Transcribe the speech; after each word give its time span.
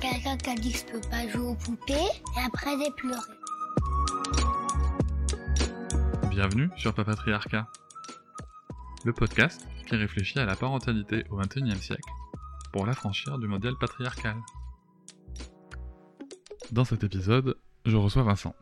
Quelqu'un 0.00 0.36
qui 0.36 0.50
a 0.50 0.54
dit 0.54 0.72
que 0.72 0.78
je 0.78 0.84
peux 0.84 1.08
pas 1.08 1.26
jouer 1.26 1.46
aux 1.46 1.54
poupées 1.54 1.94
et 1.94 2.40
après 2.44 2.70
j'ai 2.78 2.90
pleuré. 2.90 3.20
Bienvenue 6.28 6.68
sur 6.76 6.92
Papatriarcat, 6.92 7.66
le 9.04 9.12
podcast 9.14 9.66
qui 9.86 9.96
réfléchit 9.96 10.38
à 10.38 10.44
la 10.44 10.54
parentalité 10.54 11.24
au 11.30 11.36
XXIe 11.36 11.80
siècle 11.80 12.10
pour 12.72 12.84
l'affranchir 12.84 13.38
du 13.38 13.48
modèle 13.48 13.74
patriarcal. 13.80 14.36
Dans 16.72 16.84
cet 16.84 17.02
épisode, 17.02 17.56
je 17.86 17.96
reçois 17.96 18.22
Vincent. 18.22 18.54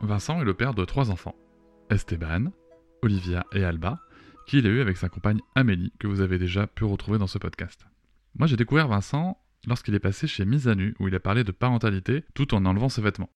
Vincent 0.00 0.40
est 0.40 0.44
le 0.44 0.54
père 0.54 0.74
de 0.74 0.84
trois 0.84 1.10
enfants, 1.10 1.34
Esteban, 1.90 2.52
Olivia 3.02 3.44
et 3.52 3.64
Alba, 3.64 3.98
qu'il 4.46 4.66
a 4.66 4.70
eu 4.70 4.80
avec 4.80 4.96
sa 4.96 5.08
compagne 5.08 5.40
Amélie, 5.56 5.92
que 5.98 6.06
vous 6.06 6.20
avez 6.20 6.38
déjà 6.38 6.68
pu 6.68 6.84
retrouver 6.84 7.18
dans 7.18 7.26
ce 7.26 7.38
podcast. 7.38 7.84
Moi 8.38 8.46
j'ai 8.46 8.56
découvert 8.56 8.86
Vincent 8.86 9.38
lorsqu'il 9.66 9.94
est 9.94 10.00
passé 10.00 10.26
chez 10.26 10.44
Mise 10.44 10.68
à 10.68 10.74
Nu, 10.74 10.94
où 10.98 11.08
il 11.08 11.14
a 11.14 11.20
parlé 11.20 11.44
de 11.44 11.52
parentalité 11.52 12.24
tout 12.34 12.54
en 12.54 12.64
enlevant 12.64 12.88
ses 12.88 13.02
vêtements. 13.02 13.30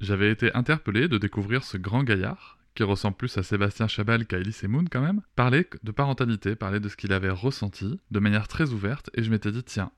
J'avais 0.00 0.30
été 0.30 0.54
interpellé 0.54 1.08
de 1.08 1.18
découvrir 1.18 1.64
ce 1.64 1.76
grand 1.76 2.02
gaillard 2.02 2.58
qui 2.74 2.82
ressemble 2.82 3.16
plus 3.16 3.38
à 3.38 3.42
Sébastien 3.42 3.86
Chabal 3.86 4.26
qu'à 4.26 4.38
Elise 4.38 4.64
Moon 4.64 4.84
quand 4.90 5.00
même, 5.00 5.22
parlait 5.36 5.68
de 5.82 5.92
parentalité, 5.92 6.56
parlait 6.56 6.80
de 6.80 6.88
ce 6.88 6.96
qu'il 6.96 7.12
avait 7.12 7.30
ressenti 7.30 8.00
de 8.10 8.18
manière 8.18 8.48
très 8.48 8.70
ouverte, 8.70 9.10
et 9.14 9.22
je 9.22 9.30
m'étais 9.30 9.52
dit, 9.52 9.62
tiens, 9.62 9.92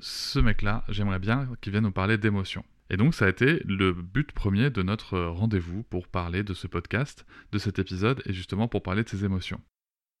ce 0.00 0.38
mec-là, 0.38 0.84
j'aimerais 0.88 1.20
bien 1.20 1.48
qu'il 1.60 1.72
vienne 1.72 1.84
nous 1.84 1.92
parler 1.92 2.18
d'émotions. 2.18 2.64
Et 2.90 2.96
donc 2.96 3.14
ça 3.14 3.26
a 3.26 3.28
été 3.28 3.62
le 3.64 3.92
but 3.92 4.30
premier 4.32 4.70
de 4.70 4.82
notre 4.82 5.18
rendez-vous 5.18 5.82
pour 5.84 6.08
parler 6.08 6.42
de 6.42 6.54
ce 6.54 6.66
podcast, 6.66 7.26
de 7.52 7.58
cet 7.58 7.78
épisode, 7.78 8.22
et 8.26 8.32
justement 8.32 8.68
pour 8.68 8.82
parler 8.82 9.02
de 9.02 9.08
ses 9.08 9.24
émotions. 9.24 9.60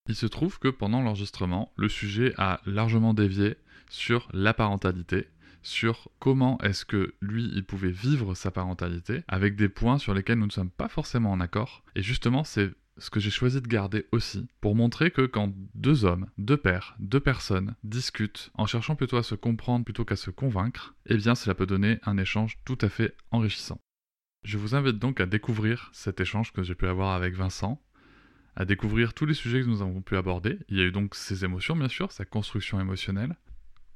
Il 0.08 0.14
se 0.14 0.26
trouve 0.26 0.58
que 0.58 0.68
pendant 0.68 1.02
l'enregistrement, 1.02 1.72
le 1.76 1.88
sujet 1.88 2.32
a 2.38 2.60
largement 2.64 3.14
dévié 3.14 3.56
sur 3.88 4.28
la 4.32 4.54
parentalité, 4.54 5.28
sur 5.62 6.08
comment 6.18 6.58
est-ce 6.58 6.84
que 6.84 7.14
lui, 7.20 7.50
il 7.54 7.64
pouvait 7.64 7.90
vivre 7.90 8.34
sa 8.34 8.50
parentalité, 8.50 9.22
avec 9.28 9.56
des 9.56 9.68
points 9.68 9.98
sur 9.98 10.14
lesquels 10.14 10.38
nous 10.38 10.46
ne 10.46 10.52
sommes 10.52 10.70
pas 10.70 10.88
forcément 10.88 11.32
en 11.32 11.40
accord. 11.40 11.82
Et 11.96 12.02
justement, 12.02 12.44
c'est 12.44 12.72
ce 12.98 13.10
que 13.10 13.20
j'ai 13.20 13.30
choisi 13.30 13.60
de 13.60 13.66
garder 13.68 14.06
aussi, 14.12 14.46
pour 14.60 14.74
montrer 14.74 15.10
que 15.10 15.22
quand 15.22 15.52
deux 15.74 16.04
hommes, 16.04 16.28
deux 16.38 16.56
pères, 16.56 16.96
deux 16.98 17.20
personnes 17.20 17.74
discutent 17.84 18.50
en 18.54 18.66
cherchant 18.66 18.96
plutôt 18.96 19.18
à 19.18 19.22
se 19.22 19.34
comprendre 19.34 19.84
plutôt 19.84 20.04
qu'à 20.04 20.16
se 20.16 20.30
convaincre, 20.30 20.94
eh 21.06 21.16
bien 21.16 21.34
cela 21.34 21.54
peut 21.54 21.66
donner 21.66 21.98
un 22.04 22.16
échange 22.16 22.58
tout 22.64 22.78
à 22.80 22.88
fait 22.88 23.14
enrichissant. 23.30 23.80
Je 24.44 24.58
vous 24.58 24.74
invite 24.74 24.98
donc 24.98 25.20
à 25.20 25.26
découvrir 25.26 25.90
cet 25.92 26.20
échange 26.20 26.52
que 26.52 26.62
j'ai 26.62 26.74
pu 26.74 26.86
avoir 26.86 27.12
avec 27.14 27.34
Vincent, 27.34 27.82
à 28.54 28.64
découvrir 28.64 29.12
tous 29.12 29.26
les 29.26 29.34
sujets 29.34 29.60
que 29.60 29.66
nous 29.66 29.82
avons 29.82 30.00
pu 30.00 30.16
aborder. 30.16 30.58
Il 30.68 30.78
y 30.78 30.80
a 30.80 30.84
eu 30.84 30.92
donc 30.92 31.14
ses 31.14 31.44
émotions 31.44 31.76
bien 31.76 31.88
sûr, 31.88 32.12
sa 32.12 32.24
construction 32.24 32.80
émotionnelle, 32.80 33.36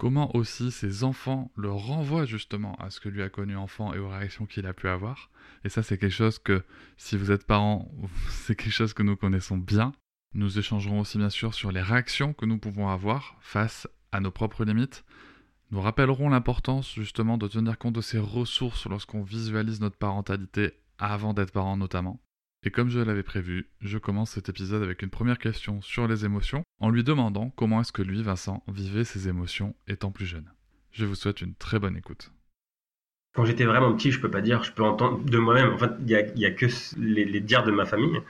comment 0.01 0.35
aussi 0.35 0.71
ses 0.71 1.05
enfants 1.05 1.53
le 1.57 1.71
renvoient 1.71 2.25
justement 2.25 2.75
à 2.77 2.89
ce 2.89 3.01
que 3.01 3.11
lui 3.11 3.21
a 3.21 3.29
connu 3.29 3.55
enfant 3.55 3.93
et 3.93 3.99
aux 3.99 4.09
réactions 4.09 4.47
qu'il 4.47 4.67
a 4.67 4.73
pu 4.73 4.89
avoir. 4.89 5.29
Et 5.63 5.69
ça, 5.69 5.83
c'est 5.83 5.99
quelque 5.99 6.11
chose 6.11 6.39
que, 6.39 6.65
si 6.97 7.19
vous 7.19 7.31
êtes 7.31 7.47
parents, 7.47 7.87
c'est 8.31 8.55
quelque 8.55 8.73
chose 8.73 8.95
que 8.95 9.03
nous 9.03 9.15
connaissons 9.15 9.59
bien. 9.59 9.93
Nous 10.33 10.59
échangerons 10.59 11.01
aussi 11.01 11.19
bien 11.19 11.29
sûr 11.29 11.53
sur 11.53 11.71
les 11.71 11.83
réactions 11.83 12.33
que 12.33 12.47
nous 12.47 12.57
pouvons 12.57 12.89
avoir 12.89 13.37
face 13.43 13.87
à 14.11 14.21
nos 14.21 14.31
propres 14.31 14.65
limites. 14.65 15.05
Nous 15.71 15.83
rappellerons 15.83 16.31
l'importance 16.31 16.95
justement 16.95 17.37
de 17.37 17.47
tenir 17.47 17.77
compte 17.77 17.97
de 17.97 18.01
ces 18.01 18.19
ressources 18.19 18.87
lorsqu'on 18.87 19.23
visualise 19.23 19.83
notre 19.83 19.99
parentalité 19.99 20.81
avant 20.99 21.35
d'être 21.35 21.53
parent 21.53 21.77
notamment. 21.77 22.23
Et 22.63 22.71
comme 22.71 22.91
je 22.91 23.01
l'avais 23.01 23.23
prévu, 23.23 23.69
je 23.81 23.97
commence 23.97 24.33
cet 24.33 24.51
épisode 24.51 24.83
avec 24.83 25.01
une 25.01 25.09
première 25.09 25.39
question 25.39 25.81
sur 25.81 26.07
les 26.07 26.27
émotions, 26.27 26.63
en 26.79 26.91
lui 26.91 27.03
demandant 27.03 27.51
comment 27.57 27.81
est-ce 27.81 27.93
que 27.93 28.03
lui, 28.03 28.23
Vincent, 28.23 28.63
vivait 28.69 29.05
ses 29.05 29.29
émotions 29.29 29.75
étant 29.89 30.11
plus 30.11 30.27
jeune. 30.27 30.53
Je 30.93 31.07
vous 31.07 31.15
souhaite 31.15 31.41
une 31.41 31.55
très 31.55 31.79
bonne 31.79 31.97
écoute. 31.97 32.33
Quand 33.33 33.47
j'étais 33.47 33.65
vraiment 33.65 33.95
petit, 33.95 34.11
je 34.11 34.21
peux 34.21 34.31
pas 34.31 34.43
dire, 34.43 34.63
je 34.63 34.73
peux 34.73 34.83
entendre 34.83 35.25
de 35.25 35.39
moi-même. 35.39 35.73
En 35.73 35.79
fait, 35.79 35.93
il 36.01 36.11
y 36.11 36.17
a, 36.45 36.51
que 36.51 36.67
les, 36.99 37.41
dires 37.41 37.63
de 37.63 37.71
ma 37.71 37.87
famille. 37.87 38.21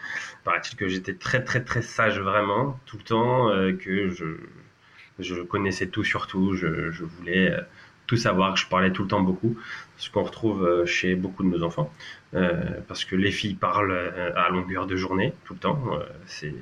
Paraît-il 0.45 0.77
que 0.77 0.87
j'étais 0.87 1.15
très 1.15 1.43
très 1.43 1.65
très 1.65 1.83
sage 1.83 2.21
vraiment 2.21 2.79
tout 2.87 2.99
le 2.99 3.03
temps, 3.03 3.49
euh, 3.49 3.73
que 3.73 4.11
je, 4.11 5.43
connaissais 5.43 5.89
tout 5.89 6.05
sur 6.05 6.29
tout, 6.29 6.55
je, 6.55 6.93
je 6.93 7.05
voulais 7.05 7.51
euh, 7.51 7.62
tout 8.11 8.17
savoir, 8.17 8.57
je 8.57 8.67
parlais 8.67 8.91
tout 8.91 9.03
le 9.03 9.09
temps 9.09 9.21
beaucoup, 9.21 9.57
ce 9.97 10.11
qu'on 10.11 10.25
retrouve 10.25 10.65
euh, 10.65 10.85
chez 10.85 11.15
beaucoup 11.15 11.45
de 11.45 11.49
nos 11.49 11.62
enfants, 11.62 11.93
euh, 12.35 12.81
parce 12.89 13.05
que 13.05 13.17
les 13.17 13.31
filles 13.31 13.55
parlent 13.55 13.93
euh, 13.93 14.33
à 14.37 14.51
longueur 14.51 14.87
de 14.87 14.97
journée, 14.97 15.33
tout 15.45 15.55
le 15.55 15.59
temps, 15.59 15.99
c'est 16.27 16.55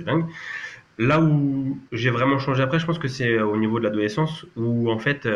dingue. 0.00 0.26
Là 0.98 1.20
où 1.20 1.78
j'ai 1.92 2.10
vraiment 2.10 2.38
changé 2.38 2.62
après, 2.62 2.78
je 2.78 2.86
pense 2.86 2.98
que 2.98 3.08
c'est 3.08 3.40
au 3.40 3.56
niveau 3.56 3.78
de 3.78 3.84
l'adolescence, 3.84 4.46
où 4.56 4.90
en 4.90 4.98
fait, 4.98 5.28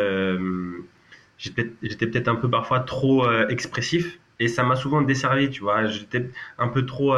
j'étais 1.37 2.07
peut-être 2.07 2.27
un 2.27 2.35
peu 2.35 2.49
parfois 2.49 2.81
trop 2.81 3.29
expressif, 3.49 4.19
et 4.39 4.47
ça 4.47 4.63
m'a 4.63 4.75
souvent 4.75 5.01
desservi, 5.01 5.49
tu 5.49 5.61
vois, 5.61 5.85
j'étais 5.85 6.29
un 6.57 6.67
peu 6.67 6.85
trop... 6.85 7.15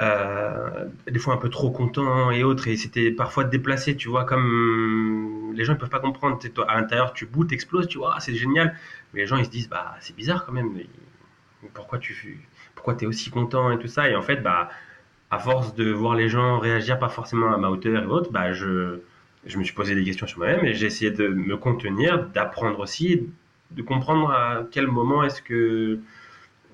Euh, 0.00 0.86
des 1.08 1.20
fois 1.20 1.34
un 1.34 1.36
peu 1.36 1.48
trop 1.48 1.70
content 1.70 2.32
et 2.32 2.42
autres, 2.42 2.66
et 2.66 2.76
c'était 2.76 3.12
parfois 3.12 3.44
déplacé, 3.44 3.94
tu 3.96 4.08
vois, 4.08 4.24
comme 4.24 5.52
les 5.54 5.64
gens 5.64 5.74
ils 5.74 5.78
peuvent 5.78 5.88
pas 5.88 6.00
comprendre. 6.00 6.38
À 6.66 6.74
l'intérieur, 6.74 7.12
tu 7.12 7.26
bouts, 7.26 7.46
exploses, 7.52 7.86
tu 7.86 7.98
vois, 7.98 8.16
c'est 8.18 8.34
génial, 8.34 8.76
mais 9.12 9.20
les 9.20 9.26
gens 9.26 9.36
ils 9.36 9.44
se 9.44 9.50
disent, 9.50 9.68
bah 9.68 9.94
c'est 10.00 10.16
bizarre 10.16 10.44
quand 10.44 10.52
même, 10.52 10.72
pourquoi 11.72 11.98
tu 11.98 12.46
pourquoi 12.74 12.96
es 13.00 13.06
aussi 13.06 13.30
content 13.30 13.70
et 13.72 13.78
tout 13.78 13.88
ça, 13.88 14.08
et 14.08 14.16
en 14.16 14.22
fait, 14.22 14.36
bah 14.36 14.68
à 15.30 15.38
force 15.38 15.74
de 15.74 15.90
voir 15.90 16.14
les 16.14 16.28
gens 16.28 16.58
réagir 16.58 16.98
pas 16.98 17.08
forcément 17.08 17.52
à 17.52 17.56
ma 17.56 17.68
hauteur 17.68 18.02
et 18.02 18.06
autres, 18.06 18.30
bah 18.30 18.52
je, 18.52 19.00
je 19.46 19.58
me 19.58 19.64
suis 19.64 19.74
posé 19.74 19.94
des 19.94 20.04
questions 20.04 20.26
sur 20.26 20.38
moi-même 20.38 20.64
et 20.64 20.74
j'ai 20.74 20.86
essayé 20.86 21.10
de 21.10 21.28
me 21.28 21.56
contenir, 21.56 22.26
d'apprendre 22.28 22.80
aussi, 22.80 23.28
de 23.70 23.82
comprendre 23.82 24.30
à 24.30 24.66
quel 24.70 24.86
moment 24.86 25.24
est-ce 25.24 25.42
que 25.42 25.98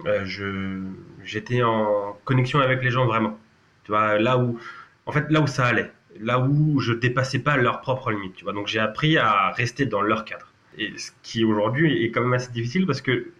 euh, 0.07 0.25
je 0.25 0.83
j'étais 1.25 1.63
en 1.63 2.19
connexion 2.25 2.61
avec 2.61 2.83
les 2.83 2.91
gens 2.91 3.07
vraiment. 3.07 3.39
Tu 3.85 3.93
vois, 3.93 4.19
là 4.19 4.39
où 4.39 4.59
en 5.07 5.13
fait 5.13 5.31
là 5.31 5.41
où 5.41 5.47
ça 5.47 5.67
allait, 5.67 5.91
là 6.21 6.41
où 6.41 6.81
je 6.81 6.93
dépassais 6.93 7.41
pas 7.41 7.57
leurs 7.57 7.81
propres 7.81 8.11
limites, 8.11 8.35
tu 8.35 8.45
vois. 8.45 8.53
Donc 8.53 8.67
j'ai 8.67 8.81
appris 8.81 9.17
à 9.19 9.51
rester 9.51 9.87
dans 9.87 10.03
leur 10.03 10.25
cadre. 10.25 10.53
Et 10.79 10.97
ce 10.99 11.13
qui 11.23 11.45
aujourd'hui 11.45 12.05
est 12.05 12.11
quand 12.11 12.23
même 12.23 12.35
assez 12.35 12.53
difficile 12.53 12.87
parce 12.87 13.01
que 13.01 13.33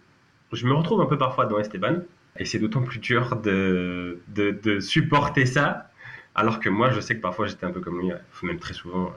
je 0.51 0.65
me 0.65 0.73
retrouve 0.73 1.01
un 1.01 1.05
peu 1.05 1.17
parfois 1.17 1.45
dans 1.45 1.59
Esteban 1.59 1.97
et 2.37 2.45
c'est 2.45 2.59
d'autant 2.59 2.81
plus 2.81 2.99
dur 2.99 3.35
de, 3.37 4.19
de, 4.29 4.51
de, 4.51 4.79
supporter 4.79 5.45
ça 5.45 5.89
alors 6.35 6.59
que 6.59 6.69
moi 6.69 6.91
je 6.91 6.99
sais 6.99 7.15
que 7.15 7.21
parfois 7.21 7.47
j'étais 7.47 7.65
un 7.65 7.71
peu 7.71 7.81
comme 7.81 7.99
lui, 7.99 8.11
même 8.43 8.59
très 8.59 8.73
souvent 8.73 9.13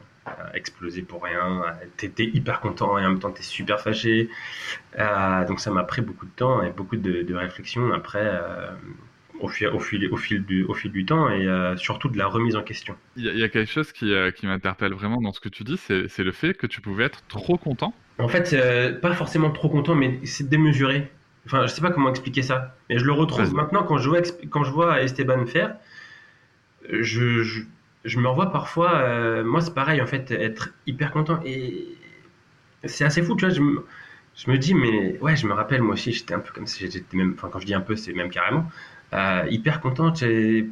exploser 0.55 1.03
pour 1.03 1.23
rien. 1.23 1.63
T'étais 1.97 2.25
hyper 2.25 2.61
content 2.61 2.99
et 2.99 3.05
en 3.05 3.11
même 3.11 3.19
temps 3.19 3.31
t'es 3.31 3.43
super 3.43 3.81
fâché. 3.81 4.29
Euh, 4.99 5.45
donc 5.47 5.61
ça 5.61 5.71
m'a 5.71 5.85
pris 5.85 6.03
beaucoup 6.03 6.27
de 6.27 6.31
temps 6.31 6.63
et 6.63 6.71
beaucoup 6.71 6.97
de, 6.97 7.35
réflexion 7.35 7.93
après 7.93 8.23
euh, 8.23 8.71
au, 9.41 9.49
fil, 9.49 9.69
au, 9.69 9.79
fil, 9.79 10.09
au, 10.11 10.17
fil 10.17 10.45
du, 10.45 10.65
au 10.65 10.75
fil 10.75 10.93
du 10.93 11.05
temps 11.05 11.29
et 11.29 11.47
euh, 11.47 11.77
surtout 11.77 12.09
de 12.09 12.19
la 12.19 12.27
remise 12.27 12.57
en 12.57 12.63
question. 12.63 12.97
Il 13.17 13.25
y, 13.25 13.43
a 13.43 13.49
quelque 13.49 13.71
chose 13.71 13.93
qui, 13.93 14.15
qui 14.37 14.47
m'interpelle 14.47 14.95
vraiment 14.95 15.21
dans 15.21 15.33
ce 15.33 15.41
que 15.41 15.49
tu 15.49 15.65
dis, 15.65 15.77
c'est 15.77 16.19
le 16.19 16.33
fait 16.33 16.55
que 16.55 16.67
tu 16.67 16.81
pouvais 16.81 17.05
être 17.05 17.23
trop 17.29 17.57
content. 17.57 17.95
En 18.19 18.29
fait, 18.29 18.57
pas 19.01 19.13
forcément 19.13 19.51
trop 19.51 19.69
content, 19.69 19.95
mais 19.95 20.21
c'est 20.25 20.49
démesuré. 20.49 21.11
Enfin, 21.47 21.67
je 21.67 21.73
sais 21.73 21.83
pas 21.83 21.91
comment 21.91 22.11
expliquer 22.11 22.43
ça, 22.43 22.75
mais 22.89 22.99
je 22.99 23.05
le 23.05 23.13
retrouve 23.13 23.53
maintenant 23.55 23.83
quand 23.83 23.99
je 23.99 24.09
vois, 24.09 24.21
quand 24.51 24.65
je 24.65 24.71
vois 24.71 25.03
Esteban 25.03 25.45
faire. 25.47 25.77
je, 26.91 27.65
je 28.05 28.19
me 28.19 28.29
revois 28.29 28.53
parfois, 28.53 28.95
euh, 28.97 29.45
moi 29.45 29.61
c'est 29.61 29.75
pareil 29.75 30.01
en 30.01 30.07
fait, 30.07 30.31
être 30.31 30.71
hyper 30.87 31.11
content 31.13 31.41
et 31.45 31.97
c'est 32.85 33.05
assez 33.05 33.23
fou, 33.23 33.35
tu 33.37 33.47
vois. 33.47 33.55
Je 33.55 33.61
me, 33.61 33.85
je 34.37 34.51
me, 34.51 34.59
dis, 34.59 34.75
mais 34.75 35.19
ouais, 35.21 35.37
je 35.37 35.47
me 35.47 35.53
rappelle 35.55 35.83
moi 35.83 35.95
aussi, 35.95 36.13
j'étais 36.13 36.35
un 36.35 36.41
peu 36.41 36.53
comme 36.53 36.67
si 36.67 36.91
j'étais 36.91 37.17
même, 37.17 37.35
enfin 37.37 37.49
quand 37.51 37.61
je 37.61 37.67
dis 37.67 37.75
un 37.75 37.81
peu, 37.81 37.97
c'est 37.97 38.13
même 38.13 38.31
carrément 38.31 38.71
euh, 39.15 39.47
hyper 39.51 39.81
content. 39.81 40.13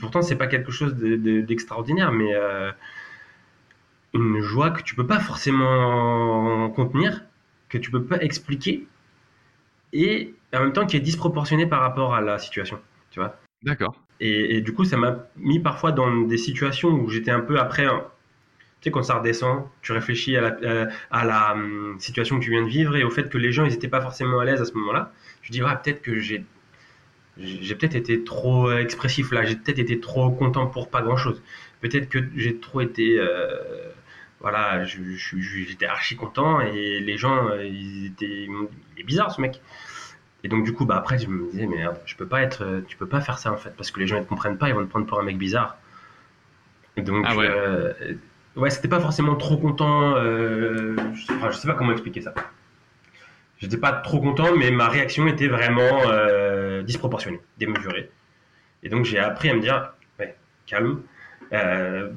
Pourtant, 0.00 0.22
c'est 0.22 0.36
pas 0.36 0.46
quelque 0.46 0.72
chose 0.72 0.94
d'extraordinaire, 0.96 2.12
mais 2.12 2.34
euh, 2.34 2.72
une 4.14 4.40
joie 4.40 4.70
que 4.70 4.82
tu 4.82 4.94
peux 4.94 5.06
pas 5.06 5.20
forcément 5.20 6.70
contenir, 6.70 7.24
que 7.68 7.78
tu 7.78 7.90
peux 7.90 8.04
pas 8.04 8.18
expliquer 8.22 8.86
et 9.92 10.34
en 10.54 10.60
même 10.60 10.72
temps 10.72 10.86
qui 10.86 10.96
est 10.96 11.00
disproportionnée 11.00 11.66
par 11.66 11.80
rapport 11.80 12.14
à 12.14 12.20
la 12.20 12.38
situation, 12.38 12.78
tu 13.10 13.20
vois. 13.20 13.36
D'accord. 13.62 13.94
Et, 14.20 14.60
du 14.60 14.72
coup, 14.72 14.84
ça 14.84 14.96
m'a 14.96 15.26
mis 15.36 15.58
parfois 15.58 15.90
dans 15.90 16.22
des 16.22 16.38
situations 16.38 16.90
où 16.90 17.08
j'étais 17.08 17.32
un 17.32 17.40
peu 17.40 17.58
après, 17.58 17.86
Tu 17.86 17.90
sais, 18.82 18.90
quand 18.92 19.02
ça 19.02 19.18
redescend, 19.18 19.64
tu 19.80 19.90
réfléchis 19.90 20.36
à 20.36 20.40
la, 20.40 20.56
euh, 20.62 20.86
à 21.10 21.24
la 21.24 21.52
hum, 21.54 21.96
situation 21.98 22.38
que 22.38 22.44
tu 22.44 22.50
viens 22.50 22.62
de 22.62 22.68
vivre 22.68 22.94
et 22.94 23.02
au 23.02 23.10
fait 23.10 23.28
que 23.28 23.38
les 23.38 23.50
gens, 23.50 23.64
ils 23.64 23.72
n'étaient 23.72 23.88
pas 23.88 24.00
forcément 24.00 24.38
à 24.38 24.44
l'aise 24.44 24.60
à 24.60 24.64
ce 24.64 24.74
moment-là. 24.74 25.12
Je 25.42 25.50
dis, 25.50 25.62
ouais, 25.62 25.74
peut-être 25.82 26.02
que 26.02 26.20
j'ai 26.20 26.44
j'ai 27.38 27.74
peut-être 27.74 27.94
été 27.94 28.24
trop 28.24 28.70
expressif 28.72 29.32
là, 29.32 29.44
j'ai 29.44 29.56
peut-être 29.56 29.78
été 29.78 30.00
trop 30.00 30.30
content 30.30 30.66
pour 30.66 30.90
pas 30.90 31.02
grand-chose. 31.02 31.42
Peut-être 31.80 32.08
que 32.08 32.18
j'ai 32.36 32.58
trop 32.58 32.80
été... 32.80 33.18
Euh, 33.18 33.56
voilà, 34.40 34.84
j'étais 34.84 35.86
archi 35.86 36.16
content 36.16 36.60
et 36.60 37.00
les 37.00 37.16
gens, 37.16 37.48
euh, 37.48 37.64
ils 37.64 38.06
étaient... 38.06 38.46
Il 38.46 39.00
est 39.00 39.04
bizarre 39.04 39.32
ce 39.32 39.40
mec. 39.40 39.60
Et 40.44 40.48
donc 40.48 40.64
du 40.64 40.72
coup, 40.72 40.84
bah 40.84 40.96
après, 40.96 41.18
je 41.18 41.28
me 41.28 41.50
disais, 41.50 41.66
mais 41.66 41.84
je 42.04 42.16
peux 42.16 42.26
pas 42.26 42.42
être, 42.42 42.82
tu 42.88 42.96
peux 42.96 43.06
pas 43.06 43.20
faire 43.20 43.38
ça 43.38 43.52
en 43.52 43.56
fait, 43.56 43.70
parce 43.76 43.90
que 43.90 44.00
les 44.00 44.06
gens 44.06 44.16
ils 44.16 44.24
te 44.24 44.28
comprennent 44.28 44.58
pas, 44.58 44.68
ils 44.68 44.74
vont 44.74 44.84
te 44.84 44.90
prendre 44.90 45.06
pour 45.06 45.20
un 45.20 45.22
mec 45.22 45.38
bizarre. 45.38 45.76
donc, 46.96 47.24
ah 47.28 47.36
ouais. 47.36 47.46
Euh, 47.48 47.92
ouais, 48.56 48.70
c'était 48.70 48.88
pas 48.88 49.00
forcément 49.00 49.36
trop 49.36 49.56
content. 49.56 50.16
Euh, 50.16 50.96
je, 51.14 51.32
enfin, 51.34 51.50
je 51.50 51.56
sais 51.56 51.68
pas 51.68 51.74
comment 51.74 51.92
expliquer 51.92 52.20
ça. 52.22 52.34
J'étais 53.58 53.76
pas 53.76 53.92
trop 53.92 54.20
content, 54.20 54.56
mais 54.56 54.72
ma 54.72 54.88
réaction 54.88 55.28
était 55.28 55.46
vraiment 55.46 56.02
euh, 56.06 56.82
disproportionnée, 56.82 57.40
démesurée. 57.58 58.10
Et 58.82 58.88
donc 58.88 59.04
j'ai 59.04 59.18
appris 59.20 59.50
à 59.50 59.54
me 59.54 59.60
dire, 59.60 59.92
ouais, 60.18 60.34
calme. 60.66 61.02
Euh, 61.52 62.10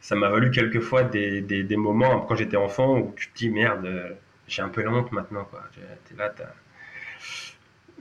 ça 0.00 0.14
m'a 0.14 0.28
valu 0.28 0.50
quelquefois 0.50 1.02
des, 1.02 1.40
des, 1.40 1.64
des 1.64 1.76
moments 1.76 2.20
quand 2.20 2.36
j'étais 2.36 2.58
enfant 2.58 2.98
où 2.98 3.14
tu 3.16 3.30
te 3.30 3.36
dis 3.38 3.50
merde, 3.50 4.16
j'ai 4.46 4.62
un 4.62 4.68
peu 4.68 4.82
la 4.82 4.90
honte 4.90 5.10
maintenant 5.10 5.44
quoi. 5.44 5.62
T'es 6.04 6.14
là, 6.16 6.28
t'as 6.28 6.52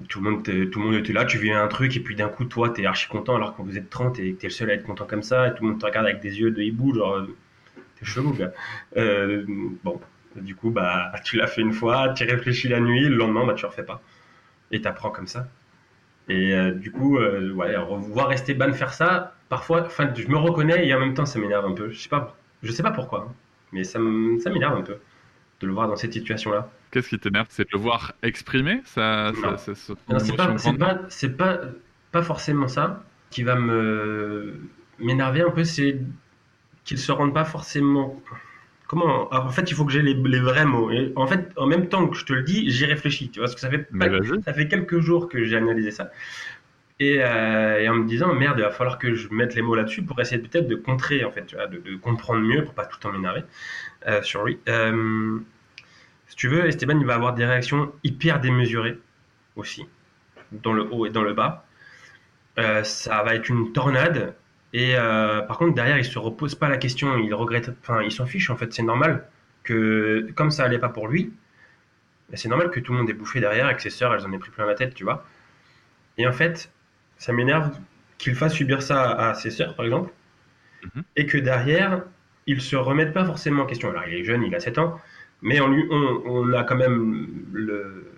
tout 0.10 0.22
le 0.22 0.32
monde 0.32 0.44
tout 0.44 0.80
le 0.80 0.86
monde 0.86 0.96
était 0.96 1.14
là 1.14 1.26
tu 1.26 1.38
vis 1.38 1.52
un 1.52 1.68
truc 1.68 1.96
et 1.96 2.00
puis 2.00 2.16
d'un 2.16 2.28
coup 2.28 2.46
toi 2.46 2.70
t'es 2.70 2.86
archi 2.86 3.08
content 3.08 3.36
alors 3.36 3.56
que 3.56 3.62
vous 3.62 3.78
êtes 3.78 3.90
30 3.90 4.20
et 4.20 4.34
t'es 4.34 4.48
le 4.48 4.52
seul 4.52 4.70
à 4.72 4.74
être 4.74 4.84
content 4.84 5.06
comme 5.06 5.24
ça 5.24 5.48
et 5.48 5.54
tout 5.54 5.64
le 5.64 5.70
monde 5.70 5.80
te 5.80 5.86
regarde 5.86 6.06
avec 6.06 6.22
des 6.22 6.40
yeux 6.40 6.52
de 6.52 6.62
hibou 6.62 6.96
genre 6.96 7.26
t'es 8.00 8.06
chelou 8.06 8.34
gars. 8.34 8.52
Euh, 8.98 9.46
bon 9.84 10.00
du 10.36 10.56
coup 10.56 10.72
bah 10.72 11.12
tu 11.24 11.38
l'as 11.38 11.48
fait 11.48 11.62
une 11.62 11.74
fois 11.74 12.14
tu 12.14 12.24
réfléchis 12.26 12.68
la 12.68 12.80
nuit 12.80 13.08
le 13.08 13.16
lendemain 13.16 13.46
bah 13.46 13.54
tu 13.54 13.66
refais 13.66 13.84
pas. 13.84 14.02
Et 14.72 14.82
t'apprends 14.82 15.12
comme 15.12 15.28
ça. 15.28 15.48
Et 16.28 16.54
euh, 16.54 16.72
du 16.72 16.92
coup 16.92 17.18
euh, 17.18 17.52
ouais 17.54 17.76
voir 18.10 18.32
Esteban 18.32 18.74
faire 18.74 18.94
ça 18.94 19.36
parfois 19.50 19.86
enfin 19.86 20.12
je 20.16 20.28
me 20.28 20.38
reconnais 20.38 20.88
et 20.88 20.94
en 20.94 21.00
même 21.00 21.14
temps 21.14 21.26
ça 21.26 21.40
m'énerve 21.40 21.66
un 21.66 21.74
peu. 21.74 21.92
Je 21.92 22.00
sais 22.00 22.10
pas 22.10 22.36
je 22.64 22.72
sais 22.72 22.84
pas 22.84 22.92
pourquoi 22.92 23.28
hein, 23.30 23.34
mais 23.72 23.84
ça 23.84 24.00
m'énerve 24.00 24.78
un 24.78 24.82
peu 24.82 24.98
de 25.64 25.68
le 25.68 25.74
voir 25.74 25.88
dans 25.88 25.96
cette 25.96 26.14
situation 26.14 26.52
là 26.52 26.70
Qu'est-ce 26.92 27.10
qui 27.10 27.18
t'énerve? 27.18 27.48
C'est 27.50 27.64
de 27.64 27.70
le 27.74 27.80
voir 27.80 28.14
exprimer? 28.22 28.82
Ça, 28.86 29.32
Non, 29.42 29.58
c'est 30.20 30.36
pas, 30.36 30.56
pas, 31.38 31.60
pas, 32.12 32.22
forcément 32.22 32.68
ça 32.68 33.04
qui 33.32 33.42
va 33.42 33.56
me 33.56 34.60
m'énerver 35.00 35.42
un 35.42 35.50
peu, 35.50 35.64
c'est 35.64 36.00
qu'il 36.84 37.00
se 37.00 37.12
rende 37.12 37.34
pas 37.34 37.46
forcément. 37.46 38.22
Comment 38.88 39.34
En 39.34 39.50
fait, 39.50 39.72
il 39.72 39.74
faut 39.74 39.86
que 39.86 39.92
j'ai 39.92 40.04
les, 40.04 40.14
les, 40.14 40.40
vrais 40.40 40.66
mots. 40.66 40.92
Et 40.92 41.12
en 41.16 41.26
fait, 41.26 41.50
en 41.58 41.66
même 41.66 41.88
temps 41.88 42.08
que 42.08 42.16
je 42.16 42.26
te 42.26 42.34
le 42.34 42.44
dis, 42.44 42.70
j'y 42.70 42.86
réfléchis. 42.86 43.30
Tu 43.30 43.40
vois, 43.40 43.48
parce 43.48 43.56
que 43.56 43.62
ça 43.62 43.72
fait, 43.72 43.88
ça 44.46 44.54
fait 44.54 44.68
quelques 44.68 45.00
jours 45.00 45.30
que 45.30 45.44
j'ai 45.46 45.58
analysé 45.58 45.90
ça. 45.90 46.12
Et, 47.00 47.18
euh, 47.24 47.80
et, 47.80 47.90
en 47.90 47.96
me 47.96 48.08
disant, 48.08 48.34
merde, 48.36 48.60
il 48.60 48.64
va 48.64 48.70
falloir 48.70 49.00
que 49.00 49.16
je 49.16 49.30
mette 49.32 49.56
les 49.56 49.64
mots 49.64 49.74
là-dessus 49.74 50.04
pour 50.04 50.20
essayer 50.22 50.40
peut-être 50.40 50.68
de 50.68 50.76
contrer, 50.76 51.26
en 51.26 51.32
fait, 51.32 51.46
tu 51.46 51.56
vois, 51.56 51.66
de, 51.66 51.80
de, 51.80 51.96
comprendre 51.96 52.42
mieux 52.42 52.64
pour 52.64 52.76
pas 52.76 52.86
tout 52.86 52.98
le 53.00 53.02
temps 53.02 53.12
m'énerver 53.12 53.44
euh, 54.08 54.22
sur 54.22 54.46
lui. 54.46 54.60
Euh, 54.70 55.40
si 56.34 56.38
tu 56.38 56.48
veux, 56.48 56.66
Esteban, 56.66 56.98
il 57.00 57.06
va 57.06 57.14
avoir 57.14 57.36
des 57.36 57.46
réactions 57.46 57.94
hyper 58.04 58.40
démesurées 58.40 58.98
aussi, 59.56 59.86
dans 60.52 60.74
le 60.74 60.82
haut 60.92 61.06
et 61.06 61.12
dans 61.12 61.22
le 61.22 61.36
bas. 61.36 61.64
Euh, 62.58 62.84
ça 62.84 63.22
va 63.22 63.36
être 63.36 63.50
une 63.50 63.72
tornade. 63.72 64.34
Et 64.74 64.98
euh, 64.98 65.42
par 65.42 65.60
contre, 65.60 65.76
derrière, 65.76 66.00
il 66.00 66.04
se 66.04 66.18
repose 66.18 66.56
pas 66.56 66.70
la 66.70 66.78
question, 66.78 67.20
il 67.20 67.32
regrette, 67.36 67.70
enfin, 67.84 68.02
il 68.02 68.12
s'en 68.12 68.26
fiche 68.26 68.50
en 68.50 68.56
fait. 68.56 68.74
C'est 68.74 68.82
normal 68.82 69.28
que, 69.62 70.28
comme 70.34 70.50
ça 70.50 70.64
allait 70.64 70.80
pas 70.80 70.90
pour 70.90 71.08
lui, 71.08 71.32
ben, 72.32 72.36
c'est 72.36 72.50
normal 72.50 72.72
que 72.72 72.80
tout 72.80 72.94
le 72.94 72.98
monde 72.98 73.10
ait 73.12 73.14
bouffé 73.14 73.40
derrière 73.40 73.70
et 73.70 73.76
que 73.76 73.84
ses 73.84 73.92
sœurs, 73.92 74.12
elles 74.16 74.26
en 74.26 74.34
aient 74.34 74.40
pris 74.40 74.50
plein 74.50 74.66
la 74.66 74.74
tête, 74.74 74.96
tu 74.96 75.04
vois. 75.04 75.28
Et 76.18 76.26
en 76.26 76.34
fait, 76.34 76.72
ça 77.18 77.32
m'énerve 77.32 77.78
qu'il 78.18 78.34
fasse 78.34 78.54
subir 78.54 78.82
ça 78.82 79.12
à 79.12 79.36
ses 79.36 79.52
sœurs, 79.52 79.76
par 79.76 79.86
exemple, 79.86 80.12
mhm. 80.96 81.04
et 81.16 81.28
que 81.28 81.38
derrière, 81.38 82.02
il 82.48 82.60
se 82.60 82.76
remette 82.76 83.14
pas 83.14 83.24
forcément 83.24 83.62
en 83.62 83.66
question. 83.68 83.92
Alors, 83.92 84.06
il 84.08 84.16
est 84.16 84.24
jeune, 84.24 84.42
il 84.42 84.56
a 84.56 84.60
7 84.60 84.80
ans, 84.80 85.00
mais 85.44 85.60
on, 85.60 86.54
a 86.54 86.64
quand 86.64 86.78
même 86.78 87.28
le. 87.52 88.12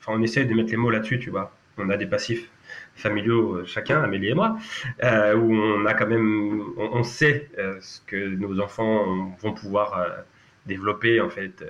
Enfin, 0.00 0.12
on 0.18 0.22
essaie 0.22 0.44
de 0.44 0.52
mettre 0.52 0.70
les 0.72 0.76
mots 0.76 0.90
là-dessus, 0.90 1.20
tu 1.20 1.30
vois. 1.30 1.56
On 1.78 1.88
a 1.90 1.96
des 1.96 2.06
passifs 2.06 2.50
familiaux, 2.94 3.58
euh, 3.58 3.64
chacun, 3.64 4.02
Amélie 4.02 4.30
et 4.30 4.34
moi, 4.34 4.56
euh, 5.04 5.36
où 5.36 5.52
on 5.52 5.86
a 5.86 5.94
quand 5.94 6.08
même. 6.08 6.64
On, 6.76 7.02
sait 7.04 7.50
euh, 7.58 7.76
ce 7.80 8.00
que 8.00 8.16
nos 8.16 8.60
enfants 8.60 9.36
vont 9.40 9.52
pouvoir 9.52 10.24
développer, 10.66 11.20
en 11.20 11.30
fait, 11.30 11.64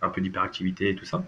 un 0.00 0.08
peu 0.08 0.20
d'hyperactivité 0.22 0.90
et 0.90 0.94
tout 0.94 1.04
ça. 1.04 1.22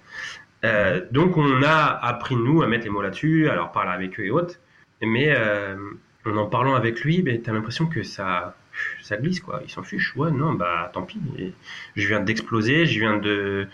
donc, 1.10 1.36
on 1.36 1.62
a 1.62 1.98
appris, 2.02 2.36
nous, 2.36 2.62
à 2.62 2.66
mettre 2.66 2.84
les 2.84 2.90
mots 2.90 3.02
là-dessus, 3.02 3.50
alors 3.50 3.70
parler 3.70 3.92
avec 3.92 4.18
eux 4.18 4.24
et 4.24 4.30
autres. 4.30 4.56
Mais 5.02 5.36
en 6.24 6.36
en 6.36 6.46
parlant 6.46 6.74
avec 6.74 7.00
lui, 7.02 7.22
ben, 7.22 7.42
tu 7.42 7.50
as 7.50 7.52
l'impression 7.52 7.86
que 7.86 8.02
ça 8.02 8.56
ça 9.02 9.16
glisse 9.16 9.40
quoi. 9.40 9.60
Ils 9.64 9.70
s'en 9.70 9.82
fichent. 9.82 10.14
Ouais, 10.16 10.30
non, 10.30 10.54
bah 10.54 10.90
tant 10.92 11.02
pis. 11.02 11.18
je 11.96 12.08
viens 12.08 12.20
d'exploser, 12.20 12.86
je 12.86 12.98
viens 13.00 13.16
de. 13.16 13.68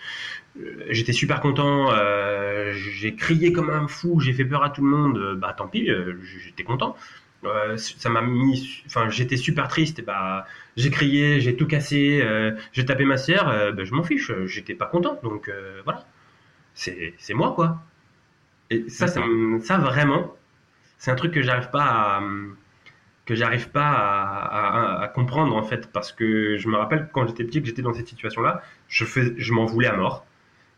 Euh, 0.60 0.86
j'étais 0.90 1.12
super 1.12 1.40
content, 1.40 1.90
euh, 1.92 2.72
j'ai 2.72 3.14
crié 3.14 3.52
comme 3.52 3.70
un 3.70 3.88
fou, 3.88 4.20
j'ai 4.20 4.32
fait 4.32 4.44
peur 4.44 4.62
à 4.64 4.70
tout 4.70 4.82
le 4.82 4.88
monde. 4.88 5.34
Bah 5.36 5.54
tant 5.56 5.68
pis, 5.68 5.90
euh, 5.90 6.14
j'étais 6.44 6.64
content. 6.64 6.96
ça 7.76 8.08
m'a 8.10 8.22
mis. 8.22 8.82
Enfin, 8.86 9.08
j'étais 9.10 9.36
super 9.36 9.68
triste. 9.68 10.04
bah, 10.04 10.46
j'ai 10.76 10.90
crié, 10.90 11.40
j'ai 11.40 11.56
tout 11.56 11.66
cassé, 11.66 12.22
j'ai 12.72 12.84
tapé 12.84 13.04
ma 13.04 13.16
sœur. 13.16 13.46
Bah, 13.74 13.84
je 13.84 13.92
m'en 13.94 14.02
fiche, 14.02 14.32
j'étais 14.46 14.74
pas 14.74 14.86
content. 14.86 15.18
Donc 15.22 15.50
voilà, 15.84 16.04
c'est 16.74 17.34
moi 17.34 17.52
quoi. 17.54 17.82
Et 18.70 18.88
ça, 18.88 19.06
ça, 19.06 19.22
ça 19.62 19.78
vraiment, 19.78 20.34
c'est 20.98 21.10
un 21.12 21.14
truc 21.14 21.32
que 21.32 21.42
j'arrive 21.42 21.70
pas 21.70 21.84
à 21.84 22.20
que 23.26 23.34
j'arrive 23.34 23.68
pas 23.70 23.90
à, 25.02 25.08
comprendre 25.08 25.54
en 25.56 25.62
fait 25.62 25.90
parce 25.92 26.12
que 26.12 26.56
je 26.56 26.68
me 26.68 26.76
rappelle 26.76 27.08
quand 27.12 27.26
j'étais 27.26 27.44
petit 27.44 27.60
que 27.60 27.66
j'étais 27.66 27.82
dans 27.82 27.92
cette 27.92 28.08
situation 28.08 28.40
là 28.40 28.62
je 28.88 29.04
fais, 29.04 29.34
je 29.36 29.52
m'en 29.52 29.66
voulais 29.66 29.88
à 29.88 29.96
mort 29.96 30.24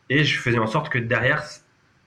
et 0.09 0.23
je 0.23 0.39
faisais 0.39 0.57
en 0.57 0.67
sorte 0.67 0.89
que 0.89 0.97
derrière 0.97 1.43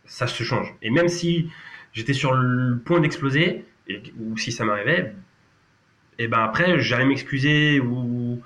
ça 0.05 0.27
se 0.27 0.43
change. 0.43 0.75
Et 0.83 0.91
même 0.91 1.09
si 1.09 1.50
j'étais 1.93 2.12
sur 2.12 2.33
le 2.35 2.79
point 2.79 3.00
d'exploser 3.00 3.65
ou 4.21 4.37
si 4.37 4.53
ça 4.53 4.65
m'arrivait 4.65 5.15
et 6.19 6.27
ben 6.27 6.41
après 6.41 6.81
j'allais 6.81 7.05
m'excuser 7.05 7.81
ou, 7.81 8.43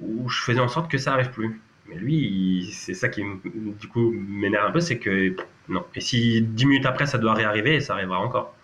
je 0.00 0.40
faisais 0.42 0.60
en 0.60 0.68
sorte 0.68 0.90
que 0.90 0.98
ça 0.98 1.12
arrive 1.14 1.30
plus. 1.30 1.60
Mais 1.86 1.96
lui 1.96 2.70
c'est 2.72 2.94
ça 2.94 3.08
qui 3.08 3.22
du 3.44 3.88
coup 3.88 4.10
m'énerve 4.10 4.66
un 4.66 4.72
peu 4.72 4.80
c'est 4.80 4.98
que 4.98 5.36
non. 5.68 5.84
Et 5.94 6.00
si 6.00 6.42
dix 6.42 6.66
minutes 6.66 6.86
après 6.86 7.06
ça 7.06 7.18
doit 7.18 7.34
réarriver 7.34 7.80
ça 7.80 7.94
arrivera 7.94 8.18
encore 8.18 8.54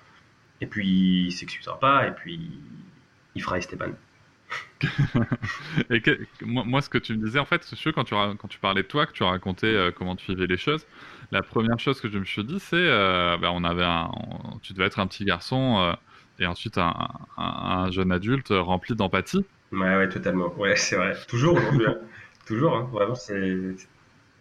et 0.64 0.66
puis 0.66 1.26
il 1.26 1.32
s'excusera 1.32 1.78
pas, 1.78 2.06
et 2.08 2.12
puis 2.12 2.40
il 3.34 3.42
fera 3.42 3.58
Esteban. 3.58 3.92
et 5.90 6.02
moi, 6.42 6.80
ce 6.80 6.88
que 6.88 6.98
tu 6.98 7.14
me 7.14 7.24
disais, 7.24 7.38
en 7.38 7.44
fait, 7.44 7.62
c'est 7.64 7.92
quand 7.92 8.04
tu, 8.04 8.14
quand 8.14 8.48
tu 8.48 8.58
parlais 8.58 8.82
de 8.82 8.88
toi, 8.88 9.04
que 9.06 9.12
tu 9.12 9.22
racontais 9.22 9.66
euh, 9.66 9.90
comment 9.90 10.16
tu 10.16 10.32
vivais 10.32 10.46
les 10.46 10.56
choses, 10.56 10.86
la 11.32 11.42
première 11.42 11.78
chose 11.78 12.00
que 12.00 12.08
je 12.08 12.18
me 12.18 12.24
suis 12.24 12.44
dit, 12.44 12.58
c'est 12.60 12.76
euh, 12.76 13.36
bah, 13.36 13.50
on 13.52 13.62
avait 13.62 13.84
un, 13.84 14.10
tu 14.62 14.72
devais 14.72 14.86
être 14.86 15.00
un 15.00 15.06
petit 15.06 15.26
garçon 15.26 15.78
euh, 15.80 15.92
et 16.38 16.46
ensuite 16.46 16.78
un, 16.78 16.94
un, 17.36 17.90
jeune 17.90 18.10
adulte 18.10 18.48
rempli 18.50 18.94
d'empathie. 18.94 19.44
Ouais, 19.72 19.96
ouais, 19.96 20.08
totalement. 20.08 20.54
Ouais, 20.56 20.76
c'est 20.76 20.96
vrai. 20.96 21.14
Toujours 21.28 21.56
aujourd'hui. 21.56 21.86
Hein. 21.86 21.98
Toujours, 22.46 22.76
hein. 22.76 22.88
vraiment. 22.92 23.14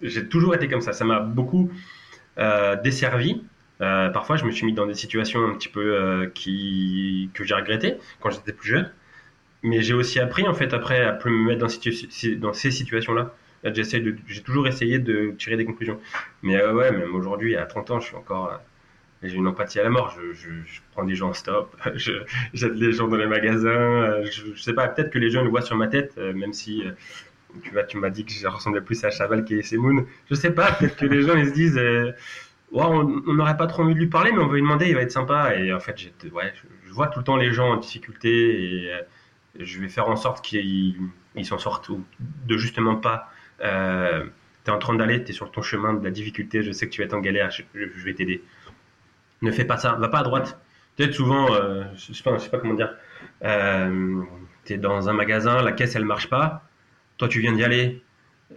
J'ai 0.01 0.27
toujours 0.27 0.53
été 0.55 0.67
comme 0.67 0.81
ça. 0.81 0.91
Ça 0.91 1.05
m'a 1.05 1.21
beaucoup 1.21 1.71
desservi 2.83 3.41
euh, 3.81 4.09
parfois, 4.09 4.37
je 4.37 4.45
me 4.45 4.51
suis 4.51 4.65
mis 4.65 4.73
dans 4.73 4.85
des 4.85 4.93
situations 4.93 5.43
un 5.45 5.53
petit 5.55 5.69
peu 5.69 5.95
euh, 5.95 6.27
que 6.27 7.43
j'ai 7.43 7.53
regretté 7.53 7.95
quand 8.19 8.29
j'étais 8.29 8.53
plus 8.53 8.69
jeune. 8.69 8.91
Mais 9.63 9.81
j'ai 9.81 9.93
aussi 9.93 10.19
appris, 10.19 10.47
en 10.47 10.53
fait, 10.53 10.73
après, 10.73 11.03
à 11.03 11.13
plus 11.13 11.31
me 11.31 11.47
mettre 11.47 11.61
dans, 11.61 12.53
ces 12.53 12.71
situations-là. 12.71 13.33
J'ai 13.63 14.41
toujours 14.43 14.67
essayé 14.67 14.99
de 14.99 15.33
tirer 15.37 15.55
des 15.55 15.65
conclusions. 15.65 15.99
Mais 16.41 16.57
euh, 16.57 16.73
ouais, 16.73 16.91
même 16.91 17.15
aujourd'hui, 17.15 17.55
à 17.55 17.65
30 17.65 17.91
ans, 17.91 17.99
je 18.01 18.07
suis 18.07 18.15
encore. 18.15 18.59
j'ai 19.23 19.35
une 19.35 19.47
empathie 19.47 19.79
à 19.79 19.83
la 19.83 19.89
mort. 19.89 20.13
Je, 20.17 20.33
je, 20.33 20.79
prends 20.91 21.05
des 21.05 21.15
gens 21.15 21.29
en 21.29 21.33
stop, 21.33 21.75
j'aide 22.53 22.75
les 22.75 22.91
gens 22.91 23.07
dans 23.07 23.15
les 23.15 23.25
magasins. 23.25 24.21
Je, 24.23 24.61
sais 24.61 24.73
pas, 24.73 24.89
peut-être 24.89 25.11
que 25.11 25.19
les 25.19 25.29
gens 25.29 25.43
le 25.43 25.49
voient 25.49 25.61
sur 25.61 25.77
ma 25.77 25.87
tête, 25.87 26.17
même 26.17 26.51
si 26.51 26.83
tu 27.63 27.69
vois, 27.71 27.83
tu 27.83 27.97
m'as 27.97 28.09
dit 28.09 28.25
que 28.25 28.33
je 28.33 28.47
ressemblais 28.47 28.81
plus 28.81 29.01
à 29.05 29.11
Chaval 29.11 29.45
qu'à 29.45 29.61
Semoun. 29.63 30.05
Je 30.29 30.35
sais 30.35 30.51
pas, 30.51 30.73
peut-être 30.73 30.97
que 30.97 31.05
les 31.05 31.21
gens 31.21 31.35
ils 31.35 31.47
se 31.47 31.53
disent 31.53 31.79
on 32.81 33.33
n'aurait 33.33 33.57
pas 33.57 33.67
trop 33.67 33.83
envie 33.83 33.93
de 33.93 33.99
lui 33.99 34.07
parler, 34.07 34.31
mais 34.31 34.39
on 34.39 34.47
va 34.47 34.55
lui 34.55 34.61
demander, 34.61 34.87
il 34.87 34.95
va 34.95 35.01
être 35.01 35.11
sympa. 35.11 35.55
Et 35.55 35.73
en 35.73 35.79
fait, 35.79 35.95
je, 35.97 36.09
vois 36.91 37.07
tout 37.07 37.19
le 37.19 37.25
temps 37.25 37.37
les 37.37 37.51
gens 37.53 37.71
en 37.71 37.77
difficulté 37.77 38.85
et 38.85 38.93
euh, 38.93 39.01
je 39.59 39.79
vais 39.79 39.89
faire 39.89 40.09
en 40.09 40.15
sorte 40.15 40.43
qu'ils 40.43 40.95
s'en 41.43 41.59
sortent 41.59 41.89
ou 41.89 42.03
de 42.47 42.57
justement 42.57 42.95
pas. 42.95 43.31
Euh, 43.61 44.25
tu 44.65 44.71
es 44.71 44.73
en 44.73 44.79
train 44.79 44.95
d'aller, 44.95 45.23
tu 45.23 45.31
es 45.31 45.33
sur 45.33 45.51
ton 45.51 45.61
chemin 45.61 45.93
de 45.93 46.03
la 46.03 46.11
difficulté, 46.11 46.63
je 46.63 46.71
sais 46.71 46.87
que 46.87 46.91
tu 46.91 47.01
vas 47.01 47.05
être 47.05 47.13
en 47.13 47.19
galère, 47.19 47.51
je, 47.51 47.63
vais 48.03 48.13
t'aider. 48.13 48.43
Ne 49.41 49.51
fais 49.51 49.65
pas 49.65 49.77
ça, 49.77 49.93
va 49.93 50.07
pas 50.07 50.19
à 50.19 50.23
droite. 50.23 50.59
Peut-être 50.95 51.13
souvent, 51.13 51.53
euh, 51.53 51.83
je, 51.95 52.13
sais 52.13 52.39
sais 52.39 52.49
pas 52.49 52.57
comment 52.57 52.75
dire, 52.75 52.95
tu 53.41 54.73
es 54.73 54.77
dans 54.77 55.09
un 55.09 55.13
magasin, 55.13 55.61
la 55.61 55.71
caisse 55.73 55.95
elle 55.95 56.05
marche 56.05 56.29
pas, 56.29 56.63
toi 57.17 57.27
tu 57.27 57.39
viens 57.39 57.51
d'y 57.51 57.63
aller, 57.63 58.01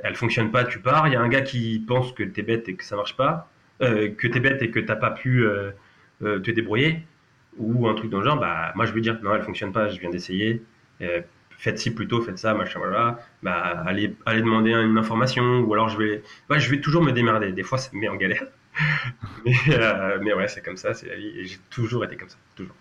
elle 0.05 0.15
fonctionne 0.15 0.51
pas, 0.51 0.65
tu 0.65 0.79
pars. 0.79 1.09
Il 1.09 1.15
y 1.15 1.17
a 1.17 1.21
un 1.21 1.29
gars 1.29 1.43
qui 1.43 1.83
pense 1.87 2.13
que 2.13 2.23
t'es 2.23 2.43
bête 2.43 2.69
et 2.69 2.77
que 2.77 2.85
ça 2.85 2.97
marche 2.97 3.17
pas, 3.17 3.51
euh, 3.83 4.11
que 4.11 4.27
t'es 4.27 4.41
bête 4.41 4.63
et 4.63 4.71
que 4.71 4.81
t'as 4.81 4.97
pas 4.97 5.11
pu 5.11 5.45
euh, 5.45 5.71
euh, 6.23 6.39
te 6.41 6.51
débrouiller, 6.51 7.03
ou 7.59 7.89
un 7.89 7.95
truc 7.95 8.11
dans 8.11 8.19
le 8.19 8.25
genre, 8.25 8.39
bah 8.39 8.73
moi 8.75 8.87
je 8.87 8.93
vais 8.93 9.01
dire 9.01 9.19
non, 9.23 9.35
elle 9.35 9.43
fonctionne 9.43 9.73
pas, 9.73 9.89
je 9.89 10.01
viens 10.01 10.11
d'essayer. 10.11 10.63
Faites 11.59 11.79
ci 11.79 11.95
plutôt, 11.95 12.21
faites 12.21 12.39
ça, 12.39 12.53
machin, 12.55 12.79
voilà. 12.79 13.19
Bah 13.43 13.83
allez, 13.87 14.15
allez 14.27 14.43
demander 14.43 14.73
une 14.73 14.99
information, 14.99 15.61
ou 15.61 15.73
alors 15.73 15.89
je 15.89 15.99
vais, 15.99 16.23
je 16.51 16.71
vais 16.71 16.81
toujours 16.81 17.03
me 17.03 17.13
démerder. 17.13 17.53
Des 17.53 17.63
fois 17.63 17.79
ça 17.79 17.91
me 17.95 18.01
met 18.01 18.09
en 18.09 18.17
galère, 18.17 18.47
mais, 19.45 19.55
mais 20.23 20.35
ouais, 20.35 20.49
c'est 20.49 20.63
comme 20.63 20.77
ça, 20.77 20.95
c'est 20.95 21.09
la 21.09 21.17
vie, 21.17 21.33
et 21.39 21.45
j'ai 21.47 21.59
toujours 21.71 22.05
été 22.05 22.17
comme 22.17 22.29
ça, 22.29 22.39
toujours. 22.55 22.77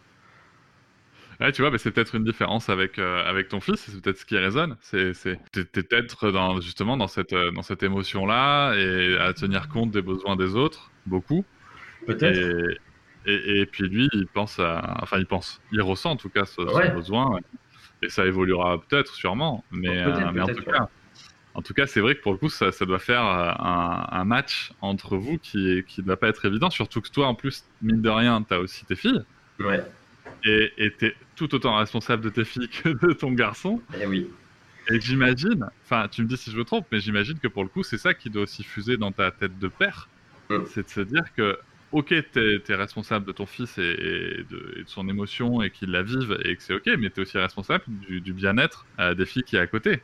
Ouais, 1.39 1.51
tu 1.51 1.61
vois, 1.61 1.71
mais 1.71 1.77
c'est 1.77 1.91
peut-être 1.91 2.15
une 2.15 2.23
différence 2.23 2.69
avec, 2.69 2.97
euh, 2.97 3.23
avec 3.29 3.49
ton 3.49 3.59
fils, 3.59 3.75
c'est 3.79 4.01
peut-être 4.01 4.17
ce 4.17 4.25
qui 4.25 4.37
résonne. 4.37 4.77
C'est, 4.81 5.13
c'est, 5.13 5.37
t'es, 5.51 5.65
peut-être 5.65 6.31
dans, 6.31 6.61
justement 6.61 6.95
dans 6.97 7.07
cette, 7.07 7.33
euh, 7.33 7.51
dans 7.51 7.61
cette 7.61 7.83
émotion-là 7.83 8.73
et 8.75 9.17
à 9.17 9.33
tenir 9.33 9.67
compte 9.67 9.91
des 9.91 10.01
besoins 10.01 10.35
des 10.35 10.55
autres, 10.55 10.91
beaucoup. 11.05 11.43
Peut-être. 12.07 12.37
Et, 13.25 13.31
et, 13.31 13.59
et 13.61 13.65
puis 13.65 13.89
lui, 13.89 14.07
il 14.13 14.27
pense 14.27 14.59
à, 14.59 14.97
enfin, 15.01 15.17
il 15.17 15.25
pense, 15.25 15.61
il 15.71 15.81
ressent 15.81 16.11
en 16.11 16.15
tout 16.15 16.29
cas 16.29 16.45
ce, 16.45 16.61
Ouais. 16.61 16.87
ce 16.87 16.91
besoin 16.93 17.39
et 18.01 18.09
ça 18.09 18.25
évoluera 18.25 18.79
peut-être, 18.81 19.13
sûrement, 19.15 19.63
mais, 19.71 20.03
Peut-être, 20.03 20.27
euh, 20.27 20.31
mais 20.33 20.41
en 20.41 20.47
tout 20.47 20.53
ouais. 20.59 20.71
cas. 20.71 20.89
En 21.53 21.61
tout 21.61 21.73
cas, 21.73 21.87
c'est 21.87 22.01
vrai 22.01 22.15
que 22.15 22.21
pour 22.21 22.33
le 22.33 22.37
coup, 22.37 22.49
ça, 22.49 22.73
ça 22.73 22.85
doit 22.85 22.99
faire 22.99 23.21
un, 23.23 24.07
un 24.11 24.25
match 24.25 24.73
entre 24.81 25.15
vous 25.15 25.37
qui, 25.37 25.83
qui 25.87 26.01
ne 26.01 26.05
doit 26.05 26.17
pas 26.17 26.27
être 26.27 26.43
évident. 26.45 26.69
Surtout 26.69 26.99
que 26.99 27.09
toi, 27.09 27.27
en 27.27 27.33
plus, 27.35 27.63
mine 27.81 28.01
de 28.01 28.09
rien, 28.09 28.43
tu 28.43 28.53
as 28.53 28.59
aussi 28.59 28.85
tes 28.85 28.97
filles. 28.97 29.21
Ouais. 29.59 29.81
Et 30.45 30.71
et 30.77 30.95
t'es 30.97 31.15
tout 31.35 31.53
autant 31.55 31.77
responsable 31.77 32.23
de 32.23 32.29
tes 32.29 32.45
filles 32.45 32.69
que 32.69 32.89
de 32.89 33.13
ton 33.13 33.31
garçon. 33.33 33.85
Eh 33.99 34.05
oui. 34.05 34.29
Et 34.91 34.99
j'imagine, 35.01 35.65
enfin, 35.83 36.07
tu 36.09 36.21
me 36.21 36.27
dis 36.27 36.37
si 36.37 36.51
je 36.51 36.57
me 36.57 36.63
trompe, 36.63 36.87
mais 36.91 36.99
j'imagine 36.99 37.39
que 37.39 37.47
pour 37.47 37.63
le 37.63 37.69
coup, 37.69 37.83
c'est 37.83 37.97
ça 37.97 38.13
qui 38.13 38.29
doit 38.29 38.43
aussi 38.43 38.63
fuser 38.63 38.97
dans 38.97 39.11
ta 39.11 39.31
tête 39.31 39.57
de 39.57 39.67
père. 39.67 40.11
Mm. 40.49 40.65
C'est 40.65 40.83
de 40.85 40.89
se 40.89 41.01
dire 41.01 41.23
que, 41.35 41.57
ok, 41.91 42.09
t'es 42.31 42.61
es 42.69 42.75
responsable 42.75 43.25
de 43.25 43.31
ton 43.33 43.45
fils 43.47 43.77
et, 43.79 43.81
et 43.83 44.43
de, 44.45 44.75
et 44.79 44.83
de 44.83 44.89
son 44.89 45.09
émotion 45.09 45.61
et 45.63 45.71
qu'il 45.71 45.91
la 45.91 46.03
vive 46.03 46.37
et 46.45 46.55
que 46.57 46.63
c'est 46.63 46.73
ok, 46.75 46.87
mais 46.99 47.09
t'es 47.11 47.21
aussi 47.21 47.37
responsable 47.39 47.83
du, 47.87 48.21
du 48.21 48.33
bien-être 48.33 48.89
euh, 48.99 49.15
des 49.15 49.25
filles 49.25 49.43
qui 49.43 49.55
est 49.57 49.59
à 49.59 49.67
côté. 49.67 50.03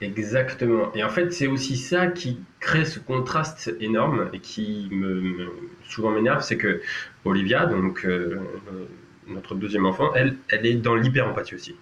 Exactement. 0.00 0.92
Et 0.94 1.04
en 1.04 1.08
fait, 1.08 1.30
c'est 1.32 1.46
aussi 1.46 1.76
ça 1.76 2.08
qui 2.08 2.44
crée 2.58 2.84
ce 2.84 2.98
contraste 2.98 3.72
énorme 3.78 4.30
et 4.32 4.40
qui 4.40 4.88
me, 4.90 5.20
me- 5.20 5.70
souvent 5.84 6.10
m'énerve, 6.10 6.42
c'est 6.42 6.56
que 6.58 6.82
Olivia, 7.24 7.66
donc 7.66 8.04
euh, 8.04 8.40
euh, 8.72 8.86
notre 9.26 9.54
deuxième 9.54 9.86
enfant, 9.86 10.12
elle, 10.14 10.36
elle 10.48 10.66
est 10.66 10.74
dans 10.74 10.94
l'hyper-empathie 10.94 11.54
aussi. 11.54 11.76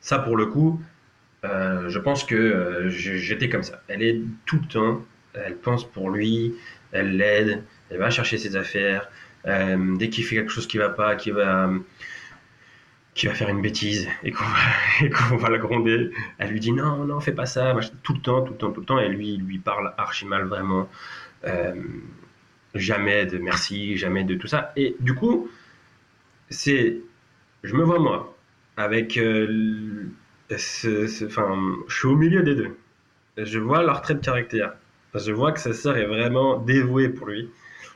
Ça, 0.00 0.18
pour 0.18 0.36
le 0.36 0.46
coup, 0.46 0.80
euh, 1.44 1.88
je 1.88 1.98
pense 1.98 2.24
que 2.24 2.34
euh, 2.34 2.88
j'étais 2.88 3.48
comme 3.48 3.62
ça. 3.62 3.82
Elle 3.88 4.02
est 4.02 4.20
tout 4.44 4.58
le 4.60 4.66
temps, 4.66 5.04
elle 5.34 5.56
pense 5.56 5.88
pour 5.90 6.10
lui, 6.10 6.54
elle 6.92 7.16
l'aide, 7.16 7.62
elle 7.90 7.98
va 7.98 8.10
chercher 8.10 8.38
ses 8.38 8.56
affaires. 8.56 9.08
euh, 9.46 9.96
dès 9.96 10.08
qu'il 10.08 10.24
fait 10.24 10.36
quelque 10.36 10.50
chose 10.50 10.66
qui 10.66 10.78
va 10.78 10.88
pas, 10.88 11.14
qui 11.14 11.30
va, 11.30 11.70
qui 13.14 13.26
va 13.26 13.34
faire 13.34 13.48
une 13.48 13.62
bêtise 13.62 14.08
et 14.24 14.32
qu'on 14.32 14.44
va, 14.44 15.08
qu'on 15.28 15.36
va 15.36 15.50
la 15.50 15.58
gronder, 15.58 16.10
elle 16.38 16.50
lui 16.50 16.60
dit 16.60 16.72
non, 16.72 17.04
non, 17.04 17.20
fais 17.20 17.32
pas 17.32 17.46
ça, 17.46 17.74
tout 18.02 18.14
le 18.14 18.20
temps, 18.20 18.42
tout 18.42 18.52
le 18.52 18.58
temps, 18.58 18.72
tout 18.72 18.80
le 18.80 18.86
temps, 18.86 18.98
et 18.98 19.08
lui, 19.08 19.34
il 19.34 19.42
lui 19.42 19.58
parle 19.58 19.92
archi 19.98 20.26
mal 20.26 20.44
vraiment. 20.44 20.88
Jamais 22.74 23.24
de 23.26 23.38
merci, 23.38 23.96
jamais 23.96 24.24
de 24.24 24.34
tout 24.34 24.48
ça. 24.48 24.72
Et 24.76 24.96
du 25.00 25.14
coup, 25.14 25.48
c'est, 26.50 26.98
je 27.64 27.74
me 27.74 27.82
vois 27.84 27.98
moi, 27.98 28.36
avec, 28.76 29.16
euh, 29.18 30.06
enfin, 30.52 31.76
je 31.88 31.96
suis 31.96 32.08
au 32.08 32.16
milieu 32.16 32.42
des 32.42 32.54
deux. 32.54 32.76
Je 33.38 33.58
vois 33.58 33.82
leur 33.82 34.02
trait 34.02 34.14
de 34.14 34.20
caractère. 34.20 34.74
Je 35.14 35.32
vois 35.32 35.52
que 35.52 35.60
sa 35.60 35.74
sœur 35.74 35.96
est 35.96 36.06
vraiment 36.06 36.58
dévouée 36.58 37.08
pour 37.08 37.28
lui. 37.28 37.50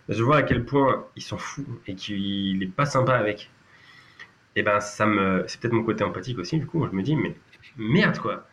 Je 0.08 0.22
vois 0.22 0.38
à 0.38 0.42
quel 0.42 0.64
point 0.64 1.06
il 1.16 1.22
s'en 1.22 1.38
fout 1.38 1.66
et 1.86 1.94
qu'il 1.94 2.62
est 2.62 2.66
pas 2.74 2.86
sympa 2.86 3.14
avec. 3.14 3.50
Et 4.56 4.62
ben 4.62 4.80
ça 4.80 5.06
me, 5.06 5.44
c'est 5.46 5.60
peut-être 5.60 5.72
mon 5.74 5.84
côté 5.84 6.04
empathique 6.04 6.38
aussi. 6.38 6.58
Du 6.58 6.66
coup, 6.66 6.84
je 6.86 6.92
me 6.96 7.02
dis 7.02 7.16
mais 7.16 7.36
merde 7.76 8.18
quoi. 8.18 8.46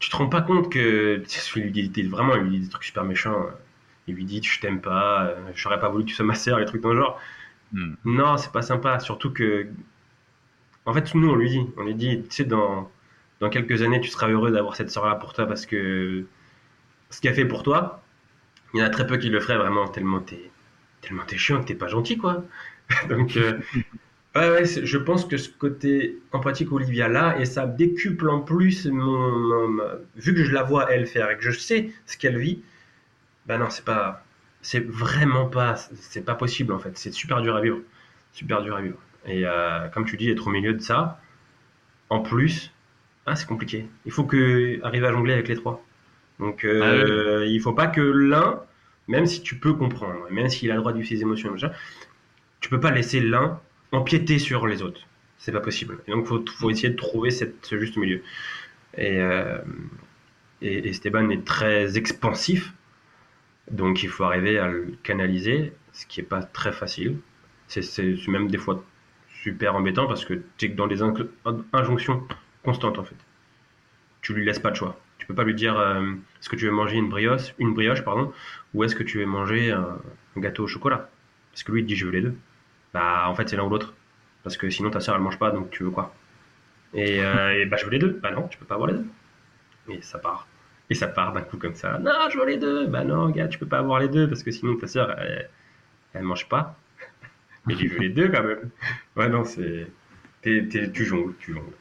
Tu 0.00 0.10
te 0.10 0.16
rends 0.16 0.28
pas 0.28 0.42
compte 0.42 0.72
que 0.72 1.22
il 1.56 1.62
lui 1.62 1.72
dit 1.72 1.88
des- 1.90 2.04
vraiment, 2.08 2.36
il 2.36 2.42
lui 2.44 2.50
dit 2.58 2.60
des 2.66 2.70
trucs 2.70 2.84
super 2.84 3.04
méchants. 3.04 3.46
Il 4.08 4.14
lui 4.16 4.24
dit 4.24 4.42
je 4.42 4.60
t'aime 4.60 4.80
pas, 4.80 5.26
euh, 5.26 5.36
j'aurais 5.54 5.80
pas 5.80 5.88
voulu 5.90 6.04
que 6.04 6.10
tu 6.10 6.16
sois 6.16 6.26
ma 6.26 6.34
sœur, 6.34 6.58
les 6.60 6.66
trucs 6.66 6.82
dans 6.82 6.92
le 6.94 6.98
genre. 7.00 7.20
Hmm. 7.72 7.94
Non, 8.04 8.36
c'est 8.36 8.52
pas 8.52 8.62
sympa. 8.62 8.98
Surtout 9.00 9.32
que, 9.32 9.68
en 10.86 10.94
fait, 10.94 11.14
nous 11.14 11.28
on 11.28 11.34
lui 11.34 11.50
dit, 11.50 11.66
on 11.76 11.84
lui 11.84 11.94
dit, 11.94 12.22
tu 12.24 12.36
sais 12.36 12.44
dans 12.44 12.90
dans 13.40 13.50
quelques 13.50 13.82
années 13.82 14.00
tu 14.00 14.08
seras 14.10 14.28
heureux 14.28 14.50
d'avoir 14.50 14.76
cette 14.76 14.90
sœur 14.90 15.06
là 15.06 15.14
pour 15.14 15.32
toi 15.32 15.46
parce 15.46 15.66
que 15.66 16.24
ce 17.10 17.20
qu'elle 17.20 17.34
fait 17.34 17.44
pour 17.44 17.62
toi, 17.62 18.02
il 18.74 18.80
y 18.80 18.82
en 18.82 18.86
a 18.86 18.90
très 18.90 19.06
peu 19.06 19.16
qui 19.18 19.30
le 19.30 19.40
feraient 19.40 19.58
vraiment 19.58 19.88
tellement 19.88 20.20
t'es 20.20 20.50
tellement 21.02 21.24
t'es 21.26 21.38
chiant 21.38 21.60
que 21.60 21.66
t'es 21.66 21.74
pas 21.74 21.88
gentil 21.88 22.18
quoi. 22.18 22.44
Donc 23.08 23.36
euh, 23.36 23.58
ouais, 24.36 24.50
ouais, 24.50 24.64
je 24.66 24.98
pense 24.98 25.24
que 25.26 25.36
ce 25.36 25.50
côté 25.50 26.18
empathique 26.32 26.72
Olivia 26.72 27.08
là 27.08 27.38
et 27.38 27.44
ça 27.46 27.66
décuple 27.66 28.28
en 28.30 28.40
plus 28.40 28.86
mon, 28.86 29.78
vu 30.16 30.34
que 30.34 30.44
je 30.44 30.52
la 30.52 30.62
vois 30.62 30.90
elle 30.92 31.06
faire 31.06 31.30
et 31.30 31.36
que 31.38 31.44
je 31.44 31.52
sais 31.58 31.92
ce 32.06 32.16
qu'elle 32.18 32.38
vit, 32.38 32.62
ben 33.46 33.58
non 33.58 33.70
c'est 33.70 33.84
pas 33.84 34.24
c'est 34.62 34.84
vraiment 34.84 35.46
pas 35.46 35.76
c'est 35.76 36.24
pas 36.24 36.34
possible 36.34 36.72
en 36.72 36.78
fait. 36.78 36.96
C'est 36.96 37.12
super 37.12 37.42
dur 37.42 37.56
à 37.56 37.60
vivre. 37.60 37.78
Super 38.32 38.62
dur 38.62 38.76
à 38.76 38.80
vivre. 38.82 38.98
Et 39.26 39.42
euh, 39.44 39.88
comme 39.88 40.04
tu 40.04 40.16
dis 40.16 40.30
être 40.30 40.46
au 40.46 40.50
milieu 40.50 40.72
de 40.72 40.80
ça 40.80 41.20
en 42.10 42.20
plus 42.20 42.72
ah, 43.26 43.36
c'est 43.36 43.46
compliqué. 43.46 43.86
Il 44.06 44.12
faut 44.12 44.24
que 44.24 44.80
arriver 44.82 45.06
à 45.06 45.12
jongler 45.12 45.34
avec 45.34 45.48
les 45.48 45.56
trois. 45.56 45.84
Donc 46.38 46.64
euh, 46.64 47.44
il 47.46 47.60
faut 47.60 47.74
pas 47.74 47.86
que 47.86 48.00
l'un 48.00 48.60
même 49.06 49.26
si 49.26 49.42
tu 49.42 49.56
peux 49.56 49.74
comprendre 49.74 50.26
même 50.30 50.48
s'il 50.48 50.70
a 50.70 50.74
le 50.74 50.80
droit 50.80 50.92
de 50.92 50.98
vivre 50.98 51.08
ses 51.08 51.20
émotions 51.22 51.50
machin, 51.50 51.70
tu 52.60 52.68
peux 52.68 52.80
pas 52.80 52.90
laisser 52.90 53.20
l'un 53.20 53.60
empiéter 53.92 54.38
sur 54.38 54.66
les 54.66 54.82
autres. 54.82 55.02
C'est 55.38 55.52
pas 55.52 55.60
possible. 55.60 55.98
Et 56.06 56.10
donc 56.10 56.26
faut 56.26 56.44
faut 56.58 56.70
essayer 56.70 56.90
de 56.90 56.96
trouver 56.96 57.30
cette, 57.30 57.64
ce 57.64 57.78
juste 57.78 57.96
milieu. 57.96 58.22
Et, 58.96 59.20
euh, 59.20 59.58
et 60.62 60.78
et 60.78 60.88
Esteban 60.88 61.30
est 61.30 61.44
très 61.44 61.96
expansif 61.96 62.72
donc 63.70 64.02
il 64.02 64.08
faut 64.08 64.24
arriver 64.24 64.58
à 64.58 64.68
le 64.68 64.94
canaliser, 65.02 65.72
ce 65.92 66.06
qui 66.06 66.20
est 66.20 66.24
pas 66.24 66.42
très 66.42 66.72
facile. 66.72 67.18
C'est 67.66 68.28
même 68.28 68.48
des 68.48 68.58
fois 68.58 68.82
super 69.42 69.74
embêtant 69.74 70.06
parce 70.06 70.24
que 70.24 70.42
tu 70.56 70.66
es 70.66 70.68
dans 70.68 70.86
des 70.86 71.02
injonctions 71.72 72.26
constantes 72.64 72.98
en 72.98 73.04
fait. 73.04 73.16
Tu 74.22 74.32
lui 74.34 74.44
laisses 74.44 74.58
pas 74.58 74.70
de 74.70 74.76
choix. 74.76 74.98
Tu 75.18 75.26
peux 75.26 75.34
pas 75.34 75.44
lui 75.44 75.54
dire 75.54 75.78
euh, 75.78 76.12
est-ce 76.40 76.48
que 76.48 76.56
tu 76.56 76.64
veux 76.64 76.72
manger 76.72 76.96
une 76.96 77.08
brioche, 77.08 77.54
une 77.58 77.74
brioche 77.74 78.02
pardon, 78.02 78.32
ou 78.74 78.84
est-ce 78.84 78.94
que 78.94 79.02
tu 79.02 79.18
veux 79.18 79.26
manger 79.26 79.70
un, 79.70 79.98
gâteau 80.36 80.64
au 80.64 80.66
chocolat? 80.66 81.10
Parce 81.52 81.62
que 81.62 81.72
lui 81.72 81.82
il 81.82 81.86
dit 81.86 81.96
je 81.96 82.06
veux 82.06 82.12
les 82.12 82.22
deux. 82.22 82.36
Bah 82.94 83.28
en 83.28 83.34
fait 83.34 83.48
c'est 83.48 83.56
l'un 83.56 83.64
ou 83.64 83.70
l'autre. 83.70 83.94
Parce 84.42 84.56
que 84.56 84.70
sinon 84.70 84.90
ta 84.90 85.00
soeur 85.00 85.16
elle 85.16 85.22
mange 85.22 85.38
pas 85.38 85.50
donc 85.50 85.70
tu 85.70 85.82
veux 85.82 85.90
quoi? 85.90 86.14
Et, 86.94 87.22
euh, 87.22 87.60
et 87.60 87.66
bah 87.66 87.76
je 87.76 87.84
veux 87.84 87.90
les 87.90 87.98
deux. 87.98 88.18
Bah 88.22 88.30
non, 88.30 88.48
tu 88.48 88.58
peux 88.58 88.64
pas 88.64 88.74
avoir 88.74 88.90
les 88.90 88.94
deux. 88.94 89.06
Et 89.90 90.00
ça 90.02 90.18
part. 90.18 90.46
Et 90.90 90.94
ça 90.94 91.06
part 91.08 91.32
d'un 91.32 91.42
coup 91.42 91.58
comme 91.58 91.74
ça. 91.74 91.98
Non, 91.98 92.28
je 92.32 92.38
veux 92.38 92.46
les 92.46 92.56
deux. 92.58 92.86
Bah 92.86 93.04
non, 93.04 93.28
gars, 93.30 93.48
tu 93.48 93.58
peux 93.58 93.66
pas 93.66 93.78
avoir 93.78 94.00
les 94.00 94.08
deux 94.08 94.26
parce 94.28 94.42
que 94.42 94.50
sinon 94.50 94.76
ta 94.76 94.86
soeur, 94.86 95.18
elle, 95.18 95.50
elle 96.14 96.22
mange 96.22 96.48
pas. 96.48 96.76
Mais 97.66 97.74
il 97.74 97.88
veut 97.88 97.98
les 97.98 98.08
deux 98.08 98.28
quand 98.28 98.42
même. 98.42 98.70
Ouais, 99.16 99.28
non, 99.28 99.44
c'est. 99.44 99.86
t'es- 100.42 100.66
t'es- 100.68 100.90
tu 100.90 101.04
jongles, 101.04 101.34
tu 101.38 101.52
jongles. 101.52 101.74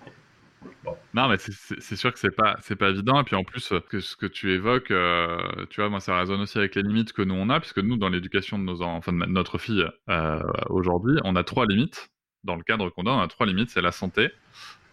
Non, 1.14 1.28
mais 1.28 1.38
c'est- 1.38 1.96
sûr 1.96 2.14
que 2.14 2.20
c'est 2.20 2.32
pas 2.36 2.58
c'est 2.62 2.76
pas 2.76 2.90
évident. 2.90 3.20
Et 3.20 3.24
puis 3.24 3.36
en 3.36 3.44
plus, 3.44 3.72
euh, 3.72 3.80
que 3.90 4.00
ce 4.00 4.16
que 4.16 4.26
tu 4.26 4.52
évoques, 4.54 4.92
euh, 4.92 5.38
tu 5.70 5.82
vois, 5.82 5.90
moi 5.90 6.00
ça 6.00 6.18
résonne 6.18 6.40
aussi 6.42 6.58
avec 6.58 6.76
les 6.76 6.82
limites 6.82 7.14
que 7.14 7.22
nous 7.22 7.36
on 7.36 7.50
a, 7.50 7.60
puisque 7.60 7.80
nous 7.80 7.98
dans 7.98 8.10
l'éducation 8.10 8.58
de 8.58 8.64
nos 8.64 8.82
en- 8.82 8.96
enfin 8.96 9.12
de 9.12 9.18
ma- 9.18 9.26
notre 9.28 9.58
fille 9.58 9.86
euh, 10.10 10.40
aujourd'hui, 10.70 11.18
on 11.26 11.36
a 11.36 11.44
trois 11.44 11.66
limites 11.66 12.10
dans 12.44 12.56
le 12.56 12.64
cadre 12.64 12.90
qu'on 12.90 13.04
donne. 13.04 13.16
On 13.16 13.22
a 13.22 13.28
trois 13.28 13.46
limites, 13.46 13.70
c'est 13.70 13.82
la 13.82 13.92
santé, 13.92 14.30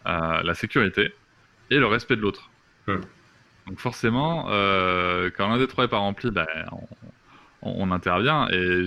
euh, 0.06 0.42
la 0.42 0.54
sécurité 0.54 1.12
et 1.70 1.78
le 1.78 1.86
respect 1.86 2.16
de 2.16 2.22
l'autre. 2.22 2.50
Hmm. 2.86 3.00
Donc 3.66 3.78
forcément, 3.78 4.46
euh, 4.50 5.30
quand 5.34 5.48
l'un 5.48 5.58
des 5.58 5.66
trois 5.66 5.84
est 5.84 5.88
pas 5.88 5.98
rempli, 5.98 6.30
ben, 6.30 6.46
on, 7.62 7.90
intervient 7.90 8.46
et 8.50 8.84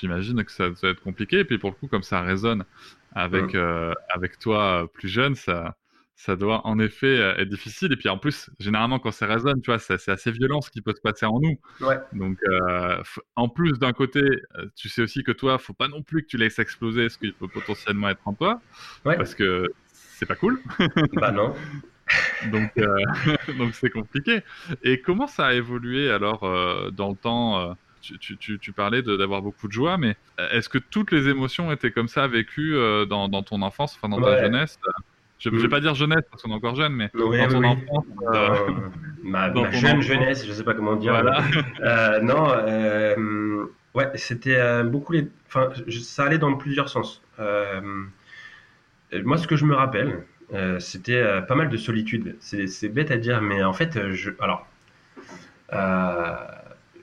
j'imagine 0.00 0.44
que 0.44 0.50
ça 0.50 0.70
doit 0.70 0.90
être 0.90 1.02
compliqué. 1.02 1.40
Et 1.40 1.44
puis 1.44 1.58
pour 1.58 1.70
le 1.70 1.76
coup, 1.76 1.86
comme 1.86 2.02
ça 2.02 2.22
résonne 2.22 2.64
avec, 3.12 3.54
euh, 3.54 3.92
avec 4.08 4.38
toi 4.38 4.82
euh, 4.82 4.86
plus 4.86 5.08
jeune, 5.08 5.36
ça, 5.36 5.76
ça 6.16 6.34
doit 6.34 6.66
en 6.66 6.80
effet 6.80 7.16
être 7.38 7.48
difficile. 7.48 7.92
Et 7.92 7.96
puis 7.96 8.08
en 8.08 8.18
plus, 8.18 8.50
généralement, 8.58 8.98
quand 8.98 9.12
ça 9.12 9.26
résonne, 9.26 9.60
tu 9.62 9.70
vois, 9.70 9.78
c'est 9.78 10.08
assez 10.08 10.32
violent 10.32 10.60
ce 10.60 10.70
qui 10.70 10.82
peut 10.82 10.92
se 10.92 11.00
passer 11.00 11.24
en 11.24 11.38
nous. 11.38 11.56
Ouais. 11.80 11.98
Donc, 12.12 12.36
euh, 12.48 13.00
en 13.36 13.48
plus, 13.48 13.78
d'un 13.78 13.92
côté, 13.92 14.22
tu 14.74 14.88
sais 14.88 15.02
aussi 15.02 15.22
que 15.22 15.32
toi, 15.32 15.58
faut 15.58 15.72
pas 15.72 15.88
non 15.88 16.02
plus 16.02 16.22
que 16.22 16.28
tu 16.28 16.36
laisses 16.36 16.58
exploser 16.58 17.08
ce 17.08 17.16
qui 17.16 17.30
peut 17.30 17.48
potentiellement 17.48 18.08
être 18.08 18.26
en 18.26 18.34
toi, 18.34 18.60
Ouais. 19.04 19.16
parce 19.16 19.36
que 19.36 19.68
c'est 19.88 20.26
pas 20.26 20.34
cool. 20.34 20.60
Bah 21.12 21.30
non. 21.30 21.54
Donc, 22.50 22.70
euh, 22.78 22.96
donc 23.58 23.74
c'est 23.74 23.90
compliqué. 23.90 24.40
Et 24.82 25.00
comment 25.00 25.26
ça 25.26 25.46
a 25.46 25.52
évolué 25.54 26.10
alors 26.10 26.44
euh, 26.44 26.90
dans 26.90 27.10
le 27.10 27.16
temps 27.16 27.60
euh, 27.60 27.72
tu, 28.00 28.18
tu, 28.38 28.58
tu, 28.58 28.72
parlais 28.72 29.02
d'avoir 29.02 29.42
beaucoup 29.42 29.68
de 29.68 29.72
joie, 29.72 29.98
mais 29.98 30.16
est-ce 30.52 30.70
que 30.70 30.78
toutes 30.78 31.12
les 31.12 31.28
émotions 31.28 31.70
étaient 31.70 31.90
comme 31.92 32.08
ça 32.08 32.26
vécues 32.28 32.74
dans, 33.08 33.28
dans 33.28 33.42
ton 33.42 33.60
enfance, 33.60 33.94
enfin 33.94 34.08
dans 34.08 34.22
ta 34.22 34.30
Ouais. 34.32 34.40
jeunesse? 34.40 34.78
Je 35.38 35.48
ne 35.50 35.58
vais 35.58 35.68
pas 35.68 35.80
dire 35.80 35.94
jeunesse 35.94 36.24
parce 36.30 36.42
qu'on 36.42 36.50
est 36.50 36.54
encore 36.54 36.76
jeune, 36.76 36.94
mais 36.94 37.10
Oui, 37.14 37.38
dans 37.38 37.48
ton 37.48 37.60
oui. 37.60 37.66
enfance. 37.66 38.04
euh, 38.34 38.70
ma, 39.22 39.50
dans 39.50 39.62
ma 39.62 39.70
ton 39.70 39.78
jeune 39.78 39.90
enfance. 39.92 40.04
jeunesse, 40.04 40.46
je 40.46 40.52
sais 40.52 40.64
pas 40.64 40.74
comment 40.74 40.96
dire. 40.96 41.12
Voilà. 41.12 41.42
Euh, 41.82 42.20
non, 42.20 42.46
euh, 42.50 43.64
ouais, 43.94 44.10
c'était 44.14 44.82
beaucoup 44.84 45.12
les. 45.12 45.28
Enfin, 45.46 45.68
ça 46.02 46.24
allait 46.24 46.38
dans 46.38 46.54
plusieurs 46.56 46.88
sens. 46.88 47.22
Moi, 47.38 49.36
ce 49.38 49.46
que 49.46 49.56
je 49.56 49.64
me 49.66 49.74
rappelle, 49.74 50.24
euh, 50.52 50.78
c'était 50.80 51.14
euh, 51.14 51.40
pas 51.40 51.54
mal 51.54 51.68
de 51.68 51.76
solitude. 51.76 52.36
C'est 52.40 52.88
bête 52.88 53.10
à 53.10 53.16
dire, 53.16 53.40
mais 53.40 53.62
en 53.62 53.72
fait, 53.72 53.96
euh, 53.96 54.12
je. 54.12 54.30
Alors. 54.40 54.66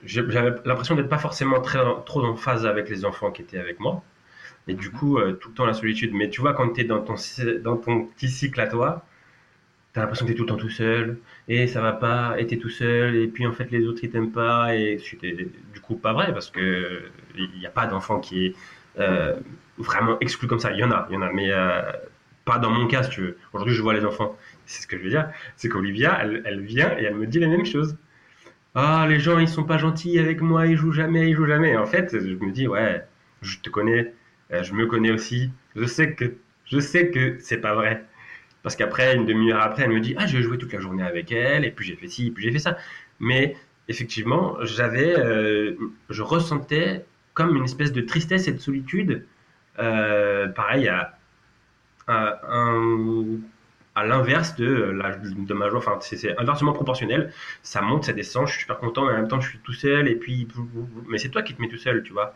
j'avais 0.04 0.54
l'impression 0.64 0.94
d'être 0.94 1.08
pas 1.08 1.18
forcément 1.18 1.60
très, 1.60 1.78
trop 2.06 2.24
en 2.24 2.36
phase 2.36 2.66
avec 2.66 2.88
les 2.88 3.04
enfants 3.04 3.30
qui 3.30 3.42
étaient 3.42 3.58
avec 3.58 3.80
moi. 3.80 4.02
Et 4.68 4.74
du 4.74 4.90
coup, 4.90 5.18
tout 5.40 5.48
le 5.50 5.54
temps 5.54 5.66
la 5.66 5.74
solitude. 5.74 6.12
Mais 6.14 6.28
tu 6.30 6.40
vois, 6.40 6.54
quand 6.54 6.70
tu 6.74 6.82
es 6.82 6.84
dans 6.84 7.00
ton, 7.00 7.14
dans 7.62 7.76
ton 7.78 8.04
petit 8.04 8.28
cycle 8.28 8.60
à 8.60 8.66
toi, 8.66 9.04
t'as 9.92 10.02
l'impression 10.02 10.26
que 10.26 10.32
t'es 10.32 10.36
tout 10.36 10.44
le 10.44 10.48
temps 10.50 10.56
tout 10.56 10.68
seul, 10.70 11.18
et 11.48 11.66
ça 11.66 11.80
va 11.80 11.92
pas, 11.92 12.38
et 12.38 12.46
t'es 12.46 12.58
tout 12.58 12.68
seul, 12.68 13.16
et 13.16 13.28
puis 13.28 13.46
en 13.46 13.52
fait 13.52 13.70
les 13.70 13.86
autres 13.86 14.00
ils 14.04 14.10
t'aiment 14.10 14.32
pas, 14.32 14.74
et 14.76 14.98
c'était 14.98 15.32
du 15.72 15.80
coup 15.80 15.96
pas 15.96 16.12
vrai, 16.12 16.32
parce 16.32 16.50
que 16.50 17.02
il 17.36 17.50
n'y 17.58 17.66
a 17.66 17.70
pas 17.70 17.86
d'enfant 17.86 18.20
qui 18.20 18.46
est 18.46 18.54
vraiment 19.78 20.18
exclu 20.20 20.46
comme 20.48 20.60
ça. 20.60 20.72
Il 20.72 20.78
y 20.78 20.84
en 20.84 20.90
a, 20.90 21.06
il 21.10 21.14
y 21.14 21.16
en 21.16 21.22
a, 21.22 21.32
mais 21.32 21.50
pas 22.48 22.58
dans 22.58 22.70
mon 22.70 22.86
cas, 22.86 23.02
si 23.02 23.10
tu 23.10 23.20
veux. 23.20 23.36
Aujourd'hui, 23.52 23.74
je 23.74 23.82
vois 23.82 23.92
les 23.92 24.04
enfants. 24.06 24.34
C'est 24.64 24.82
ce 24.82 24.86
que 24.86 24.96
je 24.96 25.02
veux 25.02 25.10
dire. 25.10 25.28
C'est 25.56 25.68
qu'Olivia, 25.68 26.18
elle, 26.22 26.42
elle 26.46 26.62
vient 26.62 26.96
et 26.98 27.04
elle 27.04 27.14
me 27.14 27.26
dit 27.26 27.38
la 27.38 27.48
même 27.48 27.66
chose. 27.66 27.96
Ah, 28.74 29.06
les 29.08 29.20
gens, 29.20 29.38
ils 29.38 29.48
sont 29.48 29.64
pas 29.64 29.76
gentils 29.76 30.18
avec 30.18 30.40
moi, 30.40 30.66
ils 30.66 30.76
jouent 30.76 30.92
jamais, 30.92 31.28
ils 31.28 31.36
jouent 31.36 31.46
jamais. 31.46 31.76
En 31.76 31.84
fait, 31.84 32.08
je 32.12 32.34
me 32.36 32.50
dis, 32.50 32.66
ouais, 32.66 33.04
je 33.42 33.58
te 33.58 33.68
connais, 33.68 34.14
euh, 34.52 34.62
je 34.62 34.72
me 34.72 34.86
connais 34.86 35.10
aussi. 35.10 35.50
Je 35.76 35.84
sais 35.84 36.14
que, 36.14 36.36
je 36.64 36.78
sais 36.80 37.10
que 37.10 37.36
c'est 37.40 37.58
pas 37.58 37.74
vrai. 37.74 38.04
Parce 38.62 38.76
qu'après, 38.76 39.14
une 39.14 39.26
demi-heure 39.26 39.60
après, 39.60 39.82
elle 39.82 39.90
me 39.90 40.00
dit, 40.00 40.14
ah, 40.16 40.26
j'ai 40.26 40.40
joué 40.42 40.56
toute 40.56 40.72
la 40.72 40.80
journée 40.80 41.02
avec 41.02 41.30
elle, 41.32 41.66
et 41.66 41.70
puis 41.70 41.86
j'ai 41.86 41.96
fait 41.96 42.08
ci, 42.08 42.28
et 42.28 42.30
puis 42.30 42.44
j'ai 42.44 42.52
fait 42.52 42.58
ça. 42.60 42.78
Mais 43.20 43.56
effectivement, 43.88 44.56
j'avais, 44.62 45.18
euh, 45.18 45.74
je 46.08 46.22
ressentais 46.22 47.04
comme 47.34 47.56
une 47.56 47.64
espèce 47.64 47.92
de 47.92 48.00
tristesse 48.00 48.48
et 48.48 48.52
de 48.52 48.58
solitude. 48.58 49.26
Euh, 49.78 50.48
pareil, 50.48 50.88
à, 50.88 51.17
à, 52.08 54.04
l'inverse 54.04 54.54
de, 54.56 54.66
la, 54.66 55.16
de 55.16 55.54
ma 55.54 55.68
joie. 55.70 55.78
Enfin, 55.78 55.98
c'est 56.00 56.38
inversement 56.38 56.72
proportionnel. 56.72 57.32
Ça 57.62 57.82
monte, 57.82 58.04
ça 58.04 58.12
descend. 58.12 58.46
Je 58.46 58.52
suis 58.52 58.60
super 58.62 58.78
content, 58.78 59.06
mais 59.06 59.12
en 59.12 59.16
même 59.16 59.28
temps, 59.28 59.40
je 59.40 59.48
suis 59.50 59.58
tout 59.58 59.72
seul. 59.72 60.08
Et 60.08 60.16
puis, 60.16 60.48
mais 61.08 61.18
c'est 61.18 61.30
toi 61.30 61.42
qui 61.42 61.54
te 61.54 61.60
mets 61.60 61.68
tout 61.68 61.78
seul, 61.78 62.02
tu 62.02 62.12
vois. 62.12 62.34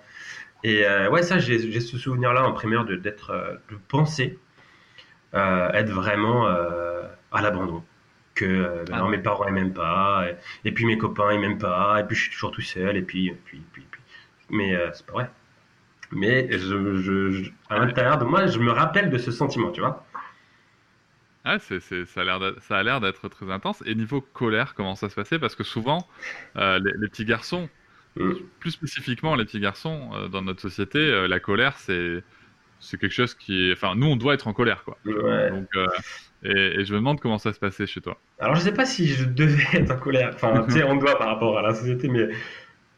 Et 0.64 0.87
euh, 0.87 1.11
ouais, 1.11 1.23
ça, 1.23 1.38
j'ai 1.38 1.81
ce 1.81 1.99
souvenir-là 1.99 2.45
en 2.45 2.52
primaire 2.52 2.85
de 2.85 2.97
d'être, 2.97 3.31
euh, 3.31 3.55
de 3.71 3.76
penser 3.88 4.38
euh, 5.35 5.71
être 5.73 5.91
vraiment 5.91 6.47
euh, 6.49 7.02
à 7.33 7.43
l'abandon. 7.43 7.85
Que 8.35 8.85
Ah 8.93 8.99
non, 9.00 9.09
mes 9.09 9.19
parents 9.19 9.47
ils 9.47 9.52
m'aiment 9.55 9.75
pas, 9.75 10.26
et, 10.29 10.69
et 10.69 10.73
puis 10.73 10.87
mes 10.87 10.97
copains 10.99 11.33
ils 11.35 11.41
m'aiment 11.41 11.59
pas, 11.59 12.00
et 12.00 12.05
puis 12.05 12.17
je 12.17 12.23
suis 12.23 12.31
toujours 12.33 12.50
tout 12.52 12.62
seul, 12.62 12.97
et 12.97 13.02
puis, 13.02 13.29
et 13.29 13.33
puis, 13.33 13.59
et 13.59 13.62
puis, 13.73 13.87
puis. 13.91 14.00
mais 14.50 14.75
c'est 14.95 15.07
pas 15.07 15.12
vrai. 15.12 15.31
Mais 16.12 16.49
je, 16.52 16.97
je, 16.97 17.31
je- 17.33 17.50
à 17.71 17.78
l'intérieur 17.78 18.19
de 18.19 18.25
moi, 18.25 18.47
je 18.47 18.59
me 18.59 18.71
rappelle 18.71 19.11
de 19.11 19.19
ce 19.19 19.31
sentiment, 19.31 19.71
tu 19.73 19.81
vois. 19.81 20.04
Ah, 21.45 21.59
c'est- 21.59 21.81
ça 21.81 22.21
a 22.21 22.25
l'air 22.25 22.38
d'être- 22.38 22.62
ça 22.62 22.78
a 22.78 22.83
l'air 22.83 23.00
d'être 23.00 23.28
très 23.28 23.50
intense. 23.50 23.83
Et 23.87 23.95
niveau 23.95 24.21
colère, 24.21 24.75
comment 24.75 24.95
ça 24.95 25.09
se 25.09 25.14
passait? 25.16 25.38
Parce 25.38 25.57
que 25.57 25.64
souvent, 25.64 26.07
euh, 26.57 26.78
les, 26.78 26.92
les 26.99 27.09
petits 27.09 27.25
garçons, 27.25 27.69
Mm. 28.16 28.33
plus 28.61 28.71
spécifiquement 28.73 29.35
les 29.37 29.45
petits 29.47 29.59
garçons, 29.61 30.11
euh, 30.14 30.28
dans 30.28 30.42
notre 30.42 30.61
société, 30.61 30.99
euh, 30.99 31.26
la 31.28 31.40
colère, 31.40 31.78
c'est, 31.78 32.23
c'est 32.78 32.99
quelque 33.00 33.12
chose 33.12 33.35
qui 33.35 33.71
est... 33.71 33.73
Enfin, 33.73 33.95
nous, 33.97 34.07
on 34.07 34.16
doit 34.16 34.35
être 34.35 34.49
en 34.49 34.52
colère, 34.52 34.85
quoi. 34.85 34.99
Ouais. 35.07 35.50
Donc, 35.50 35.66
et, 36.45 36.50
et 36.81 36.85
je 36.85 36.92
me 36.92 36.99
demande 36.99 37.21
comment 37.21 37.38
ça 37.38 37.52
se 37.52 37.59
passait 37.59 37.87
chez 37.87 38.00
toi. 38.00 38.19
Alors 38.38 38.57
je 38.57 38.61
sais 38.61 38.75
pas 38.75 38.85
si 38.85 39.07
je 39.09 39.25
devais 39.25 39.62
être 39.75 39.92
en 39.92 39.97
colère. 39.99 40.31
Enfin, 40.35 40.64
tu 40.66 40.73
sais, 40.73 40.83
on 40.85 40.97
doit 40.97 41.16
par 41.19 41.28
rapport 41.28 41.59
à 41.59 41.62
la 41.62 41.75
société, 41.75 42.09
mais 42.09 42.28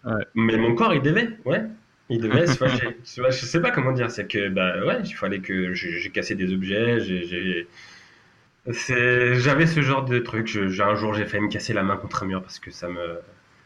Ouais. 0.04 0.24
mais 0.34 0.56
mon 0.58 0.74
corps 0.74 0.92
il 0.94 1.00
devait, 1.02 1.30
ouais. 1.46 1.62
Il 2.10 2.20
devait 2.20 2.46
je, 3.30 3.30
sais 3.46 3.60
pas- 3.60 3.70
comment 3.70 3.92
dire. 3.92 4.10
C'est 4.10 4.26
que 4.26 4.48
bah 4.48 4.84
ouais, 4.84 5.00
il 5.04 5.12
fallait 5.14 5.40
que 5.40 5.72
j'ai 5.74 6.10
cassé 6.10 6.34
des 6.34 6.52
objets. 6.52 7.00
j'ai- 7.00 7.66
j'avais 8.66 9.66
ce 9.66 9.82
genre 9.82 10.04
de 10.04 10.18
truc. 10.18 10.46
Je- 10.46 10.68
j'ai- 10.68 10.82
un 10.82 10.94
jour 10.94 11.14
j'ai 11.14 11.26
failli 11.26 11.42
me 11.44 11.48
casser 11.50 11.72
la 11.72 11.82
main 11.82 11.96
contre 11.96 12.22
un 12.22 12.26
mur 12.26 12.42
parce 12.42 12.58
que 12.58 12.70
ça 12.70 12.88
me 12.88 13.18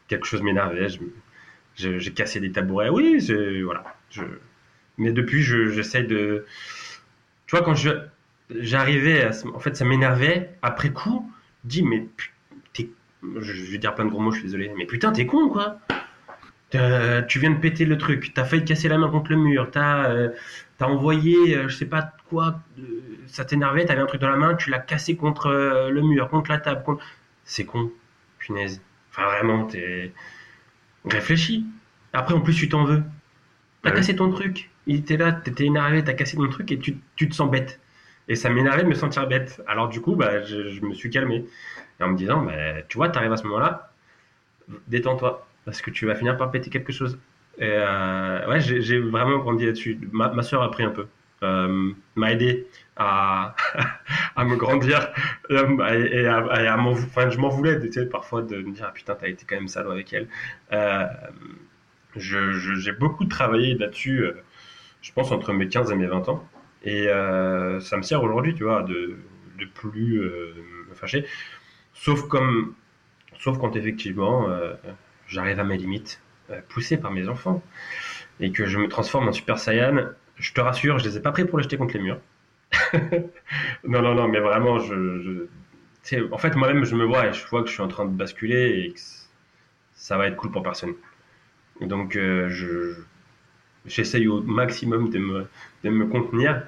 quelque 0.08 0.26
chose 0.26 0.42
m'énervait. 0.42 0.88
J'ai 1.76 2.12
cassé 2.12 2.40
des 2.40 2.50
tabourets. 2.52 2.88
Oui, 2.88 3.20
voilà. 3.64 3.84
Je... 4.10 4.22
Mais 4.98 5.12
depuis, 5.12 5.42
je- 5.42 5.70
j'essaie 5.70 6.02
de. 6.02 6.44
Tu 7.46 7.56
vois, 7.56 7.64
quand 7.64 7.74
je 7.74 7.90
j'arrivais, 8.50 9.22
à 9.24 9.30
en 9.54 9.58
fait, 9.60 9.76
ça 9.76 9.84
m'énervait. 9.84 10.50
Après 10.62 10.90
coup, 10.90 11.30
je 11.64 11.68
dis 11.68 11.82
mais 11.82 12.06
je 13.40 13.52
vais 13.72 13.78
dire 13.78 13.94
plein 13.94 14.04
de 14.04 14.10
gros 14.10 14.20
mots, 14.20 14.30
je 14.30 14.38
suis 14.38 14.46
désolé. 14.46 14.70
Mais 14.76 14.86
putain, 14.86 15.12
t'es 15.12 15.26
con 15.26 15.48
quoi? 15.48 15.80
Tu 16.70 17.38
viens 17.38 17.50
de 17.50 17.58
péter 17.60 17.84
le 17.86 17.96
truc. 17.98 18.32
T'as 18.34 18.44
failli 18.44 18.62
te 18.64 18.68
casser 18.68 18.88
la 18.88 18.98
main 18.98 19.08
contre 19.10 19.30
le 19.30 19.36
mur. 19.38 19.70
T'as 19.70 20.10
euh, 20.10 20.30
t'as 20.78 20.86
envoyé, 20.86 21.56
euh, 21.56 21.68
je 21.68 21.76
sais 21.76 21.86
pas 21.86 22.12
quoi. 22.28 22.60
euh, 22.78 22.82
ça 23.26 23.44
t'énervait. 23.44 23.84
T'avais 23.86 24.02
un 24.02 24.06
truc 24.06 24.20
dans 24.20 24.28
la 24.28 24.36
main. 24.36 24.54
Tu 24.54 24.70
l'as 24.70 24.78
cassé 24.78 25.16
contre 25.16 25.46
euh, 25.46 25.90
le 25.90 26.02
mur, 26.02 26.28
contre 26.28 26.50
la 26.50 26.58
table. 26.58 26.82
contre- 26.84 27.02
C'est 27.44 27.64
con, 27.64 27.90
punaise. 28.38 28.82
Enfin 29.10 29.24
vraiment, 29.26 29.64
t'es 29.64 30.12
réfléchis. 31.04 31.66
Après, 32.12 32.34
en 32.34 32.40
plus, 32.40 32.54
tu 32.54 32.68
t'en 32.68 32.84
veux. 32.84 33.02
T'as 33.82 33.90
Ouais. 33.90 33.96
cassé 33.96 34.16
ton 34.16 34.30
truc. 34.30 34.70
Il 34.86 34.96
était 34.96 35.16
là, 35.18 35.32
t'étais 35.32 35.66
énervé, 35.66 36.04
t'as 36.04 36.14
cassé 36.14 36.36
ton 36.36 36.48
truc 36.48 36.72
et 36.72 36.78
tu, 36.78 36.98
tu 37.16 37.28
te 37.28 37.34
sens 37.34 37.50
bête. 37.50 37.80
Et 38.28 38.36
ça 38.36 38.50
m'énervait 38.50 38.84
de 38.84 38.88
me 38.88 38.94
sentir 38.94 39.26
bête. 39.28 39.62
Alors 39.68 39.88
du 39.88 40.00
coup, 40.02 40.16
bah, 40.16 40.42
je, 40.44 40.70
je 40.70 40.82
me 40.84 40.94
suis 40.94 41.10
calmé. 41.10 41.46
Et 42.00 42.04
en 42.04 42.08
me 42.10 42.16
disant, 42.16 42.42
bah, 42.44 42.82
tu 42.88 42.98
vois, 42.98 43.08
t'arrives 43.10 43.32
à 43.32 43.36
ce 43.38 43.44
moment-là, 43.44 43.92
détends-toi. 44.88 45.47
Parce 45.68 45.82
que 45.82 45.90
tu 45.90 46.06
vas 46.06 46.14
finir 46.14 46.36
par 46.38 46.50
péter 46.50 46.70
quelque 46.70 46.92
chose. 46.92 47.18
Euh, 47.60 48.48
ouais, 48.48 48.60
j'ai 48.60 48.98
vraiment 49.00 49.38
grandi 49.38 49.66
là-dessus. 49.66 49.98
Ma, 50.12 50.30
ma 50.30 50.42
soeur 50.42 50.62
a 50.62 50.70
pris 50.70 50.84
un 50.84 50.90
peu. 50.90 51.06
Euh, 51.42 51.92
m'a 52.16 52.32
aidé 52.32 52.66
à, 52.96 53.54
me 54.38 54.56
grandir 54.56 55.12
à, 55.50 55.96
et 55.96 56.26
à- 56.26 56.38
à 56.38 56.76
enfin, 56.78 57.30
je 57.30 57.38
m'en 57.38 57.48
voulais 57.48 57.78
parfois 58.10 58.42
de 58.42 58.56
me 58.62 58.72
dire 58.72 58.86
ah, 58.88 58.92
putain 58.92 59.14
t'as 59.14 59.28
été 59.28 59.44
quand 59.48 59.54
même 59.54 59.68
salaud 59.68 59.92
avec 59.92 60.12
elle 60.12 60.26
euh, 60.72 61.04
j'ai 62.16 62.92
beaucoup 62.92 63.24
travaillé 63.26 63.74
là-dessus 63.74 64.24
euh, 64.24 64.32
je 65.02 65.12
pense 65.12 65.30
entre 65.32 65.52
mes 65.52 65.68
15 65.68 65.92
et 65.92 65.96
mes 65.96 66.06
20 66.06 66.28
ans 66.28 66.48
et 66.84 67.08
euh, 67.08 67.80
ça 67.80 67.96
me 67.96 68.02
sert 68.02 68.22
aujourd'hui 68.22 68.54
tu 68.54 68.64
vois 68.64 68.82
de, 68.82 69.16
de 69.58 69.64
plus 69.66 70.20
euh, 70.22 70.54
me 70.90 70.94
fâcher 70.94 71.26
sauf 71.94 72.28
comme 72.28 72.74
sauf 73.40 73.58
quand 73.58 73.76
effectivement 73.76 74.50
euh, 74.50 74.74
j'arrive 75.28 75.60
à 75.60 75.64
mes 75.64 75.76
limites 75.76 76.20
euh, 76.50 76.60
poussé 76.68 76.96
par 76.96 77.12
mes 77.12 77.28
enfants 77.28 77.62
et 78.40 78.50
que 78.50 78.66
je 78.66 78.78
me 78.78 78.88
transforme 78.88 79.28
en 79.28 79.32
Super 79.32 79.58
Saiyan 79.58 80.08
je 80.38 80.52
te 80.52 80.60
rassure, 80.60 80.98
je 80.98 81.08
les 81.08 81.16
ai 81.16 81.20
pas 81.20 81.32
pris 81.32 81.44
pour 81.44 81.58
les 81.58 81.64
jeter 81.64 81.76
contre 81.76 81.94
les 81.94 82.00
murs. 82.00 82.20
non, 83.84 84.02
non, 84.02 84.14
non, 84.14 84.28
mais 84.28 84.40
vraiment, 84.40 84.78
je, 84.78 85.46
en 86.30 86.38
fait, 86.38 86.54
moi-même, 86.54 86.84
je 86.84 86.94
me 86.94 87.04
vois 87.04 87.26
et 87.26 87.32
je 87.32 87.46
vois 87.46 87.62
que 87.62 87.68
je 87.68 87.74
suis 87.74 87.82
en 87.82 87.88
train 87.88 88.04
de 88.04 88.10
basculer 88.10 88.84
et 88.84 88.92
que 88.92 89.00
ça 89.94 90.16
va 90.16 90.26
être 90.26 90.36
cool 90.36 90.50
pour 90.50 90.62
personne. 90.62 90.94
Donc, 91.80 92.16
euh, 92.16 92.48
je, 92.48 92.94
j'essaye 93.86 94.28
au 94.28 94.42
maximum 94.42 95.10
de 95.10 95.18
me, 95.18 95.48
de 95.84 95.90
me 95.90 96.06
contenir 96.06 96.62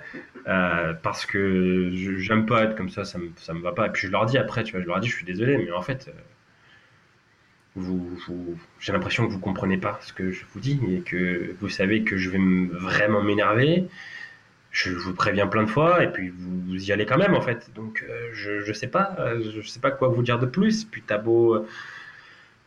euh, 0.49 0.95
parce 0.95 1.27
que 1.27 1.91
j'aime 2.19 2.47
pas 2.47 2.65
être 2.65 2.77
comme 2.77 2.91
ça, 2.91 3.05
ça 3.05 3.19
me, 3.19 3.31
ça 3.37 3.55
me 3.55 3.61
va 3.61 3.73
pas. 3.73 3.87
Et 3.87 3.91
puis, 3.91 4.07
je 4.07 4.13
leur 4.13 4.27
dis 4.27 4.39
après, 4.39 4.65
tu 4.65 4.73
vois, 4.73 4.83
je 4.83 4.87
leur 4.87 5.01
dis, 5.01 5.09
je 5.09 5.17
suis 5.17 5.27
désolé, 5.27 5.59
mais 5.59 5.71
en 5.71 5.83
fait, 5.83 6.13
j'ai 8.81 8.93
l'impression 8.93 9.27
que 9.27 9.33
vous 9.33 9.39
comprenez 9.39 9.77
pas 9.79 9.99
ce 10.03 10.13
que 10.13 10.31
je 10.31 10.45
vous 10.53 10.61
dis 10.61 10.81
et 10.91 11.01
que 11.01 11.55
vous 11.61 11.69
savez 11.69 12.03
que 12.03 12.17
je 12.17 12.31
vais 12.31 12.39
me- 12.39 12.69
vraiment 12.77 13.23
m'énerver. 13.23 13.85
Je 14.73 14.93
vous 14.93 15.15
préviens 15.15 15.47
plein 15.49 15.65
de 15.65 15.71
fois 15.71 16.05
et 16.05 16.13
puis 16.13 16.31
vous, 16.31 16.77
y 16.77 16.93
allez 16.93 17.07
quand 17.07 17.19
même 17.19 17.35
en 17.35 17.43
fait. 17.43 17.71
Donc 17.75 18.05
euh, 18.09 18.31
je, 18.35 18.61
je 18.63 18.73
sais 18.75 18.89
pas, 18.89 19.17
euh, 19.21 19.43
je 19.63 19.69
sais 19.69 19.81
pas 19.81 19.91
quoi 19.93 20.09
vous 20.09 20.23
dire 20.23 20.39
de 20.39 20.47
plus. 20.47 20.85
Puis 20.85 21.03
t'as 21.07 21.19
beau 21.19 21.57
euh, 21.57 21.69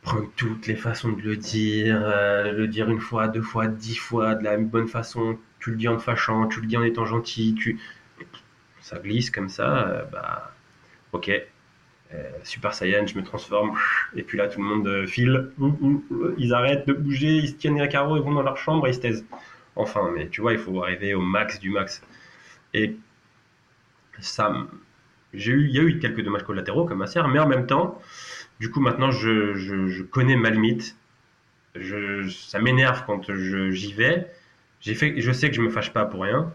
prendre 0.01 0.29
toutes 0.35 0.67
les 0.67 0.75
façons 0.75 1.11
de 1.13 1.21
le 1.21 1.37
dire, 1.37 1.99
le 1.99 2.67
dire 2.67 2.89
une 2.89 2.99
fois, 2.99 3.27
deux 3.27 3.41
fois, 3.41 3.67
dix 3.67 3.95
fois 3.95 4.35
de 4.35 4.43
la 4.43 4.57
bonne 4.57 4.87
façon. 4.87 5.37
Tu 5.59 5.71
le 5.71 5.77
dis 5.77 5.87
en 5.87 5.95
te 5.97 6.01
fâchant, 6.03 6.47
tu 6.47 6.59
le 6.61 6.67
dis 6.67 6.75
en 6.77 6.83
étant 6.83 7.05
gentil, 7.05 7.55
tu 7.55 7.79
ça 8.81 8.99
glisse 8.99 9.29
comme 9.31 9.49
ça. 9.49 10.07
bah 10.11 10.53
ok, 11.13 11.31
Super 12.43 12.73
Saiyan, 12.73 13.05
je 13.07 13.17
me 13.17 13.23
transforme. 13.23 13.77
Et 14.15 14.23
puis 14.23 14.37
là, 14.37 14.47
tout 14.47 14.59
le 14.59 14.65
monde 14.65 14.87
euh, 14.87 15.07
file. 15.07 15.51
Ouh, 15.59 16.03
Ils 16.37 16.53
arrêtent 16.53 16.87
de 16.87 16.93
bouger, 16.93 17.37
ils 17.37 17.49
se 17.49 17.53
tiennent 17.53 17.79
les 17.79 17.87
carreaux, 17.87 18.17
ils 18.17 18.23
vont 18.23 18.33
dans 18.33 18.41
leur 18.41 18.57
chambre 18.57 18.87
et 18.87 18.91
ils 18.91 18.95
se 18.95 18.99
taisent. 18.99 19.25
Enfin, 19.75 20.11
mais 20.13 20.27
tu 20.29 20.41
vois, 20.41 20.53
il 20.53 20.59
faut 20.59 20.83
arriver 20.83 21.13
au 21.13 21.21
max 21.21 21.59
du 21.59 21.69
max. 21.69 22.01
Et 22.73 22.95
ça, 24.19 24.53
j'ai 25.33 25.51
eu, 25.51 25.67
il 25.67 25.75
y 25.75 25.79
a 25.79 25.83
eu 25.83 25.99
quelques 25.99 26.21
dommages 26.23 26.43
collatéraux 26.43 26.85
comme 26.85 26.99
ma 26.99 27.07
sœur, 27.07 27.27
mais 27.27 27.39
en 27.39 27.47
même 27.47 27.65
temps, 27.65 27.99
du 28.59 28.69
coup, 28.69 28.79
maintenant, 28.79 29.11
je, 29.11 30.01
connais 30.03 30.35
ma 30.35 30.49
limite. 30.49 30.95
Ça 32.29 32.59
m'énerve 32.59 33.03
quand 33.05 33.33
j'y 33.33 33.93
vais. 33.93 34.27
J'ai 34.79 34.95
fait, 34.95 35.19
je 35.19 35.31
sais 35.31 35.49
que 35.49 35.55
je 35.55 35.61
me 35.61 35.69
fâche 35.69 35.91
pas 35.91 36.05
pour 36.05 36.21
rien. 36.23 36.53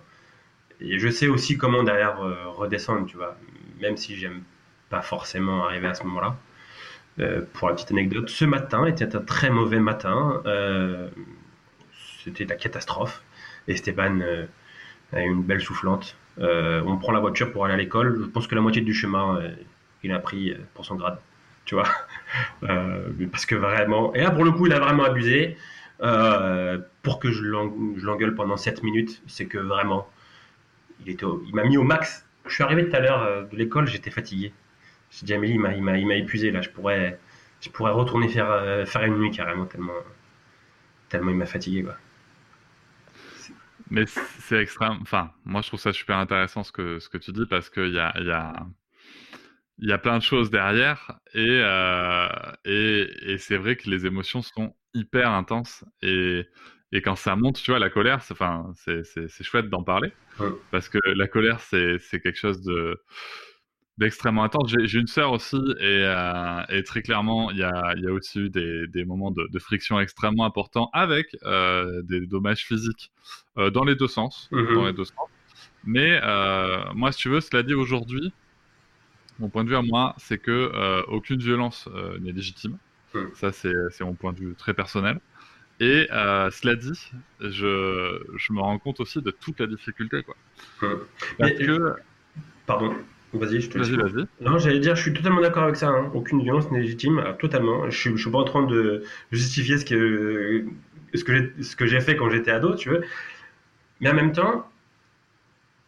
et 0.80 0.98
je 0.98 1.08
sais 1.08 1.28
aussi 1.28 1.58
comment 1.58 1.82
derrière 1.82 2.20
euh, 2.20 2.48
redescendre, 2.48 3.06
tu 3.06 3.16
vois, 3.16 3.36
même 3.80 3.96
si 3.96 4.16
j'aime 4.16 4.42
pas 4.90 5.02
forcément 5.02 5.64
arriver 5.66 5.88
à 5.88 5.94
ce 5.94 6.04
moment-là. 6.04 6.36
Euh, 7.20 7.42
pour 7.54 7.68
la 7.68 7.74
petite 7.74 7.90
anecdote, 7.90 8.28
ce 8.28 8.44
matin 8.44 8.86
était 8.86 9.16
un 9.16 9.20
très 9.20 9.50
mauvais 9.50 9.80
matin. 9.80 10.42
Euh, 10.46 11.08
c'était 12.24 12.44
la 12.44 12.54
catastrophe. 12.56 13.22
Esteban 13.66 14.20
euh, 14.20 14.46
a 15.12 15.22
eu 15.22 15.26
une 15.28 15.42
belle 15.42 15.60
soufflante. 15.60 16.16
Euh, 16.38 16.82
on 16.86 16.96
prend 16.96 17.12
la 17.12 17.20
voiture 17.20 17.52
pour 17.52 17.64
aller 17.64 17.74
à 17.74 17.76
l'école. 17.76 18.18
Je 18.20 18.26
pense 18.26 18.46
que 18.46 18.54
la 18.54 18.60
moitié 18.60 18.82
du 18.82 18.94
chemin, 18.94 19.40
il 20.02 20.12
a 20.12 20.18
pris 20.20 20.54
pour 20.74 20.84
son 20.84 20.94
grade. 20.96 21.18
Tu 21.64 21.74
vois 21.74 21.88
Parce 23.32 23.46
que 23.46 23.54
vraiment. 23.56 24.14
Et 24.14 24.20
là, 24.20 24.30
pour 24.30 24.44
le 24.44 24.52
coup, 24.52 24.66
il 24.66 24.72
a 24.72 24.78
vraiment 24.80 25.04
abusé. 25.04 25.56
Pour 27.02 27.18
que 27.18 27.30
je 27.32 27.42
l'en- 27.42 27.74
je 27.96 28.06
l'engueule 28.06 28.34
pendant 28.34 28.56
7 28.56 28.82
minutes, 28.82 29.22
c'est 29.26 29.46
que 29.46 29.58
vraiment, 29.58 30.08
il, 31.06 31.16
m'a 31.54 31.64
mis 31.64 31.76
au 31.76 31.82
max. 31.82 32.24
Je 32.46 32.54
suis 32.54 32.62
arrivé 32.64 32.88
tout 32.88 32.96
à 32.96 33.00
l'heure 33.00 33.48
de 33.48 33.56
l'école, 33.56 33.86
j'étais 33.88 34.10
fatigué. 34.10 34.52
J'ai 35.10 35.26
dit, 35.26 35.34
Amélie, 35.34 35.54
il 35.54 35.60
m'a, 35.60 35.74
il 35.96 36.06
m'a, 36.06 36.14
épuisé 36.16 36.50
là. 36.50 36.60
Je 36.60 36.70
pourrais, 36.70 37.18
je 37.60 37.70
pourrais 37.70 37.92
retourner 37.92 38.28
faire, 38.28 38.50
euh, 38.50 38.84
faire 38.84 39.04
une 39.04 39.18
nuit 39.18 39.30
carrément, 39.30 39.66
tellement, 39.66 39.92
tellement 41.08 41.30
il 41.30 41.36
m'a 41.36 41.46
fatigué. 41.46 41.82
Quoi. 41.82 41.96
Mais 43.90 44.04
c'est 44.06 44.60
extrême. 44.60 44.98
Enfin, 45.02 45.32
moi, 45.44 45.62
je 45.62 45.68
trouve 45.68 45.80
ça 45.80 45.92
super 45.92 46.18
intéressant 46.18 46.62
ce 46.62 46.72
que, 46.72 46.98
ce 46.98 47.08
que 47.08 47.18
tu 47.18 47.32
dis 47.32 47.46
parce 47.46 47.70
qu'il 47.70 47.92
y 47.92 47.98
a, 47.98 48.12
y, 48.20 48.30
a, 48.30 48.66
y 49.78 49.92
a 49.92 49.98
plein 49.98 50.18
de 50.18 50.22
choses 50.22 50.50
derrière 50.50 51.18
et, 51.34 51.60
euh, 51.62 52.28
et, 52.64 53.08
et 53.32 53.38
c'est 53.38 53.56
vrai 53.56 53.76
que 53.76 53.88
les 53.88 54.04
émotions 54.04 54.42
sont 54.42 54.74
hyper 54.92 55.30
intenses 55.30 55.84
et, 56.02 56.46
et 56.92 57.02
quand 57.02 57.16
ça 57.16 57.36
monte, 57.36 57.62
tu 57.62 57.70
vois, 57.70 57.78
la 57.78 57.90
colère, 57.90 58.22
c'est, 58.22 58.32
enfin, 58.32 58.70
c'est, 58.74 59.04
c'est, 59.04 59.28
c'est 59.28 59.44
chouette 59.44 59.68
d'en 59.68 59.82
parler 59.82 60.12
parce 60.70 60.88
que 60.88 60.98
la 61.04 61.26
colère, 61.26 61.60
c'est, 61.60 61.98
c'est 61.98 62.20
quelque 62.20 62.38
chose 62.38 62.62
de 62.62 63.02
d'extrêmement 63.98 64.44
intense. 64.44 64.72
J'ai, 64.84 64.98
une 64.98 65.06
sœur 65.08 65.32
aussi 65.32 65.56
et, 65.56 66.02
euh, 66.04 66.62
et 66.68 66.82
très 66.84 67.02
clairement, 67.02 67.50
il 67.50 67.58
y 67.58 67.62
a, 67.64 67.94
il 67.96 68.04
y 68.04 68.06
a 68.06 68.12
aussi 68.12 68.38
eu 68.40 68.48
des, 68.50 68.86
des 68.86 69.04
moments 69.04 69.30
de, 69.30 69.46
de 69.50 69.58
friction 69.58 69.98
extrêmement 70.00 70.44
importants 70.44 70.88
avec 70.92 71.36
euh, 71.44 72.00
des 72.02 72.26
dommages 72.26 72.64
physiques 72.64 73.10
euh, 73.58 73.70
dans 73.70 73.84
les 73.84 73.96
deux 73.96 74.08
sens, 74.08 74.48
Mhm. 74.52 74.74
dans 74.74 74.86
les 74.86 74.92
deux 74.92 75.04
sens. 75.04 75.16
Mais 75.84 76.20
moi, 76.94 77.12
si 77.12 77.18
tu 77.20 77.28
veux, 77.28 77.40
cela 77.40 77.62
dit 77.62 77.74
aujourd'hui, 77.74 78.32
mon 79.38 79.48
point 79.48 79.64
de 79.64 79.68
vue 79.68 79.76
à 79.76 79.82
moi, 79.82 80.14
c'est 80.18 80.38
que 80.38 81.04
aucune 81.08 81.38
violence 81.40 81.88
n'est 82.20 82.32
légitime. 82.32 82.76
Mhm. 83.14 83.30
Ça, 83.34 83.52
c'est 83.52 83.72
mon 84.02 84.14
point 84.14 84.32
de 84.32 84.38
vue 84.40 84.54
très 84.54 84.74
personnel. 84.74 85.18
Et 85.80 86.06
cela 86.10 86.74
dit, 86.74 87.10
je, 87.40 88.20
je 88.36 88.52
me 88.52 88.60
rends 88.60 88.78
compte 88.78 89.00
aussi 89.00 89.22
de 89.22 89.30
toute 89.30 89.58
la 89.60 89.66
difficulté, 89.66 90.22
quoi. 90.24 90.36
Parce 90.80 90.98
Mais- 91.38 91.54
que, 91.66 91.94
Pardon, 92.66 92.94
vas-y, 93.32 93.60
je 93.60 93.70
te 93.70 93.78
vas-y, 93.78 93.96
vas-y. 93.96 94.26
Non, 94.40 94.58
j'allais 94.58 94.80
dire, 94.80 94.96
je 94.96 95.02
suis 95.02 95.12
totalement 95.12 95.40
d'accord 95.40 95.64
avec 95.64 95.76
ça. 95.76 95.88
hein. 95.88 96.10
Aucune 96.14 96.42
violence 96.42 96.70
n'est 96.70 96.80
légitime, 96.80 97.18
alors, 97.18 97.36
totalement. 97.38 97.88
Je 97.90 97.96
suis, 97.98 98.10
je 98.16 98.22
suis 98.22 98.30
pas 98.30 98.38
en 98.38 98.44
train 98.44 98.62
de 98.66 99.04
justifier 99.32 99.78
ce 99.78 99.84
que, 99.84 100.64
ce 101.14 101.24
que 101.24 101.34
j'ai, 101.36 101.62
ce 101.62 101.76
que 101.76 101.86
j'ai 101.86 102.00
fait 102.00 102.16
quand 102.16 102.30
j'étais 102.30 102.50
ado, 102.50 102.74
tu 102.74 102.90
veux. 102.90 103.04
Mais 104.00 104.10
en 104.10 104.14
même 104.14 104.32
temps, 104.32 104.68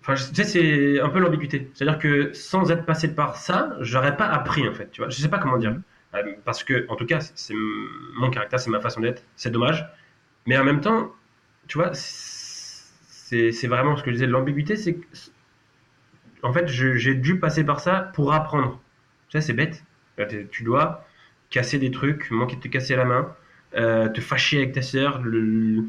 enfin, 0.02 0.14
tu 0.14 0.34
sais, 0.34 0.44
c'est 0.44 1.00
un 1.00 1.08
peu 1.08 1.18
l'ambiguïté. 1.20 1.70
C'est-à-dire 1.74 1.98
que 1.98 2.32
sans 2.32 2.70
être 2.70 2.84
passé 2.86 3.14
par 3.14 3.36
ça, 3.36 3.76
j'aurais 3.80 4.16
pas 4.16 4.26
appris, 4.26 4.66
en 4.68 4.74
fait, 4.74 4.90
tu 4.90 5.00
vois. 5.00 5.10
Je 5.10 5.16
sais 5.20 5.28
pas 5.28 5.38
comment 5.38 5.58
dire. 5.58 5.76
Euh, 6.14 6.22
Parce 6.44 6.64
que, 6.64 6.86
en 6.88 6.96
tout 6.96 7.06
cas, 7.06 7.20
c'est 7.20 7.54
mon 8.16 8.30
caractère, 8.30 8.58
c'est 8.60 8.70
ma 8.70 8.80
façon 8.80 9.00
d'être. 9.00 9.22
C'est 9.36 9.50
dommage. 9.50 9.86
Mais 10.46 10.58
en 10.58 10.64
même 10.64 10.80
temps, 10.80 11.14
tu 11.68 11.78
vois, 11.78 11.90
c'est 11.94 13.52
c'est 13.52 13.68
vraiment 13.68 13.96
ce 13.96 14.02
que 14.02 14.10
je 14.10 14.16
disais. 14.16 14.26
L'ambiguïté, 14.26 14.76
c'est 14.76 14.98
en 16.42 16.52
fait, 16.52 16.68
j'ai 16.68 17.14
dû 17.14 17.38
passer 17.38 17.64
par 17.64 17.80
ça 17.80 18.10
pour 18.14 18.32
apprendre. 18.32 18.80
Sais, 19.30 19.40
c'est 19.40 19.52
bête. 19.52 19.84
Tu 20.50 20.64
dois 20.64 21.06
casser 21.50 21.78
des 21.78 21.90
trucs, 21.90 22.30
manquer 22.30 22.56
de 22.56 22.60
te 22.60 22.68
casser 22.68 22.96
la 22.96 23.04
main, 23.04 23.34
euh, 23.74 24.08
te 24.08 24.20
fâcher 24.20 24.58
avec 24.58 24.72
ta 24.72 24.82
sœur, 24.82 25.22
lui 25.22 25.84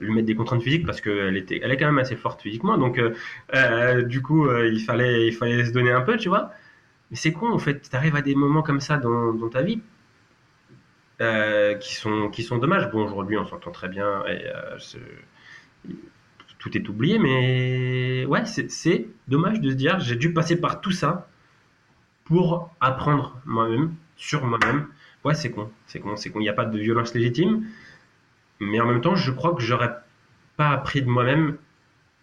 mettre 0.00 0.26
des 0.26 0.34
contraintes 0.34 0.62
physiques 0.62 0.86
parce 0.86 1.00
qu'elle 1.00 1.36
était, 1.36 1.60
elle 1.62 1.72
est 1.72 1.76
quand 1.76 1.86
même 1.86 1.98
assez 1.98 2.16
forte 2.16 2.42
physiquement. 2.42 2.78
Donc, 2.78 2.98
euh, 2.98 3.14
euh, 3.54 4.02
du 4.02 4.22
coup, 4.22 4.50
il 4.50 4.80
fallait, 4.80 5.26
il 5.28 5.32
fallait 5.32 5.64
se 5.64 5.72
donner 5.72 5.92
un 5.92 6.02
peu, 6.02 6.16
tu 6.16 6.28
vois. 6.28 6.52
Mais 7.10 7.16
c'est 7.16 7.32
con, 7.32 7.50
en 7.50 7.58
fait. 7.58 7.88
T'arrives 7.90 8.16
à 8.16 8.22
des 8.22 8.34
moments 8.34 8.62
comme 8.62 8.80
ça 8.80 8.98
dans, 8.98 9.48
ta 9.48 9.62
vie 9.62 9.80
qui 11.80 11.94
sont, 11.94 12.28
qui 12.30 12.42
sont 12.42 12.58
dommages. 12.58 12.90
Bon, 12.90 13.04
aujourd'hui, 13.04 13.36
on 13.38 13.46
s'entend 13.46 13.70
très 13.70 13.88
bien 13.88 14.22
tout 16.58 16.76
est 16.76 16.88
oublié, 16.88 17.18
mais 17.18 18.26
ouais, 18.26 18.44
c'est- 18.46 19.08
dommage 19.28 19.60
de 19.60 19.70
se 19.70 19.76
dire 19.76 20.00
j'ai 20.00 20.16
dû 20.16 20.32
passer 20.32 20.60
par 20.60 20.80
tout 20.80 20.92
ça 20.92 21.28
pour 22.24 22.70
apprendre 22.80 23.40
moi-même, 23.46 23.94
sur 24.16 24.44
moi-même. 24.44 24.86
Ouais, 25.24 25.34
c'est 25.34 25.50
con, 25.50 25.70
c'est 25.86 26.00
con, 26.00 26.16
c'est 26.16 26.30
con. 26.30 26.40
Il 26.40 26.44
n'y 26.44 26.48
a 26.48 26.52
pas 26.54 26.64
de 26.64 26.78
violence 26.78 27.14
légitime, 27.14 27.66
mais 28.60 28.80
en 28.80 28.86
même 28.86 29.00
temps, 29.00 29.16
je 29.16 29.30
crois 29.32 29.54
que 29.54 29.62
j'aurais 29.62 29.94
pas 30.56 30.70
appris 30.70 31.02
de 31.02 31.08
moi-même 31.08 31.56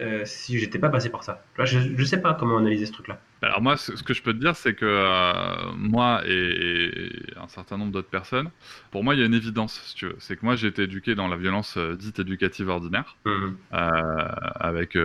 euh, 0.01 0.23
si 0.25 0.59
j'étais 0.59 0.79
pas 0.79 0.89
passé 0.89 1.09
par 1.09 1.23
ça. 1.23 1.41
Tu 1.57 1.65
je, 1.65 1.79
je 1.95 2.03
sais 2.03 2.21
pas 2.21 2.33
comment 2.33 2.57
analyser 2.57 2.85
ce 2.85 2.91
truc-là. 2.91 3.19
Alors 3.41 3.61
moi, 3.61 3.77
ce 3.77 3.95
ce 3.95 4.03
que 4.03 4.13
je 4.13 4.21
peux 4.21 4.33
te 4.33 4.39
dire, 4.39 4.55
c'est 4.55 4.73
que 4.73 4.85
euh, 4.85 5.71
moi 5.77 6.21
et, 6.25 6.31
et 6.31 7.37
un 7.37 7.47
certain 7.47 7.77
nombre 7.77 7.91
d'autres 7.91 8.09
personnes, 8.09 8.49
pour 8.91 9.03
moi, 9.03 9.13
il 9.13 9.19
y 9.19 9.23
a 9.23 9.25
une 9.25 9.33
évidence, 9.33 9.79
si 9.85 9.95
tu 9.95 10.07
veux. 10.07 10.15
C'est 10.19 10.35
que 10.35 10.45
moi, 10.45 10.55
j'ai 10.55 10.67
été 10.67 10.83
éduqué 10.83 11.15
dans 11.15 11.27
la 11.27 11.37
violence 11.37 11.77
euh, 11.77 11.95
dite 11.95 12.19
éducative 12.19 12.69
ordinaire, 12.69 13.17
Mhm. 13.25 13.55
avec 13.71 14.97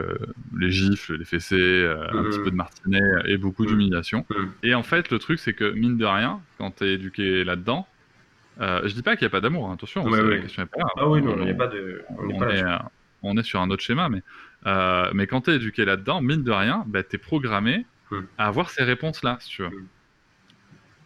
les 0.58 0.70
gifles, 0.70 1.16
les 1.18 1.24
fessées, 1.24 1.86
un 2.10 2.22
Mhm. 2.22 2.30
petit 2.30 2.40
peu 2.40 2.50
de 2.50 2.56
martinet 2.56 3.00
et 3.26 3.36
beaucoup 3.36 3.64
Mhm. 3.64 3.68
d'humiliation. 3.68 4.26
Et 4.62 4.74
en 4.74 4.82
fait, 4.82 5.10
le 5.10 5.18
truc, 5.18 5.38
c'est 5.38 5.54
que 5.54 5.70
mine 5.70 5.96
de 5.96 6.04
rien, 6.04 6.40
quand 6.58 6.70
t'es 6.72 6.94
éduqué 6.94 7.44
là-dedans, 7.44 7.86
je 8.58 8.92
dis 8.92 9.02
pas 9.02 9.16
qu'il 9.16 9.24
n'y 9.24 9.30
a 9.30 9.30
pas 9.30 9.40
d'amour, 9.40 9.68
hein, 9.70 9.74
attention, 9.74 10.04
Ouais, 10.04 10.20
ouais. 10.20 10.36
la 10.36 10.38
question 10.42 10.62
est 10.62 10.66
pas 10.66 10.78
là. 10.80 10.86
Ah 10.96 11.08
oui, 11.08 11.22
non, 11.22 11.36
pas 11.56 11.66
de. 11.66 12.02
On 12.10 12.26
n'est 12.26 12.34
on 12.34 12.40
pas 12.40 12.54
est, 12.54 12.62
euh, 12.64 12.76
on 13.22 13.36
est 13.36 13.42
sur 13.42 13.60
un 13.60 13.70
autre 13.70 13.82
schéma, 13.82 14.08
mais, 14.08 14.22
euh, 14.66 15.10
mais 15.14 15.26
quand 15.26 15.42
tu 15.42 15.50
es 15.50 15.56
éduqué 15.56 15.84
là-dedans, 15.84 16.20
mine 16.22 16.42
de 16.42 16.50
rien, 16.52 16.84
bah, 16.86 17.02
tu 17.02 17.16
es 17.16 17.18
programmé 17.18 17.86
Hmm. 18.10 18.24
à 18.38 18.46
avoir 18.48 18.70
ces 18.70 18.82
réponses-là, 18.82 19.36
si 19.40 19.50
tu 19.50 19.62
veux. 19.62 19.68
Hmm. 19.70 19.86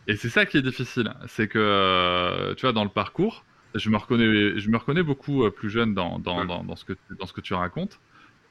Et 0.07 0.17
c'est 0.17 0.29
ça 0.29 0.47
qui 0.47 0.57
est 0.59 0.63
difficile. 0.63 1.13
C'est 1.27 1.49
que, 1.49 1.59
euh, 1.59 2.55
tu 2.55 2.63
vois, 2.63 2.73
dans 2.73 2.85
le 2.85 2.91
parcours, 2.91 3.47
je 3.75 3.91
me 3.91 3.97
reconnais, 3.97 4.59
je 4.59 4.69
me 4.71 4.77
reconnais 4.77 5.03
beaucoup 5.03 5.45
euh, 5.45 5.51
plus 5.51 5.71
jeune 5.71 5.95
dans, 5.95 6.19
dans, 6.19 6.45
dans, 6.45 6.63
dans 6.65 6.77
ce 6.77 6.85
que, 6.85 6.93
tu- 6.93 7.17
dans 7.19 7.27
ce 7.27 7.33
que 7.33 7.41
tu 7.41 7.55
racontes. 7.55 8.01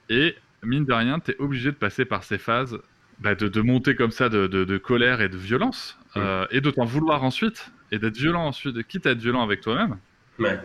Et 0.09 0.35
mine 0.63 0.85
de 0.85 0.93
rien, 0.93 1.19
tu 1.19 1.31
es 1.31 1.37
obligé 1.39 1.71
de 1.71 1.77
passer 1.77 2.05
par 2.05 2.23
ces 2.23 2.37
phases, 2.37 2.79
bah, 3.19 3.35
de, 3.35 3.47
de 3.47 3.61
monter 3.61 3.95
comme 3.95 4.11
ça 4.11 4.29
de, 4.29 4.47
de, 4.47 4.63
de 4.65 4.77
colère 4.77 5.21
et 5.21 5.29
de 5.29 5.37
violence, 5.37 5.97
Hmm. 6.15 6.19
euh, 6.21 6.45
et 6.51 6.61
de 6.61 6.69
t'en 6.71 6.85
vouloir 6.85 7.23
ensuite, 7.23 7.71
et 7.91 7.97
d'être 7.99 8.17
violent 8.17 8.45
ensuite, 8.47 8.83
quitte 8.87 9.07
à 9.07 9.11
être 9.11 9.19
violent 9.19 9.41
avec 9.43 9.61
toi-même 9.61 9.97
Ouais. 10.39 10.59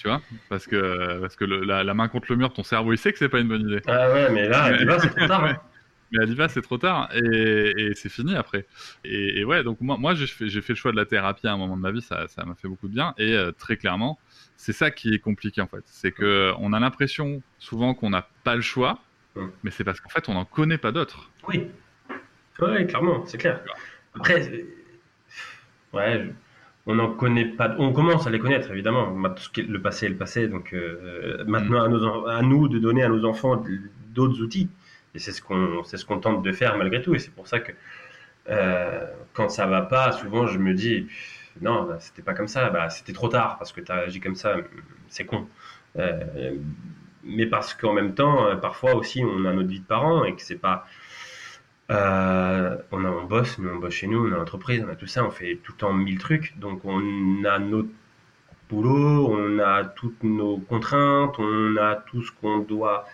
Tu 0.00 0.08
vois 0.08 0.22
parce 0.48 0.66
que 0.66 1.20
parce 1.20 1.36
que 1.36 1.44
le- 1.44 1.60
la, 1.64 1.84
la 1.84 1.94
main 1.94 2.08
contre 2.08 2.26
le 2.30 2.36
mur 2.36 2.52
ton 2.52 2.62
cerveau 2.62 2.92
il 2.92 2.98
sait 2.98 3.12
que 3.12 3.18
c'est 3.18 3.28
pas 3.28 3.40
une 3.40 3.48
bonne 3.48 3.62
idée 3.68 3.82
Ah 3.86 4.10
ouais, 4.12 4.30
mais 4.32 4.48
là, 4.48 4.70
Mais- 4.70 4.84
là 4.84 4.98
c'est 4.98 5.10
trop 5.10 5.26
tard. 5.26 5.44
hein. 5.44 5.56
mais 6.12 6.22
à 6.22 6.26
l'IVA 6.26 6.48
c'est 6.48 6.62
trop 6.62 6.78
tard 6.78 7.08
et, 7.14 7.72
et 7.76 7.94
c'est 7.94 8.08
fini 8.08 8.34
après 8.34 8.66
et, 9.04 9.40
et 9.40 9.44
ouais 9.44 9.62
donc 9.62 9.80
moi 9.80 9.96
moi 9.98 10.14
j'ai 10.14 10.26
fait 10.26 10.44
le 10.70 10.74
choix 10.74 10.90
de 10.90 10.96
la 10.96 11.04
thérapie 11.06 11.46
à 11.46 11.52
un 11.52 11.56
moment 11.56 11.76
de 11.76 11.82
ma 11.82 11.92
vie 11.92 12.02
ça 12.02 12.26
ça 12.28 12.44
m'a 12.44 12.54
fait 12.56 12.66
beaucoup 12.66 12.88
de 12.88 12.94
bien 12.94 13.14
et 13.18 13.32
euh, 13.34 13.52
très 13.52 13.76
clairement 13.76 14.18
c'est 14.56 14.72
ça 14.72 14.90
qui 14.90 15.14
est 15.14 15.18
compliqué 15.20 15.60
en 15.60 15.66
fait 15.68 15.82
c'est 15.84 16.10
que 16.12 16.52
on 16.58 16.72
a 16.72 16.80
l'impression 16.80 17.42
souvent 17.58 17.94
qu'on 17.94 18.10
n'a 18.10 18.26
pas 18.44 18.56
le 18.56 18.62
choix 18.62 19.00
Mm. 19.36 19.46
mais 19.62 19.70
c'est 19.70 19.84
parce 19.84 20.00
qu'en 20.00 20.08
fait 20.08 20.28
on 20.28 20.34
n'en 20.34 20.44
connaît 20.44 20.78
pas 20.78 20.90
d'autres 20.90 21.30
Oui. 21.46 21.68
Ouais, 22.58 22.84
clairement, 22.86 23.24
c'est 23.26 23.38
clair. 23.38 23.60
Après, 24.16 24.42
c'est- 24.42 24.66
ouais, 25.92 26.24
je- 26.24 26.30
on 26.90 26.94
n'en 26.96 27.10
connaît 27.12 27.44
pas. 27.46 27.74
On 27.78 27.92
commence 27.92 28.26
à 28.26 28.30
les 28.30 28.38
connaître, 28.38 28.70
évidemment. 28.70 29.10
Le 29.56 29.78
passé 29.78 30.06
est 30.06 30.08
le 30.10 30.16
passé. 30.16 30.48
Donc 30.48 30.72
euh, 30.72 31.44
maintenant, 31.46 31.82
à, 31.84 31.88
en- 32.40 32.42
nous 32.42 32.68
de 32.68 32.78
donner 32.78 33.02
à 33.02 33.08
nos 33.08 33.24
enfants 33.24 33.62
d'autres 34.14 34.40
outils. 34.42 34.68
Et 35.14 35.18
c'est 35.18 35.32
ce 35.32 35.42
qu'on 35.42 35.82
ce 35.84 36.04
qu'on 36.04 36.20
tente 36.20 36.42
de 36.42 36.52
faire 36.52 36.76
malgré 36.78 37.02
tout. 37.02 37.14
Et 37.14 37.18
c'est 37.18 37.32
pour 37.34 37.48
ça 37.48 37.60
que 37.60 37.72
euh, 38.48 39.06
quand 39.34 39.48
ça 39.50 39.66
va 39.66 39.82
pas, 39.82 40.12
souvent 40.12 40.46
je 40.46 40.58
me 40.58 40.74
dis 40.74 41.06
non, 41.60 41.84
bah, 41.84 41.98
c'était 42.00 42.22
pas 42.22 42.34
comme 42.34 42.48
ça. 42.48 42.70
Bah, 42.70 42.90
c'était 42.90 43.12
trop 43.12 43.28
tard 43.28 43.58
parce 43.58 43.72
que 43.72 43.80
tu 43.80 43.92
as 43.92 43.96
agi 43.96 44.20
comme 44.20 44.36
ça. 44.36 44.56
C'est 45.08 45.26
con. 45.26 45.46
Euh, 45.98 46.54
mais 47.24 47.46
parce 47.46 47.74
qu'en 47.74 47.92
même 47.92 48.14
temps, 48.14 48.56
parfois 48.58 48.94
aussi, 48.94 49.22
on 49.24 49.44
a 49.44 49.52
notre 49.52 49.68
vie 49.68 49.80
de 49.80 49.84
parents 49.86 50.24
et 50.24 50.34
que 50.34 50.42
c'est 50.42 50.56
pas. 50.56 50.86
Euh, 51.90 52.76
on, 52.92 53.04
a, 53.04 53.08
on 53.10 53.24
bosse, 53.24 53.58
nous 53.58 53.68
on 53.68 53.76
bosse 53.76 53.94
chez 53.94 54.06
nous, 54.06 54.20
on 54.20 54.26
a 54.26 54.36
une 54.36 54.42
entreprise, 54.42 54.84
on 54.86 54.90
a 54.90 54.94
tout 54.96 55.06
ça, 55.08 55.24
on 55.24 55.30
fait 55.30 55.58
tout 55.62 55.72
le 55.72 55.78
temps 55.78 55.92
mille 55.92 56.18
trucs. 56.18 56.56
Donc 56.58 56.84
on 56.84 57.44
a 57.44 57.58
notre 57.58 57.88
boulot, 58.68 59.28
on 59.30 59.58
a 59.58 59.84
toutes 59.84 60.22
nos 60.22 60.58
contraintes, 60.58 61.38
on 61.38 61.76
a 61.76 61.96
tout 61.96 62.22
ce 62.22 62.30
qu'on 62.32 62.58
doit 62.58 63.06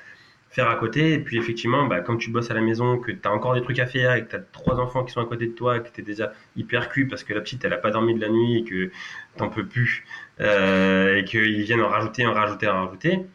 faire 0.51 0.69
à 0.69 0.77
côté. 0.77 1.15
Et 1.15 1.19
puis 1.19 1.39
effectivement, 1.39 1.87
bah, 1.87 2.01
comme 2.01 2.19
tu 2.19 2.31
bosses 2.31 2.51
à 2.51 2.55
la 2.55 2.61
maison, 2.61 2.99
que 2.99 3.12
tu 3.12 3.27
as 3.27 3.33
encore 3.33 3.55
des 3.55 3.62
trucs 3.62 3.79
à 3.79 3.87
faire 3.87 4.15
et 4.15 4.25
que 4.25 4.31
tu 4.31 4.37
as 4.37 4.41
trois 4.41 4.77
enfants 4.79 5.05
qui 5.05 5.12
sont 5.12 5.21
à 5.21 5.27
côté 5.27 5.47
de 5.47 5.53
toi, 5.53 5.81
que 5.81 5.89
tu 5.91 6.03
es 6.03 6.05
déjà 6.05 6.33
hyper 6.57 6.91
cul 6.91 7.09
parce 7.09 7.25
que 7.25 7.33
la 7.35 7.41
petite 7.41 7.65
elle 7.65 7.73
a 7.73 7.79
pas 7.79 7.91
dormi 7.91 8.15
de 8.15 8.21
la 8.21 8.29
nuit 8.29 8.59
et 8.59 8.65
que 8.65 8.91
t'en 9.37 9.49
peux 9.49 9.67
plus, 9.67 10.05
euh, 10.41 11.17
et 11.19 11.25
qu'ils 11.25 11.62
viennent 11.62 11.83
en 11.83 11.89
rajouter, 11.89 12.27
en 12.27 12.35
rajouter, 12.35 12.69
en 12.69 12.85
rajouter. 12.87 13.27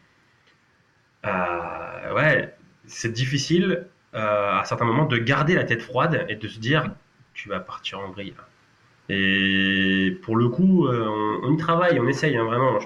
Euh, 1.26 2.14
ouais, 2.14 2.54
c'est 2.86 3.12
difficile 3.12 3.86
à 4.12 4.62
certains 4.64 4.84
moments 4.84 5.06
de 5.06 5.16
garder 5.18 5.54
la 5.54 5.64
tête 5.64 5.82
froide 5.82 6.26
et 6.28 6.36
de 6.36 6.48
se 6.48 6.58
dire 6.58 6.90
tu 7.34 7.48
vas 7.48 7.60
partir 7.60 8.00
en 8.00 8.10
vrille. 8.10 8.34
Et 9.08 10.18
pour 10.22 10.36
le 10.36 10.48
coup, 10.48 10.86
euh, 10.86 11.40
on, 11.42 11.52
y 11.52 11.56
travaille, 11.56 11.98
on 12.00 12.06
essaye 12.06 12.36
hein, 12.36 12.44
vraiment. 12.44 12.78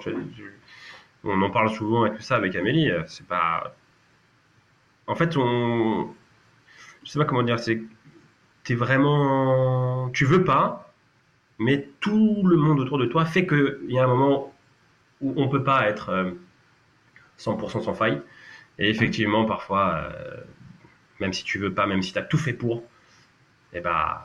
On 1.25 1.43
en 1.43 1.51
parle 1.51 1.71
souvent 1.71 2.09
tout 2.09 2.23
ça 2.23 2.37
avec 2.37 2.57
Amélie. 2.57 2.91
euh, 2.91 3.03
C'est 3.07 3.27
pas. 3.27 3.75
En 5.07 5.15
fait, 5.15 5.37
on. 5.37 6.13
Je 7.05 7.11
sais 7.11 7.19
pas 7.19 7.25
comment 7.25 7.43
dire. 7.43 7.59
C'est. 7.61 7.81
T'es 8.65 8.75
vraiment. 8.75 10.11
Tu 10.11 10.25
veux 10.25 10.45
pas, 10.45 10.93
mais 11.59 11.89
tout 12.01 12.43
le 12.45 12.57
monde 12.57 12.81
autour 12.81 12.99
de 12.99 13.07
toi 13.07 13.25
fait 13.25 13.47
qu'il 13.47 13.87
y 13.89 13.99
a 13.99 14.05
un 14.05 14.09
moment 14.09 14.53
où 15.21 15.35
on 15.37 15.49
peut 15.49 15.63
pas 15.65 15.89
être 15.89 16.09
euh, 16.11 16.31
100% 17.39 17.83
sans 17.83 17.95
faille. 17.95 18.21
Et 18.79 18.91
effectivement, 18.91 19.45
parfois, 19.47 20.11
euh, 20.13 20.37
même 21.21 21.33
si 21.33 21.45
tu 21.45 21.59
veux 21.59 21.73
pas, 21.75 21.87
même 21.87 22.03
si 22.03 22.13
tu 22.13 22.19
as 22.19 22.23
tout 22.23 22.39
fait 22.39 22.53
pour, 22.53 22.85
eh 23.73 23.81
ben, 23.81 24.19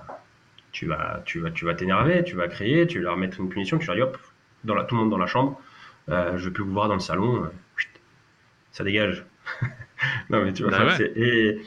tu 0.72 0.88
vas, 0.88 1.22
tu 1.26 1.40
vas, 1.40 1.52
tu 1.52 1.66
vas 1.66 1.74
t'énerver, 1.74 2.24
tu 2.24 2.36
vas 2.36 2.48
crier, 2.48 2.88
tu 2.88 3.00
vas 3.00 3.06
leur 3.06 3.18
mettre 3.18 3.40
une 3.40 3.50
punition, 3.50 3.78
tu 3.78 3.88
leur 3.88 3.96
dis 3.96 4.02
hop, 4.02 4.18
dans 4.64 4.76
la, 4.76 4.84
tout 4.86 4.96
le 4.96 5.02
monde 5.02 5.12
dans 5.12 5.18
la 5.18 5.28
chambre, 5.28 5.60
euh, 6.10 6.38
je 6.38 6.46
veux 6.46 6.54
plus 6.54 6.64
vous 6.64 6.74
voir 6.74 6.88
dans 6.88 6.96
le 6.96 7.00
salon, 7.02 7.46
euh, 7.46 7.50
chut, 7.78 7.90
ça 8.72 8.84
dégage. 8.84 9.26
non 10.30 10.44
mais 10.44 10.54
tu 10.54 10.64
vois, 10.64 10.72
Bah 10.72 10.80
ça, 10.80 10.86
ouais. 10.86 10.98
c'est- 10.98 11.14
et 11.16 11.62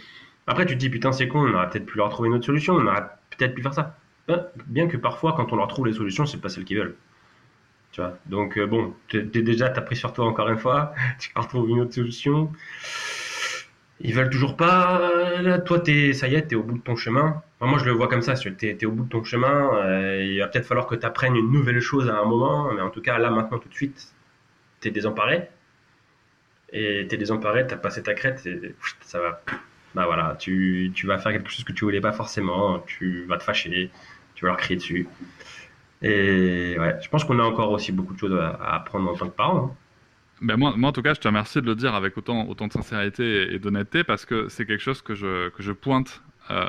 après 0.47 0.67
tu 0.67 0.75
te 0.75 0.79
dis 0.81 0.91
putain 0.91 1.13
c'est 1.13 1.29
con, 1.29 1.41
on 1.41 1.55
aurait 1.55 1.71
peut-être 1.71 1.87
pu 1.87 1.99
leur 1.99 2.09
trouver 2.11 2.29
une 2.29 2.35
autre 2.37 2.47
solution, 2.47 2.75
on 2.75 2.87
aurait 2.87 3.05
peut-être 3.37 3.55
pu 3.55 3.63
faire 3.63 3.75
ça. 3.75 3.99
Ben, 4.29 4.47
bien 4.67 4.89
que 4.89 4.97
parfois 4.97 5.35
quand 5.35 5.53
on 5.53 5.57
leur 5.57 5.69
trouve 5.69 5.87
les 5.87 5.93
solutions, 5.95 6.27
c'est 6.27 6.41
pas 6.41 6.49
celles 6.49 6.65
qu'ils 6.65 6.79
veulent. 6.79 6.97
Tu 7.93 8.01
vois. 8.01 8.19
Donc 8.27 8.59
euh, 8.59 8.67
bon, 8.67 8.95
t'es 9.09 9.23
déjà 9.23 9.71
t'as 9.71 9.81
pris 9.83 9.97
sur 9.97 10.13
toi 10.13 10.27
encore 10.27 10.49
une 10.49 10.59
fois, 10.59 10.95
tu 11.21 11.31
leur 11.37 11.49
trouves 11.49 11.69
une 11.71 11.81
autre 11.81 11.95
solution. 11.95 12.53
Ils 14.01 14.15
veulent 14.15 14.31
toujours 14.31 14.57
pas. 14.57 15.11
Toi, 15.65 15.81
t'es, 15.81 16.13
ça 16.13 16.29
y 16.29 16.35
est, 16.35 16.43
t'es 16.49 16.57
au 16.57 16.63
bout 16.63 16.79
de 16.79 16.83
ton 16.83 16.97
chemin. 16.97 17.43
Moi, 17.61 17.79
je 17.79 17.85
le 17.87 17.93
vois 17.93 18.09
comme 18.09 18.23
ça. 18.23 18.35
Tu 18.35 18.55
es, 18.63 18.85
au 18.85 18.91
bout 18.91 19.05
de 19.05 19.09
ton 19.09 19.25
chemin. 19.25 19.71
euh, 19.77 20.23
il 20.25 20.39
va 20.41 20.49
peut-être 20.49 20.67
falloir 20.67 20.87
que 20.87 20.95
tu 20.95 21.07
apprennes 21.07 21.37
une 21.37 21.51
nouvelle 21.51 21.81
chose 21.81 22.09
à 22.11 22.19
un 22.19 22.25
moment. 22.25 22.73
Mais 22.73 22.81
en 22.83 22.91
tout 22.91 23.01
cas, 23.01 23.19
là, 23.19 23.31
maintenant, 23.31 23.59
tout 23.59 23.69
de 23.69 23.75
suite, 23.75 24.13
t'es 24.81 24.91
désemparé. 24.91 25.49
Et 26.73 27.07
t'es 27.09 27.17
désemparé, 27.17 27.67
t'as 27.67 27.77
passé 27.77 28.03
ta 28.03 28.15
crête. 28.15 28.47
Ça 29.03 29.21
va. 29.21 29.43
Bah 29.95 30.07
voilà, 30.07 30.37
tu, 30.39 30.91
tu 30.95 31.07
vas 31.07 31.19
faire 31.19 31.33
quelque 31.33 31.49
chose 31.51 31.65
que 31.65 31.73
tu 31.73 31.85
voulais 31.85 32.01
pas 32.01 32.13
forcément. 32.13 32.81
Tu 32.81 33.25
vas 33.27 33.39
te 33.39 33.45
fâcher. 33.45 33.91
Tu 34.35 34.45
vas 34.45 34.51
leur 34.51 34.59
crier 34.59 34.77
dessus. 34.77 35.09
Et 36.03 36.77
ouais, 36.79 36.97
je 37.01 37.09
pense 37.09 37.25
qu'on 37.25 37.39
a 37.39 37.43
encore 37.45 37.71
aussi 37.71 37.93
beaucoup 37.93 38.13
de 38.15 38.19
choses 38.19 38.39
à, 38.39 38.75
apprendre 38.75 39.11
en 39.11 39.15
tant 39.17 39.29
que 39.29 39.35
parent. 39.37 39.67
hein. 39.73 39.77
Ben 40.41 40.57
moi, 40.57 40.75
moi, 40.77 40.91
en 40.91 40.93
tout 40.93 41.03
cas, 41.03 41.15
je 41.15 41.21
te 41.21 41.29
remercie 41.29 41.61
de 41.61 41.67
le 41.67 41.75
dire 41.75 41.95
avec 41.95 42.17
autant, 42.19 42.47
autant 42.49 42.67
de 42.67 42.73
sincérité 42.73 43.25
et, 43.25 43.55
et 43.55 43.59
d'honnêteté 43.59 44.05
parce 44.05 44.25
que 44.25 44.49
c'est 44.49 44.67
quelque 44.67 44.83
chose 44.83 45.01
que 45.01 45.15
je, 45.15 45.49
que 45.51 45.63
je 45.63 45.73
pointe 45.73 46.23
euh, 46.51 46.69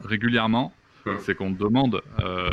régulièrement. 0.00 0.72
C'est 1.20 1.36
qu'on 1.36 1.52
demande 1.52 2.02
euh, 2.18 2.50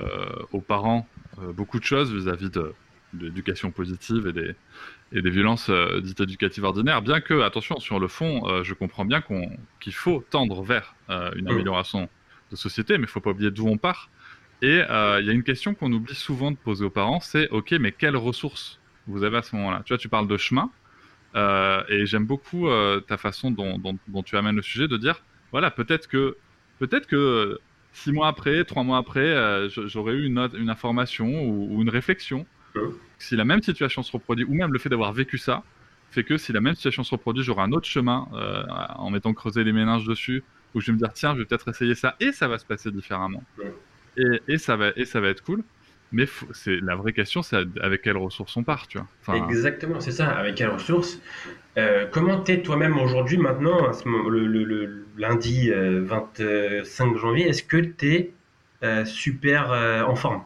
aux 0.52 0.62
parents 0.62 1.08
euh, 1.40 1.52
beaucoup 1.52 1.80
de 1.80 1.84
choses 1.84 2.14
vis-à-vis 2.14 2.52
de, 2.52 2.72
de 3.14 3.26
l'éducation 3.26 3.72
positive 3.72 4.28
et 4.28 4.34
des, 4.34 4.56
et 5.12 5.24
des 5.24 5.30
violences 5.32 5.72
dites 6.04 6.20
éducatives 6.20 6.64
ordinaires. 6.64 7.02
Bien 7.02 7.20
que, 7.20 7.42
attention, 7.42 7.80
sur 7.80 8.00
le 8.00 8.08
fond, 8.08 8.64
je 8.64 8.76
comprends 8.76 9.06
bien 9.06 9.24
qu'il 9.80 9.94
faut 9.94 10.24
tendre 10.30 10.62
vers 10.62 10.96
une 11.10 11.50
amélioration 11.50 12.10
de 12.52 12.56
société, 12.56 13.00
mais 13.00 13.06
il 13.06 13.10
faut 13.10 13.22
pas 13.22 13.32
oublier 13.32 13.50
d'où 13.50 13.68
on 13.68 13.78
part. 13.78 14.10
Et 14.62 14.82
il 14.82 15.26
y 15.26 15.30
a 15.30 15.34
une 15.34 15.44
question 15.44 15.74
qu'on 15.74 15.92
oublie 15.92 16.16
souvent 16.16 16.52
de 16.52 16.58
poser 16.58 16.86
aux 16.86 16.92
parents, 16.92 17.22
c'est 17.22 17.50
OK, 17.50 17.72
mais 17.72 17.92
quelles 17.92 18.18
ressources 18.18 18.80
vous 19.08 19.24
avez 19.24 19.38
à 19.38 19.42
ce 19.42 19.56
moment-là 19.56 19.82
Tu 19.86 19.94
vois, 19.94 19.98
tu 19.98 20.10
parles 20.10 20.28
de 20.28 20.38
chemin, 20.38 20.70
euh, 21.36 21.84
et 21.90 22.06
j'aime 22.06 22.26
beaucoup 22.26 22.68
euh, 22.68 23.00
ta 23.00 23.18
façon 23.18 23.52
dont, 23.52 23.78
dont- 23.80 23.98
dont 24.08 24.24
tu 24.24 24.38
amènes 24.38 24.56
le 24.56 24.62
sujet, 24.62 24.88
de 24.88 24.98
dire, 24.98 25.24
voilà, 25.52 25.72
peut-être 25.72 26.08
que, 26.08 26.38
peut-être 26.80 27.08
que 27.08 27.16
euh, 27.16 27.58
six 27.94 28.12
mois 28.12 28.28
après, 28.28 28.64
trois 28.66 28.84
mois 28.84 28.98
après, 28.98 29.68
j'aurais 29.70 30.14
eu 30.14 30.26
une, 30.26 30.38
information 30.70 31.28
ou, 31.44 31.76
ou 31.76 31.82
une 31.82 31.90
réflexion. 31.90 32.46
Si 33.20 33.36
la 33.36 33.46
même 33.46 33.62
situation 33.62 34.04
se 34.04 34.12
reproduit, 34.12 34.46
ou 34.46 34.54
même 34.56 34.74
le 34.74 34.80
fait 34.80 34.90
d'avoir 34.90 35.14
vécu 35.14 35.38
ça, 35.38 35.64
fait 36.12 36.24
que 36.24 36.38
si 36.38 36.52
la 36.54 36.62
même 36.62 36.76
situation 36.76 37.04
se 37.04 37.12
reproduit, 37.12 37.44
j'aurai 37.44 37.62
un 37.64 37.72
autre 37.72 37.88
chemin 37.88 38.28
en 38.96 39.10
m'étant 39.10 39.34
creusé 39.34 39.64
les 39.64 39.72
méninges 39.74 40.06
dessus, 40.06 40.44
où 40.74 40.82
je 40.82 40.88
vais 40.88 40.94
me 40.94 40.98
dire, 40.98 41.14
tiens, 41.14 41.34
je 41.34 41.40
vais 41.40 41.46
peut-être 41.46 41.70
essayer 41.70 41.96
ça, 41.96 42.16
et 42.20 42.32
ça 42.32 42.48
va 42.48 42.58
se 42.58 42.66
passer 42.66 42.92
différemment. 42.92 43.44
Et, 44.18 44.54
et, 44.54 44.58
ça 44.58 44.76
va, 44.76 44.90
et 44.96 45.06
ça 45.06 45.22
va 45.22 45.30
être 45.30 45.42
cool. 45.42 45.64
Mais 46.14 46.26
c'est 46.52 46.80
la 46.82 46.96
vraie 46.96 47.12
question, 47.12 47.42
c'est 47.42 47.58
avec 47.82 48.04
quelles 48.04 48.18
ressources 48.18 48.56
on 48.56 48.64
part, 48.64 48.88
tu 48.88 49.00
vois. 49.00 49.36
Exactement, 49.36 50.00
c'est 50.00 50.12
ça. 50.12 50.30
Avec 50.30 50.56
quelles 50.56 50.70
ressources 50.70 51.20
Euh, 51.78 52.06
Comment 52.12 52.40
t'es 52.40 52.62
toi-même 52.62 53.00
aujourd'hui, 53.00 53.38
maintenant, 53.38 53.92
le, 54.06 55.06
lundi 55.18 55.72
euh, 55.72 56.04
25 56.06 57.18
janvier 57.18 57.48
Est-ce 57.50 57.64
que 57.64 57.78
t'es 57.78 58.32
euh, 58.84 59.06
super 59.06 59.72
euh, 59.72 60.04
en 60.04 60.16
forme? 60.16 60.44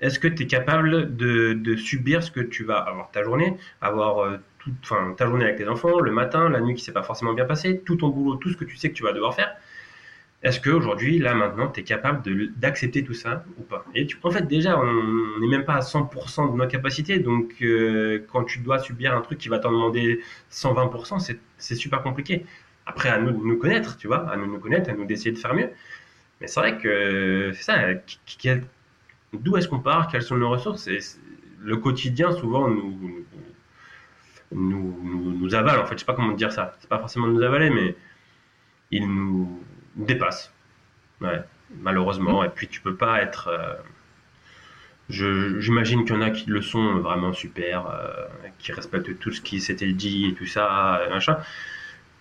Est-ce 0.00 0.18
que 0.18 0.28
t'es 0.28 0.46
capable 0.46 1.16
de, 1.16 1.76
subir 1.76 2.22
ce 2.22 2.30
que 2.30 2.40
tu 2.40 2.64
vas 2.64 2.78
avoir 2.78 3.10
ta 3.10 3.22
journée, 3.22 3.56
avoir 3.80 4.18
euh, 4.20 4.38
toute, 4.58 4.74
ta 5.16 5.26
journée 5.26 5.44
avec 5.44 5.56
tes 5.56 5.68
enfants, 5.68 6.00
le 6.00 6.10
matin, 6.10 6.48
la 6.48 6.60
nuit 6.60 6.74
qui 6.74 6.82
s'est 6.84 6.92
pas 6.92 7.02
forcément 7.02 7.34
bien 7.34 7.44
passée, 7.44 7.80
tout 7.84 7.96
ton 7.96 8.08
boulot, 8.08 8.36
tout 8.36 8.50
ce 8.50 8.56
que 8.56 8.64
tu 8.64 8.76
sais 8.76 8.90
que 8.90 8.94
tu 8.94 9.02
vas 9.02 9.12
devoir 9.12 9.34
faire? 9.34 9.54
Est-ce 10.42 10.58
qu'aujourd'hui, 10.58 11.18
là 11.18 11.34
maintenant, 11.34 11.68
tu 11.68 11.80
es 11.80 11.82
capable 11.82 12.22
d'accepter 12.56 13.04
tout 13.04 13.12
ça 13.12 13.44
ou 13.58 13.62
pas? 13.62 13.84
Et 13.94 14.06
en 14.22 14.30
fait, 14.30 14.46
déjà, 14.46 14.78
on 14.78 15.38
n'est 15.38 15.48
même 15.48 15.64
pas 15.64 15.74
à 15.74 15.80
100% 15.80 16.52
de 16.52 16.56
nos 16.56 16.66
capacités. 16.66 17.18
Donc, 17.18 17.52
euh, 17.60 18.24
quand 18.32 18.44
tu 18.44 18.60
dois 18.60 18.78
subir 18.78 19.14
un 19.14 19.20
truc 19.20 19.38
qui 19.38 19.48
va 19.50 19.58
t'en 19.58 19.70
demander 19.70 20.20
120%, 20.50 21.36
c'est 21.58 21.74
super 21.74 22.02
compliqué. 22.02 22.46
Après, 22.86 23.10
à 23.10 23.18
nous 23.18 23.32
de 23.32 23.44
nous 23.44 23.58
connaître, 23.58 23.98
tu 23.98 24.06
vois, 24.06 24.30
à 24.30 24.36
nous 24.36 24.46
de 24.46 24.52
nous 24.52 24.58
connaître, 24.58 24.88
à 24.88 24.94
nous 24.94 25.04
d'essayer 25.04 25.32
de 25.32 25.38
faire 25.38 25.54
mieux. 25.54 25.70
Mais 26.40 26.46
c'est 26.46 26.60
vrai 26.60 26.78
que 26.78 27.52
c'est 27.54 27.62
ça. 27.62 27.76
D'où 29.34 29.56
est-ce 29.58 29.68
qu'on 29.68 29.80
part? 29.80 30.08
Quelles 30.08 30.22
sont 30.22 30.38
nos 30.38 30.48
ressources? 30.50 30.88
Et 30.88 30.98
Le 31.60 31.76
quotidien, 31.76 32.32
souvent, 32.32 32.68
nous, 32.68 33.26
nous, 34.52 35.00
nous, 35.02 35.38
nous 35.38 35.54
avale. 35.54 35.80
En 35.80 35.86
fait, 35.86 35.94
je 35.96 36.00
sais 36.00 36.06
pas 36.06 36.14
comment 36.14 36.32
dire 36.32 36.50
ça. 36.50 36.76
C'est 36.80 36.88
pas 36.88 36.98
forcément 36.98 37.26
nous 37.26 37.42
avaler, 37.42 37.68
mais 37.70 37.94
il 38.90 39.06
nous 39.06 39.62
dépasse. 39.96 40.52
Ouais, 41.20 41.42
malheureusement. 41.80 42.44
Et 42.44 42.48
puis 42.48 42.68
tu 42.68 42.80
peux 42.80 42.96
pas 42.96 43.22
être. 43.22 43.48
euh, 43.48 43.74
J'imagine 45.08 46.04
qu'il 46.04 46.14
y 46.14 46.18
en 46.18 46.22
a 46.22 46.30
qui 46.30 46.48
le 46.48 46.62
sont 46.62 46.98
vraiment 47.00 47.32
super, 47.32 47.86
euh, 47.88 48.12
qui 48.60 48.70
respectent 48.72 49.18
tout 49.18 49.32
ce 49.32 49.40
qui 49.40 49.60
s'était 49.60 49.92
dit 49.92 50.26
et 50.26 50.34
tout 50.34 50.46
ça, 50.46 51.00
machin. 51.10 51.38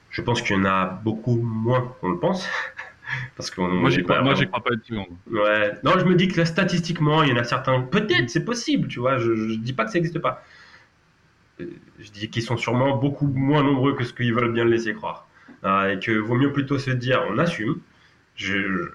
Je 0.10 0.22
pense 0.24 0.42
qu'il 0.42 0.56
y 0.56 0.60
en 0.60 0.66
a 0.66 0.86
beaucoup 0.86 1.36
moins 1.40 1.82
qu'on 2.02 2.10
le 2.10 2.20
pense. 2.20 2.48
Parce 3.38 3.52
qu'on 3.52 3.68
moi, 3.70 3.90
j'y 3.92 4.04
crois, 4.04 4.22
vraiment- 4.22 4.34
crois 4.48 4.64
pas 4.64 4.72
seconde. 4.84 5.08
Ouais. 5.32 5.74
Non, 5.84 5.94
je 6.00 6.06
me 6.06 6.16
dis 6.16 6.28
que 6.28 6.38
là, 6.38 6.46
statistiquement, 6.46 7.24
il 7.24 7.30
y 7.30 7.34
en 7.34 7.38
a 7.38 7.44
certains. 7.44 7.82
Peut-être, 7.82 8.30
c'est 8.30 8.46
possible, 8.46 8.88
tu 8.88 9.00
vois. 9.00 9.18
Je, 9.20 9.36
je 9.36 9.56
dis 9.56 9.74
pas 9.74 9.86
que 9.86 9.92
ça 9.92 10.00
n'existe 10.00 10.20
pas. 10.20 10.44
Euh, 11.62 11.66
Je 12.00 12.12
dis 12.12 12.30
qu'ils 12.32 12.44
sont 12.44 12.58
sûrement 12.58 12.98
beaucoup 12.98 13.28
moins 13.28 13.64
nombreux 13.64 13.96
que 13.96 14.04
ce 14.04 14.14
qu'ils 14.14 14.34
veulent 14.34 14.54
bien 14.54 14.66
le 14.66 14.72
laisser 14.72 14.94
croire. 14.96 15.29
Ah, 15.64 15.92
et 15.92 16.00
que 16.00 16.12
vaut 16.12 16.36
mieux 16.36 16.52
plutôt 16.54 16.78
se 16.80 16.92
dire, 16.92 17.26
on 17.30 17.38
assume. 17.38 17.80
Je, 18.36 18.90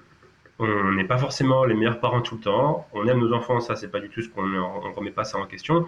on 0.59 0.91
n'est 0.93 1.05
pas 1.05 1.17
forcément 1.17 1.65
les 1.65 1.75
meilleurs 1.75 1.99
parents 1.99 2.21
tout 2.21 2.35
le 2.35 2.41
temps. 2.41 2.87
On 2.93 3.07
aime 3.07 3.19
nos 3.19 3.33
enfants, 3.33 3.59
ça, 3.59 3.75
c'est 3.75 3.89
pas 3.91 3.99
du 3.99 4.09
tout 4.09 4.21
ce 4.21 4.29
qu'on 4.29 4.53
on 4.53 4.93
remet 4.93 5.11
pas 5.11 5.23
ça 5.23 5.37
en 5.37 5.45
question. 5.45 5.87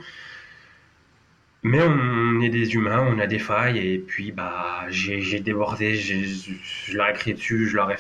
Mais 1.64 1.82
on 1.82 2.40
est 2.42 2.50
des 2.50 2.76
humains, 2.76 3.06
on 3.10 3.20
a 3.20 3.28
des 3.28 3.40
failles, 3.40 3.80
et 3.80 3.98
puis 4.00 4.32
bah 4.32 4.86
j'ai 4.90 5.40
débordé, 5.40 5.96
je 5.96 6.96
leur 6.96 7.10
ai 7.10 7.14
crié 7.14 7.36
dessus, 7.36 7.68
je 7.68 7.76
leur 7.76 7.92
ai, 7.92 7.98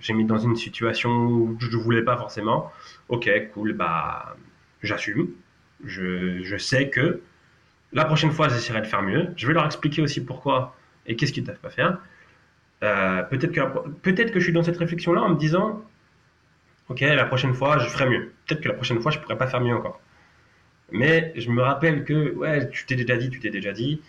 j'ai 0.00 0.12
mis 0.14 0.24
dans 0.24 0.38
une 0.38 0.56
situation 0.56 1.10
où 1.10 1.56
je 1.60 1.68
ne 1.68 1.76
voulais 1.76 2.02
pas 2.02 2.16
forcément. 2.16 2.72
Ok, 3.08 3.30
cool, 3.52 3.74
bah 3.74 4.36
j'assume. 4.82 5.28
Je, 5.84 6.42
je 6.42 6.56
sais 6.56 6.90
que 6.90 7.20
la 7.92 8.04
prochaine 8.04 8.32
fois, 8.32 8.48
j'essaierai 8.48 8.80
de 8.82 8.86
faire 8.86 9.02
mieux. 9.02 9.28
Je 9.36 9.46
vais 9.46 9.52
leur 9.54 9.66
expliquer 9.66 10.02
aussi 10.02 10.24
pourquoi 10.24 10.76
et 11.06 11.16
qu'est-ce 11.16 11.32
qu'ils 11.32 11.42
ne 11.42 11.46
doivent 11.46 11.60
pas 11.60 11.70
faire? 11.70 11.98
Euh, 12.82 13.22
peut-être 13.24 13.52
que, 13.52 13.88
peut-être 14.02 14.32
que 14.32 14.40
je 14.40 14.44
suis 14.44 14.52
dans 14.52 14.62
cette 14.62 14.78
réflexion-là 14.78 15.22
en 15.22 15.30
me 15.30 15.36
disant, 15.38 15.84
ok, 16.88 17.00
la 17.00 17.24
prochaine 17.24 17.54
fois, 17.54 17.78
je 17.78 17.88
ferai 17.88 18.08
mieux. 18.08 18.32
Peut-être 18.46 18.60
que 18.62 18.68
la 18.68 18.74
prochaine 18.74 19.00
fois, 19.00 19.10
je 19.10 19.18
pourrais 19.18 19.38
pas 19.38 19.46
faire 19.46 19.60
mieux 19.60 19.74
encore. 19.74 20.00
Mais 20.92 21.32
je 21.36 21.50
me 21.50 21.62
rappelle 21.62 22.04
que, 22.04 22.34
ouais, 22.34 22.68
tu 22.70 22.86
t'es 22.86 22.96
déjà 22.96 23.16
dit, 23.16 23.30
tu 23.30 23.40
t'es 23.40 23.50
déjà 23.50 23.72
dit. 23.72 24.02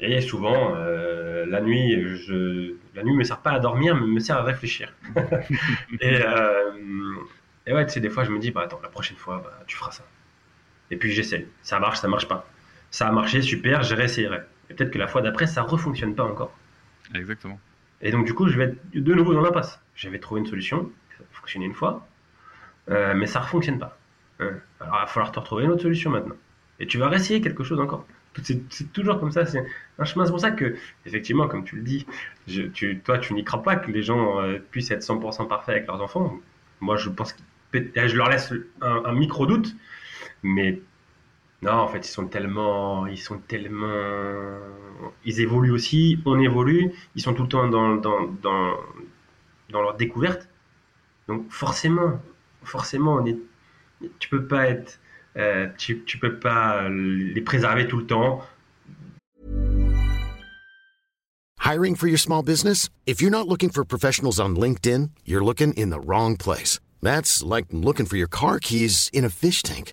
Et 0.00 0.20
souvent, 0.20 0.74
euh, 0.76 1.46
la 1.46 1.60
nuit, 1.60 2.16
je, 2.16 2.74
la 2.94 3.02
nuit 3.02 3.14
me 3.14 3.24
sert 3.24 3.40
pas 3.40 3.52
à 3.52 3.58
dormir, 3.60 3.94
mais 3.94 4.06
me 4.06 4.20
sert 4.20 4.36
à 4.36 4.42
réfléchir. 4.42 4.94
et, 6.00 6.20
euh, 6.24 6.72
et 7.66 7.72
ouais, 7.72 7.86
tu 7.86 7.92
sais, 7.92 8.00
des 8.00 8.10
fois, 8.10 8.24
je 8.24 8.30
me 8.30 8.38
dis, 8.38 8.50
bah 8.50 8.62
attends, 8.64 8.80
la 8.82 8.88
prochaine 8.88 9.16
fois, 9.16 9.40
bah, 9.44 9.64
tu 9.66 9.76
feras 9.76 9.92
ça. 9.92 10.04
Et 10.90 10.96
puis 10.96 11.12
j'essaie. 11.12 11.48
Ça 11.62 11.78
marche, 11.78 11.98
ça 12.00 12.08
marche 12.08 12.28
pas. 12.28 12.48
Ça 12.90 13.08
a 13.08 13.12
marché, 13.12 13.42
super, 13.42 13.82
je 13.82 13.94
réessayerai. 13.94 14.40
Peut-être 14.74 14.90
que 14.90 14.98
la 14.98 15.06
fois 15.06 15.22
d'après, 15.22 15.46
ça 15.46 15.62
refonctionne 15.62 16.14
pas 16.14 16.24
encore. 16.24 16.56
Exactement. 17.14 17.58
Et 18.00 18.10
donc, 18.10 18.26
du 18.26 18.34
coup, 18.34 18.48
je 18.48 18.56
vais 18.58 18.64
être 18.64 18.90
de 18.92 19.14
nouveau 19.14 19.34
dans 19.34 19.40
l'impasse. 19.40 19.80
J'avais 19.94 20.18
trouvé 20.18 20.40
une 20.40 20.46
solution, 20.46 20.90
ça 21.16 21.24
a 21.24 21.34
fonctionné 21.34 21.66
une 21.66 21.74
fois, 21.74 22.06
euh, 22.90 23.14
mais 23.14 23.26
ça 23.26 23.40
ne 23.40 23.44
fonctionne 23.44 23.78
pas. 23.78 23.98
Hein. 24.40 24.50
Alors, 24.80 24.96
il 24.96 25.00
va 25.00 25.06
falloir 25.06 25.32
te 25.32 25.38
retrouver 25.38 25.64
une 25.64 25.70
autre 25.70 25.82
solution 25.82 26.10
maintenant. 26.10 26.34
Et 26.80 26.86
tu 26.86 26.98
vas 26.98 27.08
réessayer 27.08 27.40
quelque 27.40 27.64
chose 27.64 27.80
encore. 27.80 28.06
C'est 28.42 28.92
toujours 28.92 29.20
comme 29.20 29.30
ça. 29.30 29.46
C'est 29.46 29.64
un 29.98 30.04
chemin. 30.04 30.24
C'est 30.24 30.32
pour 30.32 30.40
ça 30.40 30.50
que, 30.50 30.76
effectivement, 31.06 31.46
comme 31.46 31.64
tu 31.64 31.76
le 31.76 31.82
dis, 31.82 32.06
tu, 32.46 33.00
toi, 33.04 33.18
tu 33.18 33.32
n'y 33.32 33.44
crois 33.44 33.62
pas 33.62 33.76
que 33.76 33.90
les 33.90 34.02
gens 34.02 34.40
euh, 34.40 34.58
puissent 34.70 34.90
être 34.90 35.02
100% 35.02 35.46
parfaits 35.46 35.76
avec 35.76 35.86
leurs 35.86 36.02
enfants. 36.02 36.40
Moi, 36.80 36.96
je 36.96 37.10
pense 37.10 37.32
que 37.32 37.40
je 37.72 38.16
leur 38.16 38.28
laisse 38.28 38.52
un, 38.80 39.12
micro 39.12 39.46
doute, 39.46 39.74
mais 40.42 40.80
non, 41.64 41.72
en 41.72 41.88
fait, 41.88 42.06
ils 42.06 42.10
sont 42.18 42.28
tellement, 42.28 43.06
ils 43.06 43.18
sont 43.18 43.38
tellement, 43.38 44.58
ils 45.24 45.40
évoluent 45.40 45.72
aussi. 45.72 46.18
On 46.24 46.38
évolue. 46.38 46.92
Ils 47.16 47.22
sont 47.22 47.34
tout 47.34 47.44
le 47.44 47.48
temps 47.48 47.68
dans, 47.68 47.96
dans, 47.96 48.26
dans, 48.42 48.76
dans 49.70 49.82
leur 49.82 49.94
découverte. 49.96 50.48
Donc 51.28 51.50
forcément, 51.50 52.20
forcément, 52.62 53.14
on 53.14 53.26
est, 53.26 53.38
tu 54.18 54.28
peux 54.28 54.46
pas 54.46 54.68
être 54.68 55.00
Euh, 55.36 55.66
tu, 55.76 56.04
tu 56.04 56.18
peux 56.18 56.38
pas 56.38 56.88
les 56.88 57.40
préserver 57.40 57.88
tout 57.88 57.98
le 57.98 58.06
temps. 58.06 58.40
Hiring 61.58 61.96
for 61.96 62.06
your 62.06 62.18
small 62.18 62.42
business? 62.42 62.88
If 63.04 63.20
you're 63.20 63.32
not 63.32 63.48
looking 63.48 63.70
for 63.70 63.84
professionals 63.84 64.38
on 64.38 64.54
LinkedIn, 64.54 65.10
you're 65.24 65.44
looking 65.44 65.72
in 65.74 65.90
the 65.90 65.98
wrong 65.98 66.36
place. 66.36 66.78
That's 67.02 67.42
like 67.42 67.66
looking 67.72 68.06
for 68.06 68.16
your 68.16 68.28
car 68.28 68.60
keys 68.60 69.10
in 69.12 69.24
a 69.24 69.30
fish 69.30 69.62
tank. 69.62 69.92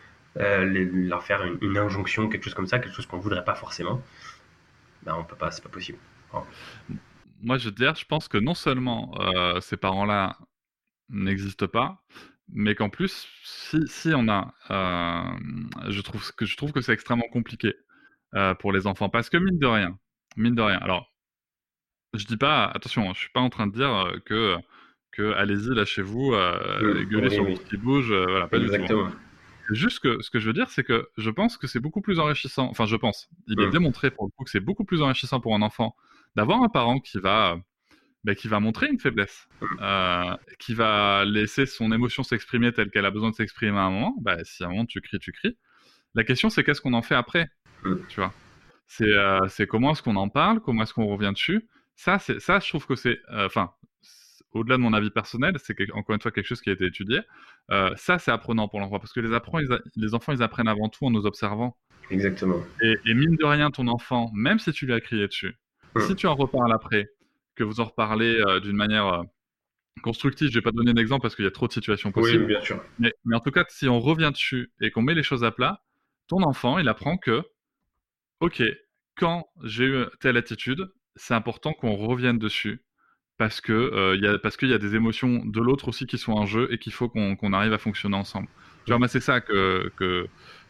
les, 0.35 0.85
leur 0.85 1.23
faire 1.23 1.43
une, 1.43 1.57
une, 1.61 1.77
injonction, 1.77 2.29
quelque 2.29 2.43
chose 2.43 2.53
comme 2.53 2.67
ça, 2.67 2.79
quelque 2.79 2.95
chose 2.95 3.05
qu'on 3.05 3.17
ne 3.17 3.21
voudrait 3.21 3.43
pas 3.43 3.55
forcément, 3.55 4.01
ben 5.03 5.15
on 5.15 5.23
peut 5.23 5.35
pas, 5.35 5.51
c'est 5.51 5.63
pas 5.63 5.69
possible. 5.69 5.97
Moi, 7.41 7.57
je 7.57 7.65
veux 7.65 7.75
dire, 7.75 7.95
je 7.95 8.05
pense 8.05 8.27
que 8.27 8.37
non 8.37 8.53
seulement 8.53 9.13
euh, 9.19 9.59
ces 9.61 9.77
parents-là 9.77 10.37
n'existent 11.09 11.67
pas, 11.67 12.03
mais 12.49 12.75
qu'en 12.75 12.89
plus, 12.89 13.27
si, 13.43 13.87
si 13.87 14.11
on 14.15 14.27
a, 14.29 14.53
euh, 14.69 15.89
je 15.89 16.01
trouve 16.01 16.31
que 16.33 16.45
je 16.45 16.55
trouve 16.55 16.71
que 16.71 16.81
c'est 16.81 16.93
extrêmement 16.93 17.27
compliqué 17.31 17.75
euh, 18.35 18.53
pour 18.55 18.71
les 18.71 18.87
enfants, 18.87 19.09
parce 19.09 19.29
que 19.29 19.37
mine 19.37 19.59
de 19.59 19.67
rien, 19.67 19.97
mine 20.37 20.55
de 20.55 20.61
rien. 20.61 20.77
Alors, 20.77 21.11
je 22.13 22.25
dis 22.25 22.37
pas, 22.37 22.65
attention, 22.65 23.13
je 23.13 23.19
suis 23.19 23.29
pas 23.29 23.39
en 23.39 23.49
train 23.49 23.67
de 23.67 23.73
dire 23.73 23.89
euh, 23.89 24.19
que 24.25 24.55
que 25.11 25.33
allez-y, 25.33 25.75
lâchez-vous, 25.75 26.33
euh, 26.33 27.03
gueulez 27.05 27.27
oui, 27.27 27.35
sur 27.35 27.43
oui. 27.43 27.59
qui 27.69 27.75
bouge, 27.75 28.11
euh, 28.11 28.25
voilà, 28.29 28.47
pas 28.47 28.57
Exactement. 28.57 29.03
du 29.03 29.11
tout. 29.11 29.15
Hein. 29.15 29.19
Juste 29.71 29.99
que 29.99 30.21
ce 30.21 30.29
que 30.29 30.39
je 30.39 30.47
veux 30.47 30.53
dire, 30.53 30.69
c'est 30.69 30.83
que 30.83 31.09
je 31.17 31.29
pense 31.29 31.57
que 31.57 31.67
c'est 31.67 31.79
beaucoup 31.79 32.01
plus 32.01 32.19
enrichissant. 32.19 32.67
Enfin, 32.69 32.85
je 32.85 32.95
pense. 32.95 33.29
Il 33.47 33.59
est 33.59 33.67
mmh. 33.67 33.71
démontré 33.71 34.11
pour 34.11 34.25
le 34.25 34.31
coup 34.31 34.43
que 34.43 34.49
c'est 34.49 34.59
beaucoup 34.59 34.85
plus 34.85 35.01
enrichissant 35.01 35.39
pour 35.39 35.55
un 35.55 35.61
enfant 35.61 35.95
d'avoir 36.35 36.61
un 36.61 36.69
parent 36.69 36.99
qui 36.99 37.19
va 37.19 37.57
bah, 38.23 38.35
qui 38.35 38.47
va 38.47 38.59
montrer 38.59 38.87
une 38.87 38.99
faiblesse, 38.99 39.47
euh, 39.81 40.37
qui 40.59 40.75
va 40.75 41.25
laisser 41.25 41.65
son 41.65 41.91
émotion 41.91 42.21
s'exprimer 42.21 42.71
telle 42.71 42.91
qu'elle 42.91 43.05
a 43.05 43.11
besoin 43.11 43.31
de 43.31 43.35
s'exprimer 43.35 43.77
à 43.77 43.81
un 43.81 43.89
moment. 43.89 44.15
Bah, 44.21 44.37
si 44.43 44.63
à 44.63 44.67
un 44.67 44.69
moment 44.69 44.85
tu 44.85 45.01
cries, 45.01 45.17
tu 45.17 45.31
cries. 45.31 45.57
La 46.13 46.23
question, 46.23 46.51
c'est 46.51 46.63
qu'est-ce 46.63 46.81
qu'on 46.81 46.93
en 46.93 47.01
fait 47.01 47.15
après 47.15 47.49
Tu 48.09 48.19
vois? 48.19 48.31
C'est 48.85 49.09
euh, 49.09 49.47
comment 49.67 49.93
est-ce 49.93 50.03
qu'on 50.03 50.17
en 50.17 50.29
parle 50.29 50.59
Comment 50.59 50.83
est-ce 50.83 50.93
qu'on 50.93 51.07
revient 51.07 51.31
dessus? 51.33 51.67
Ça, 51.95 52.19
ça, 52.19 52.59
je 52.59 52.69
trouve 52.69 52.85
que 52.85 52.95
c'est. 52.95 53.19
Euh, 53.31 53.47
enfin, 53.47 53.71
au-delà 54.53 54.77
de 54.77 54.81
mon 54.81 54.93
avis 54.93 55.09
personnel, 55.09 55.55
c'est 55.59 55.75
encore 55.93 56.15
une 56.15 56.21
fois 56.21 56.31
quelque 56.31 56.47
chose 56.47 56.61
qui 56.61 56.69
a 56.69 56.73
été 56.73 56.85
étudié. 56.85 57.19
Euh, 57.71 57.91
ça, 57.95 58.19
c'est 58.19 58.31
apprenant 58.31 58.67
pour 58.67 58.79
l'enfant 58.79 58.99
parce 58.99 59.13
que 59.13 59.19
les, 59.19 59.29
ils 59.29 59.79
les, 59.95 60.13
enfants, 60.13 60.33
ils 60.33 60.43
apprennent 60.43 60.67
avant 60.67 60.89
tout 60.89 61.05
en 61.05 61.11
nous 61.11 61.25
observant. 61.25 61.77
Exactement. 62.09 62.61
Et, 62.81 62.97
et 63.05 63.13
mine 63.13 63.35
de 63.37 63.45
rien, 63.45 63.71
ton 63.71 63.87
enfant, 63.87 64.29
même 64.33 64.59
si 64.59 64.71
tu 64.73 64.85
lui 64.85 64.93
as 64.93 64.99
crié 64.99 65.27
dessus, 65.27 65.55
mmh. 65.95 66.01
si 66.01 66.15
tu 66.15 66.27
en 66.27 66.35
reparles 66.35 66.73
après, 66.73 67.09
que 67.55 67.63
vous 67.63 67.79
en 67.79 67.85
reparlez 67.85 68.39
euh, 68.39 68.59
d'une 68.59 68.75
manière 68.75 69.07
euh, 69.07 69.23
constructive. 70.03 70.49
Je 70.49 70.55
vais 70.55 70.61
pas 70.61 70.71
donner 70.71 70.93
d'exemple 70.93 71.21
parce 71.21 71.35
qu'il 71.35 71.45
y 71.45 71.47
a 71.47 71.51
trop 71.51 71.67
de 71.67 71.73
situations 71.73 72.11
possibles. 72.11 72.43
Oui, 72.43 72.47
bien 72.47 72.61
sûr. 72.61 72.83
Mais, 72.99 73.13
mais, 73.25 73.35
en 73.35 73.39
tout 73.39 73.51
cas, 73.51 73.65
si 73.69 73.87
on 73.87 73.99
revient 73.99 74.31
dessus 74.31 74.71
et 74.81 74.91
qu'on 74.91 75.01
met 75.01 75.13
les 75.13 75.23
choses 75.23 75.43
à 75.43 75.51
plat, 75.51 75.83
ton 76.27 76.41
enfant, 76.43 76.79
il 76.79 76.87
apprend 76.87 77.17
que, 77.17 77.43
ok, 78.39 78.63
quand 79.15 79.47
j'ai 79.63 79.85
eu 79.85 80.05
telle 80.19 80.37
attitude, 80.37 80.91
c'est 81.15 81.33
important 81.33 81.73
qu'on 81.73 81.95
revienne 81.95 82.39
dessus 82.39 82.83
parce 83.41 83.59
que 83.59 83.73
euh, 83.73 84.15
y 84.17 84.27
a, 84.27 84.37
parce 84.37 84.55
qu'il 84.55 84.69
y 84.69 84.73
a 84.75 84.77
des 84.77 84.93
émotions 84.93 85.41
de 85.43 85.59
l'autre 85.59 85.87
aussi 85.87 86.05
qui 86.05 86.19
sont 86.19 86.33
en 86.33 86.45
jeu 86.45 86.67
et 86.69 86.77
qu'il 86.77 86.93
faut 86.93 87.09
qu'on 87.09 87.35
qu 87.35 87.51
arrive 87.51 87.73
à 87.73 87.79
fonctionner 87.79 88.15
ensemble. 88.15 88.47
Genre, 88.87 88.99
c'est 89.07 89.19
ça 89.19 89.41
que, 89.41 89.91
que, 89.95 90.27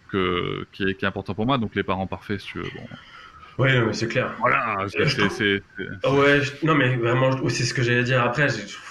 que 0.10 0.66
qui, 0.72 0.84
est, 0.84 0.96
qui, 0.96 1.04
est, 1.04 1.08
important 1.10 1.34
pour 1.34 1.46
moi. 1.46 1.58
Donc, 1.58 1.76
les 1.76 1.84
parents 1.84 2.08
parfaits, 2.08 2.40
si 2.40 2.48
tu 2.48 2.60
veux, 2.60 2.70
bon, 3.58 3.66
mais 3.66 3.92
c'est 3.92 4.08
clair. 4.08 4.34
Voilà, 4.40 4.86
c'est. 4.88 5.62
Ouais, 6.06 6.40
je... 6.40 6.66
non, 6.66 6.76
mais 6.76 6.96
vraiment, 6.96 7.46
c'est 7.50 7.66
ce 7.66 7.74
que 7.74 7.84
j'allais 7.84 8.06
dire 8.06 8.24
après. 8.24 8.48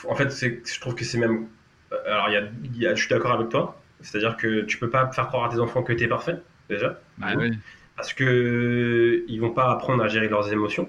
En 0.07 0.15
fait, 0.15 0.29
je 0.31 0.81
trouve 0.81 0.95
que 0.95 1.07
c'est 1.07 1.17
même. 1.17 1.47
Euh, 1.91 1.97
alors, 2.13 2.29
y 2.29 2.37
a, 2.37 2.43
y 2.75 2.87
a... 2.87 2.95
je 2.95 3.01
suis 3.01 3.09
d'accord 3.09 3.33
avec 3.33 3.49
toi. 3.49 3.81
C'est-à-dire 4.03 4.37
que 4.37 4.61
tu 4.67 4.77
peux 4.77 4.91
pas 4.91 5.11
faire 5.11 5.29
croire 5.29 5.45
à 5.45 5.49
tes 5.49 5.59
enfants 5.59 5.83
que 5.83 5.95
tu 5.95 6.05
es 6.05 6.09
parfait, 6.09 6.37
déjà. 6.69 7.01
Bah, 7.17 7.29
oui. 7.35 7.53
Parce 7.97 8.13
que 8.13 9.25
ils 9.27 9.41
vont 9.41 9.53
pas 9.53 9.71
apprendre 9.71 10.05
à 10.05 10.09
gérer 10.09 10.29
leurs 10.29 10.53
émotions. 10.53 10.87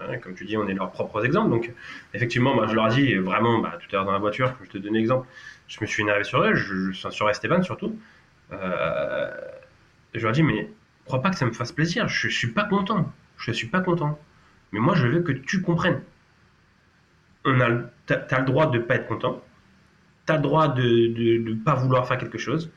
Hein, 0.00 0.18
comme 0.18 0.34
tu 0.34 0.44
dis, 0.44 0.56
on 0.56 0.66
est 0.68 0.74
leurs 0.74 0.90
propres 0.90 1.24
exemples. 1.24 1.50
Donc, 1.50 1.72
effectivement, 2.14 2.54
moi, 2.54 2.66
je 2.66 2.74
leur 2.74 2.88
ai 2.88 2.94
dit 2.94 3.14
vraiment, 3.16 3.58
bah, 3.58 3.78
tout 3.78 3.88
à 3.90 3.98
l'heure 3.98 4.04
dans 4.06 4.12
la 4.12 4.18
voiture, 4.18 4.54
je 4.64 4.70
te 4.70 4.78
donne 4.78 4.96
un 4.96 4.98
exemple. 4.98 5.28
Je 5.68 5.78
me 5.80 5.86
suis 5.86 6.02
énervé 6.02 6.24
sur 6.24 6.42
eux, 6.42 6.54
je, 6.54 6.90
je, 6.90 7.10
sur 7.10 7.28
Esteban 7.30 7.62
surtout. 7.62 7.98
Euh, 8.52 9.30
je 10.14 10.20
leur 10.20 10.30
ai 10.30 10.34
dit, 10.34 10.42
mais 10.42 10.68
crois 11.04 11.22
pas 11.22 11.30
que 11.30 11.36
ça 11.36 11.46
me 11.46 11.52
fasse 11.52 11.72
plaisir. 11.72 12.08
Je 12.08 12.28
suis 12.28 12.48
pas 12.52 12.64
content. 12.64 13.12
Je 13.36 13.52
suis 13.52 13.68
pas 13.68 13.80
content. 13.80 14.18
Mais 14.72 14.80
moi, 14.80 14.94
je 14.94 15.06
veux 15.06 15.20
que 15.22 15.32
tu 15.32 15.62
comprennes. 15.62 16.02
On 17.44 17.60
a, 17.60 17.70
t'as, 18.06 18.16
as 18.16 18.38
le 18.40 18.44
droit 18.46 18.66
de 18.66 18.78
pas 18.78 18.96
être 18.96 19.06
content. 19.06 19.42
T'as 20.26 20.36
le 20.36 20.42
droit 20.42 20.68
de, 20.68 20.82
de, 20.82 21.50
de, 21.50 21.54
pas 21.54 21.74
vouloir 21.74 22.06
faire 22.06 22.18
quelque 22.18 22.38
chose. 22.38 22.70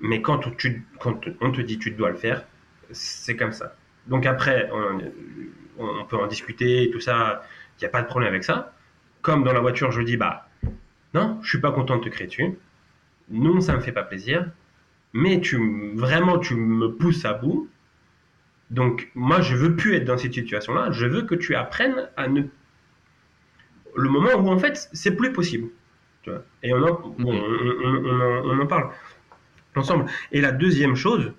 Mais 0.00 0.20
quand, 0.20 0.46
on 0.46 1.52
te 1.52 1.60
dit 1.60 1.78
tu 1.78 1.90
dois 1.92 2.10
le 2.10 2.16
faire, 2.16 2.44
c'est 2.90 3.36
comme 3.36 3.52
ça. 3.52 3.74
Donc 4.06 4.26
après, 4.26 4.70
on 5.78 6.04
peut 6.04 6.16
en 6.16 6.26
discuter 6.26 6.84
et 6.84 6.90
tout 6.90 7.00
ça. 7.00 7.42
Il 7.78 7.84
n'y 7.84 7.86
a 7.86 7.90
pas 7.90 8.02
de 8.02 8.06
problème 8.06 8.30
avec 8.30 8.44
ça. 8.44 8.72
Comme 9.22 9.44
dans 9.44 9.52
la 9.52 9.60
voiture, 9.60 9.90
je 9.92 10.02
dis 10.02 10.16
bah 10.16 10.48
non, 11.14 11.38
je 11.42 11.48
suis 11.48 11.60
pas 11.60 11.72
content 11.72 11.96
de 11.96 12.04
te 12.04 12.08
créer 12.08 12.26
dessus. 12.26 12.58
Non, 13.30 13.60
ça 13.60 13.74
me 13.74 13.80
fait 13.80 13.92
pas 13.92 14.02
plaisir 14.02 14.46
mais 15.16 15.40
tu 15.40 15.94
vraiment 15.94 16.38
tu 16.38 16.54
me 16.54 16.92
pousses 16.92 17.24
à 17.24 17.32
bout. 17.32 17.68
Donc 18.70 19.10
moi 19.14 19.40
je 19.40 19.56
veux 19.56 19.74
plus 19.74 19.94
être 19.94 20.04
dans 20.04 20.18
cette 20.18 20.34
situation-là. 20.34 20.90
Je 20.92 21.06
veux 21.06 21.22
que 21.22 21.34
tu 21.34 21.54
apprennes 21.54 22.08
à 22.16 22.28
ne 22.28 22.42
le 23.94 24.08
moment 24.10 24.34
où 24.34 24.48
en 24.48 24.58
fait 24.58 24.88
c'est 24.92 25.16
plus 25.16 25.32
possible. 25.32 25.68
Tu 26.22 26.30
vois 26.30 26.44
Et 26.62 26.72
on 26.74 26.82
en, 26.82 27.14
on, 27.18 27.34
on, 27.34 28.04
on, 28.04 28.50
on 28.50 28.60
en 28.60 28.66
parle 28.66 28.90
ensemble. 29.74 30.06
Et 30.32 30.40
la 30.40 30.52
deuxième 30.52 30.96
chose, 30.96 31.32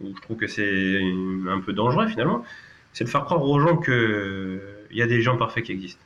où 0.00 0.14
je 0.14 0.20
trouve 0.20 0.36
que 0.36 0.46
c'est 0.46 1.00
un 1.48 1.60
peu 1.60 1.72
dangereux 1.72 2.08
finalement, 2.08 2.44
c'est 2.92 3.04
de 3.04 3.08
faire 3.08 3.24
croire 3.24 3.42
aux 3.42 3.60
gens 3.60 3.76
que 3.76 4.60
il 4.90 4.98
y 4.98 5.02
a 5.02 5.06
des 5.06 5.22
gens 5.22 5.36
parfaits 5.36 5.64
qui 5.64 5.72
existent. 5.72 6.04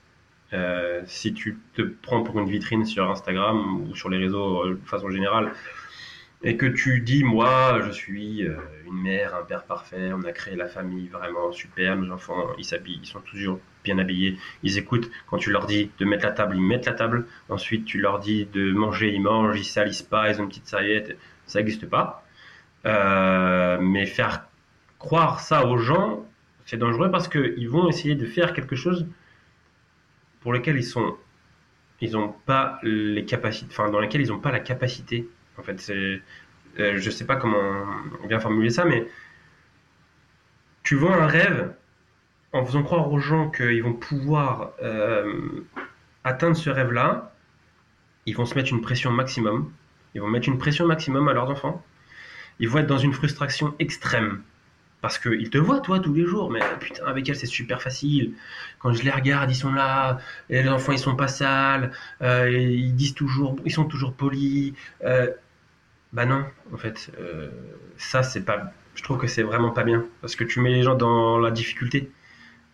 Euh, 0.53 1.03
si 1.07 1.35
tu 1.35 1.59
te 1.75 1.83
prends 1.83 2.23
pour 2.23 2.39
une 2.39 2.49
vitrine 2.49 2.85
sur 2.85 3.11
Instagram 3.11 3.81
ou 3.81 3.97
sur 3.97 4.09
les 4.09 4.19
réseaux 4.19 4.67
de 4.69 4.79
façon 4.87 5.11
générale, 5.11 5.53
et 6.43 6.57
que 6.57 6.67
tu 6.67 7.01
dis, 7.01 7.25
moi, 7.25 7.81
je 7.85 7.91
suis 7.91 8.47
euh, 8.47 8.57
une 8.87 9.03
mère, 9.03 9.35
un 9.35 9.43
père 9.43 9.65
parfait, 9.65 10.13
on 10.13 10.23
a 10.23 10.33
créé 10.33 10.55
la 10.55 10.69
famille 10.69 11.09
vraiment 11.09 11.51
super, 11.51 11.97
nos 11.97 12.13
enfants, 12.13 12.47
ils 12.59 12.65
s'habillent, 12.65 13.01
ils 13.03 13.07
sont 13.07 13.21
toujours 13.21 13.59
bien 13.83 13.99
habillés, 13.99 14.39
ils 14.63 14.79
écoutent, 14.79 15.11
quand 15.29 15.39
tu 15.39 15.51
leur 15.51 15.67
dis 15.67 15.91
de 15.99 16.05
mettre 16.05 16.25
la 16.25 16.33
table, 16.33 16.57
ils 16.57 16.63
mettent 16.63 16.87
la 16.87 16.93
table, 16.93 17.27
ensuite 17.49 17.85
tu 17.85 17.99
leur 17.99 18.19
dis 18.19 18.47
de 18.53 18.73
manger, 18.73 19.13
ils 19.13 19.21
mangent, 19.21 19.59
ils 19.59 19.65
salissent 19.65 20.03
pas, 20.03 20.31
ils 20.31 20.39
ont 20.39 20.45
une 20.45 20.49
petite 20.49 20.69
serviette, 20.69 21.19
ça 21.47 21.59
n'existe 21.59 21.89
pas. 21.89 22.25
Euh, 22.85 23.79
mais 23.81 24.07
faire 24.07 24.47
croire 24.99 25.41
ça 25.41 25.67
aux 25.67 25.79
gens, 25.79 26.25
c'est 26.67 26.77
dangereux 26.77 27.11
parce 27.11 27.29
qu'ils 27.29 27.69
vont 27.69 27.89
essayer 27.89 28.15
de 28.15 28.27
faire 28.27 28.53
quelque 28.53 28.77
chose 28.77 29.07
pour 30.41 30.53
lequel 30.53 30.77
ils 30.77 30.85
sont, 30.85 31.17
ils 32.01 32.17
ont 32.17 32.35
pas 32.45 32.79
les 32.83 33.25
capacités, 33.25 33.69
enfin 33.71 33.91
dans 33.91 34.01
lesquels 34.01 34.21
ils 34.21 34.29
n'ont 34.29 34.39
pas 34.39 34.53
la 34.53 34.61
capacité 34.61 35.29
en 35.59 35.63
fait, 35.63 35.81
c'est, 35.81 36.21
euh, 36.79 36.99
je 36.99 37.11
sais 37.11 37.25
pas 37.25 37.37
comment 37.37 37.87
bien 38.29 38.41
formuler 38.41 38.71
ça, 38.71 38.85
mais 38.85 39.07
tu 40.83 40.95
vois 40.95 41.17
un 41.17 41.27
rêve 41.27 41.75
en 42.53 42.65
faisant 42.65 42.83
croire 42.83 43.11
aux 43.11 43.19
gens 43.19 43.51
qu'ils 43.51 43.83
vont 43.83 43.95
pouvoir 43.95 44.73
euh, 44.83 45.65
atteindre 46.25 46.57
ce 46.57 46.71
rêve-là. 46.71 47.33
Ils 48.27 48.37
vont 48.37 48.47
se 48.47 48.55
mettre 48.55 48.73
une 48.73 48.81
pression 48.81 49.11
maximum. 49.11 49.73
Ils 50.15 50.21
vont 50.21 50.29
mettre 50.29 50.49
une 50.49 50.59
pression 50.59 50.87
maximum 50.87 51.29
à 51.29 51.33
leurs 51.33 51.51
enfants. 51.51 51.85
Ils 52.59 52.69
vont 52.69 52.79
être 52.79 52.87
dans 52.87 52.99
une 52.99 53.13
frustration 53.13 53.75
extrême. 53.79 54.43
Parce 55.03 55.19
qu'ils 55.19 55.51
te 55.51 55.59
voient, 55.59 55.81
toi, 55.81 56.01
tous 56.01 56.15
les 56.15 56.25
jours. 56.27 56.51
Mais 56.51 56.61
putain, 56.81 57.05
avec 57.07 57.29
elle, 57.29 57.37
c'est 57.37 57.47
super 57.47 57.83
facile. 57.83 58.35
Quand 58.81 58.93
je 58.93 59.03
les 59.03 59.11
regarde, 59.11 59.51
ils 59.51 59.55
sont 59.55 59.73
là. 59.73 60.19
Les 60.49 60.69
enfants, 60.69 60.93
ils 60.93 60.99
sont 60.99 61.17
pas 61.17 61.29
sales. 61.29 61.93
euh, 62.23 62.51
ils 62.51 62.95
disent 62.95 63.15
toujours, 63.15 63.57
ils 63.65 63.73
sont 63.73 63.85
toujours 63.85 64.15
polis. 64.15 64.73
Euh, 65.05 65.31
bah 66.13 66.27
non, 66.27 66.45
en 66.73 66.77
fait, 66.79 67.11
euh, 67.21 67.51
ça, 67.99 68.23
c'est 68.23 68.45
pas. 68.45 68.73
Je 68.95 69.03
trouve 69.03 69.19
que 69.19 69.27
c'est 69.27 69.43
vraiment 69.43 69.71
pas 69.71 69.85
bien. 69.85 70.07
Parce 70.21 70.37
que 70.37 70.45
tu 70.45 70.61
mets 70.61 70.73
les 70.73 70.83
gens 70.83 70.95
dans 70.97 71.39
la 71.39 71.51
difficulté. 71.51 72.11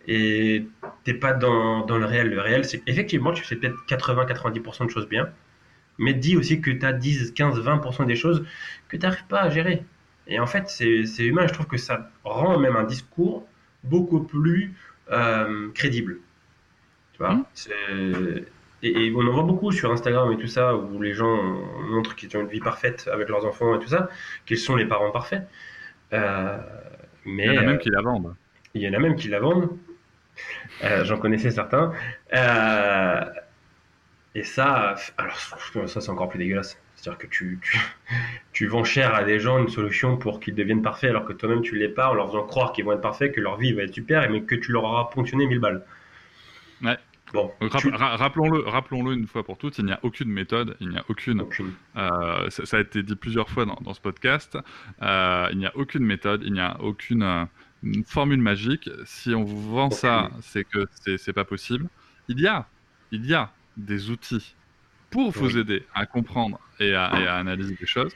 Et 0.09 0.67
t'es 1.05 1.15
pas 1.15 1.33
dans, 1.35 1.85
dans 1.87 1.99
le 1.99 2.07
réel. 2.07 2.31
Le 2.31 2.41
réel, 2.41 2.65
c'est 2.65 2.83
effectivement, 2.89 3.33
tu 3.33 3.45
fais 3.45 3.57
peut-être 3.57 3.77
80-90% 3.89 4.87
de 4.87 4.91
choses 4.91 5.09
bien. 5.09 5.31
Mais 5.99 6.15
dis 6.15 6.37
aussi 6.37 6.61
que 6.61 6.71
tu 6.71 6.85
as 6.87 6.93
10, 6.93 7.33
15, 7.33 7.61
20% 7.61 8.07
des 8.07 8.17
choses 8.17 8.45
que 8.89 8.97
tu 8.97 9.03
n'arrives 9.05 9.27
pas 9.27 9.43
à 9.43 9.51
gérer. 9.51 9.85
Et 10.27 10.39
en 10.41 10.47
fait, 10.47 10.69
c'est 10.69 11.25
humain. 11.27 11.47
Je 11.47 11.53
trouve 11.53 11.67
que 11.67 11.77
ça 11.79 12.11
rend 12.25 12.59
même 12.59 12.77
un 12.77 12.85
discours 12.85 13.47
beaucoup 13.85 14.23
plus 14.23 14.75
euh, 15.11 15.71
crédible. 15.75 16.21
Tu 17.13 17.19
vois? 17.19 17.45
C'est- 17.55 17.73
et, 18.83 19.07
et 19.07 19.13
on 19.15 19.21
en 19.27 19.33
voit 19.33 19.45
beaucoup 19.45 19.71
sur 19.73 19.93
Instagram 19.93 20.33
et 20.33 20.39
tout 20.39 20.49
ça, 20.49 20.75
où 20.77 21.01
les 21.01 21.13
gens 21.15 21.37
montrent 21.89 22.17
qu'ils 22.17 22.37
ont 22.37 22.41
une 22.41 22.49
vie 22.49 22.61
parfaite 22.61 23.09
avec 23.13 23.29
leurs 23.29 23.47
enfants 23.47 23.77
et 23.77 23.79
tout 23.81 23.89
ça, 23.89 24.09
qu'ils 24.47 24.59
sont 24.59 24.77
les 24.77 24.87
parents 24.87 25.11
parfaits. 25.13 25.49
Euh, 26.13 26.59
mais 27.25 27.47
Il 27.47 27.53
y 27.55 27.59
en 27.59 27.59
a 27.59 27.63
euh, 27.63 27.67
même 27.67 27.79
qui 27.79 27.91
la 27.91 28.03
vendent. 28.03 28.35
il 28.75 28.83
y 28.83 28.89
en 28.89 28.95
a 28.95 28.99
même 28.99 29.17
qui 29.17 29.29
la 29.29 29.41
vendent. 29.41 29.71
Euh, 30.83 31.05
J'en 31.05 31.19
connaissais 31.19 31.51
certains. 31.51 31.93
Et 34.35 34.45
ça, 34.45 34.95
alors 35.19 35.37
ça 35.89 36.01
c'est 36.01 36.11
encore 36.11 36.29
plus 36.29 36.39
dégueulasse. 36.39 36.79
C'est-à-dire 36.97 37.19
que 37.19 37.27
tu, 37.27 37.59
tu, 37.63 37.79
tu 38.53 38.67
vends 38.67 38.85
cher 38.85 39.15
à 39.15 39.25
des 39.25 39.41
gens 39.41 39.59
une 39.59 39.69
solution 39.69 40.17
pour 40.17 40.41
qu'ils 40.41 40.55
deviennent 40.55 40.83
parfaits 40.83 41.11
alors 41.11 41.25
que 41.25 41.33
toi-même 41.33 41.63
tu 41.63 41.77
l'es 41.77 41.89
pas 41.89 42.11
en 42.11 42.15
leur 42.15 42.29
faisant 42.29 42.45
croire 42.47 42.73
qu'ils 42.73 42.85
vont 42.85 42.93
être 42.93 43.01
parfaits, 43.01 43.35
que 43.35 43.41
leur 43.41 43.57
vie 43.57 43.73
va 43.73 43.83
être 43.83 43.95
super, 43.95 44.29
mais 44.31 44.43
que 44.43 44.55
tu 44.55 44.73
leur 44.73 44.85
auras 44.85 45.05
ponctionné 45.11 45.47
1000 45.47 45.59
balles. 45.59 45.85
Ouais. 46.83 46.97
Bon, 47.33 47.51
tu- 47.79 47.89
rappelons-le, 47.91 48.61
rappelons-le 48.69 49.15
une 49.15 49.27
fois 49.27 49.43
pour 49.43 49.57
toutes, 49.57 49.79
il 49.79 49.87
n'y 49.87 49.93
a 49.93 49.99
aucune 50.03 50.29
méthode, 50.29 50.77
il 50.81 50.91
n'y 50.91 50.99
a 50.99 51.05
aucune 51.09 51.41
aucune. 51.41 51.73
Euh, 51.97 52.51
ça, 52.51 52.67
ça 52.67 52.77
a 52.77 52.81
été 52.81 53.03
dit 53.03 53.17
plusieurs 53.17 53.49
fois 53.49 53.65
dans, 53.65 53.79
dans 53.81 53.95
ce 53.95 54.01
podcast. 54.03 54.59
Euh, 55.01 55.49
il 55.51 55.57
n'y 55.59 55.65
a 55.67 55.75
aucune 55.75 56.05
méthode, 56.05 56.43
il 56.45 56.53
n'y 56.53 56.61
a 56.61 56.79
aucune 56.83 57.23
euh, 57.23 57.45
formule 58.07 58.41
magique. 58.41 58.91
Si 59.07 59.35
on 59.35 59.45
vous 59.45 59.73
vend 59.75 59.91
ça, 59.91 60.31
c'est 60.43 60.65
que 60.65 60.87
c'est 61.17 61.33
pas 61.33 61.47
possible. 61.47 61.89
Il 62.29 62.39
y 62.39 62.47
a, 62.47 62.67
il 63.13 63.25
y 63.25 63.33
a 63.33 63.51
des 63.77 64.11
outils 64.11 64.57
pour 65.11 65.31
vous 65.33 65.57
Oui. 65.57 65.61
aider 65.61 65.87
à 65.95 66.07
comprendre 66.07 66.59
et 66.81 66.95
à, 66.95 67.21
et 67.21 67.27
à 67.27 67.37
analyser 67.37 67.75
des 67.79 67.87
choses, 67.87 68.15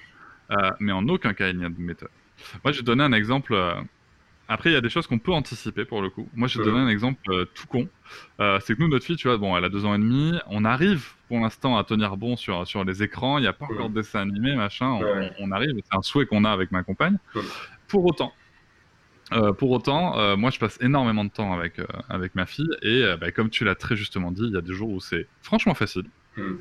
euh, 0.53 0.71
mais 0.81 0.93
en 0.93 1.07
aucun 1.09 1.35
cas 1.35 1.49
il 1.51 1.59
n'y 1.59 1.65
a 1.65 1.69
de 1.69 1.79
méthode. 1.81 2.11
Moi, 2.65 2.73
je 2.73 2.79
vais 2.79 2.85
donner 2.85 3.05
un 3.05 3.13
exemple. 3.13 3.55
euh, 3.55 3.75
après, 4.49 4.71
il 4.71 4.75
y 4.75 4.77
a 4.77 4.81
des 4.81 4.89
choses 4.91 5.07
qu'on 5.09 5.19
peut 5.19 5.33
anticiper 5.33 5.85
pour 5.85 6.03
le 6.03 6.11
coup. 6.11 6.31
Moi, 6.35 6.47
je 6.49 6.59
vais 6.59 6.65
te 6.65 6.69
Mhm. 6.69 6.75
donner 6.75 6.87
un 6.87 6.89
exemple 6.93 7.21
euh, 7.31 7.45
tout 7.55 7.67
con. 7.67 7.89
C'est 8.61 8.77
que 8.77 8.81
nous, 8.81 8.89
notre 8.89 9.05
fille, 9.05 9.17
tu 9.17 9.29
vois, 9.29 9.39
bon, 9.39 9.57
elle 9.57 9.65
a 9.65 9.69
deux 9.69 9.85
ans 9.85 9.95
et 9.95 9.99
demi. 9.99 10.39
On 10.47 10.65
arrive 10.65 11.15
pour 11.29 11.41
l'instant 11.41 11.77
à 11.77 11.85
tenir 11.85 12.17
bon 12.17 12.37
sur, 12.37 12.67
sur 12.67 12.85
les 12.85 13.03
écrans. 13.03 13.39
Il 13.39 13.43
n'y 13.43 13.49
a 13.49 13.53
pas 13.53 13.65
encore 13.67 13.91
de 13.91 13.95
dessin 13.95 14.21
animé, 14.21 14.55
machin. 14.55 15.01
On, 15.41 15.51
arrive. 15.51 15.71
C'est 15.91 15.97
un 15.97 16.03
souhait 16.03 16.27
qu'on 16.27 16.45
a 16.45 16.51
avec 16.53 16.71
ma 16.71 16.85
compagne. 16.85 17.19
Pour 17.89 18.05
autant, 18.05 18.33
euh, 19.33 19.53
pour 19.53 19.71
autant, 19.73 20.19
euh, 20.19 20.37
moi, 20.37 20.51
je 20.51 20.59
passe 20.59 20.79
énormément 20.81 21.25
de 21.25 21.31
temps 21.31 21.53
avec, 21.53 21.79
euh, 21.79 21.87
avec 22.09 22.35
ma 22.35 22.47
fille. 22.47 22.69
Et 22.83 23.05
bah, 23.21 23.33
comme 23.33 23.51
tu 23.51 23.65
l'as 23.65 23.75
très 23.75 23.97
justement 23.97 24.31
dit, 24.31 24.43
il 24.45 24.53
y 24.55 24.57
a 24.57 24.61
des 24.61 24.73
jours 24.73 24.91
où 24.91 25.01
c'est 25.01 25.27
franchement 25.43 25.75
facile. 25.75 26.05
Hmm. 26.37 26.57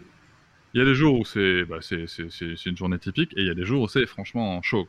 Il 0.73 0.79
y 0.79 0.81
a 0.81 0.85
des 0.85 0.95
jours 0.95 1.19
où 1.19 1.23
c'est 1.25 1.63
bah, 1.65 1.79
une 2.65 2.77
journée 2.77 2.99
typique. 2.99 3.31
Et 3.37 3.41
il 3.41 3.47
y 3.47 3.51
a 3.51 3.53
des 3.53 3.65
jours 3.65 3.83
où 3.83 3.87
c'est 3.87 4.05
franchement 4.05 4.61
chaud. 4.61 4.87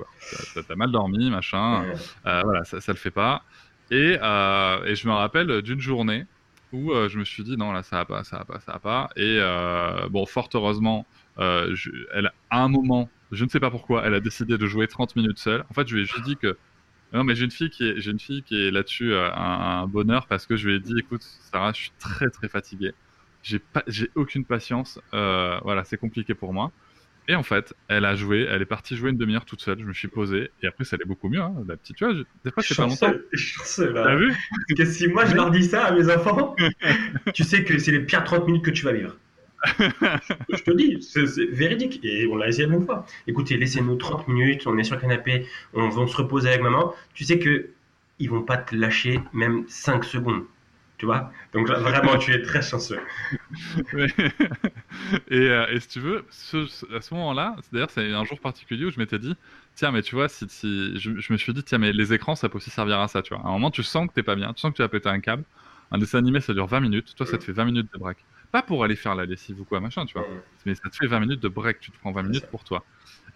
T'as- 0.54 0.74
mal 0.74 0.90
dormi, 0.90 1.30
machin. 1.30 1.84
Voilà, 2.24 2.64
ça, 2.64 2.80
ça 2.80 2.92
le 2.92 2.98
fait 2.98 3.10
pas. 3.10 3.44
Et, 3.90 4.14
et 4.14 4.94
je 4.96 5.06
me 5.06 5.12
rappelle 5.12 5.62
d'une 5.62 5.80
journée 5.80 6.26
où 6.72 6.92
je 7.08 7.18
me 7.18 7.24
suis 7.24 7.44
dit 7.44 7.56
non 7.56 7.70
là 7.72 7.84
ça 7.84 7.98
va 7.98 8.04
pas, 8.04 8.24
ça 8.24 8.38
va 8.38 8.44
pas, 8.44 8.58
ça 8.58 8.72
va 8.72 8.78
pas. 8.80 9.08
Et 9.14 9.38
bon, 10.10 10.26
fort 10.26 10.48
heureusement, 10.54 11.06
je- 11.38 11.90
elle 12.12 12.32
à 12.50 12.62
un 12.64 12.68
moment, 12.68 13.08
je 13.30 13.44
ne 13.44 13.48
sais 13.48 13.60
pas 13.60 13.70
pourquoi, 13.70 14.04
elle 14.04 14.14
a 14.14 14.20
décidé 14.20 14.58
de 14.58 14.66
jouer 14.66 14.88
30 14.88 15.14
minutes 15.14 15.38
seule. 15.38 15.64
En 15.70 15.74
fait, 15.74 15.86
je 15.86 15.94
lui 15.94 16.02
ai 16.02 16.04
juste 16.04 16.24
dit 16.24 16.36
que 16.36 16.56
non 17.12 17.24
mais 17.24 17.34
j'ai 17.34 17.44
une 17.44 17.50
fille 17.50 17.70
qui 17.70 17.88
est, 17.88 18.00
j'ai 18.00 18.10
une 18.10 18.18
fille 18.20 18.42
qui 18.42 18.60
est 18.66 18.70
là-dessus 18.70 19.12
euh, 19.12 19.30
un, 19.32 19.82
un 19.82 19.86
bonheur 19.86 20.26
parce 20.26 20.46
que 20.46 20.56
je 20.56 20.68
lui 20.68 20.76
ai 20.76 20.80
dit 20.80 20.94
écoute 20.98 21.22
Sarah, 21.22 21.72
je 21.72 21.78
suis 21.82 21.92
très 21.98 22.28
très 22.30 22.48
fatigué. 22.48 22.92
J'ai 23.42 23.58
pas, 23.60 23.84
j'ai 23.86 24.10
aucune 24.16 24.44
patience. 24.44 24.98
Euh, 25.14 25.58
voilà, 25.62 25.84
c'est 25.84 25.98
compliqué 25.98 26.34
pour 26.34 26.52
moi. 26.52 26.72
Et 27.28 27.34
en 27.36 27.42
fait, 27.42 27.74
elle 27.88 28.04
a 28.04 28.14
joué, 28.16 28.46
elle 28.48 28.62
est 28.62 28.66
partie 28.66 28.96
jouer 28.96 29.10
une 29.10 29.16
demi-heure 29.18 29.44
toute 29.44 29.60
seule. 29.60 29.80
Je 29.80 29.84
me 29.86 29.92
suis 29.92 30.08
posé 30.08 30.50
et 30.62 30.66
après, 30.68 30.84
ça 30.84 30.96
allait 30.96 31.04
beaucoup 31.06 31.28
mieux. 31.28 31.40
Hein, 31.42 31.54
la 31.68 31.76
petite, 31.76 31.96
tu 31.96 32.04
vois, 32.04 32.14
je- 32.14 32.22
des 32.44 32.50
fois, 32.52 32.62
c'est 32.62 32.74
pas 32.76 32.86
longtemps. 32.86 33.12
T'as 34.02 34.16
vu? 34.16 34.32
Que 34.76 34.84
si 34.84 35.08
moi 35.08 35.24
je 35.26 35.34
leur 35.34 35.50
dis 35.50 35.64
ça 35.64 35.84
à 35.86 35.92
mes 35.92 36.08
enfants, 36.12 36.54
tu 37.34 37.44
sais 37.44 37.64
que 37.64 37.78
c'est 37.78 37.92
les 37.92 38.00
pires 38.00 38.24
30 38.24 38.46
minutes 38.46 38.64
que 38.64 38.70
tu 38.70 38.84
vas 38.84 38.92
vivre. 38.92 39.16
Je 40.48 40.62
te 40.62 40.70
dis, 40.70 41.02
c'est 41.02 41.24
véridique. 41.50 42.00
Et 42.04 42.26
on 42.26 42.36
l'a 42.36 42.48
essayé 42.48 42.66
une 42.68 42.84
fois. 42.84 43.06
Écoutez, 43.26 43.56
laissez-nous 43.56 43.96
30 43.96 44.28
minutes, 44.28 44.66
on 44.66 44.78
est 44.78 44.84
sur 44.84 44.96
le 44.96 45.00
canapé, 45.00 45.46
on 45.74 45.88
va 45.88 46.06
se 46.06 46.16
reposer 46.16 46.48
avec 46.48 46.62
maman. 46.62 46.94
Tu 47.14 47.24
sais 47.24 47.38
que 47.38 47.70
ils 48.18 48.30
vont 48.30 48.42
pas 48.42 48.56
te 48.56 48.74
lâcher 48.74 49.20
même 49.32 49.64
5 49.68 50.04
secondes. 50.04 50.44
Tu 50.98 51.04
vois? 51.06 51.30
Donc 51.52 51.68
là, 51.68 51.78
vraiment, 51.78 52.16
tu 52.16 52.32
es 52.32 52.40
très 52.42 52.62
chanceux. 52.62 53.00
Ouais. 53.92 54.06
et, 55.28 55.36
euh, 55.36 55.66
et 55.70 55.80
si 55.80 55.88
tu 55.88 56.00
veux, 56.00 56.24
ce- 56.30 56.94
à 56.94 57.00
ce 57.00 57.14
moment-là, 57.14 57.56
d'ailleurs, 57.72 57.90
c'est 57.90 58.12
un 58.12 58.24
jour 58.24 58.40
particulier 58.40 58.84
où 58.84 58.90
je 58.90 58.98
m'étais 58.98 59.18
dit, 59.18 59.34
tiens, 59.74 59.92
mais 59.92 60.02
tu 60.02 60.14
vois, 60.14 60.28
si, 60.28 60.46
si- 60.48 60.98
je, 60.98 61.18
je 61.18 61.32
me 61.32 61.38
suis 61.38 61.52
dit, 61.52 61.62
tiens, 61.64 61.78
mais 61.78 61.92
les 61.92 62.12
écrans, 62.12 62.34
ça 62.36 62.48
peut 62.48 62.56
aussi 62.58 62.70
servir 62.70 62.98
à 63.00 63.08
ça, 63.08 63.22
tu 63.22 63.34
vois. 63.34 63.42
À 63.44 63.48
un 63.48 63.52
moment, 63.52 63.70
tu 63.70 63.82
sens 63.82 64.08
que 64.08 64.12
t'es 64.12 64.22
pas 64.22 64.34
bien, 64.36 64.52
tu 64.54 64.60
sens 64.60 64.70
que 64.72 64.76
tu 64.76 64.82
vas 64.82 64.88
péter 64.88 65.08
un 65.08 65.20
câble. 65.20 65.44
Un 65.90 65.98
dessin 65.98 66.18
animé, 66.18 66.40
ça 66.40 66.52
dure 66.54 66.66
20 66.66 66.80
minutes. 66.80 67.14
Toi, 67.14 67.26
ça 67.26 67.38
te 67.38 67.44
fait 67.44 67.52
20 67.52 67.64
minutes 67.64 67.92
de 67.92 67.98
break. 67.98 68.26
Pas 68.52 68.62
pour 68.62 68.84
aller 68.84 68.96
faire 68.96 69.14
la 69.14 69.26
lessive 69.26 69.60
ou 69.60 69.64
quoi, 69.64 69.80
machin, 69.80 70.06
tu 70.06 70.14
vois. 70.18 70.26
Mais 70.64 70.74
ça 70.74 70.88
te 70.90 70.96
fait 70.96 71.06
20 71.06 71.20
minutes 71.20 71.40
de 71.40 71.48
break. 71.48 71.78
Tu 71.80 71.90
te 71.90 71.98
prends 71.98 72.12
20 72.12 72.22
C'est 72.22 72.28
minutes 72.28 72.42
ça. 72.42 72.48
pour 72.48 72.64
toi. 72.64 72.84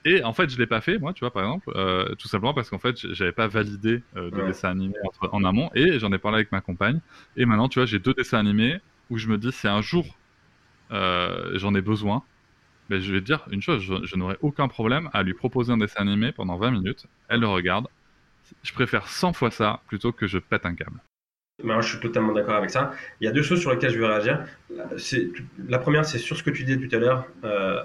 Et 0.05 0.23
en 0.25 0.33
fait, 0.33 0.49
je 0.51 0.59
l'ai 0.59 0.67
pas 0.67 0.81
fait, 0.81 0.99
moi, 0.99 1.13
tu 1.13 1.21
vois, 1.21 1.33
par 1.33 1.43
exemple, 1.45 1.71
euh, 1.77 2.15
tout 2.17 2.29
simplement 2.29 2.55
parce 2.55 2.71
qu'en 2.71 2.79
fait, 2.79 2.97
j'avais 3.13 3.33
pas 3.33 3.47
validé 3.49 4.03
euh, 4.17 4.31
de 4.31 4.41
Ouais. 4.41 4.47
dessin 4.47 4.71
animé 4.71 4.95
en 5.21 5.45
amont. 5.45 5.71
Et 5.75 5.99
j'en 5.99 6.13
ai 6.13 6.19
parlé 6.19 6.37
avec 6.37 6.53
ma 6.53 6.61
compagne. 6.61 7.01
Et 7.37 7.45
maintenant, 7.45 7.69
tu 7.69 7.79
vois, 7.79 7.87
j'ai 7.87 7.99
deux 7.99 8.15
dessins 8.15 8.39
animés 8.39 8.79
où 9.11 9.19
je 9.19 9.29
me 9.29 9.39
dis, 9.39 9.53
si 9.53 9.69
un 9.69 9.83
jour 9.83 10.21
euh, 10.93 11.53
j'en 11.59 11.75
ai 11.75 11.83
besoin, 11.83 12.25
ben, 12.89 13.01
je 13.01 13.13
vais 13.13 13.21
te 13.21 13.27
dire 13.27 13.47
une 13.51 13.63
chose, 13.63 13.83
je, 13.83 13.95
je 14.05 14.17
n'aurai 14.17 14.37
aucun 14.41 14.69
problème 14.69 15.11
à 15.13 15.23
lui 15.23 15.35
proposer 15.35 15.73
un 15.73 15.79
dessin 15.79 16.03
animé 16.03 16.33
pendant 16.33 16.59
20 16.59 16.73
minutes. 16.73 17.07
Elle 17.29 17.41
le 17.41 17.49
regarde. 17.49 17.89
Je 18.63 18.73
préfère 18.73 19.09
100 19.09 19.33
fois 19.33 19.51
ça 19.51 19.83
plutôt 19.89 20.13
que 20.13 20.27
je 20.27 20.39
pète 20.39 20.67
un 20.67 20.75
câble. 20.75 21.03
Ben, 21.65 21.81
je 21.81 21.89
suis 21.89 22.01
totalement 22.01 22.33
d'accord 22.33 22.55
avec 22.55 22.71
ça. 22.71 22.93
Il 23.21 23.25
y 23.25 23.29
a 23.29 23.33
deux 23.33 23.43
choses 23.43 23.61
sur 23.61 23.71
lesquelles 23.71 23.91
je 23.91 23.99
veux 23.99 24.07
réagir. 24.07 24.45
La 25.69 25.79
première, 25.79 26.05
c'est 26.05 26.19
sur 26.19 26.37
ce 26.37 26.43
que 26.43 26.51
tu 26.51 26.65
disais 26.65 26.79
tout 26.79 26.95
à 26.95 26.99
l'heure. 26.99 27.27
Euh, 27.45 27.83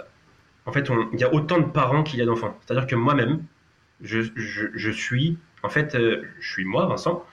en 0.65 0.71
fait, 0.71 0.89
il 1.13 1.19
y 1.19 1.23
a 1.23 1.33
autant 1.33 1.59
de 1.59 1.65
parents 1.65 2.03
qu'il 2.03 2.19
y 2.19 2.21
a 2.21 2.25
d'enfants. 2.25 2.57
C'est-à-dire 2.65 2.87
que 2.87 2.95
moi-même, 2.95 3.43
je, 4.01 4.91
suis, 4.91 5.37
en 5.63 5.69
fait, 5.69 5.95
euh, 5.95 6.23
je 6.39 6.51
suis 6.51 6.65
moi, 6.65 6.85
Vincent, 6.85 7.25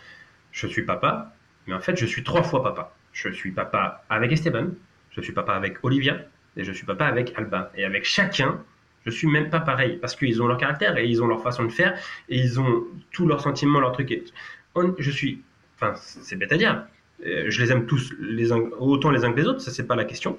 je 0.53 0.67
suis 0.67 0.83
papa, 0.83 1.35
mais 1.67 1.75
en 1.75 1.81
fait, 1.81 1.97
je 1.99 2.07
suis 2.07 2.23
trois 2.23 2.43
fois 2.43 2.63
papa. 2.63 2.95
Je 3.13 3.29
suis 3.31 3.53
papa 3.53 4.05
avec 4.09 4.33
Esteban, 4.33 4.69
je 5.11 5.21
suis 5.21 5.33
papa 5.33 5.55
avec 5.55 5.83
Olivia, 5.83 6.19
et 6.57 6.65
je 6.65 6.73
suis 6.73 6.87
papa 6.87 7.07
avec 7.07 7.33
Alba. 7.37 7.73
Et 7.77 7.85
avec 7.85 8.05
chacun, 8.05 8.63
je 9.05 9.11
suis 9.11 9.27
même 9.27 9.51
pas 9.51 9.61
pareil, 9.61 9.99
parce 10.01 10.15
qu'ils 10.15 10.43
ont 10.43 10.47
leur 10.47 10.59
caractère, 10.59 10.97
et 10.97 11.07
ils 11.07 11.23
ont 11.23 11.27
leur 11.27 11.43
façon 11.43 11.65
de 11.65 11.73
faire, 11.73 11.99
et 12.29 12.39
ils 12.39 12.61
ont 12.61 12.85
tous 13.13 13.27
leurs 13.27 13.41
sentiments, 13.41 13.81
leurs 13.81 13.93
trucs. 13.93 14.33
Je 14.99 15.11
suis, 15.11 15.43
enfin, 15.83 15.95
c'est 15.97 16.37
bête 16.37 16.53
à 16.53 16.57
dire, 16.57 16.87
euh, 17.27 17.47
je 17.49 17.63
les 17.63 17.73
aime 17.73 17.87
tous 17.87 18.15
autant 18.79 19.11
les 19.11 19.25
uns 19.25 19.33
que 19.33 19.41
les 19.41 19.47
autres, 19.47 19.61
ça 19.61 19.71
c'est 19.71 19.87
pas 19.87 19.97
la 19.97 20.05
question. 20.05 20.39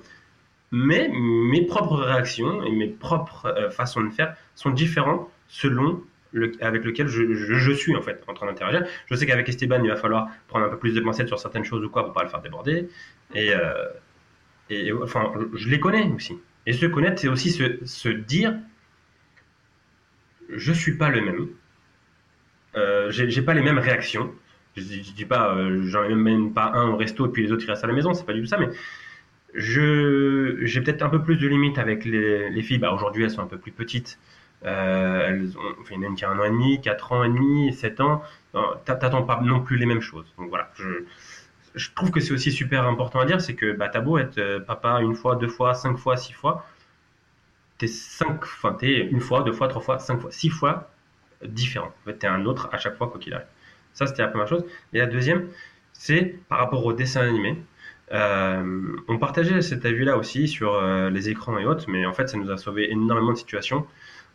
Mais 0.71 1.09
mes 1.13 1.65
propres 1.65 1.97
réactions 1.97 2.63
et 2.63 2.71
mes 2.71 2.87
propres 2.87 3.45
euh, 3.45 3.69
façons 3.69 4.01
de 4.01 4.09
faire 4.09 4.35
sont 4.55 4.71
différentes 4.71 5.29
selon 5.47 6.01
avec 6.61 6.83
lequel 6.83 7.07
je, 7.07 7.71
suis 7.73 7.95
en 7.95 8.01
fait 8.01 8.23
en 8.27 8.33
train 8.33 8.47
d'interagir. 8.47 8.83
Je 9.05 9.13
sais 9.13 9.27
qu'avec 9.27 9.47
Esteban, 9.47 9.83
il 9.83 9.89
va 9.89 9.95
falloir 9.95 10.29
prendre 10.47 10.65
un 10.65 10.69
peu 10.69 10.79
plus 10.79 10.95
de 10.95 10.99
pincettes 10.99 11.27
sur 11.27 11.37
certaines 11.37 11.63
choses 11.63 11.83
ou 11.83 11.89
quoi 11.89 12.05
pour 12.05 12.13
pas 12.13 12.23
le 12.23 12.29
faire 12.29 12.41
déborder. 12.41 12.89
Et, 13.35 13.53
euh, 13.53 15.03
enfin, 15.03 15.31
je 15.53 15.69
les 15.69 15.79
connais 15.79 16.11
aussi. 16.15 16.39
Et 16.65 16.73
se 16.73 16.87
connaître, 16.87 17.21
c'est 17.21 17.27
aussi 17.27 17.51
se, 17.51 18.09
dire 18.09 18.55
je 20.49 20.73
suis 20.73 20.97
pas 20.97 21.09
le 21.09 21.21
même. 21.21 21.49
J'ai 23.11 23.41
pas 23.43 23.53
les 23.53 23.61
mêmes 23.61 23.77
réactions. 23.77 24.33
Je, 24.75 24.81
je 24.81 25.11
dis 25.13 25.25
pas, 25.25 25.55
euh, 25.55 25.83
j'en 25.83 26.09
même 26.15 26.53
pas 26.53 26.71
un 26.73 26.89
au 26.89 26.97
resto 26.97 27.27
et 27.27 27.29
puis 27.29 27.43
les 27.43 27.51
autres 27.51 27.63
ils 27.63 27.69
restent 27.69 27.83
à 27.83 27.87
la 27.87 27.93
maison, 27.93 28.13
c'est 28.13 28.25
pas 28.25 28.33
du 28.33 28.41
tout 28.41 28.47
ça, 28.47 28.57
mais 28.57 28.69
je 29.53 30.57
j'ai 30.61 30.81
peut-être 30.81 31.03
un 31.03 31.09
peu 31.09 31.21
plus 31.21 31.37
de 31.37 31.47
limites 31.47 31.77
avec 31.77 32.05
les, 32.05 32.49
les 32.49 32.61
filles. 32.63 32.79
Bah, 32.79 32.91
aujourd'hui 32.93 33.23
elles 33.23 33.31
sont 33.31 33.43
un 33.43 33.47
peu 33.47 33.57
plus 33.59 33.71
petites. 33.71 34.17
Euh, 34.65 35.27
elles 35.27 35.57
ont, 35.57 35.61
enfin, 35.81 35.95
il 35.95 35.95
y 35.95 35.99
en 35.99 36.03
a 36.03 36.07
une 36.07 36.15
qui 36.15 36.25
a 36.25 36.31
un 36.31 36.39
an 36.39 36.45
et 36.45 36.49
demi, 36.49 36.81
quatre 36.81 37.11
ans 37.11 37.23
et 37.23 37.29
demi, 37.29 37.73
sept 37.73 37.99
ans. 38.01 38.23
T'attends 38.85 39.23
pas 39.23 39.41
non 39.41 39.59
plus 39.61 39.77
les 39.77 39.85
mêmes 39.85 40.01
choses. 40.01 40.25
Donc 40.37 40.49
voilà, 40.49 40.71
je, 40.75 41.03
je 41.75 41.89
trouve 41.95 42.11
que 42.11 42.19
c'est 42.19 42.33
aussi 42.33 42.51
super 42.51 42.87
important 42.87 43.19
à 43.19 43.25
dire, 43.25 43.41
c'est 43.41 43.55
que 43.55 43.73
bah, 43.73 43.89
t'as 43.89 44.01
beau 44.01 44.17
être 44.17 44.37
euh, 44.37 44.59
papa 44.59 45.01
une 45.01 45.15
fois, 45.15 45.35
deux 45.35 45.47
fois, 45.47 45.73
cinq 45.73 45.97
fois, 45.97 46.17
six 46.17 46.33
fois, 46.33 46.65
t'es 47.77 47.87
cinq, 47.87 48.43
enfin 48.43 48.73
t'es 48.73 49.07
une 49.07 49.19
fois, 49.21 49.43
deux 49.43 49.53
fois, 49.53 49.67
trois 49.67 49.81
fois, 49.81 49.99
cinq 49.99 50.19
fois, 50.21 50.31
six 50.31 50.49
fois 50.49 50.89
différent. 51.43 51.93
En 52.01 52.05
fait, 52.05 52.17
t'es 52.19 52.27
un 52.27 52.45
autre 52.45 52.69
à 52.71 52.77
chaque 52.77 52.95
fois 52.97 53.07
quoi 53.07 53.19
qu'il 53.19 53.33
arrive. 53.33 53.47
Ça, 53.93 54.07
c'était 54.07 54.21
la 54.23 54.27
première 54.29 54.47
chose. 54.47 54.65
Et 54.93 54.99
la 54.99 55.05
deuxième, 55.07 55.47
c'est 55.93 56.35
par 56.49 56.59
rapport 56.59 56.85
au 56.85 56.93
dessin 56.93 57.21
animé. 57.21 57.57
Euh, 58.11 58.95
on 59.07 59.17
partageait 59.17 59.61
cet 59.61 59.85
avis-là 59.85 60.17
aussi 60.17 60.47
sur 60.47 60.75
euh, 60.75 61.09
les 61.09 61.29
écrans 61.29 61.57
et 61.57 61.65
autres, 61.65 61.89
mais 61.89 62.05
en 62.05 62.13
fait, 62.13 62.27
ça 62.29 62.37
nous 62.37 62.51
a 62.51 62.57
sauvé 62.57 62.91
énormément 62.91 63.31
de 63.33 63.37
situations 63.37 63.85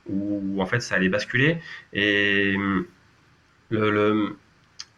où, 0.08 0.60
en 0.60 0.66
fait, 0.66 0.80
ça 0.80 0.94
allait 0.96 1.08
basculer. 1.10 1.58
Et 1.92 2.56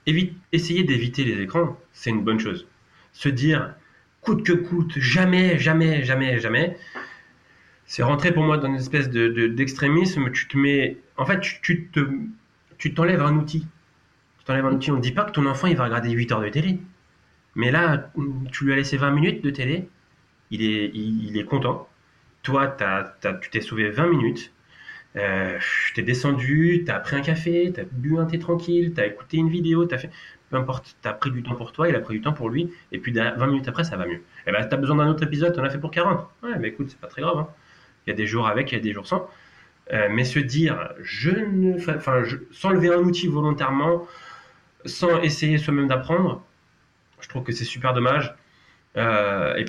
évite- 0.07 0.35
essayer 0.53 0.85
d'éviter 0.85 1.25
les 1.25 1.41
écrans, 1.43 1.79
c'est 1.93 2.11
une 2.11 2.23
bonne 2.25 2.41
chose. 2.41 2.67
Se 3.13 3.29
dire, 3.29 3.75
coûte 4.21 4.45
que 4.45 4.53
coûte, 4.53 4.99
jamais, 4.99 5.59
jamais, 5.59 6.05
jamais, 6.05 6.39
jamais, 6.39 6.77
c'est 7.87 8.03
rentrer 8.03 8.33
pour 8.33 8.45
moi 8.45 8.59
dans 8.59 8.69
une 8.69 8.77
espèce 8.77 9.11
de, 9.11 9.29
de- 9.29 9.49
d'extrémisme. 9.49 10.31
Tu 10.33 10.49
te 10.49 10.57
mets, 10.57 10.99
en 11.17 11.27
fait, 11.27 11.41
te, 11.93 12.01
tu 12.79 12.95
t'enlèves 12.95 13.23
un 13.23 13.37
outil. 13.37 13.67
On 14.51 14.97
ne 14.97 15.01
dit 15.01 15.13
pas 15.13 15.25
que 15.25 15.33
ton 15.33 15.47
enfant 15.47 15.67
il 15.69 15.77
va 15.77 15.85
regarder 15.85 16.11
8 16.11 16.33
heures 16.33 16.41
de 16.41 16.49
télé. 16.49 16.81
Mais 17.55 17.71
là, 17.71 18.11
tu 18.53 18.65
lui 18.65 18.73
as 18.73 18.77
laissé 18.77 18.97
20 18.97 19.11
minutes 19.11 19.43
de 19.45 19.51
télé, 19.51 19.89
il 20.51 20.63
est, 20.63 20.91
il, 20.95 21.37
est 21.39 21.45
content. 21.45 21.89
Toi, 22.43 22.77
tu 23.43 23.51
t'es 23.51 23.61
sauvé 23.61 23.91
20 23.91 24.09
minutes. 24.09 24.53
Euh, 25.17 25.59
t'es 25.95 26.03
descendu, 26.03 26.85
t'as 26.87 27.01
pris 27.01 27.17
un 27.17 27.21
café, 27.21 27.73
t'as 27.75 27.83
bu 27.91 28.19
un 28.19 28.27
thé 28.27 28.39
tranquille, 28.39 28.93
t'as 28.95 29.07
écouté 29.07 29.39
une 29.39 29.49
vidéo, 29.51 29.85
t'as 29.85 29.99
fait. 29.99 30.11
Peu 30.51 30.57
importe, 30.57 30.97
t'as 31.03 31.13
pris 31.13 31.31
du 31.33 31.43
temps 31.43 31.55
pour 31.57 31.73
toi, 31.73 31.89
il 31.89 31.97
a 31.97 32.01
pris 32.01 32.15
du 32.15 32.21
temps 32.21 32.33
pour 32.33 32.49
lui, 32.49 32.71
et 32.93 32.99
puis 32.99 33.11
derrière- 33.13 33.37
20 33.37 33.47
minutes 33.49 33.69
après, 33.69 33.83
ça 33.85 33.97
va 33.97 34.07
mieux. 34.07 34.23
Et 34.47 34.53
ben, 34.53 34.65
t'as 34.65 34.77
besoin 34.77 34.97
d'un 34.97 35.09
autre 35.09 35.23
épisode, 35.25 35.55
t'en 35.55 35.65
as 35.65 35.71
fait 35.71 35.79
pour 35.79 35.91
40. 35.91 36.29
Ouais, 36.45 36.57
mais 36.61 36.69
écoute, 36.69 36.89
c'est 36.91 37.01
pas 37.01 37.09
très 37.09 37.23
grave. 37.23 37.39
hein. 37.39 37.49
Il 38.07 38.11
y 38.11 38.13
a 38.13 38.17
des 38.17 38.27
jours 38.27 38.47
avec, 38.47 38.71
il 38.73 38.77
y 38.77 38.79
a 38.79 38.81
des 38.81 38.93
jours 38.93 39.07
sans. 39.07 39.29
Euh, 39.93 40.09
mais 40.11 40.23
se 40.25 40.39
dire, 40.39 40.93
je 41.03 41.31
ne. 41.31 41.75
Enfin, 41.97 42.23
je- 42.25 42.37
sans 42.53 42.71
lever 42.71 42.89
un 42.93 42.99
outil 42.99 43.27
volontairement, 43.29 44.07
sans 44.87 45.21
essayer 45.23 45.59
soi-même 45.59 45.89
d'apprendre, 45.89 46.43
je 47.21 47.29
trouve 47.29 47.43
que 47.45 47.53
c'est 47.53 47.65
super 47.65 47.95
dommage. 47.95 48.35
Euh, 48.97 49.57
et 49.57 49.67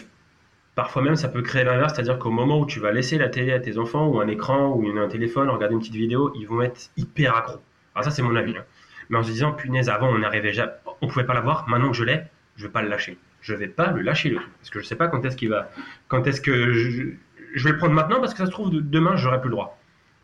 parfois 0.75 1.01
même, 1.01 1.15
ça 1.15 1.29
peut 1.29 1.41
créer 1.41 1.63
l'inverse, 1.63 1.93
c'est-à-dire 1.93 2.17
qu'au 2.19 2.31
moment 2.31 2.59
où 2.59 2.65
tu 2.65 2.79
vas 2.79 2.91
laisser 2.91 3.17
la 3.17 3.29
télé 3.29 3.53
à 3.53 3.59
tes 3.59 3.77
enfants, 3.77 4.07
ou 4.07 4.19
un 4.19 4.27
écran, 4.27 4.69
ou 4.69 4.87
un 4.97 5.07
téléphone, 5.07 5.49
regarder 5.49 5.73
une 5.75 5.81
petite 5.81 5.95
vidéo, 5.95 6.31
ils 6.35 6.47
vont 6.47 6.61
être 6.61 6.89
hyper 6.97 7.35
accros. 7.35 7.61
Alors, 7.95 8.05
ça, 8.05 8.11
c'est 8.11 8.21
mon 8.21 8.35
avis. 8.35 8.57
hein. 8.57 8.63
Mais 9.09 9.17
en 9.17 9.23
se 9.23 9.31
disant, 9.31 9.51
punaise, 9.51 9.89
avant, 9.89 10.09
on 10.09 10.19
n'arrivait 10.19 10.53
jamais. 10.53 10.71
On 11.01 11.07
pouvait 11.07 11.25
pas 11.25 11.33
l'avoir, 11.33 11.67
maintenant 11.67 11.91
que 11.91 11.97
je 11.97 12.03
l'ai, 12.05 12.23
je 12.55 12.65
vais 12.65 12.71
pas 12.71 12.81
le 12.81 12.87
lâcher. 12.89 13.17
Je 13.41 13.53
vais 13.53 13.67
pas 13.67 13.91
le 13.91 14.01
lâcher, 14.01 14.29
le 14.29 14.35
truc. 14.37 14.49
Parce 14.59 14.69
que 14.69 14.79
je 14.79 14.85
sais 14.85 14.95
pas 14.95 15.07
quand 15.07 15.25
est-ce 15.25 15.35
qu'il 15.35 15.49
va. 15.49 15.69
Quand 16.07 16.25
est-ce 16.27 16.39
que. 16.41 16.71
Je, 16.73 17.63
vais 17.65 17.71
le 17.71 17.77
prendre 17.77 17.93
maintenant, 17.93 18.19
parce 18.21 18.33
que 18.33 18.39
ça 18.39 18.45
se 18.45 18.51
trouve, 18.51 18.69
de- 18.71 18.79
demain, 18.79 19.15
j'aurai 19.17 19.41
plus 19.41 19.49
le 19.49 19.55
droit. 19.55 19.77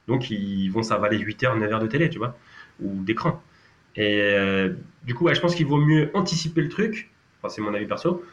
Donc, 0.08 0.30
ils 0.32 0.70
vont 0.70 0.84
s'avaler 0.84 1.18
8 1.18 1.44
heures, 1.44 1.56
9 1.58 1.72
heures 1.74 1.80
de 1.82 1.88
télé, 1.88 2.10
tu 2.10 2.18
vois, 2.20 2.38
ou 2.82 3.04
d'écran. 3.04 3.44
Et 3.98 4.22
euh, 4.22 4.74
du 5.04 5.16
coup, 5.16 5.26
ouais, 5.26 5.36
je 5.36 5.42
pense 5.42 5.56
qu'il 5.56 5.66
vaut 5.66 5.80
mieux 5.80 6.12
anticiper 6.14 6.62
le 6.62 6.70
truc, 6.70 7.10
enfin, 7.40 7.50
c'est 7.50 7.62
mon 7.62 7.74
avis 7.74 7.88
perso, 7.88 8.24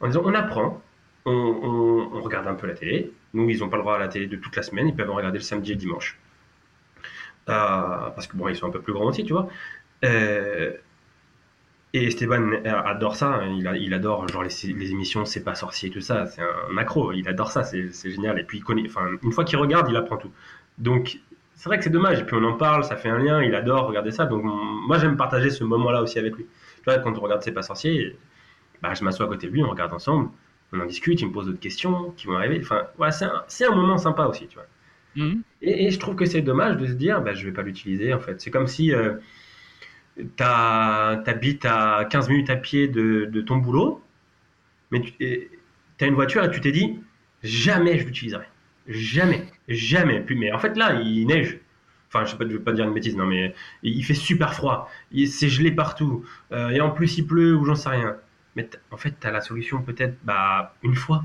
en 0.00 0.06
disant 0.06 0.22
on 0.24 0.34
apprend, 0.34 0.80
on, 1.24 2.20
regarde 2.22 2.46
un 2.46 2.54
peu 2.54 2.66
la 2.66 2.74
télé. 2.74 3.12
Nous, 3.32 3.48
ils 3.48 3.60
n'ont 3.60 3.68
pas 3.68 3.76
le 3.76 3.82
droit 3.82 3.96
à 3.96 3.98
la 3.98 4.08
télé 4.08 4.26
de 4.26 4.36
toute 4.36 4.54
la 4.56 4.62
semaine, 4.62 4.88
ils 4.88 4.94
peuvent 4.94 5.10
en 5.10 5.14
regarder 5.14 5.38
le 5.38 5.44
samedi 5.44 5.72
et 5.72 5.74
le 5.74 5.80
dimanche. 5.80 6.18
Euh, 7.48 8.10
parce 8.10 8.26
que 8.26 8.36
bon, 8.36 8.48
ils 8.48 8.56
sont 8.56 8.66
un 8.66 8.70
peu 8.70 8.80
plus 8.80 8.92
grands 8.92 9.06
aussi, 9.06 9.24
tu 9.24 9.32
vois. 9.32 9.48
Euh, 10.04 10.72
et 11.92 12.06
Esteban 12.06 12.52
adore 12.64 13.16
ça, 13.16 13.34
hein. 13.34 13.48
il, 13.48 13.94
adore 13.94 14.28
genre 14.28 14.44
les, 14.44 14.70
émissions 14.70 15.24
C'est 15.24 15.42
pas 15.42 15.56
sorcier 15.56 15.90
tout 15.90 16.00
ça, 16.00 16.26
c'est 16.26 16.40
un 16.40 16.76
accro, 16.76 17.12
il 17.12 17.28
adore 17.28 17.50
ça, 17.50 17.64
c'est 17.64 18.10
génial. 18.10 18.38
Et 18.38 18.44
puis 18.44 18.62
une 18.68 19.32
fois 19.32 19.44
qu'il 19.44 19.58
regarde, 19.58 19.88
il 19.88 19.96
apprend 19.96 20.16
tout. 20.16 20.30
Donc 20.78 21.18
c'est 21.60 21.68
vrai 21.68 21.76
que 21.76 21.84
c'est 21.84 21.90
dommage, 21.90 22.20
et 22.20 22.24
puis 22.24 22.34
on 22.34 22.44
en 22.44 22.54
parle, 22.54 22.84
ça 22.84 22.96
fait 22.96 23.10
un 23.10 23.18
lien, 23.18 23.42
il 23.42 23.54
adore 23.54 23.86
regarder 23.86 24.12
ça, 24.12 24.24
donc 24.24 24.42
moi 24.42 24.96
j'aime 24.96 25.18
partager 25.18 25.50
ce 25.50 25.62
moment-là 25.64 26.00
aussi 26.00 26.18
avec 26.18 26.34
lui. 26.34 26.46
Tu 26.76 26.84
vois, 26.86 26.96
quand 27.00 27.12
on 27.18 27.20
regarde 27.20 27.42
C'est 27.42 27.52
pas 27.52 27.60
sorcier, 27.60 28.16
bah, 28.80 28.94
je 28.94 29.04
m'assois 29.04 29.26
à 29.26 29.28
côté 29.28 29.46
de 29.46 29.52
lui, 29.52 29.62
on 29.62 29.68
regarde 29.68 29.92
ensemble, 29.92 30.30
on 30.72 30.80
en 30.80 30.86
discute, 30.86 31.20
il 31.20 31.28
me 31.28 31.32
pose 31.32 31.44
d'autres 31.44 31.60
questions 31.60 32.14
qui 32.16 32.28
vont 32.28 32.36
arriver, 32.36 32.60
enfin, 32.62 32.84
voilà, 32.96 33.12
c'est 33.46 33.66
un, 33.66 33.74
moment 33.74 33.98
sympa 33.98 34.24
aussi, 34.24 34.46
tu 34.46 34.54
vois. 34.54 34.66
Mhm. 35.16 35.42
Et, 35.60 35.84
et 35.84 35.90
je 35.90 35.98
trouve 35.98 36.14
que 36.14 36.24
c'est 36.24 36.40
dommage 36.40 36.78
de 36.78 36.86
se 36.86 36.92
dire, 36.92 37.20
bah, 37.20 37.34
je 37.34 37.44
vais 37.44 37.52
pas 37.52 37.60
l'utiliser 37.60 38.14
en 38.14 38.20
fait. 38.20 38.40
C'est 38.40 38.50
comme 38.50 38.66
si 38.66 38.94
euh, 38.94 39.16
t'habites 40.36 41.66
à 41.66 42.06
15 42.08 42.30
minutes 42.30 42.48
à 42.48 42.56
pied 42.56 42.88
de, 42.88 43.26
de 43.26 43.40
ton 43.42 43.58
boulot, 43.58 44.02
mais 44.90 45.02
tu 45.02 45.50
as 46.00 46.06
une 46.06 46.14
voiture 46.14 46.42
et 46.42 46.50
tu 46.50 46.62
t'es 46.62 46.72
dit, 46.72 47.00
jamais 47.42 47.98
je 47.98 48.06
l'utiliserai. 48.06 48.46
Jamais, 48.88 49.46
jamais. 49.74 50.20
Puis, 50.20 50.36
mais 50.36 50.52
en 50.52 50.58
fait 50.58 50.76
là, 50.76 51.00
il 51.00 51.26
neige. 51.26 51.58
Enfin, 52.12 52.24
je 52.24 52.34
ne 52.36 52.52
veux 52.52 52.60
pas 52.60 52.72
dire 52.72 52.86
une 52.86 52.94
bêtise, 52.94 53.16
non, 53.16 53.26
mais 53.26 53.54
il 53.84 54.02
fait 54.04 54.14
super 54.14 54.52
froid. 54.54 54.90
C'est 55.26 55.48
gelé 55.48 55.70
partout. 55.70 56.24
Euh, 56.50 56.70
et 56.70 56.80
en 56.80 56.90
plus, 56.90 57.18
il 57.18 57.26
pleut 57.26 57.54
ou 57.54 57.64
j'en 57.64 57.76
sais 57.76 57.88
rien. 57.88 58.16
Mais 58.56 58.68
en 58.90 58.96
fait, 58.96 59.14
tu 59.20 59.26
as 59.26 59.30
la 59.30 59.40
solution 59.40 59.80
peut-être 59.82 60.16
bah, 60.24 60.74
une 60.82 60.96
fois. 60.96 61.24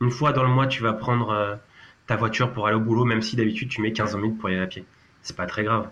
Une 0.00 0.10
fois 0.10 0.32
dans 0.32 0.42
le 0.42 0.48
mois, 0.48 0.66
tu 0.66 0.82
vas 0.82 0.92
prendre 0.92 1.30
euh, 1.30 1.54
ta 2.08 2.16
voiture 2.16 2.52
pour 2.52 2.66
aller 2.66 2.76
au 2.76 2.80
boulot, 2.80 3.04
même 3.04 3.22
si 3.22 3.36
d'habitude 3.36 3.68
tu 3.68 3.80
mets 3.80 3.92
15 3.92 4.16
minutes 4.16 4.38
pour 4.38 4.50
y 4.50 4.54
aller 4.54 4.62
à 4.62 4.66
pied. 4.66 4.84
C'est 5.22 5.36
pas 5.36 5.46
très 5.46 5.62
grave. 5.62 5.88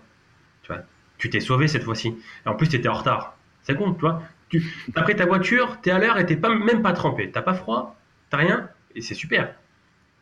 Tu 0.63 0.73
tu 1.17 1.29
t'es 1.29 1.39
sauvé 1.39 1.67
cette 1.67 1.83
fois-ci. 1.83 2.15
En 2.45 2.55
plus, 2.55 2.67
tu 2.67 2.75
étais 2.75 2.89
en 2.89 2.93
retard. 2.93 3.37
C'est 3.61 3.75
con, 3.75 3.93
tu 3.93 4.01
vois. 4.01 4.23
Tu 4.49 4.61
as 4.95 5.03
pris 5.03 5.15
ta 5.15 5.25
voiture, 5.25 5.79
tu 5.81 5.89
es 5.89 5.91
à 5.93 5.99
l'heure 5.99 6.17
et 6.17 6.25
t'es 6.25 6.35
pas, 6.35 6.53
même 6.53 6.81
pas 6.81 6.91
trempé. 6.93 7.31
T'as 7.31 7.41
pas 7.41 7.53
froid, 7.53 7.95
t'as 8.29 8.37
rien, 8.37 8.69
et 8.95 9.01
c'est 9.01 9.13
super. 9.13 9.53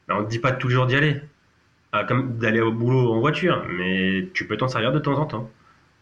Alors, 0.07 0.21
on 0.21 0.25
te 0.25 0.29
dit 0.29 0.39
pas 0.39 0.51
tous 0.51 0.67
les 0.67 0.75
jours 0.75 0.85
d'y 0.85 0.95
aller, 0.95 1.21
Ah, 1.91 2.03
comme 2.03 2.37
d'aller 2.37 2.61
au 2.61 2.71
boulot 2.71 3.13
en 3.13 3.19
voiture, 3.19 3.65
mais 3.67 4.29
tu 4.33 4.45
peux 4.45 4.57
t'en 4.57 4.67
servir 4.67 4.91
de 4.91 4.99
temps 4.99 5.17
en 5.17 5.25
temps. 5.25 5.49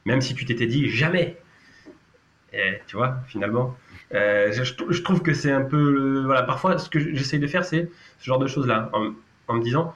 Même 0.05 0.21
si 0.21 0.35
tu 0.35 0.43
t'étais 0.45 0.67
dit 0.67 0.89
jamais. 0.89 1.38
Et 2.53 2.81
tu 2.88 2.97
vois, 2.97 3.19
finalement. 3.27 3.77
Euh, 4.13 4.51
je, 4.51 5.01
trouve 5.01 5.21
que 5.21 5.33
c'est 5.33 5.51
un 5.51 5.61
peu. 5.61 6.23
Voilà, 6.25 6.43
parfois, 6.43 6.77
ce 6.77 6.89
que 6.89 6.99
j'essaye 6.99 7.39
de 7.39 7.47
faire, 7.47 7.63
c'est 7.63 7.89
ce 8.19 8.25
genre 8.25 8.39
de 8.39 8.47
choses-là, 8.47 8.89
en, 8.93 9.13
en 9.47 9.53
me 9.55 9.63
disant 9.63 9.95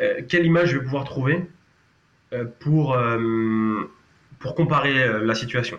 euh, 0.00 0.22
quelle 0.28 0.46
image 0.46 0.70
je 0.70 0.78
vais 0.78 0.84
pouvoir 0.84 1.04
trouver 1.04 1.46
euh, 2.32 2.44
pour, 2.60 2.96
pour 4.40 4.54
comparer 4.54 5.22
la 5.22 5.34
situation. 5.34 5.78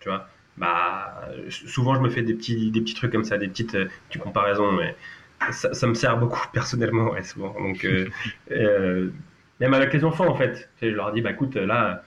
Tu 0.00 0.08
vois, 0.08 0.28
bah, 0.58 1.22
souvent 1.48 1.94
je 1.94 2.00
me 2.00 2.10
fais 2.10 2.22
des 2.22 2.34
petits, 2.34 2.70
des 2.70 2.80
petits 2.80 2.94
trucs 2.94 3.12
comme 3.12 3.24
ça, 3.24 3.38
des 3.38 3.48
petites, 3.48 3.76
petites 4.08 4.22
comparaisons, 4.22 4.72
mais 4.72 4.96
ça, 5.50 5.72
ça 5.74 5.86
me 5.86 5.94
sert 5.94 6.18
beaucoup 6.18 6.40
personnellement, 6.52 7.10
ouais, 7.10 7.22
souvent. 7.22 7.54
Donc, 7.54 7.84
euh, 7.84 8.10
euh, 8.50 9.10
même 9.60 9.74
avec 9.74 9.92
les 9.92 10.04
enfants, 10.04 10.28
en 10.28 10.34
fait, 10.36 10.70
je 10.80 10.88
leur 10.88 11.12
dis, 11.12 11.20
bah 11.22 11.30
écoute, 11.32 11.56
là, 11.56 12.04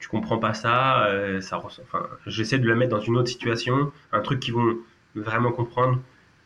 tu 0.00 0.08
comprends 0.08 0.38
pas 0.38 0.54
ça, 0.54 1.06
euh, 1.08 1.40
ça 1.40 1.58
enfin, 1.58 2.08
j'essaie 2.26 2.58
de 2.58 2.68
la 2.68 2.74
mettre 2.76 2.92
dans 2.92 3.00
une 3.00 3.16
autre 3.18 3.28
situation, 3.28 3.92
un 4.12 4.20
truc 4.20 4.40
qu'ils 4.40 4.54
vont 4.54 4.76
vraiment 5.14 5.52
comprendre. 5.52 6.00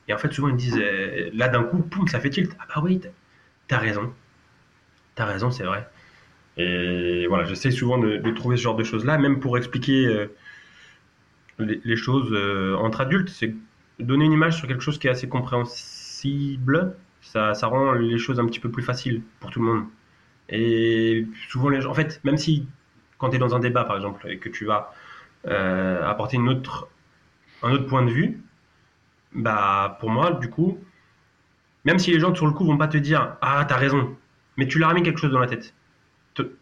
Et 0.09 0.15
en 0.15 0.19
fait, 0.19 0.33
souvent 0.33 0.49
ils 0.49 0.55
me 0.55 0.59
disent, 0.59 0.79
euh, 0.81 1.31
là 1.35 1.49
d'un 1.49 1.65
coup, 1.65 1.79
poum, 1.81 2.09
ça 2.09 2.21
fait 2.21 2.31
tilt. 2.31 2.57
Ah 2.61 2.67
bah 2.75 2.83
oui, 2.85 3.01
t'as- 3.69 3.79
raison, 3.79 4.15
t'as 5.15 5.25
raison, 5.25 5.51
c'est 5.51 5.65
vrai. 5.65 5.87
Et 6.59 7.27
voilà, 7.29 7.45
j'essaie 7.47 7.71
souvent 7.73 7.99
de, 7.99 8.19
de 8.19 8.33
trouver 8.33 8.57
ce 8.57 8.63
genre 8.63 8.77
de 8.77 8.85
choses-là, 8.85 9.19
même 9.19 9.41
pour 9.41 9.59
expliquer 9.59 10.07
euh, 10.07 10.29
les, 11.59 11.81
les 11.85 11.97
choses 11.97 12.33
entre 12.79 13.01
adultes. 13.01 13.29
C'est 13.31 13.55
donner 13.99 14.25
une 14.25 14.33
image 14.33 14.57
sur 14.57 14.69
quelque 14.69 14.83
chose 14.83 14.99
qui 14.99 15.07
est 15.07 15.11
assez 15.11 15.29
compréhensible, 15.29 15.87
ça, 17.21 17.55
ça 17.55 17.67
rend 17.67 17.93
les 17.93 18.19
choses 18.19 18.41
un 18.41 18.47
petit 18.47 18.61
peu 18.61 18.71
plus 18.71 18.83
faciles 18.83 19.23
pour 19.41 19.51
tout 19.51 19.61
le 19.61 19.67
monde. 19.67 19.85
Et 20.49 21.27
souvent, 21.49 21.69
les 21.69 21.81
gens, 21.81 21.91
en 21.91 21.95
fait, 21.95 22.21
même 22.25 22.37
si 22.37 22.67
quand 23.19 23.31
tu 23.31 23.37
es 23.37 23.39
dans 23.39 23.55
un 23.55 23.59
débat, 23.59 23.85
par 23.85 23.97
exemple, 23.97 24.29
et 24.29 24.39
que 24.39 24.49
tu 24.49 24.65
vas 24.65 24.93
euh, 25.47 26.07
apporter 26.09 26.37
une 26.37 26.49
autre, 26.49 26.89
un 27.63 27.73
autre 27.73 27.87
point 27.87 28.05
de 28.05 28.11
vue, 28.11 28.41
bah, 29.33 29.97
pour 30.01 30.11
moi, 30.11 30.33
du 30.33 30.49
coup, 30.49 30.79
même 31.85 31.99
si 31.99 32.13
les 32.13 32.21
gens 32.21 32.35
sur 32.35 32.47
le 32.47 32.53
coup 32.53 32.65
vont 32.65 32.79
pas 32.79 32.89
te 32.89 32.99
dire 32.99 33.37
Ah, 33.41 33.65
t'as 33.69 33.77
raison, 33.77 34.17
mais 34.57 34.67
tu 34.67 34.79
leur 34.79 34.91
as 34.91 34.95
mis 34.95 35.03
quelque 35.03 35.21
chose 35.21 35.33
dans 35.33 35.41
la 35.41 35.47
tête. 35.47 35.75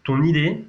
Ton 0.05 0.23
idée, 0.23 0.65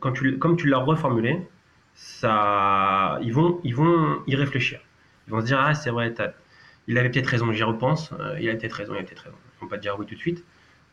quand 0.00 0.12
tu, 0.12 0.38
comme 0.38 0.56
tu 0.56 0.68
l'as 0.68 0.78
reformulée, 0.78 1.46
ça, 1.94 3.18
ils 3.22 3.32
vont, 3.32 3.60
ils 3.64 3.74
vont 3.74 4.22
y 4.26 4.34
réfléchir. 4.36 4.80
Ils 5.26 5.32
vont 5.32 5.40
se 5.40 5.46
dire 5.46 5.60
Ah, 5.60 5.74
c'est 5.74 5.90
vrai, 5.90 6.14
il 6.88 6.98
avait 6.98 7.10
peut-être 7.10 7.26
raison, 7.26 7.52
j'y 7.52 7.62
repense, 7.62 8.12
euh, 8.18 8.36
il 8.40 8.48
avait 8.48 8.58
peut-être 8.58 8.72
raison, 8.72 8.92
il 8.94 8.98
avait 8.98 9.06
peut-être 9.06 9.24
raison. 9.24 9.36
Ils 9.56 9.60
vont 9.62 9.68
pas 9.68 9.76
te 9.76 9.82
dire 9.82 9.96
oui 9.98 10.06
tout 10.06 10.14
de 10.14 10.20
suite. 10.20 10.44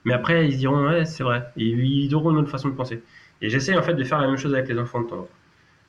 Mais 0.06 0.14
après, 0.14 0.48
ils 0.48 0.58
diront 0.58 0.88
Ouais, 0.88 1.06
c'est 1.06 1.24
vrai. 1.24 1.50
Ils 1.56 2.14
auront 2.16 2.32
une 2.32 2.38
autre 2.38 2.50
façon 2.50 2.70
de 2.70 2.76
penser. 2.76 3.04
Et 3.42 3.50
j'essaie 3.50 3.76
en 3.76 3.82
fait 3.82 3.94
de 3.94 4.04
faire 4.04 4.20
la 4.20 4.28
même 4.28 4.38
chose 4.38 4.54
avec 4.54 4.68
les 4.70 4.78
enfants 4.78 5.02
de 5.02 5.08
temps. 5.08 5.28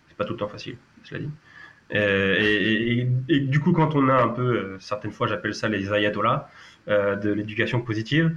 C'est 0.09 0.17
pas 0.17 0.25
tout 0.25 0.33
le 0.33 0.39
temps 0.39 0.49
facile, 0.49 0.77
cela 1.05 1.21
dit. 1.21 1.31
Euh, 1.95 3.05
et, 3.29 3.41
du 3.41 3.59
coup, 3.61 3.73
quand 3.73 3.97
on 3.97 4.09
a 4.09 4.15
un 4.15 4.29
peu, 4.29 4.43
euh, 4.43 4.77
certaines 4.79 5.11
fois, 5.11 5.27
j'appelle 5.27 5.55
ça 5.55 5.69
les 5.69 5.93
ayatollahs 5.93 6.49
de 6.87 7.31
l'éducation 7.31 7.81
positive. 7.81 8.37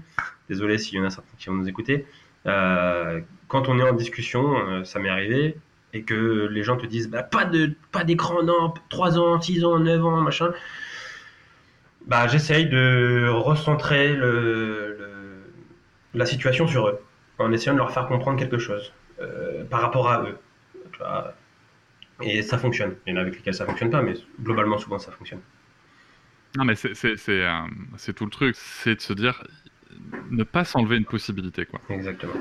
Désolé 0.49 0.78
s'il 0.78 0.99
y 0.99 1.01
en 1.01 1.05
a 1.05 1.09
certains 1.09 1.36
qui 1.38 1.49
vont 1.49 1.55
nous 1.55 1.68
écouter. 1.68 2.05
Quand 2.45 3.70
on 3.70 3.80
est 3.80 3.84
en 3.84 3.93
discussion, 3.93 4.84
ça 4.84 4.99
m'est 4.99 5.09
arrivé, 5.09 5.57
et 5.93 6.03
que 6.03 6.47
les 6.51 6.64
gens 6.64 6.78
te 6.78 6.86
disent 6.86 7.09
bah, 7.09 7.24
pas 7.24 7.45
de 7.45 7.74
pas 7.91 8.03
d'écran, 8.03 8.43
non, 8.43 8.74
3 8.89 9.18
ans, 9.18 9.39
6 9.41 9.64
ans, 9.64 9.80
9 9.80 10.05
ans, 10.05 10.22
machin. 10.22 10.51
Bah, 12.08 12.28
j'essaye 12.28 12.68
de 12.68 13.28
recentrer 13.30 14.14
le, 14.14 14.95
le- 14.97 15.54
la 16.14 16.26
situation 16.26 16.68
sur 16.68 16.88
eux, 16.88 16.99
en 17.39 17.51
essayant 17.51 17.74
de 17.74 17.80
leur 17.80 17.91
faire 17.91 18.08
comprendre 18.08 18.38
quelque 18.39 18.58
chose 18.58 18.93
euh, 19.22 19.64
par 19.66 19.82
rapport 19.82 20.10
à 20.10 20.24
eux. 20.24 20.38
Tu 20.91 20.99
vois, 20.99 21.34
Et 22.24 22.41
ça 22.43 22.58
fonctionne. 22.58 22.95
Il 23.08 23.14
y 23.14 23.14
en 23.16 23.20
a 23.20 23.22
avec 23.22 23.36
lesquels 23.36 23.54
ça 23.56 23.66
fonctionne 23.66 23.91
pas, 23.91 24.01
mais 24.01 24.16
globalement, 24.43 24.78
souvent, 24.78 24.99
ça 24.99 25.12
fonctionne. 25.12 25.41
Non, 26.56 26.66
mais 26.66 26.76
c'est 26.76 26.93
euh, 27.30 28.14
tout 28.16 28.26
le 28.26 28.30
truc, 28.32 28.56
c'est 28.56 28.95
de 28.95 29.01
se 29.01 29.14
dire 29.14 29.43
ne 30.32 30.43
pas 30.43 30.66
s'enlever 30.66 30.97
une 30.97 31.06
possibilité, 31.06 31.66
quoi. 31.66 31.82
Exactement. 31.89 32.34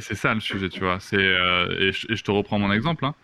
C'est- 0.00 0.14
ça 0.14 0.34
le 0.34 0.40
sujet, 0.40 0.68
tu 0.68 0.80
vois. 0.80 0.98
C'est 1.00 1.16
euh, 1.18 1.68
et, 1.78 1.92
je, 1.92 2.06
et 2.12 2.16
je 2.16 2.24
te 2.24 2.30
reprends 2.30 2.58
mon 2.58 2.72
exemple. 2.72 3.04
hein. 3.04 3.14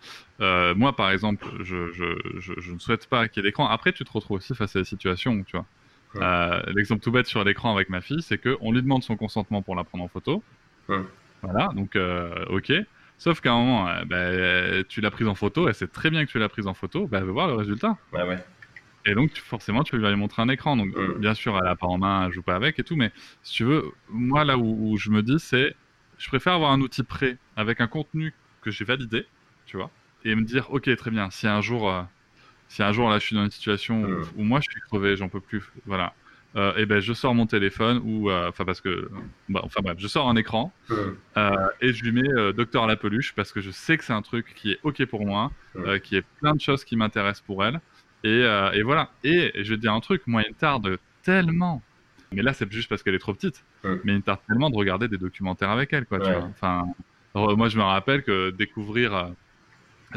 Euh, 0.41 0.75
moi, 0.75 0.95
par 0.95 1.11
exemple, 1.11 1.45
je, 1.63 1.91
je, 1.91 2.15
je, 2.39 2.53
je 2.59 2.71
ne 2.71 2.79
souhaite 2.79 3.07
pas 3.07 3.27
qu'il 3.27 3.41
y 3.43 3.45
ait 3.45 3.49
d'écran. 3.49 3.67
Après, 3.67 3.91
tu 3.93 4.03
te 4.03 4.11
retrouves 4.11 4.37
aussi 4.37 4.53
face 4.55 4.75
à 4.75 4.79
des 4.79 4.85
situations 4.85 5.33
où, 5.33 5.43
tu 5.43 5.57
vois. 5.57 5.65
Ouais. 6.15 6.21
Euh, 6.23 6.61
L'exemple 6.75 7.01
tout 7.01 7.11
bête 7.11 7.25
sur 7.27 7.43
l'écran 7.43 7.73
avec 7.73 7.89
ma 7.89 8.01
fille, 8.01 8.21
c'est 8.21 8.37
que 8.37 8.57
on 8.61 8.71
lui 8.71 8.81
demande 8.81 9.03
son 9.03 9.15
consentement 9.17 9.61
pour 9.61 9.75
la 9.75 9.83
prendre 9.83 10.03
en 10.03 10.07
photo. 10.07 10.43
Ouais. 10.87 10.99
Voilà, 11.41 11.69
donc 11.75 11.97
ok. 12.49 12.71
Sauf 13.17 13.39
qu'à 13.39 13.53
un 13.53 13.57
moment, 13.57 13.89
ben, 14.05 14.83
tu 14.89 14.99
l'as 15.01 15.11
prise 15.11 15.27
en 15.27 15.35
photo, 15.35 15.67
elle 15.67 15.73
sait 15.75 15.87
très 15.87 16.09
bien 16.09 16.25
que 16.25 16.31
tu 16.31 16.37
l'as 16.39 16.49
prise 16.49 16.67
en 16.67 16.73
photo, 16.73 17.07
ben, 17.07 17.19
elle 17.19 17.25
veut 17.25 17.31
voir 17.31 17.47
le 17.47 17.53
résultat. 17.53 17.97
Ouais, 18.13 18.23
ouais. 18.23 18.43
Et 19.05 19.13
donc, 19.13 19.31
tu- 19.33 19.41
forcément, 19.41 19.83
tu 19.83 19.97
vas 19.97 20.09
lui 20.09 20.17
montrer 20.17 20.41
un 20.41 20.49
écran. 20.49 20.75
Donc, 20.75 20.89
bien 21.19 21.33
sûr, 21.33 21.57
elle 21.61 21.67
a 21.69 21.75
pas 21.75 21.87
en 21.87 21.97
main, 21.97 22.25
elle 22.25 22.31
joue 22.33 22.41
pas 22.41 22.55
avec 22.55 22.79
et 22.79 22.83
tout. 22.83 22.95
Mais 22.95 23.11
si 23.43 23.53
tu 23.53 23.63
veux, 23.63 23.83
moi, 24.09 24.43
là 24.43 24.57
où, 24.57 24.91
où 24.91 24.97
je 24.97 25.11
me 25.11 25.21
dis, 25.21 25.39
c'est, 25.39 25.75
je 26.17 26.27
préfère 26.27 26.53
avoir 26.53 26.71
un 26.71 26.81
outil 26.81 27.03
prêt 27.03 27.37
avec 27.55 27.81
un 27.81 27.87
contenu 27.87 28.33
que 28.61 28.71
j'ai 28.71 28.85
validé, 28.85 29.27
tu 29.65 29.77
vois, 29.77 29.91
et 30.23 30.35
me 30.35 30.43
dire, 30.43 30.71
ok, 30.71 30.95
très 30.95 31.11
bien. 31.11 31.29
Si 31.29 31.47
un 31.47 31.61
jour, 31.61 31.89
euh, 31.89 32.01
si 32.67 32.83
un 32.83 32.91
jour 32.91 33.09
là, 33.09 33.19
je 33.19 33.25
suis 33.25 33.35
dans 33.35 33.43
une 33.43 33.51
situation 33.51 34.03
où, 34.03 34.21
où 34.37 34.43
moi, 34.43 34.59
je 34.61 34.69
suis 34.71 34.81
crevé, 34.81 35.15
j'en 35.17 35.29
peux 35.29 35.41
plus, 35.41 35.63
voilà. 35.85 36.13
Euh, 36.55 36.73
et 36.77 36.85
ben, 36.85 37.01
je 37.01 37.11
sors 37.11 37.35
mon 37.35 37.47
téléphone 37.47 38.01
ou, 38.05 38.29
euh, 38.29 38.47
enfin, 38.47 38.63
parce 38.63 38.79
que, 38.79 39.11
bah, 39.49 39.59
enfin 39.63 39.81
bref, 39.83 39.97
je 39.99 40.07
sors 40.07 40.29
un 40.29 40.37
écran 40.37 40.71
euh, 41.37 41.51
et 41.81 41.91
je 41.91 42.01
lui 42.03 42.13
mets 42.13 42.29
euh, 42.29 42.53
Docteur 42.53 42.87
la 42.87 42.95
peluche 42.95 43.33
parce 43.35 43.51
que 43.51 43.59
je 43.59 43.71
sais 43.71 43.97
que 43.97 44.05
c'est 44.05 44.13
un 44.13 44.21
truc 44.21 44.53
qui 44.55 44.71
est 44.71 44.79
ok 44.83 45.05
pour 45.05 45.25
moi, 45.25 45.51
euh, 45.75 45.99
qui 45.99 46.15
est 46.15 46.23
plein 46.39 46.53
de 46.53 46.61
choses 46.61 46.85
qui 46.85 46.95
m'intéressent 46.95 47.45
pour 47.45 47.65
elle. 47.65 47.81
Et, 48.23 48.29
euh, 48.29 48.71
et 48.71 48.83
voilà. 48.83 49.11
Et 49.23 49.51
je 49.55 49.69
vais 49.71 49.75
te 49.75 49.81
dire 49.81 49.93
un 49.93 49.99
truc, 49.99 50.23
moi, 50.27 50.43
il 50.43 50.49
me 50.51 50.55
tarde 50.55 50.97
tellement. 51.23 51.83
Mais 52.35 52.41
là, 52.43 52.53
c'est 52.53 52.71
juste 52.71 52.89
parce 52.89 53.01
qu'elle 53.03 53.15
est 53.15 53.19
trop 53.19 53.33
petite. 53.33 53.63
Ouais. 53.83 53.99
Mais 54.03 54.11
il 54.13 54.17
me 54.17 54.21
tarde 54.21 54.39
tellement 54.47 54.69
de 54.69 54.75
regarder 54.75 55.07
des 55.07 55.17
documentaires 55.17 55.69
avec 55.71 55.91
elle, 55.93 56.05
quoi. 56.05 56.19
tu 56.19 56.25
Ouais. 56.27 56.33
vois. 56.39 56.49
Enfin, 56.51 56.83
moi, 57.33 57.67
je 57.69 57.77
me 57.77 57.83
rappelle 57.83 58.23
que 58.23 58.49
découvrir 58.51 59.15
euh, 59.15 59.25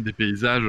des 0.00 0.12
paysages 0.12 0.62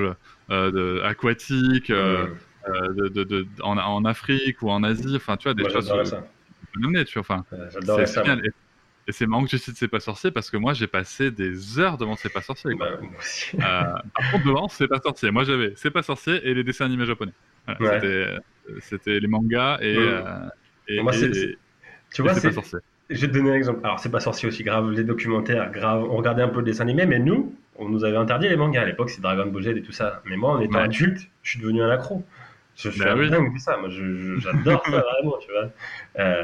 euh, 0.49 0.71
de- 0.71 1.01
aquatiques 1.03 1.89
euh, 1.89 2.27
de, 2.67 3.47
en, 3.61 3.77
en 3.77 4.05
Afrique 4.05 4.61
ou 4.61 4.69
en 4.69 4.83
Asie, 4.83 5.15
enfin, 5.15 5.37
tu 5.37 5.43
vois, 5.43 5.53
des 5.53 5.69
choses 5.69 5.87
ça. 6.09 6.23
amener, 6.75 7.05
tu 7.05 7.19
vois. 7.19 7.21
Enfin, 7.21 7.45
c'est 7.71 8.13
génial. 8.15 8.45
Et, 8.45 8.49
et 9.07 9.11
c'est 9.11 9.25
marrant 9.25 9.43
que 9.43 9.49
tu 9.49 9.57
cites 9.57 9.75
C'est 9.75 9.87
pas 9.87 9.99
sorcier 9.99 10.29
parce 10.29 10.51
que 10.51 10.57
moi 10.57 10.73
j'ai 10.73 10.85
passé 10.85 11.31
des 11.31 11.79
heures 11.79 11.97
devant 11.97 12.15
C'est 12.15 12.31
pas 12.31 12.41
sorcier. 12.41 12.75
quoi. 12.75 12.89
Bah. 12.91 12.97
Euh, 13.55 13.59
par 14.13 14.31
contre, 14.31 14.45
devant 14.45 14.67
C'est 14.67 14.87
pas 14.87 14.99
sorcier. 14.99 15.31
Moi 15.31 15.45
j'avais 15.45 15.73
C'est 15.77 15.89
pas 15.89 16.03
sorcier 16.03 16.47
et 16.47 16.53
les 16.53 16.63
dessins 16.63 16.85
animés 16.85 17.05
japonais. 17.07 17.33
Voilà, 17.79 17.79
Ouais. 17.79 17.99
C'était 18.01 18.81
C'était 18.81 19.19
les 19.19 19.27
mangas 19.27 19.79
et. 19.81 19.97
Ouais. 19.97 20.03
euh, 20.03 20.47
et, 20.89 21.01
Moi, 21.01 21.13
et- 21.13 21.57
Tu 22.13 22.21
vois, 22.21 22.33
c'est. 22.35 22.51
Je 23.09 23.21
vais 23.21 23.27
te 23.27 23.33
donner 23.33 23.51
un 23.51 23.55
exemple. 23.55 23.79
Alors, 23.83 23.99
c'est 23.99 24.11
pas 24.11 24.19
sorcier 24.19 24.47
aussi 24.47 24.63
grave, 24.63 24.91
les 24.91 25.03
documentaires, 25.03 25.71
grave. 25.71 26.03
On 26.03 26.17
regardait 26.17 26.43
un 26.43 26.49
peu 26.49 26.59
le 26.59 26.65
dessin 26.65 26.83
animé, 26.83 27.05
mais 27.07 27.19
nous, 27.19 27.55
on 27.77 27.89
nous 27.89 28.03
avait 28.05 28.17
interdit 28.17 28.49
les 28.49 28.55
mangas. 28.57 28.81
À 28.83 28.85
l'époque, 28.85 29.09
c'est 29.09 29.21
Dragon 29.21 29.47
Ball 29.47 29.63
Z 29.63 29.67
et 29.69 29.81
tout 29.81 29.91
ça. 29.91 30.21
Mais 30.25 30.37
moi, 30.37 30.51
en 30.53 30.59
étant 30.61 30.79
Ouais. 30.79 30.83
adulte, 30.83 31.21
je 31.43 31.51
suis 31.51 31.59
devenu 31.59 31.81
un 31.83 31.89
accro. 31.89 32.23
Je, 32.75 32.91
je 32.91 32.97
suis 32.97 33.01
Bah 33.05 33.13
un 33.13 33.17
oui. 33.17 33.29
dingue 33.29 33.53
de 33.53 33.59
ça. 33.59 33.77
Moi, 33.77 33.89
j'adore 33.89 34.85
ça 34.87 35.01
vraiment, 35.13 35.37
tu 35.39 35.51
vois. 35.51 35.69
Euh, 36.19 36.43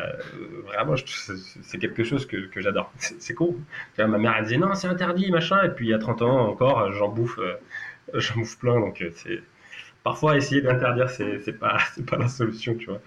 vraiment, 0.66 0.96
c'est 0.98 1.78
quelque 1.80 2.04
chose 2.04 2.26
que, 2.26 2.48
que 2.48 2.62
j'adore. 2.62 2.92
C'est 2.98 3.34
cool. 3.36 3.56
Tu 3.96 4.02
vois, 4.02 4.08
ma 4.08 4.18
mère, 4.18 4.36
elle 4.38 4.44
disait 4.46 4.58
non, 4.58 4.74
c'est 4.76 4.88
interdit, 4.88 5.32
machin. 5.32 5.64
Et 5.64 5.70
puis, 5.70 5.88
il 5.88 5.90
y 5.92 5.94
a 5.94 6.00
30 6.00 6.22
ans 6.24 6.50
encore, 6.50 6.92
j'en 6.94 7.10
bouffe, 7.10 7.40
euh, 7.40 7.56
j'en 8.16 8.36
bouffe 8.36 8.58
plein. 8.60 8.80
Donc, 8.80 9.02
euh, 9.02 9.12
c'est. 9.16 9.42
Parfois, 10.04 10.38
essayer 10.38 10.62
d'interdire, 10.62 11.10
c'est 11.10 11.60
pas, 11.60 11.78
pas 12.08 12.18
la 12.18 12.28
solution, 12.28 12.76
tu 12.76 12.86
vois. 12.88 13.02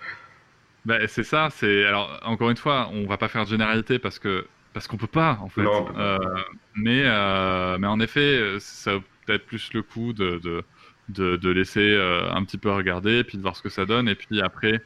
Bah, 0.88 1.06
c'est 1.06 1.22
ça. 1.22 1.50
C'est 1.50 1.84
alors 1.84 2.18
encore 2.22 2.48
une 2.48 2.56
fois, 2.56 2.88
on 2.90 3.06
va 3.06 3.18
pas 3.18 3.28
faire 3.28 3.44
de 3.44 3.50
généralité 3.50 3.98
parce 3.98 4.18
que 4.18 4.46
parce 4.72 4.86
qu'on 4.86 4.96
peut 4.96 5.06
pas 5.06 5.38
en 5.42 5.50
fait. 5.50 5.60
Euh, 5.60 6.18
mais 6.76 7.02
euh, 7.04 7.76
mais 7.78 7.86
en 7.86 8.00
effet, 8.00 8.56
ça 8.58 8.94
vaut 8.96 9.02
peut-être 9.26 9.44
plus 9.44 9.70
le 9.74 9.82
coup 9.82 10.14
de 10.14 10.40
de, 10.42 10.64
de, 11.10 11.36
de 11.36 11.50
laisser 11.50 11.90
euh, 11.90 12.32
un 12.32 12.42
petit 12.42 12.56
peu 12.56 12.70
regarder, 12.70 13.22
puis 13.22 13.36
de 13.36 13.42
voir 13.42 13.54
ce 13.54 13.60
que 13.60 13.68
ça 13.68 13.84
donne, 13.84 14.08
et 14.08 14.14
puis 14.14 14.40
après. 14.40 14.82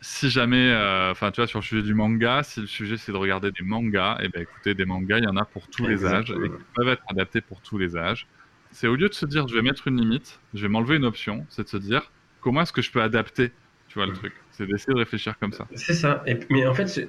Si 0.00 0.28
jamais, 0.30 0.74
enfin, 1.12 1.30
tu 1.30 1.40
vois, 1.40 1.46
sur 1.46 1.60
le 1.60 1.64
sujet 1.64 1.82
du 1.82 1.94
manga, 1.94 2.42
si 2.42 2.60
le 2.60 2.66
sujet 2.66 2.96
c'est 2.96 3.12
de 3.12 3.16
regarder 3.16 3.52
des 3.52 3.62
mangas, 3.62 4.18
et 4.20 4.28
ben 4.28 4.42
écoutez, 4.42 4.74
des 4.74 4.84
mangas, 4.84 5.18
il 5.18 5.24
y 5.24 5.28
en 5.28 5.36
a 5.36 5.44
pour 5.44 5.68
tous 5.68 5.86
les 5.86 6.04
âges 6.04 6.32
et 6.32 6.48
qui 6.48 6.64
peuvent 6.74 6.88
être 6.88 7.04
adaptés 7.08 7.40
pour 7.40 7.60
tous 7.60 7.78
les 7.78 7.96
âges. 7.96 8.26
C'est 8.72 8.88
au 8.88 8.96
lieu 8.96 9.08
de 9.08 9.14
se 9.14 9.26
dire, 9.26 9.46
je 9.46 9.54
vais 9.54 9.62
mettre 9.62 9.86
une 9.86 10.00
limite, 10.00 10.40
je 10.54 10.62
vais 10.62 10.68
m'enlever 10.68 10.96
une 10.96 11.04
option, 11.04 11.46
c'est 11.48 11.62
de 11.62 11.68
se 11.68 11.76
dire, 11.76 12.10
comment 12.40 12.62
est-ce 12.62 12.72
que 12.72 12.82
je 12.82 12.90
peux 12.90 13.00
adapter, 13.00 13.52
tu 13.92 13.98
vois, 13.98 14.06
le 14.06 14.14
truc. 14.14 14.32
C'est 14.52 14.66
d'essayer 14.66 14.94
de 14.94 14.98
réfléchir 14.98 15.38
comme 15.38 15.52
ça. 15.52 15.66
C'est 15.74 15.92
ça. 15.92 16.22
Et, 16.26 16.40
mais 16.48 16.66
en 16.66 16.72
fait, 16.72 17.06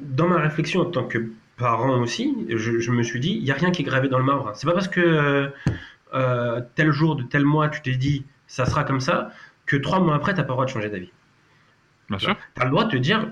dans 0.00 0.28
ma 0.28 0.38
réflexion 0.38 0.82
en 0.82 0.84
tant 0.84 1.02
que 1.02 1.18
parent 1.56 2.00
aussi, 2.00 2.46
je, 2.48 2.78
je 2.78 2.92
me 2.92 3.02
suis 3.02 3.18
dit, 3.18 3.32
il 3.32 3.42
n'y 3.42 3.50
a 3.50 3.54
rien 3.54 3.72
qui 3.72 3.82
est 3.82 3.84
gravé 3.84 4.08
dans 4.08 4.18
le 4.18 4.24
marbre. 4.24 4.52
C'est 4.54 4.66
pas 4.66 4.72
parce 4.72 4.86
que 4.86 5.00
euh, 5.00 5.48
euh, 6.14 6.60
tel 6.76 6.92
jour 6.92 7.16
de 7.16 7.24
tel 7.24 7.44
mois, 7.44 7.68
tu 7.68 7.82
t'es 7.82 7.96
dit, 7.96 8.24
ça 8.46 8.64
sera 8.64 8.84
comme 8.84 9.00
ça, 9.00 9.32
que 9.66 9.76
trois 9.76 9.98
mois 9.98 10.14
après, 10.14 10.32
tu 10.32 10.38
n'as 10.38 10.44
pas 10.44 10.52
le 10.52 10.54
droit 10.54 10.66
de 10.66 10.70
changer 10.70 10.88
d'avis. 10.88 11.10
Bien 12.08 12.18
sûr. 12.20 12.36
Tu 12.54 12.62
as 12.62 12.64
le 12.64 12.70
droit 12.70 12.84
de 12.84 12.90
te 12.92 12.96
dire, 12.96 13.28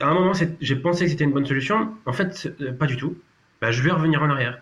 à 0.00 0.08
un 0.08 0.14
moment, 0.14 0.32
j'ai 0.60 0.76
pensé 0.76 1.06
que 1.06 1.10
c'était 1.10 1.24
une 1.24 1.32
bonne 1.32 1.46
solution. 1.46 1.94
En 2.04 2.12
fait, 2.12 2.54
euh, 2.60 2.70
pas 2.72 2.86
du 2.86 2.98
tout. 2.98 3.16
Bah, 3.62 3.70
je 3.70 3.82
vais 3.82 3.92
revenir 3.92 4.22
en 4.22 4.28
arrière. 4.28 4.60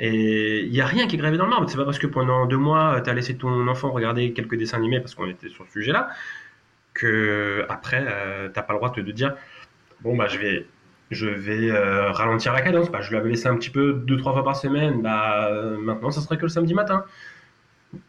Et 0.00 0.60
il 0.60 0.70
n'y 0.70 0.80
a 0.80 0.86
rien 0.86 1.06
qui 1.08 1.16
est 1.16 1.18
gravé 1.18 1.36
dans 1.36 1.44
le 1.44 1.50
marbre. 1.50 1.68
C'est 1.68 1.76
pas 1.76 1.84
parce 1.84 1.98
que 1.98 2.06
pendant 2.06 2.46
deux 2.46 2.56
mois, 2.56 3.00
tu 3.00 3.10
as 3.10 3.14
laissé 3.14 3.36
ton 3.36 3.66
enfant 3.66 3.90
regarder 3.90 4.32
quelques 4.32 4.54
dessins 4.56 4.76
animés 4.78 5.00
parce 5.00 5.14
qu'on 5.16 5.28
était 5.28 5.48
sur 5.48 5.66
ce 5.66 5.72
sujet-là, 5.72 6.08
que 6.94 7.66
après, 7.68 8.04
euh, 8.08 8.48
t'as 8.52 8.62
pas 8.62 8.72
le 8.74 8.78
droit 8.78 8.90
de 8.90 9.02
te 9.02 9.10
dire, 9.10 9.34
bon, 10.02 10.16
bah, 10.16 10.26
je 10.28 10.38
vais, 10.38 10.66
je 11.10 11.26
vais 11.26 11.70
euh, 11.70 12.12
ralentir 12.12 12.52
la 12.52 12.60
cadence. 12.62 12.90
Bah, 12.92 13.00
je 13.00 13.12
l'avais 13.12 13.28
laissé 13.30 13.48
un 13.48 13.56
petit 13.56 13.70
peu 13.70 13.92
deux, 13.92 14.16
trois 14.16 14.32
fois 14.32 14.44
par 14.44 14.54
semaine. 14.56 15.02
Bah, 15.02 15.48
euh, 15.50 15.76
maintenant, 15.78 16.10
ça 16.12 16.20
serait 16.20 16.36
que 16.36 16.42
le 16.42 16.48
samedi 16.48 16.74
matin. 16.74 17.04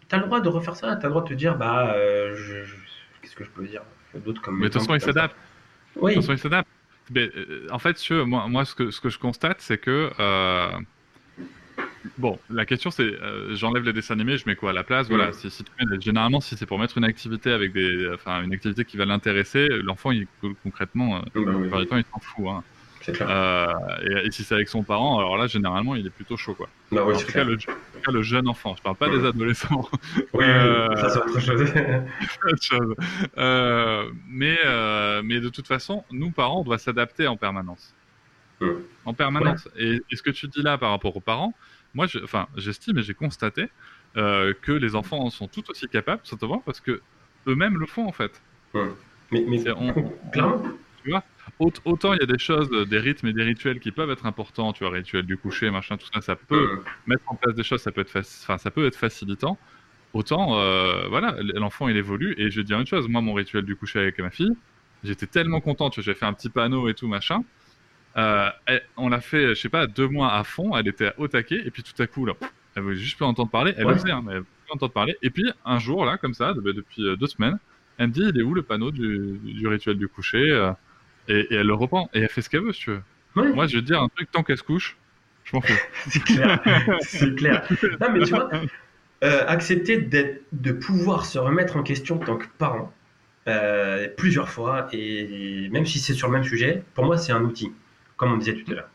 Tu 0.10 0.16
as 0.16 0.20
le 0.20 0.26
droit 0.26 0.42
de 0.42 0.50
refaire 0.50 0.76
ça. 0.76 0.96
Tu 0.96 1.06
as 1.06 1.10
le 1.10 1.10
droit 1.10 1.24
de 1.24 1.30
te 1.30 1.34
dire, 1.34 1.56
bah, 1.58 1.94
euh, 1.96 2.36
je- 2.36 2.64
je- 2.66 2.76
qu'est-ce 3.22 3.36
que 3.36 3.44
je 3.44 3.50
peux 3.50 3.66
dire 3.66 3.82
D'autres 4.14 4.42
comme 4.42 4.58
Mais 4.60 4.66
de 4.68 4.74
toute 4.74 4.82
façon, 4.82 4.96
il 4.96 5.02
s'adapte. 5.02 5.36
Oui, 5.96 6.12
De 6.12 6.16
toute 6.16 6.24
façon, 6.26 6.34
il 6.34 6.40
s'adapte. 6.40 6.68
Euh, 7.16 7.68
en 7.72 7.80
fait, 7.80 7.98
moi, 8.12 8.48
moi 8.48 8.66
ce, 8.66 8.76
que, 8.76 8.92
ce 8.92 9.00
que 9.02 9.10
je 9.10 9.18
constate, 9.20 9.62
c'est 9.62 9.78
que. 9.80 10.12
Bon, 12.18 12.40
la 12.50 12.66
question 12.66 12.92
c'est, 12.92 13.04
euh, 13.04 13.56
j'enlève 13.56 13.84
les 13.84 13.94
dessins 13.94 14.14
animés, 14.14 14.38
je 14.38 14.44
mets 14.48 14.56
quoi 14.56 14.70
à 14.70 14.74
la 14.74 14.84
place? 14.84 15.08
Voilà, 15.10 15.30
Mm. 15.30 15.34
si, 15.34 15.50
si 15.52 15.64
tu 15.64 15.72
mets- 15.86 16.00
généralement, 16.02 16.40
si 16.40 16.56
c'est 16.56 16.66
pour 16.66 16.80
mettre 16.80 16.98
une 16.98 17.04
activité 17.04 17.52
avec 17.52 17.74
des, 17.74 18.10
enfin, 18.14 18.42
une 18.44 18.54
activité 18.54 18.86
qui 18.86 18.98
va 18.98 19.06
l'intéresser, 19.06 19.68
l'enfant, 19.84 20.12
il 20.12 20.28
concrètement, 20.64 21.18
euh, 21.18 21.20
Bah 21.36 21.42
oui, 21.46 21.62
plupart 21.62 21.80
du 21.82 21.86
temps, 21.88 21.98
il 21.98 22.06
s'en 22.06 22.20
fout. 22.20 22.46
Hein. 22.48 22.64
Euh, 23.22 23.68
et, 24.24 24.28
et 24.28 24.32
si 24.32 24.44
c'est 24.44 24.54
avec 24.56 24.68
son 24.70 24.84
parent, 24.84 25.18
alors 25.20 25.38
là, 25.38 25.48
généralement, 25.48 25.96
il 25.96 26.06
est 26.06 26.10
plutôt 26.12 26.38
chaud, 26.38 26.54
quoi. 26.54 26.68
Bah 26.92 27.04
oui, 27.06 27.16
en, 27.16 27.18
tout 27.18 27.32
cas, 27.32 27.44
le, 27.44 27.54
en 27.54 27.58
tout 27.58 28.02
cas, 28.06 28.12
le 28.12 28.22
jeune 28.22 28.48
enfant. 28.48 28.76
Je 28.78 28.82
parle 28.84 28.98
pas 28.98 29.10
des 29.10 29.26
adolescents. 29.26 29.90
Oui, 30.34 30.44
Euh, 30.46 30.88
oui, 30.90 30.98
ça 31.02 31.10
c'est 31.10 31.20
autre 31.20 31.40
chose. 31.40 31.62
autre 32.46 32.62
chose. 32.64 32.96
Euh, 33.38 34.10
mais, 34.30 34.58
mais 35.24 35.40
de 35.40 35.50
toute 35.50 35.68
façon, 35.68 36.04
nous, 36.12 36.32
parents, 36.32 36.62
on 36.62 36.64
doit 36.64 36.78
s'adapter 36.78 37.28
en 37.28 37.38
permanence. 37.38 37.94
Mm. 38.62 38.68
En 39.06 39.14
permanence. 39.14 39.68
Et, 39.78 40.02
et 40.12 40.16
ce 40.16 40.22
que 40.22 40.32
tu 40.32 40.48
dis 40.50 40.62
là 40.62 40.78
par 40.78 40.92
rapport 40.92 41.16
aux 41.16 41.22
parents, 41.22 41.54
moi, 41.94 42.08
je- 42.08 42.20
enfin, 42.24 42.48
j'estime 42.56 42.98
et 42.98 43.04
j'ai 43.04 43.14
constaté 43.14 43.68
euh, 44.18 44.54
que 44.62 44.72
les 44.72 44.96
enfants 44.96 45.20
en 45.20 45.30
sont 45.30 45.48
tout 45.48 45.64
aussi 45.70 45.88
capables, 45.88 46.22
simplement 46.24 46.60
parce 46.66 46.80
que 46.80 47.02
eux-mêmes 47.48 47.78
le 47.78 47.86
font, 47.86 48.08
en 48.08 48.12
fait. 48.12 48.42
mais, 49.32 49.44
mais 49.48 49.60
C'est- 49.60 49.72
on- 49.72 49.94
clairement. 50.34 50.64
Aut- 51.60 51.72
Autant 51.86 52.14
il 52.14 52.20
y 52.20 52.24
a 52.24 52.26
des 52.28 52.38
choses, 52.38 52.70
des 52.88 53.00
rythmes 53.00 53.28
et 53.28 53.34
des 53.34 53.44
rituels 53.44 53.80
qui 53.80 53.92
peuvent 53.92 54.12
être 54.12 54.26
importants, 54.26 54.74
tu 54.74 54.84
vois, 54.84 54.94
rituel 54.94 55.26
du 55.26 55.38
coucher, 55.38 55.72
machin, 55.72 55.98
tout 55.98 56.08
ça, 56.14 56.22
ça 56.22 56.36
peut 56.36 56.82
mettre 57.08 57.24
en 57.28 57.36
place 57.36 57.56
des 57.56 57.64
choses, 57.64 57.82
ça 57.82 57.92
peut 57.92 58.02
être, 58.02 58.16
enfin, 58.18 58.58
ça 58.58 58.70
peut 58.72 58.86
être 58.86 58.96
facilitant. 58.98 59.58
Autant, 60.14 60.60
euh, 60.60 61.08
voilà, 61.08 61.36
l'enfant 61.56 61.88
il 61.88 61.98
évolue. 61.98 62.34
Et 62.38 62.52
je 62.52 62.58
vais 62.58 62.64
te 62.64 62.68
dire 62.68 62.80
une 62.80 62.86
chose, 62.88 63.08
moi, 63.08 63.22
mon 63.22 63.34
rituel 63.34 63.64
du 63.66 63.76
coucher 63.76 64.00
avec 64.00 64.20
ma 64.20 64.30
fille, 64.30 64.52
j'étais 65.04 65.28
tellement 65.28 65.62
content, 65.62 65.90
tu 65.90 66.02
vois, 66.02 66.06
j'ai 66.06 66.14
fait 66.20 66.26
un 66.26 66.34
petit 66.34 66.50
panneau 66.50 66.88
et 66.90 66.94
tout, 66.94 67.08
machin. 67.08 67.44
Euh, 68.20 68.50
elle- 68.66 68.84
on 68.98 69.10
l'a 69.10 69.22
fait, 69.22 69.50
je 69.50 69.54
sais 69.62 69.70
pas, 69.70 69.88
deux 69.88 70.08
mois 70.08 70.34
à 70.34 70.44
fond, 70.44 70.76
elle 70.76 70.88
était 70.88 71.14
au 71.18 71.28
taquet, 71.28 71.62
et 71.66 71.72
puis 71.72 71.84
tout 71.84 72.00
à 72.02 72.08
coup, 72.08 72.26
là, 72.26 72.34
elle 72.76 72.84
voulait 72.84 72.96
juste 72.98 73.16
plus 73.18 73.26
entendre 73.26 73.50
parler, 73.50 73.74
elle 73.78 73.86
Ouais. 73.86 73.94
le 73.94 74.00
sait, 74.00 74.12
hein, 74.12 74.22
mais 74.26 74.32
elle 74.34 74.38
voulait 74.40 74.50
plus 74.66 74.74
entendre 74.74 74.92
parler. 74.94 75.16
Et 75.22 75.30
puis, 75.30 75.50
un 75.66 75.80
jour, 75.80 76.06
là, 76.06 76.18
comme 76.18 76.34
ça, 76.34 76.54
bah, 76.54 76.72
depuis 76.74 77.04
euh, 77.06 77.16
deux 77.16 77.28
semaines, 77.28 77.58
elle 77.98 78.08
me 78.08 78.14
dit, 78.14 78.24
il 78.28 78.38
est 78.40 78.44
où 78.44 78.54
le 78.54 78.62
panneau 78.64 78.92
du, 78.92 79.40
du 79.44 79.68
rituel 79.68 79.98
du 79.98 80.08
coucher 80.08 80.52
euh, 80.52 80.72
et, 81.28 81.40
et 81.52 81.56
elle 81.56 81.68
le 81.68 81.74
reprend, 81.76 82.10
et 82.14 82.20
elle 82.22 82.30
fait 82.30 82.42
ce 82.42 82.50
qu'elle 82.50 82.62
veut, 82.64 82.74
si 82.74 82.82
tu 82.82 82.90
veux. 82.92 83.02
Ouais. 83.36 83.54
Moi, 83.54 83.68
je 83.68 83.76
vais 83.76 83.82
te 83.82 83.86
dire 83.88 84.02
un 84.02 84.10
truc, 84.10 84.30
tant 84.32 84.44
qu'elle 84.44 84.58
se 84.58 84.64
couche, 84.64 84.98
je 85.46 85.56
m'en 85.56 85.62
fous. 85.62 85.74
C'est 86.08 86.24
clair, 86.24 86.60
c'est 87.02 87.36
clair. 87.36 87.68
Non, 88.02 88.08
mais 88.12 88.20
tu 88.26 88.32
vois, 88.32 88.50
euh, 89.24 89.44
accepter 89.48 89.98
d'être- 90.02 90.42
de 90.52 90.72
pouvoir 90.72 91.26
se 91.26 91.38
remettre 91.40 91.78
en 91.78 91.84
question 91.84 92.16
en 92.16 92.26
tant 92.26 92.38
que 92.38 92.46
parent 92.58 92.92
euh, 93.48 94.08
plusieurs 94.18 94.50
fois, 94.50 94.88
et 94.94 95.70
même 95.72 95.86
si 95.86 96.00
c'est 96.00 96.14
sur 96.14 96.28
le 96.28 96.34
même 96.34 96.44
sujet, 96.44 96.84
pour 96.96 97.06
moi, 97.06 97.18
c'est 97.18 97.32
un 97.32 97.42
outil, 97.44 97.72
comme 98.20 98.34
on 98.34 98.38
disait 98.38 98.54
tout 98.54 98.72
à 98.72 98.76
l'heure. 98.76 98.90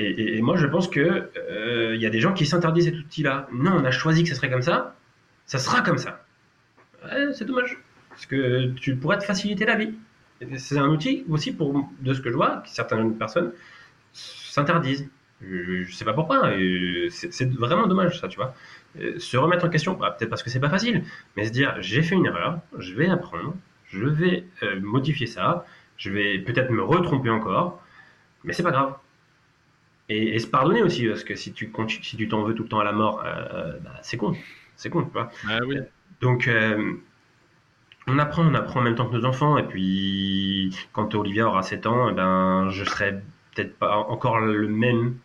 Et, 0.00 0.40
moi, 0.42 0.56
je 0.56 0.66
pense 0.66 0.86
que 0.86 1.28
euh, 1.36 1.96
y 1.96 2.06
a 2.06 2.10
des 2.10 2.20
gens 2.20 2.32
qui 2.32 2.46
s'interdisent 2.46 2.84
cet 2.84 2.94
outil-là. 2.94 3.48
Non, 3.52 3.72
on 3.72 3.84
a 3.84 3.90
choisi 3.90 4.22
que 4.22 4.28
ce 4.28 4.36
serait 4.36 4.48
comme 4.48 4.62
ça, 4.62 4.94
ça 5.44 5.58
sera 5.58 5.82
comme 5.82 5.98
ça. 5.98 6.24
C'est 7.34 7.44
dommage, 7.44 7.78
parce 8.10 8.26
que 8.26 8.68
tu 8.74 8.94
pourrais 8.96 9.18
te 9.18 9.24
faciliter 9.24 9.66
la 9.66 9.74
vie. 9.74 9.92
C'est 10.56 10.78
un 10.78 10.88
outil 10.88 11.24
aussi 11.28 11.52
pour, 11.52 11.90
de 12.00 12.14
ce 12.14 12.20
que 12.20 12.30
je 12.30 12.36
vois, 12.36 12.58
que 12.58 12.68
certaines 12.68 13.18
personnes 13.18 13.52
s'interdisent. 14.12 15.08
Je, 15.42 15.82
je 15.82 15.94
sais 15.94 16.04
pas 16.04 16.12
pourquoi. 16.12 16.52
C'est 17.10 17.32
c'est 17.32 17.52
vraiment 17.52 17.88
dommage 17.88 18.20
ça, 18.20 18.28
tu 18.28 18.36
vois. 18.36 18.54
Euh, 19.00 19.18
Se 19.18 19.36
remettre 19.36 19.64
en 19.64 19.68
question, 19.68 19.94
bah, 19.94 20.14
peut-être 20.16 20.30
parce 20.30 20.42
que 20.42 20.50
c'est 20.50 20.60
pas 20.60 20.70
facile, 20.70 21.04
mais 21.36 21.44
se 21.44 21.52
dire 21.52 21.76
j'ai 21.80 22.02
fait 22.02 22.14
une 22.14 22.26
erreur, 22.26 22.60
je 22.78 22.94
vais 22.94 23.08
apprendre, 23.08 23.54
je 23.86 24.04
vais 24.04 24.44
euh, 24.62 24.80
modifier 24.80 25.26
ça, 25.26 25.64
je 25.96 26.10
vais 26.10 26.38
peut-être 26.38 26.70
me 26.70 26.82
retromper 26.82 27.30
encore, 27.30 27.82
mais 28.48 28.54
c'est 28.54 28.64
pas 28.64 28.72
grave. 28.72 28.96
Et, 30.08 30.34
et 30.34 30.38
se 30.38 30.46
pardonner 30.46 30.82
aussi, 30.82 31.06
parce 31.06 31.24
que 31.24 31.34
si 31.34 31.52
tu 31.52 31.70
si 32.02 32.16
tu 32.16 32.28
t'en 32.28 32.42
veux 32.42 32.54
tout 32.54 32.62
le 32.62 32.68
temps 32.68 32.80
à 32.80 32.84
la 32.84 32.92
mort, 32.92 33.22
euh, 33.26 33.78
bah, 33.80 33.92
c'est 34.02 34.16
con, 34.16 34.34
c'est 34.76 34.90
con, 34.90 35.04
tu 35.04 35.12
vois. 35.12 35.30
Ah 35.48 35.58
oui. 35.66 35.78
Donc, 36.20 36.48
euh, 36.48 36.94
on 38.06 38.18
apprend, 38.18 38.42
on 38.46 38.54
apprend 38.54 38.80
en 38.80 38.82
même 38.82 38.94
temps 38.94 39.08
que 39.08 39.16
nos 39.16 39.24
enfants. 39.24 39.58
Et 39.58 39.62
puis, 39.64 40.74
quand 40.92 41.14
Olivia 41.14 41.46
aura 41.46 41.62
7 41.62 41.86
ans, 41.86 42.08
eh 42.10 42.12
ben, 42.14 42.68
je 42.70 42.84
serai 42.84 43.12
peut-être 43.54 43.78
pas 43.78 43.96
encore 43.96 44.38
le 44.40 44.68
même 44.68 45.18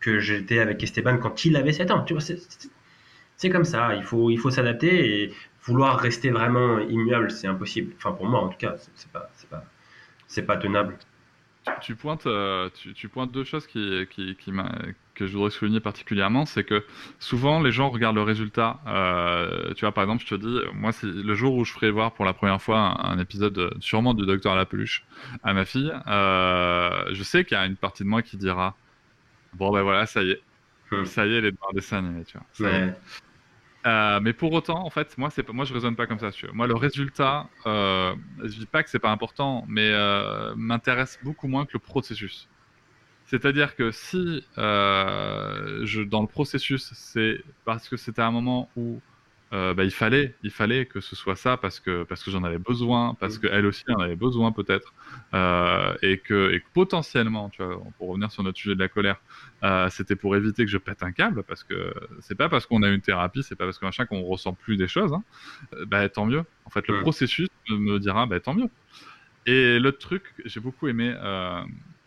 que 0.00 0.20
j'étais 0.20 0.60
avec 0.60 0.82
Esteban 0.82 1.18
quand 1.18 1.44
il 1.46 1.56
avait 1.56 1.72
7 1.72 1.90
ans. 1.90 2.04
Tu 2.04 2.14
vois, 2.14 2.22
c'est- 2.22 2.70
comme 3.50 3.64
ça. 3.64 3.94
Il 3.96 4.02
faut, 4.04 4.30
il 4.30 4.38
faut 4.38 4.50
s'adapter 4.50 5.24
et 5.24 5.34
vouloir 5.64 5.98
rester 5.98 6.30
vraiment 6.30 6.78
immuable, 6.80 7.30
c'est 7.30 7.46
impossible. 7.48 7.94
Enfin, 7.98 8.12
pour 8.12 8.26
moi, 8.26 8.40
en 8.40 8.48
tout 8.48 8.58
cas, 8.58 8.76
c'est 8.78 8.90
c'est 8.94 9.10
pas, 9.12 9.30
c'est 9.34 9.48
pas, 9.50 9.64
c'est 10.28 10.42
pas 10.46 10.56
tenable. 10.58 10.98
Tu, 11.64 11.70
tu 11.80 11.94
pointes, 11.94 12.26
euh, 12.26 12.68
tu, 12.94 13.08
pointes 13.08 13.30
deux 13.30 13.44
choses 13.44 13.66
que 13.66 14.06
je 15.20 15.32
voudrais 15.32 15.50
souligner 15.50 15.80
particulièrement, 15.80 16.44
c'est 16.44 16.64
que 16.64 16.84
souvent 17.18 17.60
les 17.60 17.70
gens 17.70 17.90
regardent 17.90 18.16
le 18.16 18.22
résultat. 18.22 18.80
Euh, 18.86 19.72
tu 19.74 19.84
vois, 19.84 19.92
par 19.92 20.04
exemple, 20.04 20.22
je 20.26 20.34
te 20.34 20.34
dis, 20.34 20.58
moi, 20.74 20.90
le 21.02 21.34
jour 21.34 21.54
où 21.54 21.64
je 21.64 21.72
ferai 21.72 21.90
voir 21.90 22.12
pour 22.12 22.24
la 22.24 22.32
première 22.32 22.60
fois 22.60 23.06
un, 23.06 23.18
épisode, 23.18 23.74
sûrement 23.80 24.14
du 24.14 24.26
Docteur 24.26 24.56
la 24.56 24.66
peluche, 24.66 25.04
à 25.42 25.54
ma 25.54 25.64
fille, 25.64 25.92
euh, 26.08 27.04
je 27.12 27.22
sais 27.22 27.44
qu'il 27.44 27.56
y 27.56 27.60
a 27.60 27.66
une 27.66 27.76
partie 27.76 28.02
de 28.02 28.08
moi 28.08 28.22
qui 28.22 28.36
dira, 28.36 28.76
bon 29.54 29.70
ben 29.70 29.82
voilà, 29.82 30.06
ça 30.06 30.22
y 30.22 30.30
est, 30.30 30.42
ça 31.04 31.26
y 31.26 31.32
est, 31.32 31.38
elle 31.38 31.44
est 31.46 31.52
dans 31.52 31.68
un 31.70 31.74
dessin 31.74 31.98
animé, 31.98 32.24
tu 32.24 32.38
vois. 32.38 32.92
Euh, 33.86 34.20
mais 34.20 34.32
pour 34.32 34.52
autant, 34.52 34.84
en 34.84 34.90
fait, 34.90 35.18
moi, 35.18 35.30
c'est 35.30 35.48
moi, 35.48 35.64
je 35.64 35.74
raisonne 35.74 35.96
pas 35.96 36.06
comme 36.06 36.18
ça. 36.18 36.30
tu. 36.30 36.46
Moi, 36.52 36.66
le 36.66 36.74
résultat, 36.74 37.48
euh, 37.66 38.14
je 38.42 38.58
dis 38.58 38.66
pas 38.66 38.82
que 38.82 38.90
c'est 38.90 39.00
pas 39.00 39.10
important, 39.10 39.64
mais 39.68 39.90
euh, 39.92 40.54
m'intéresse 40.56 41.18
beaucoup 41.24 41.48
moins 41.48 41.66
que 41.66 41.72
le 41.74 41.80
processus. 41.80 42.48
C'est-à-dire 43.24 43.74
que 43.76 43.90
si 43.90 44.44
euh, 44.58 46.04
dans 46.06 46.20
le 46.20 46.26
processus, 46.26 46.92
c'est 46.94 47.42
parce 47.64 47.88
que 47.88 47.96
c'était 47.96 48.22
un 48.22 48.30
moment 48.30 48.68
où 48.76 49.00
euh, 49.52 49.74
bah, 49.74 49.84
il 49.84 49.90
fallait, 49.90 50.34
il 50.42 50.50
fallait 50.50 50.86
que 50.86 51.00
ce 51.00 51.14
soit 51.14 51.36
ça 51.36 51.56
parce 51.58 51.78
que 51.78 52.04
parce 52.04 52.24
que 52.24 52.30
j'en 52.30 52.42
avais 52.42 52.58
besoin, 52.58 53.14
parce 53.20 53.36
que 53.38 53.46
elle 53.48 53.66
aussi 53.66 53.84
en 53.88 54.00
avait 54.00 54.16
besoin 54.16 54.50
peut-être, 54.50 54.94
euh, 55.34 55.94
et 56.00 56.18
que 56.18 56.52
et 56.52 56.60
que 56.60 56.66
potentiellement, 56.72 57.50
tu 57.50 57.62
vois, 57.62 57.82
pour 57.98 58.08
revenir 58.08 58.30
sur 58.30 58.42
notre 58.42 58.56
sujet 58.58 58.74
de 58.74 58.80
la 58.80 58.88
colère, 58.88 59.20
euh, 59.62 59.88
c'était 59.90 60.16
pour 60.16 60.36
éviter 60.36 60.64
que 60.64 60.70
je 60.70 60.78
pète 60.78 61.02
un 61.02 61.12
câble 61.12 61.42
parce 61.42 61.64
que 61.64 61.92
c'est 62.20 62.34
pas 62.34 62.48
parce 62.48 62.64
qu'on 62.66 62.82
a 62.82 62.88
une 62.88 63.02
thérapie, 63.02 63.42
c'est 63.42 63.56
pas 63.56 63.64
parce 63.66 63.78
que 63.78 63.84
machin 63.84 64.06
qu'on 64.06 64.22
ressent 64.22 64.54
plus 64.54 64.76
des 64.76 64.88
choses. 64.88 65.12
Hein. 65.12 65.22
Bah 65.86 66.08
tant 66.08 66.24
mieux. 66.24 66.44
En 66.64 66.70
fait, 66.70 66.88
le 66.88 66.98
Mm. 66.98 67.02
processus 67.02 67.48
me 67.68 67.98
dira 67.98 68.24
bah 68.26 68.40
tant 68.40 68.54
mieux. 68.54 68.68
Et 69.44 69.78
l'autre 69.78 69.98
truc, 69.98 70.22
j'ai 70.46 70.60
beaucoup 70.60 70.88
aimé 70.88 71.14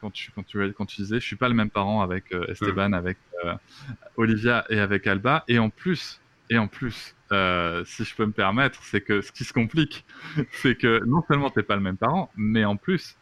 quand 0.01 0.09
tu 0.11 0.31
quand 0.31 0.43
tu 0.43 0.73
quand 0.73 0.85
tu 0.85 1.01
disais, 1.01 1.19
je 1.19 1.25
suis 1.25 1.35
pas 1.35 1.49
le 1.49 1.55
même 1.55 1.69
parent 1.69 2.01
avec 2.01 2.31
euh, 2.33 2.45
Esteban, 2.47 2.93
avec 2.93 3.17
Olivia 4.17 4.65
et 4.69 4.79
avec 4.79 5.05
Alba. 5.05 5.43
Et 5.47 5.59
en 5.59 5.69
plus, 5.69 6.21
et 6.49 6.57
en 6.57 6.67
plus, 6.67 7.15
euh, 7.31 7.83
si 7.85 8.03
je 8.03 8.15
peux 8.15 8.25
me 8.25 8.31
permettre, 8.31 8.83
c'est 8.83 9.01
que 9.01 9.21
ce 9.21 9.31
qui 9.31 9.43
se 9.43 9.53
complique, 9.53 10.05
c'est 10.51 10.75
que 10.77 11.01
non 11.05 11.23
seulement 11.29 11.49
t'es 11.49 11.63
pas 11.63 11.75
le 11.75 11.81
même 11.81 11.97
parent, 11.97 12.31
mais 12.35 12.65
en 12.65 12.77
plus, 12.77 13.15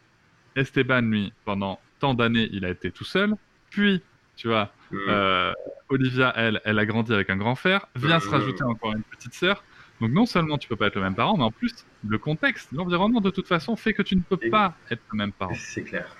Esteban 0.56 1.00
lui, 1.02 1.32
pendant 1.44 1.80
tant 2.00 2.14
d'années, 2.14 2.48
il 2.52 2.64
a 2.64 2.70
été 2.70 2.90
tout 2.90 3.04
seul. 3.04 3.34
Puis, 3.70 4.02
tu 4.36 4.48
vois, 4.48 4.72
Mm. 4.90 4.96
euh, 5.08 5.52
Olivia, 5.88 6.32
elle, 6.36 6.60
elle 6.64 6.78
a 6.78 6.86
grandi 6.86 7.12
avec 7.12 7.30
un 7.30 7.36
grand 7.36 7.54
frère, 7.56 7.86
vient 7.96 8.20
se 8.20 8.26
Mhm. 8.26 8.32
rajouter 8.34 8.62
encore 8.64 8.92
une 8.92 9.02
petite 9.04 9.34
sœur. 9.34 9.64
Donc 10.00 10.10
non 10.12 10.26
seulement 10.26 10.58
tu 10.58 10.68
peux 10.68 10.76
pas 10.76 10.88
être 10.88 10.96
le 10.96 11.02
même 11.02 11.14
parent, 11.14 11.36
mais 11.36 11.44
en 11.44 11.50
plus 11.52 11.72
le 12.06 12.18
contexte, 12.18 12.68
l'environnement 12.72 13.20
de 13.20 13.30
toute 13.30 13.46
façon 13.48 13.76
fait 13.76 13.92
que 13.94 14.02
tu 14.02 14.16
ne 14.16 14.20
peux 14.22 14.38
Et- 14.42 14.50
pas 14.50 14.76
être 14.90 15.02
le 15.12 15.16
même 15.18 15.32
parent. 15.32 15.54
C'est 15.56 15.82
clair. 15.82 16.14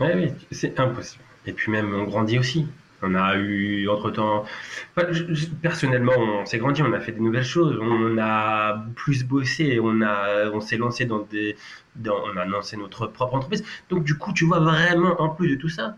Ouais, 0.00 0.14
oui, 0.16 0.32
c'est 0.50 0.78
impossible. 0.80 1.22
Et 1.46 1.52
puis 1.52 1.70
même, 1.70 1.94
on 1.94 2.04
grandit 2.04 2.38
aussi. 2.38 2.66
On 3.02 3.14
a 3.14 3.36
eu 3.36 3.88
entre-temps... 3.88 4.44
Personnellement, 5.62 6.12
on 6.18 6.46
s'est 6.46 6.58
grandi, 6.58 6.82
on 6.82 6.92
a 6.92 7.00
fait 7.00 7.12
des 7.12 7.20
nouvelles 7.20 7.44
choses, 7.44 7.78
on 7.80 8.18
a 8.18 8.84
plus 8.94 9.24
bossé, 9.24 9.80
on, 9.80 10.00
a, 10.02 10.50
on 10.52 10.60
s'est 10.60 10.76
lancé 10.76 11.04
dans 11.06 11.20
des... 11.20 11.56
Dans, 11.96 12.22
on 12.32 12.36
a 12.36 12.44
lancé 12.44 12.76
notre 12.76 13.06
propre 13.06 13.34
entreprise. 13.34 13.64
Donc 13.88 14.04
du 14.04 14.16
coup, 14.16 14.32
tu 14.32 14.44
vois 14.44 14.60
vraiment, 14.60 15.20
en 15.20 15.30
plus 15.30 15.48
de 15.48 15.54
tout 15.56 15.68
ça, 15.68 15.96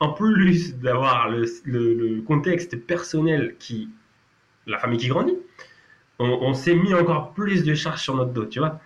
en 0.00 0.12
plus 0.12 0.76
d'avoir 0.78 1.30
le, 1.30 1.44
le- 1.64 2.22
contexte 2.22 2.76
personnel 2.76 3.56
qui... 3.58 3.88
La 4.66 4.78
famille 4.78 4.98
qui 4.98 5.08
grandit, 5.08 5.36
on, 6.18 6.54
s'est 6.54 6.74
mis 6.74 6.94
encore 6.94 7.32
plus 7.34 7.64
de 7.64 7.74
charges 7.74 8.00
sur 8.02 8.14
notre 8.14 8.32
dos, 8.32 8.46
tu 8.46 8.60
vois. 8.60 8.80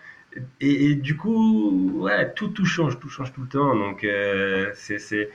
Et, 0.60 0.94
du 0.94 1.16
coup, 1.16 2.00
ouais, 2.00 2.32
tout, 2.34 2.48
tout 2.48 2.64
change, 2.64 2.98
tout 2.98 3.08
change 3.08 3.32
tout 3.32 3.42
le 3.42 3.48
temps. 3.48 3.74
Donc, 3.74 4.04
euh, 4.04 4.70
c'est- 4.74 5.30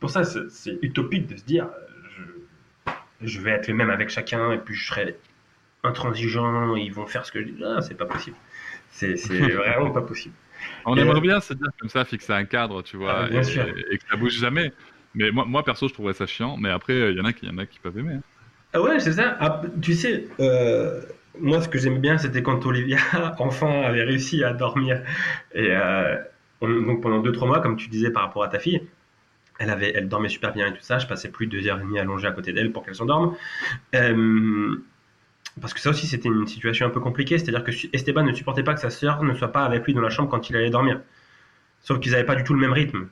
pour 0.00 0.10
ça, 0.10 0.24
c'est, 0.24 0.78
utopique 0.82 1.26
de 1.26 1.36
se 1.36 1.44
dire, 1.44 1.66
euh, 1.66 2.32
je, 3.22 3.26
je 3.28 3.40
vais 3.40 3.50
être 3.52 3.68
le 3.68 3.74
même 3.74 3.90
avec 3.90 4.10
chacun 4.10 4.52
et 4.52 4.58
puis 4.58 4.74
je 4.74 4.86
serai 4.86 5.16
intransigeant, 5.84 6.76
ils 6.76 6.92
vont 6.92 7.06
faire 7.06 7.26
ce 7.26 7.32
que 7.32 7.40
je 7.42 7.48
dis. 7.50 7.64
Ah, 7.64 7.82
c'est 7.82 7.96
pas 7.96 8.06
possible. 8.06 8.36
C'est, 8.90 9.16
vraiment 9.54 9.92
pas 9.92 10.02
possible. 10.02 10.34
On 10.84 10.96
Et, 10.96 11.00
aimerait 11.00 11.20
euh, 11.20 11.20
bien 11.20 11.40
se 11.40 11.52
dire 11.54 11.68
comme 11.78 11.88
ça, 11.88 12.04
fixer 12.04 12.32
un 12.32 12.44
cadre, 12.44 12.82
tu 12.82 12.96
vois, 12.96 13.26
Ah, 13.28 13.28
et, 13.30 13.98
que 13.98 14.06
ça 14.08 14.16
bouge 14.16 14.34
jamais. 14.38 14.72
Mais 15.14 15.30
moi, 15.30 15.44
moi 15.44 15.64
perso, 15.64 15.88
je 15.88 15.94
trouverais 15.94 16.14
ça 16.14 16.26
chiant. 16.26 16.56
Mais 16.56 16.70
après, 16.70 17.12
il 17.12 17.16
y 17.16 17.20
en 17.20 17.24
a 17.24 17.32
qui, 17.32 17.46
y 17.46 17.50
en 17.50 17.58
a 17.58 17.66
qui 17.66 17.78
peuvent 17.80 17.98
aimer. 17.98 18.14
hein. 18.14 18.22
Ah 18.72 18.82
ouais, 18.82 19.00
c'est 19.00 19.12
ça. 19.14 19.36
Ah, 19.40 19.62
tu 19.80 19.94
sais, 19.94 20.28
euh, 20.40 21.00
moi, 21.38 21.60
ce 21.62 21.68
que 21.68 21.78
j'aimais 21.78 21.98
bien, 21.98 22.18
c'était 22.18 22.42
quand 22.42 22.64
Olivia, 22.66 22.98
enfin, 23.38 23.82
avait 23.82 24.02
réussi 24.02 24.44
à 24.44 24.52
dormir. 24.52 25.02
Et 25.54 25.68
euh, 25.74 26.16
on- 26.60 26.68
donc 26.82 27.02
pendant 27.02 27.20
2-3 27.20 27.46
mois, 27.48 27.60
comme 27.60 27.76
tu 27.76 27.88
disais 27.88 28.10
par 28.10 28.22
rapport 28.24 28.42
à 28.44 28.48
ta 28.48 28.58
fille, 28.58 28.82
elle, 29.58 29.70
avait, 29.70 29.92
elle 29.94 30.08
dormait 30.08 30.28
super 30.28 30.52
bien 30.52 30.66
et 30.68 30.72
tout 30.72 30.82
ça. 30.82 30.98
Je 30.98 31.06
passais 31.06 31.30
plus 31.30 31.46
de 31.46 31.58
2h30 31.60 31.98
allongée 31.98 32.26
à 32.28 32.32
côté 32.32 32.52
d'elle 32.52 32.72
pour 32.72 32.84
qu'elle 32.84 32.94
s'endorme. 32.94 33.34
Euh, 33.94 34.76
parce 35.60 35.72
que 35.72 35.80
ça 35.80 35.90
aussi, 35.90 36.06
c'était 36.06 36.28
une 36.28 36.46
situation 36.46 36.86
un 36.86 36.90
peu 36.90 37.00
compliquée. 37.00 37.38
C'est-à-dire 37.38 37.64
que 37.64 37.70
Esteban 37.94 38.24
ne 38.24 38.32
supportait 38.34 38.62
pas 38.62 38.74
que 38.74 38.80
sa 38.80 38.90
sœur 38.90 39.22
ne 39.22 39.34
soit 39.34 39.52
pas 39.52 39.64
avec 39.64 39.84
lui 39.86 39.94
dans 39.94 40.02
la 40.02 40.10
chambre 40.10 40.28
quand 40.28 40.50
il 40.50 40.56
allait 40.56 40.70
dormir. 40.70 41.00
Sauf 41.80 42.00
qu'ils 42.00 42.12
n'avaient 42.12 42.24
pas 42.26 42.34
du 42.34 42.44
tout 42.44 42.52
le 42.54 42.60
même 42.60 42.72
rythme. 42.72 43.08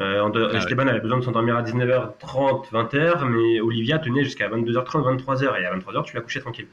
Euh, 0.00 0.28
de- 0.30 0.50
Ah. 0.52 0.58
Esteban 0.58 0.86
avait 0.88 1.00
besoin 1.00 1.18
de 1.18 1.24
s'endormir 1.24 1.56
à 1.56 1.62
19h30, 1.62 2.68
20h, 2.70 3.24
mais 3.28 3.60
Olivia 3.60 3.98
tenait 3.98 4.24
jusqu'à 4.24 4.48
22h30, 4.48 5.04
23h, 5.04 5.56
et 5.60 5.64
à 5.64 5.70
23h, 5.72 6.04
tu 6.04 6.14
la 6.16 6.20
couchais 6.22 6.40
tranquille. 6.40 6.66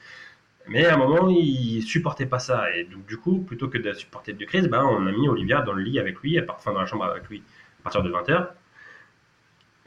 Mais 0.67 0.85
à 0.85 0.95
un 0.95 0.97
moment, 0.97 1.29
il 1.29 1.81
supportait 1.83 2.25
pas 2.25 2.39
ça, 2.39 2.73
et 2.75 2.85
donc 2.85 3.05
du 3.05 3.17
coup, 3.17 3.39
plutôt 3.39 3.67
que 3.67 3.77
de 3.77 3.93
supporter 3.93 4.33
de 4.33 4.45
crise, 4.45 4.67
ben, 4.67 4.83
on 4.83 5.05
a 5.07 5.11
mis 5.11 5.27
Olivia 5.29 5.61
dans 5.61 5.73
le 5.73 5.83
lit 5.83 5.99
avec 5.99 6.19
lui, 6.21 6.39
enfin 6.49 6.73
dans 6.73 6.79
la 6.79 6.85
chambre 6.85 7.03
avec 7.05 7.27
lui, 7.29 7.43
à 7.79 7.83
partir 7.83 8.01
de 8.03 8.09
20h. 8.09 8.47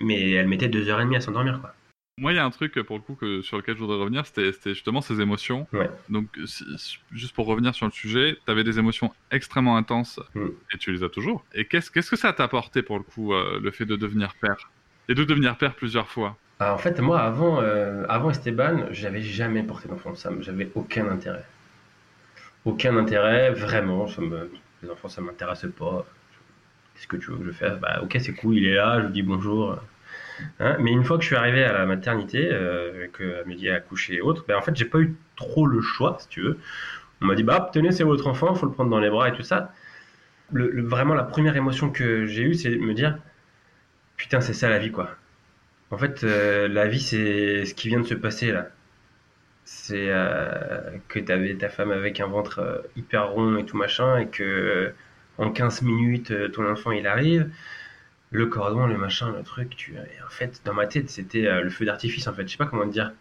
Mais 0.01 0.33
elle 0.33 0.49
mettait 0.49 0.69
2h30 0.69 1.17
à 1.17 1.21
s'endormir, 1.21 1.61
quoi. 1.61 1.75
Moi, 2.19 2.33
il 2.33 2.37
y 2.37 2.39
a 2.39 2.45
un 2.47 2.51
truc 2.51 2.81
pour 2.83 2.97
le 2.97 3.03
coup 3.03 3.15
que, 3.15 3.43
sur 3.43 3.59
lequel 3.59 3.75
je 3.75 3.81
voudrais 3.81 3.99
revenir, 3.99 4.25
c'était 4.25 4.53
justement 4.73 5.03
ces 5.03 5.21
émotions. 5.21 5.67
Ouais. 5.75 5.91
Donc, 6.09 6.29
juste 7.13 7.35
pour 7.35 7.45
revenir 7.47 7.75
sur 7.75 7.85
le 7.85 7.93
sujet, 7.93 8.39
tu 8.43 8.51
avais 8.51 8.65
des 8.65 8.79
émotions 8.79 9.13
extrêmement 9.31 9.77
intenses 9.77 10.19
Mm. 10.35 10.47
et 10.73 10.79
tu 10.79 10.93
les 10.93 11.03
as 11.03 11.11
toujours. 11.11 11.45
Et 11.55 11.67
qu'est-ce 11.67 11.91
que 11.91 12.17
ça 12.17 12.33
t'a 12.33 12.45
apporté 12.45 12.83
pour 12.83 12.97
le 12.97 13.05
coup, 13.05 13.35
euh, 13.35 13.61
le 13.61 13.71
fait 13.71 13.85
de 13.85 13.97
devenir 13.97 14.35
père 14.41 14.71
Et 15.11 15.15
de 15.15 15.25
devenir 15.25 15.59
père 15.59 15.75
plusieurs 15.75 16.09
fois? 16.09 16.39
Ah, 16.59 16.73
en 16.73 16.79
fait, 16.79 16.99
moi, 17.01 17.21
avant, 17.21 17.61
euh, 17.61 18.07
avant 18.09 18.31
Esteban, 18.31 18.87
j'avais 18.93 19.21
jamais 19.21 19.63
porté 19.63 19.87
d'enfant. 19.87 20.15
Ça, 20.15 20.31
j'avais 20.41 20.71
aucun 20.75 21.07
intérêt. 21.11 21.45
Aucun 22.65 22.97
intérêt, 22.97 23.51
vraiment. 23.51 24.07
Ça 24.09 24.23
me, 24.23 24.51
les 24.83 24.89
enfants, 24.91 25.09
ça 25.09 25.21
m'intéresse 25.21 25.67
pas. 25.79 26.07
Qu'est-ce 26.97 27.09
que 27.09 27.17
tu 27.17 27.31
veux 27.31 27.37
que 27.39 27.45
je 27.45 27.53
fasse? 27.53 27.79
Bah, 27.79 28.01
ok, 28.03 28.17
c'est 28.19 28.33
cool, 28.33 28.57
il 28.57 28.67
est 28.67 28.75
là, 28.75 29.01
je 29.01 29.07
lui 29.07 29.13
dis 29.13 29.23
bonjour. 29.23 29.79
Hein, 30.61 30.77
mais 30.81 30.93
une 30.93 31.05
fois 31.05 31.17
que 31.19 31.23
je 31.23 31.29
suis 31.29 31.37
arrivé 31.37 31.63
à 31.65 31.73
la 31.73 31.87
maternité, 31.87 32.49
euh, 32.51 33.07
que 33.13 33.43
Amélie 33.43 33.71
a 33.71 33.77
accouché 33.77 34.15
et 34.17 34.21
autres, 34.21 34.45
ben, 34.49 34.57
en 34.57 34.63
fait, 34.63 34.75
j'ai 34.77 34.85
pas 34.87 34.99
eu 34.99 35.15
trop 35.37 35.67
le 35.67 35.81
choix, 35.81 36.17
si 36.21 36.29
tu 36.29 36.41
veux. 36.43 36.59
On 37.21 37.27
m'a 37.27 37.35
dit, 37.35 37.43
bah, 37.43 37.71
tenez, 37.73 37.93
c'est 37.93 38.05
votre 38.05 38.27
enfant, 38.27 38.55
faut 38.55 38.67
le 38.67 38.73
prendre 38.73 38.91
dans 38.91 39.01
les 39.01 39.11
bras 39.11 39.29
et 39.29 39.33
tout 39.33 39.43
ça. 39.43 39.73
Le, 40.53 40.83
vraiment, 40.83 41.15
la 41.15 41.25
première 41.25 41.57
émotion 41.57 41.91
que 41.91 42.27
j'ai 42.27 42.43
eue, 42.43 42.55
c'est 42.55 42.71
de 42.71 42.79
me 42.79 42.95
dire, 42.95 43.19
putain, 44.17 44.41
c'est 44.41 44.55
ça 44.55 44.69
la 44.71 44.79
vie, 44.79 44.91
quoi. 44.93 45.11
En 45.91 45.99
fait, 45.99 46.25
euh, 46.25 46.69
la 46.69 46.87
vie, 46.89 47.01
c'est 47.01 47.65
ce 47.65 47.75
qui 47.75 47.89
vient 47.89 48.01
de 48.01 48.07
se 48.07 48.15
passer 48.15 48.53
là. 48.53 48.69
C'est 49.65 50.07
euh, 50.11 50.99
que 51.09 51.19
tu 51.19 51.33
avais 51.33 51.55
ta 51.57 51.69
femme 51.69 51.91
avec 51.91 52.21
un 52.21 52.27
ventre 52.29 52.61
euh, 52.61 52.79
hyper 52.97 53.31
rond 53.31 53.57
et 53.59 53.67
tout 53.67 53.77
machin, 53.77 54.19
et 54.19 54.29
que 54.29 54.93
en 55.39 55.51
15 55.51 55.83
minutes, 55.83 56.31
euh, 56.31 56.49
ton 56.49 56.71
enfant 56.71 56.93
il 56.93 57.07
arrive. 57.07 57.51
le 58.31 58.47
cordon, 58.47 58.87
le 58.87 58.99
machin, 58.99 59.33
le 59.37 59.43
truc. 59.43 59.77
Tu... 59.77 59.95
Et 59.95 60.23
en 60.27 60.31
fait, 60.31 60.61
dans 60.65 60.75
ma 60.75 60.87
tête, 60.87 61.11
c'était 61.11 61.47
euh, 61.47 61.63
le 61.63 61.71
feu 61.71 61.85
d'artifice, 61.85 62.27
en 62.29 62.33
fait. 62.35 62.47
Je 62.47 62.53
sais 62.53 62.59
pas 62.59 62.67
comment 62.67 62.85
te 62.87 62.93
dire. 62.93 63.13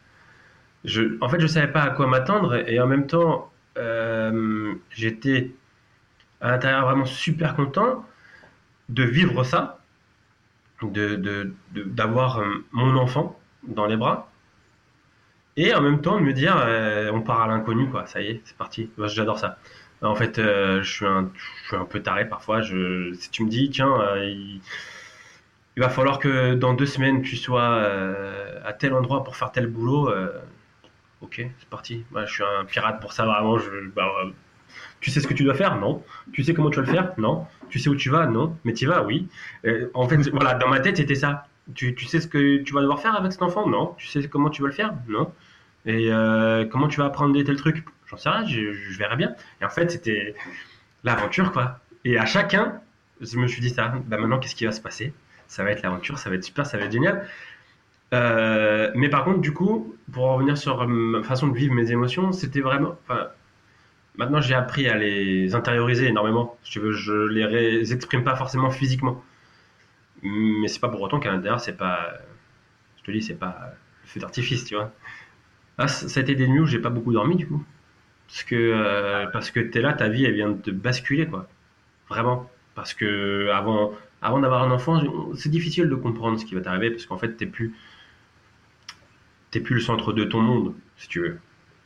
En 1.22 1.30
fait, 1.30 1.39
je 1.39 1.47
savais 1.47 1.72
pas 1.72 1.82
à 1.82 1.89
quoi 1.89 2.07
m'attendre 2.07 2.55
et 2.70 2.80
en 2.80 2.88
même 2.88 3.07
temps, 3.07 3.51
euh, 3.78 4.76
j'étais 4.91 5.51
à 6.41 6.51
l'intérieur 6.51 6.86
vraiment 6.86 7.05
super 7.05 7.55
content 7.55 8.05
de 8.89 9.03
vivre 9.03 9.43
ça, 9.43 9.80
de, 10.84 11.53
d'avoir 11.74 12.43
mon 12.72 12.97
enfant 12.97 13.39
dans 13.68 13.88
les 13.88 13.97
bras. 13.97 14.30
Et 15.57 15.74
en 15.74 15.82
même 15.82 16.01
temps 16.01 16.20
de 16.20 16.24
me 16.26 16.34
dire, 16.34 16.55
on 17.13 17.22
part 17.22 17.41
à 17.41 17.47
l'inconnu, 17.47 17.89
quoi. 17.89 18.05
Ça 18.05 18.22
y 18.22 18.28
est, 18.28 18.41
c'est 18.45 18.57
parti. 18.57 18.91
J'adore 18.99 19.39
ça. 19.39 19.57
En 20.02 20.16
fait, 20.16 20.39
euh, 20.39 20.84
je 20.84 20.91
suis 20.91 21.06
un, 21.06 21.32
peu 21.89 22.02
taré 22.02 22.28
parfois. 22.28 22.62
Je, 22.62 23.14
si 23.14 23.30
tu 23.32 23.43
me 23.43 23.50
dis, 23.50 23.70
tiens, 23.70 24.00
euh, 24.02 24.26
il, 24.26 24.62
va 25.78 25.89
falloir 25.89 26.20
que 26.20 26.54
dans 26.54 26.74
deux 26.74 26.86
semaines 26.86 27.22
tu 27.22 27.36
sois 27.36 27.62
euh, 27.62 28.60
à 28.64 28.74
tel 28.74 28.93
endroit 28.93 29.24
pour 29.24 29.36
faire 29.36 29.52
tel 29.52 29.68
boulot, 29.68 30.10
ok, 31.22 31.48
c'est 31.60 31.70
parti. 31.70 32.04
Moi, 32.12 32.26
je 32.26 32.34
suis 32.34 32.43
un 32.43 32.66
pirate 32.66 33.02
pour 33.02 33.14
ça, 33.14 33.26
vraiment. 33.26 33.58
Bah, 33.96 34.10
tu 35.00 35.12
sais 35.12 35.22
ce 35.22 35.28
que 35.28 35.34
tu 35.34 35.43
dois 35.43 35.56
faire? 35.56 35.78
Non. 35.78 36.04
Tu 36.34 36.43
sais 36.43 36.54
comment 36.54 36.70
tu 36.70 36.80
vas 36.80 36.86
le 36.86 36.91
faire? 36.91 37.14
Non. 37.18 37.48
Tu 37.70 37.80
sais 37.80 37.89
où 37.89 37.96
tu 37.96 38.10
vas? 38.10 38.28
Non. 38.28 38.58
Mais 38.64 38.74
tu 38.74 38.86
vas? 38.88 39.04
Oui. 39.04 39.28
En 39.93 40.08
fait, 40.08 40.18
voilà, 40.30 40.56
dans 40.56 40.68
ma 40.68 40.80
tête, 40.80 40.98
c'était 40.98 41.16
ça. 41.16 41.48
Tu, 41.74 41.96
sais 42.06 42.22
ce 42.22 42.28
que 42.28 42.58
tu 42.58 42.74
vas 42.74 42.82
devoir 42.82 43.00
faire 43.00 43.16
avec 43.16 43.32
cet 43.32 43.41
enfant? 43.41 43.68
Non. 43.68 43.96
Tu 43.98 44.08
sais 44.08 44.28
comment 44.28 44.50
tu 44.50 44.62
vas 44.62 44.68
le 44.68 44.74
faire? 44.74 44.93
Non. 45.08 45.32
Et 45.86 46.10
comment 46.72 46.88
tu 46.88 47.00
vas 47.00 47.06
apprendre 47.06 47.34
des 47.34 47.43
tels 47.43 47.58
trucs 47.58 47.84
J'en 48.08 48.18
sais 48.18 48.30
rien, 48.30 48.45
je, 48.45 48.97
verrai 48.97 49.16
bien. 49.16 49.36
Et 49.62 49.66
en 49.66 49.70
fait, 49.70 49.89
c'était 49.91 50.36
l'aventure, 51.03 51.51
quoi. 51.51 51.80
Et 52.06 52.18
à 52.18 52.26
chacun, 52.26 52.82
je 53.22 53.38
me 53.38 53.47
suis 53.47 53.62
dit 53.62 53.70
ça. 53.72 53.93
Bah 54.08 54.18
maintenant, 54.18 54.39
qu'est-ce 54.39 54.56
qui 54.56 54.66
va 54.66 54.72
se 54.72 54.82
passer? 54.82 55.14
Ça 55.47 55.64
va 55.64 55.72
être 55.72 55.82
l'aventure, 55.84 56.18
ça 56.20 56.30
va 56.30 56.36
être 56.36 56.43
super, 56.43 56.66
ça 56.66 56.78
va 56.78 56.86
être 56.86 56.91
génial. 56.91 57.28
Euh, 58.14 58.91
mais 58.95 59.10
par 59.10 59.24
contre, 59.26 59.41
du 59.41 59.53
coup, 59.53 59.95
pour 60.12 60.26
revenir 60.26 60.58
sur 60.58 60.88
ma 60.88 61.24
façon 61.24 61.47
de 61.47 61.58
vivre 61.58 61.74
mes 61.74 61.91
émotions, 61.91 62.32
c'était 62.32 62.62
vraiment. 62.62 62.97
Enfin, 63.03 63.30
maintenant, 64.18 64.41
j'ai 64.41 64.56
appris 64.56 64.88
à 64.89 64.97
les 64.97 65.56
intérioriser 65.56 66.08
énormément. 66.08 66.58
Je 66.64 67.28
les 67.30 67.45
ré- 67.45 67.91
exprime 67.91 68.24
pas 68.24 68.36
forcément 68.36 68.72
physiquement. 68.72 69.24
Mais 70.24 70.68
c'est 70.68 70.80
pas 70.80 70.89
pour 70.89 71.01
autant 71.01 71.20
qu'à 71.20 71.32
l'intérieur, 71.32 71.60
c'est 71.60 71.78
pas. 71.78 72.14
Je 72.97 73.03
te 73.03 73.12
dis, 73.12 73.22
c'est 73.22 73.36
pas 73.36 73.74
le 74.03 74.10
feu 74.10 74.20
d'artifice, 74.20 74.66
tu 74.66 74.76
vois. 74.76 74.91
Ah, 75.78 75.88
ça 75.88 76.10
ça 76.10 76.20
a 76.22 76.24
été 76.24 76.36
des 76.36 76.47
nuits 76.47 76.60
où 76.62 76.68
j'ai 76.68 76.80
pas 76.80 76.89
beaucoup 76.89 77.14
dormi, 77.14 77.36
du 77.38 77.47
coup. 77.47 77.64
Parce 78.28 78.44
que, 78.44 78.56
euh, 78.56 79.28
parce 79.28 79.52
que 79.52 79.60
t'es 79.60 79.82
là, 79.82 79.94
ta 79.94 80.10
vie, 80.10 80.26
elle 80.26 80.34
vient 80.36 80.50
de 80.50 80.62
te 80.62 80.72
basculer, 80.72 81.28
quoi. 81.28 81.48
Vraiment. 82.10 82.50
Parce 82.76 82.94
que 82.94 83.50
avant, 83.54 83.94
avant 84.22 84.40
d'avoir 84.42 84.64
un 84.64 84.72
enfant, 84.72 85.02
c'est 85.36 85.50
difficile 85.50 85.90
de 85.90 85.96
comprendre 85.96 86.40
ce 86.40 86.46
qui 86.46 86.56
va 86.56 86.62
t'arriver 86.62 86.92
parce 86.92 87.06
qu'en 87.06 87.18
fait, 87.18 87.36
t'es 87.38 87.46
plus, 87.48 87.76
t'es 89.52 89.60
plus 89.60 89.76
le 89.76 89.82
centre 89.82 90.14
de 90.14 90.24
ton 90.24 90.42
monde, 90.42 90.76
si 90.98 91.08
tu 91.08 91.20
veux. 91.22 91.40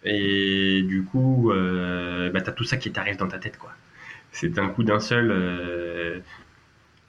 Et 0.04 0.84
du 0.84 1.04
coup, 1.04 1.52
euh, 1.52 2.30
bah, 2.32 2.42
t'as 2.42 2.52
tout 2.54 2.64
ça 2.64 2.78
qui 2.78 2.92
t'arrive 2.92 3.18
dans 3.18 3.28
ta 3.28 3.40
tête, 3.40 3.58
quoi. 3.58 3.72
C'est 4.32 4.60
un 4.60 4.70
coup 4.70 4.84
d'un 4.84 5.00
seul. 5.00 5.32
euh, 5.32 6.20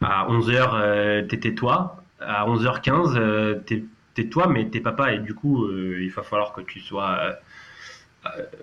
à 0.02 0.26
11h, 0.30 0.70
euh, 0.74 1.22
t'étais 1.26 1.54
toi. 1.54 2.04
À 2.20 2.46
11h15, 2.48 3.16
euh, 3.16 3.56
t'es, 3.66 3.84
toi, 4.30 4.48
mais 4.48 4.68
t'es 4.70 4.80
papa. 4.80 5.14
Et 5.14 5.20
du 5.20 5.34
coup, 5.34 5.68
il 5.70 6.10
va 6.10 6.22
falloir 6.22 6.52
que 6.52 6.60
tu 6.62 6.80
sois 6.80 7.36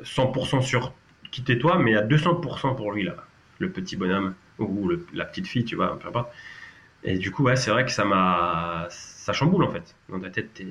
100% 0.03 0.61
sur 0.61 0.93
qui 1.31 1.43
t'es 1.43 1.57
toi, 1.59 1.79
mais 1.79 1.95
à 1.95 2.01
200% 2.01 2.75
pour 2.75 2.91
lui, 2.91 3.03
là. 3.03 3.15
Le 3.59 3.71
petit 3.71 3.95
bonhomme. 3.95 4.35
Ou 4.59 4.87
le- 4.87 5.05
la 5.13 5.25
petite 5.25 5.47
fille, 5.47 5.65
tu 5.65 5.75
vois, 5.75 5.97
peu 5.99 6.07
importe. 6.09 6.31
Et 7.03 7.17
du 7.19 7.31
coup, 7.31 7.43
ouais, 7.45 7.55
c'est 7.57 7.71
vrai 7.71 7.85
que 7.85 7.91
ça 7.91 8.05
m'a. 8.05 8.87
Ça 8.91 9.33
chamboule, 9.33 9.63
en 9.65 9.71
fait. 9.71 9.95
Dans 10.09 10.19
ta 10.19 10.29
tête, 10.31 10.53
t'es. 10.55 10.67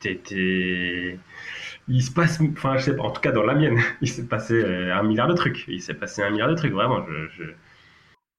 T'es. 0.00 1.18
Il 1.88 2.02
se 2.02 2.12
passe. 2.12 2.40
Enfin, 2.40 2.76
je 2.78 2.84
sais 2.86 2.96
pas, 2.96 3.04
en 3.04 3.10
tout 3.12 3.20
cas, 3.20 3.32
dans 3.32 3.42
la 3.44 3.54
mienne, 3.54 3.78
il 4.02 4.08
s'est 4.08 4.26
passé 4.28 4.54
euh, 4.54 4.94
un 4.96 5.02
milliard 5.02 5.28
de 5.28 5.34
trucs. 5.34 5.64
Il 5.68 5.82
s'est 5.82 5.94
passé 5.94 6.22
un 6.22 6.30
milliard 6.30 6.48
de 6.50 6.54
trucs, 6.54 6.72
vraiment. 6.72 7.04
Je, 7.06 7.28
je- 7.44 7.52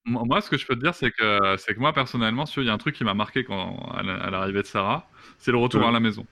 Moi, 0.06 0.40
ce 0.42 0.50
que 0.50 0.58
je 0.58 0.66
peux 0.66 0.76
te 0.76 0.82
dire, 0.82 0.96
c'est 0.96 1.12
que, 1.12 1.58
c'est 1.58 1.74
que 1.76 1.80
moi, 1.80 1.92
personnellement, 1.94 2.46
il 2.46 2.64
y 2.64 2.70
a 2.70 2.74
un 2.74 2.78
truc 2.78 2.96
qui 2.96 3.04
m'a 3.04 3.14
marqué 3.14 3.44
quand, 3.44 3.78
à 3.94 4.04
la- 4.04 4.16
à 4.16 4.30
l'arrivée 4.30 4.62
de 4.62 4.68
Sarah, 4.68 5.10
c'est 5.38 5.52
le 5.52 5.58
retour 5.58 5.82
Ouais. 5.82 5.88
à 5.88 5.92
la 5.92 6.00
maison. 6.00 6.26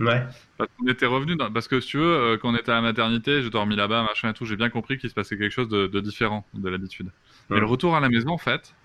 Ouais. 0.00 0.26
Parce 0.56 0.70
qu'on 0.78 0.86
était 0.88 1.06
revenu, 1.06 1.36
dans- 1.36 1.52
parce 1.52 1.68
que 1.68 1.80
si 1.80 1.88
tu 1.88 1.98
veux, 1.98 2.04
euh, 2.34 2.38
quand 2.38 2.50
on 2.52 2.56
était 2.56 2.70
à 2.72 2.74
la 2.76 2.80
maternité, 2.82 3.42
j'ai 3.42 3.50
dormi 3.50 3.76
là-bas, 3.76 4.02
machin 4.02 4.30
et 4.30 4.34
tout, 4.34 4.44
j'ai 4.44 4.56
bien 4.56 4.70
compris 4.70 4.98
qu'il 4.98 5.08
se 5.10 5.14
passait 5.14 5.38
quelque 5.38 5.52
chose 5.52 5.68
de, 5.68 5.86
de 5.86 6.00
différent 6.00 6.46
de 6.54 6.68
l'habitude. 6.68 7.12
Mais 7.52 7.60
le 7.60 7.66
retour 7.66 7.96
à 7.96 8.00
la 8.00 8.08
maison, 8.10 8.30
en 8.30 8.38
fait, 8.38 8.76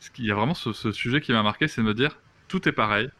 ce 0.00 0.10
il 0.18 0.26
y 0.26 0.32
a 0.32 0.34
vraiment 0.36 0.54
ce, 0.54 0.72
ce 0.74 0.92
sujet 0.92 1.20
qui 1.22 1.32
m'a 1.32 1.42
marqué, 1.44 1.68
c'est 1.68 1.82
de 1.82 1.86
me 1.86 1.94
dire, 1.94 2.20
tout 2.48 2.68
est 2.68 2.72
pareil, 2.72 3.10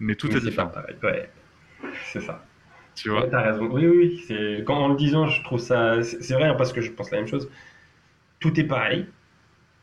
mais 0.00 0.16
tout 0.16 0.28
Mais 0.28 0.36
est 0.36 0.40
pas 0.54 0.66
différent. 0.66 0.66
pareil. 0.66 0.96
Ouais. 1.02 1.30
C'est 2.12 2.20
ça. 2.20 2.44
Tu 2.94 3.08
vois? 3.10 3.24
Ouais, 3.24 3.30
raison. 3.32 3.66
Oui, 3.70 3.86
oui, 3.86 4.24
oui. 4.30 4.64
Quand 4.66 4.76
en 4.78 4.88
le 4.88 4.96
disant, 4.96 5.26
je 5.28 5.42
trouve 5.44 5.60
ça. 5.60 6.02
C'est 6.02 6.22
c'est 6.22 6.34
vrai, 6.34 6.44
hein, 6.46 6.54
parce 6.56 6.72
que 6.72 6.80
je 6.82 6.92
pense 6.92 7.10
la 7.12 7.18
même 7.18 7.28
chose. 7.28 7.50
Tout 8.40 8.58
est 8.60 8.64
pareil, 8.64 9.06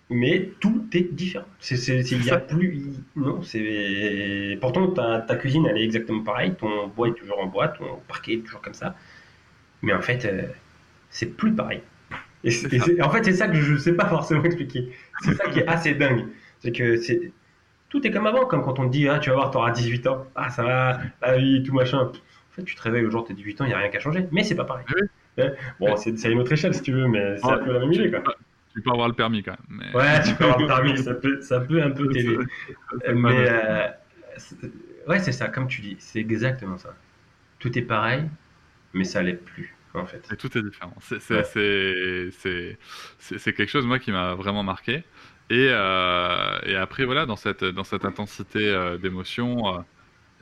mais 0.10 0.52
tout 0.60 0.86
est 0.94 1.14
différent. 1.14 1.46
Il 1.72 2.26
y 2.26 2.30
a 2.32 2.38
plus. 2.38 2.84
Non, 3.16 3.42
c'est. 3.42 4.58
Pourtant, 4.62 4.88
ta, 4.92 5.22
ta 5.22 5.36
cuisine, 5.36 5.66
elle 5.68 5.78
est 5.78 5.84
exactement 5.84 6.24
pareille. 6.24 6.56
Ton 6.56 6.88
bois 6.88 7.08
est 7.10 7.14
toujours 7.14 7.40
en 7.40 7.48
bois, 7.48 7.70
ton 7.70 7.98
parquet 8.08 8.34
est 8.36 8.40
toujours 8.40 8.62
comme 8.62 8.74
ça. 8.76 8.96
Mais 9.82 9.94
en 9.94 10.02
fait, 10.02 10.26
euh, 10.26 10.44
c'est 11.10 11.36
plus 11.38 11.54
pareil. 11.54 11.82
Et, 12.44 12.52
en 13.02 13.10
fait, 13.10 13.24
c'est 13.26 13.34
ça 13.34 13.48
que 13.48 13.56
je 13.56 13.74
ne 13.74 13.78
sais 13.78 13.94
pas 13.94 14.06
forcément 14.10 14.44
expliquer. 14.44 14.92
C'est 15.24 15.34
ça 15.34 15.50
qui 15.50 15.60
est 15.60 15.68
assez 15.68 15.96
dingue. 15.96 16.28
C'est 16.60 16.72
que 16.72 16.98
c'est. 16.98 17.32
Tout 17.90 18.06
est 18.06 18.12
comme 18.12 18.28
avant, 18.28 18.46
comme 18.46 18.64
quand 18.64 18.80
on 18.80 18.88
te 18.88 18.92
dit, 18.92 19.08
ah, 19.08 19.20
tu 19.20 19.30
vas 19.30 19.36
voir, 19.38 19.52
tu 19.52 19.58
auras 19.58 19.72
18 19.72 20.08
ans. 20.08 20.26
Ah, 20.36 20.50
ça 20.50 20.64
va, 20.64 21.00
la 21.22 21.38
vie, 21.38 21.64
tout 21.64 21.74
machin. 21.74 22.00
En 22.00 22.12
fait, 22.52 22.64
tu 22.64 22.76
te 22.76 22.82
réveilles 22.82 23.04
le 23.04 23.10
jour 23.10 23.24
de 23.24 23.30
tes 23.30 23.34
18 23.34 23.62
ans, 23.62 23.66
il 23.66 23.70
n'y 23.70 23.74
a 23.74 23.78
rien 23.80 23.90
qu'à 23.90 24.00
changer. 24.00 24.28
Mais 24.32 24.44
c'est 24.44 24.56
pas 24.56 24.66
pareil. 24.66 24.86
Oui. 24.96 25.02
Ouais. 25.38 25.54
Bon, 25.80 25.96
c'est 25.98 26.18
c'est 26.18 26.28
à 26.28 26.32
une 26.32 26.40
autre 26.40 26.52
échelle 26.54 26.74
si 26.74 26.82
tu 26.82 26.92
veux, 26.94 27.08
mais 27.08 27.38
c'est 27.38 27.46
Ouais. 27.46 27.54
un 27.54 27.58
peu 27.60 27.74
la 27.74 27.80
même 27.80 27.92
idée, 27.94 28.10
quoi. 28.12 28.24
Tu 28.76 28.82
peux 28.82 28.92
avoir 28.92 29.08
le 29.08 29.14
permis 29.14 29.42
quand 29.42 29.52
même. 29.70 29.80
Mais... 29.94 29.96
Ouais, 29.96 30.22
tu 30.24 30.36
peux 30.36 30.44
avoir 30.44 30.60
le 30.60 30.68
permis, 30.68 30.98
ça 31.04 31.14
peut, 31.14 31.42
ça 31.42 31.60
peut 31.62 31.82
un 31.82 31.92
peu 31.92 32.08
t'aider. 32.10 32.38
Pas 32.38 33.14
Mais 33.14 33.50
euh, 33.50 33.88
ouais, 35.08 35.20
c'est 35.20 35.32
ça, 35.32 35.48
comme 35.48 35.68
tu 35.68 35.82
dis, 35.82 35.96
c'est 36.00 36.20
exactement 36.20 36.78
ça. 36.78 36.94
Tout 37.60 37.78
est 37.78 37.82
pareil, 37.84 38.24
mais 38.94 39.06
ça 39.06 39.22
l'est 39.24 39.34
plus, 39.34 39.76
en 39.94 40.06
fait. 40.06 40.28
Et 40.32 40.36
tout 40.36 40.58
est 40.58 40.62
différent. 40.62 40.94
C'est 41.02 41.20
c'est- 41.22 42.78
Ouais. 43.32 43.54
quelque 43.54 43.68
chose, 43.68 43.86
moi, 43.86 44.00
qui 44.00 44.12
m'a 44.12 44.36
vraiment 44.36 44.64
marqué. 44.64 45.04
Et, 45.50 45.68
euh, 45.70 46.60
et 46.64 46.76
après, 46.76 47.06
voilà, 47.06 47.26
dans 47.26 47.36
cette, 47.36 47.64
dans 47.64 47.84
cette 47.84 48.04
intensité 48.06 48.68
euh, 48.68 48.98
d'émotion, 48.98 49.58
euh, 49.78 49.82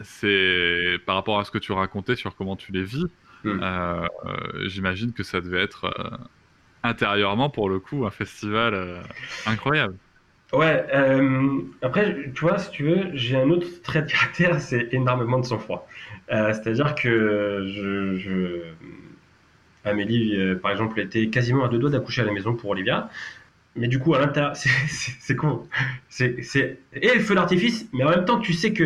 c'est 0.01 0.97
par 1.05 1.15
rapport 1.15 1.39
à 1.39 1.43
ce 1.45 1.51
que 1.51 1.57
tu 1.59 1.71
racontais 1.73 2.15
sur 2.15 2.35
comment 2.35 2.55
tu 2.55 2.71
les 2.71 2.83
vis, 2.83 3.05
Mm. 3.43 3.59
euh, 3.61 4.07
euh, 4.25 4.67
j'imagine 4.69 5.11
que 5.11 5.23
ça 5.23 5.41
devait 5.41 5.61
être 5.61 5.85
euh, 5.99 6.17
intérieurement, 6.83 7.49
pour 7.49 7.69
le 7.69 7.79
coup, 7.79 8.05
un 8.05 8.11
festival 8.11 8.73
euh, 8.73 9.03
incroyable. 9.45 9.97
Ouais, 10.53 10.85
euh, 10.93 11.61
après, 11.81 12.31
tu 12.35 12.41
vois, 12.41 12.59
si 12.59 12.69
tu 12.69 12.83
veux, 12.83 13.09
j'ai 13.15 13.35
un 13.37 13.49
autre 13.49 13.67
trait 13.81 14.03
de 14.03 14.11
caractère, 14.11 14.61
c'est 14.61 14.89
énormément 14.93 15.39
de 15.39 15.45
sang-froid. 15.45 15.87
Euh, 16.31 16.53
c'est-à-dire 16.53 16.93
que 16.93 17.65
je, 17.67 18.15
je... 18.17 18.61
Amélie, 19.85 20.35
euh, 20.39 20.55
par 20.55 20.71
exemple, 20.71 20.99
était 21.01 21.29
quasiment 21.29 21.65
à 21.65 21.67
deux 21.69 21.77
doigts 21.77 21.89
d'accoucher 21.89 22.21
à 22.21 22.25
la 22.25 22.31
maison 22.31 22.53
pour 22.55 22.69
Olivia. 22.69 23.09
Mais 23.75 23.87
du 23.87 23.99
coup, 23.99 24.13
à 24.15 24.19
l'intérieur, 24.19 24.55
c'est- 24.57 25.35
con. 25.35 25.67
C'est 26.09 26.37
et 26.93 27.13
le 27.15 27.21
feu 27.21 27.35
d'artifice, 27.35 27.87
mais 27.93 28.03
en 28.05 28.09
même 28.11 28.25
temps, 28.25 28.39
tu 28.39 28.53
sais 28.53 28.73
que 28.73 28.83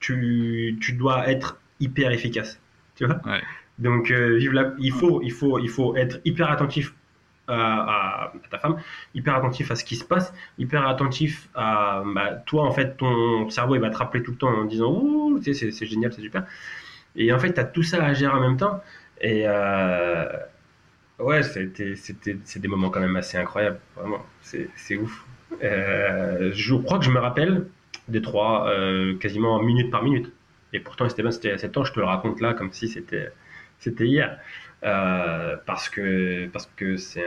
tu, 0.00 0.78
tu 0.80 0.92
dois 0.94 1.28
être 1.30 1.58
hyper 1.80 2.10
efficace. 2.12 2.60
Tu 2.96 3.06
vois 3.06 3.20
Ouais. 3.24 3.42
Donc, 3.78 4.10
vive 4.12 4.52
la... 4.52 4.74
il, 4.78 4.92
faut, 4.92 5.22
il, 5.22 5.32
faut, 5.32 5.58
il 5.58 5.68
faut 5.70 5.96
être 5.96 6.20
hyper 6.24 6.50
attentif 6.50 6.94
à, 7.50 7.82
à- 7.82 8.24
à 8.28 8.48
ta 8.50 8.58
femme, 8.58 8.76
hyper 9.14 9.34
attentif 9.36 9.70
à 9.70 9.76
ce 9.76 9.84
qui 9.84 9.96
se 9.96 10.04
passe, 10.04 10.32
hyper 10.58 10.86
attentif 10.86 11.48
à 11.54 12.02
bah, 12.14 12.34
toi 12.46 12.64
en 12.64 12.72
fait 12.72 12.96
ton 12.96 13.48
cerveau 13.50 13.74
il 13.76 13.80
va 13.80 13.90
te 13.90 13.96
rappeler 13.96 14.22
tout 14.22 14.32
le 14.32 14.36
temps 14.38 14.48
en 14.50 14.64
disant 14.64 14.90
ouh 14.92 15.40
tu 15.42 15.54
sais, 15.54 15.70
c'est 15.70 15.86
génial 15.86 16.12
c'est 16.12 16.22
super. 16.22 16.44
Et 17.16 17.32
en 17.32 17.38
fait 17.38 17.52
tu 17.54 17.60
as 17.60 17.64
tout 17.64 17.82
ça 17.82 18.02
à 18.04 18.14
gérer 18.14 18.32
en 18.34 18.40
même 18.40 18.56
temps. 18.56 18.80
Et 19.20 19.44
euh, 19.46 20.26
ouais 21.18 21.42
c'était 21.42 21.94
c'est 21.96 22.58
des 22.60 22.68
moments 22.68 22.90
quand 22.90 23.00
même 23.00 23.16
assez 23.16 23.36
incroyables 23.38 23.80
vraiment. 23.96 24.24
C'est 24.42 24.96
ouf. 24.96 25.24
Euh, 25.62 26.50
je 26.54 26.74
crois 26.74 26.98
que 26.98 27.04
je 27.04 27.10
me 27.10 27.18
rappelle 27.18 27.66
des 28.08 28.22
trois 28.22 28.68
euh, 28.68 29.16
quasiment 29.18 29.62
minute 29.62 29.90
par 29.90 30.02
minute. 30.02 30.32
Et 30.72 30.80
pourtant 30.80 31.06
Esteban 31.06 31.30
c'était 31.32 31.52
a 31.52 31.58
7 31.58 31.76
ans 31.76 31.84
je 31.84 31.92
te 31.92 32.00
le 32.00 32.06
raconte 32.06 32.40
là 32.40 32.54
comme 32.54 32.72
si 32.72 32.88
c'était 32.88 33.30
c'était 33.78 34.06
hier 34.06 34.38
Euh, 34.84 35.56
parce 35.66 35.88
que 35.90 36.48
parce 36.48 36.66
que 36.76 36.96
c'est 36.96 37.26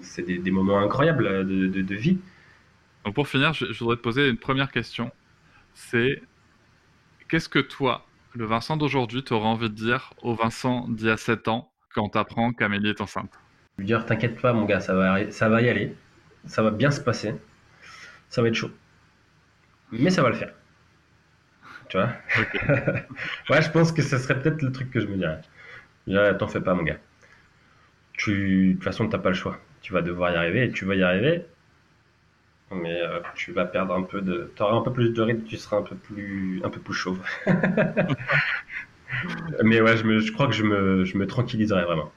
c'est 0.00 0.22
des, 0.22 0.38
des 0.38 0.50
moments 0.52 0.80
incroyables 0.80 1.46
de, 1.46 1.68
de, 1.68 1.82
de 1.82 1.94
vie 1.96 2.18
Donc 3.04 3.14
pour 3.14 3.28
finir, 3.28 3.52
je, 3.52 3.66
je 3.72 3.78
voudrais 3.78 3.96
te 3.96 4.02
poser 4.02 4.28
une 4.28 4.38
première 4.38 4.70
question. 4.72 5.12
C'est 5.74 6.22
qu'est-ce 7.28 7.48
que 7.48 7.58
toi, 7.58 8.06
le 8.32 8.44
Vincent 8.46 8.76
d'aujourd'hui, 8.76 9.24
t'aurais 9.24 9.48
envie 9.48 9.68
de 9.70 9.74
dire 9.74 10.14
au 10.22 10.34
Vincent 10.36 10.86
d'il 10.88 11.06
y 11.08 11.10
a 11.10 11.16
7 11.16 11.48
ans 11.48 11.72
quand 11.94 12.10
t'apprends 12.10 12.52
qu'Amélie 12.52 12.90
est 12.90 13.00
enceinte? 13.00 13.40
Lui 13.76 13.84
dire 13.84 14.06
t'inquiète 14.06 14.40
pas 14.40 14.54
mon 14.54 14.64
gars 14.64 14.80
ça 14.80 14.94
va 14.94 15.30
ça 15.30 15.48
va 15.50 15.60
y 15.60 15.68
aller 15.68 15.94
ça 16.46 16.62
va 16.62 16.70
bien 16.70 16.90
se 16.90 17.00
passer 17.02 17.34
ça 18.30 18.42
va 18.42 18.48
être 18.48 18.54
chaud. 18.54 18.70
Mais 19.92 20.10
ça 20.10 20.22
va 20.22 20.30
le 20.30 20.34
faire. 20.36 20.52
Tu 21.88 21.96
vois? 21.98 22.12
Ouais, 23.50 23.62
je 23.62 23.70
pense 23.70 23.92
que 23.92 24.02
ce 24.02 24.18
serait 24.18 24.40
peut-être 24.40 24.62
le 24.62 24.72
truc 24.72 24.90
que 24.90 25.00
je 25.00 25.06
me 25.06 25.16
dirais. 25.16 25.40
Dirais, 26.06 26.36
t'en 26.38 26.46
fais 26.48 26.60
pas, 26.60 26.74
mon 26.74 26.82
gars. 26.84 26.98
Tu, 28.14 28.68
de 28.68 28.72
toute 28.74 28.84
façon, 28.84 29.06
t'as 29.08 29.18
pas 29.18 29.28
le 29.28 29.34
choix. 29.34 29.58
Tu 29.82 29.92
vas 29.92 30.00
devoir 30.00 30.32
y 30.32 30.36
arriver 30.36 30.64
et 30.64 30.72
tu 30.72 30.86
vas 30.86 30.94
y 30.94 31.02
arriver. 31.02 31.44
Mais 32.70 33.02
euh, 33.02 33.20
tu 33.34 33.52
vas 33.52 33.66
perdre 33.66 33.94
un 33.94 34.02
peu 34.02 34.22
de. 34.22 34.50
Tu 34.56 34.62
auras 34.62 34.76
un 34.76 34.80
peu 34.82 34.92
plus 34.92 35.10
de 35.10 35.20
rythme, 35.20 35.44
tu 35.44 35.56
seras 35.58 35.76
un 35.78 35.82
peu 35.82 35.94
plus, 35.94 36.60
un 36.64 36.70
peu 36.70 36.80
plus 36.80 36.94
chauve. 36.94 37.20
Mais 39.62 39.80
ouais, 39.80 39.96
je, 39.96 40.04
me, 40.04 40.20
je 40.20 40.32
crois 40.32 40.46
que 40.46 40.52
je 40.52 40.62
me, 40.64 41.04
je 41.04 41.16
me 41.18 41.26
tranquilliserai 41.26 41.84
vraiment. 41.84 42.12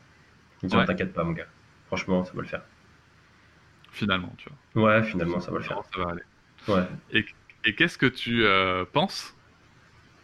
Je 0.64 0.78
Ouais. 0.78 0.80
t'inquiète 0.80 1.14
pas, 1.14 1.24
mon 1.24 1.34
gars. 1.34 1.48
Franchement, 1.88 2.26
ça 2.26 2.34
va 2.36 2.42
le 2.44 2.48
faire. 2.48 2.64
Finalement, 3.92 4.34
tu 4.38 4.50
vois. 4.50 4.58
Ouais, 4.76 5.04
finalement, 5.04 5.40
ça 5.40 5.52
va 5.52 5.58
le 5.58 5.64
faire. 5.64 5.82
Ça 5.94 6.04
va 6.04 6.12
aller. 6.12 6.22
Ouais. 6.68 6.84
Et, 7.12 7.26
et 7.66 7.76
qu'est-ce 7.76 7.98
que 7.98 8.06
tu 8.06 8.44
euh, 8.46 8.86
penses 8.86 9.36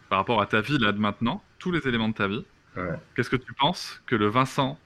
par 0.10 0.20
rapport 0.20 0.42
à 0.42 0.48
ta 0.48 0.62
vie 0.62 0.80
là 0.80 0.92
de 0.94 1.00
maintenant, 1.00 1.44
tous 1.60 1.72
les 1.72 1.88
éléments 1.88 2.10
de 2.10 2.16
ta 2.16 2.28
vie? 2.28 2.46
Ouais. 2.76 3.02
Qu'est-ce 3.16 3.30
que 3.30 3.36
tu 3.36 3.54
penses 3.54 4.02
que 4.08 4.16
le 4.16 4.28
Vincent 4.28 4.80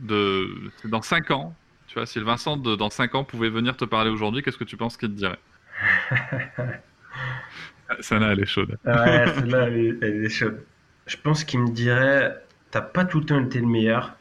de 0.00 0.72
dans 0.84 1.02
5 1.02 1.30
ans, 1.32 1.60
tu 1.86 1.94
vois, 1.94 2.06
si 2.06 2.18
le 2.20 2.24
Vincent 2.26 2.56
de 2.56 2.76
dans 2.76 2.90
5 2.90 3.14
ans 3.16 3.24
pouvait 3.24 3.50
venir 3.50 3.76
te 3.76 3.84
parler 3.84 4.10
aujourd'hui, 4.10 4.42
qu'est-ce 4.42 4.58
que 4.58 4.64
tu 4.64 4.76
penses 4.78 4.96
qu'il 4.96 5.10
te 5.10 5.14
dirait? 5.14 5.40
Ça 8.00 8.18
là, 8.18 8.32
elle 8.32 8.40
est 8.40 8.46
chaude. 8.46 8.78
Ouais, 8.84 9.26
celle-là, 9.28 9.68
elle, 9.68 9.76
est- 9.78 9.98
elle 10.02 10.24
est 10.24 10.28
chaude. 10.28 10.66
Je 11.06 11.16
pense 11.16 11.44
qu'il 11.44 11.60
me 11.60 11.70
dirait, 11.70 12.36
t'as 12.70 12.82
pas 12.82 13.04
tout 13.06 13.20
le 13.20 13.26
temps 13.26 13.42
été 13.44 13.58
le 13.60 13.66
meilleur, 13.66 14.16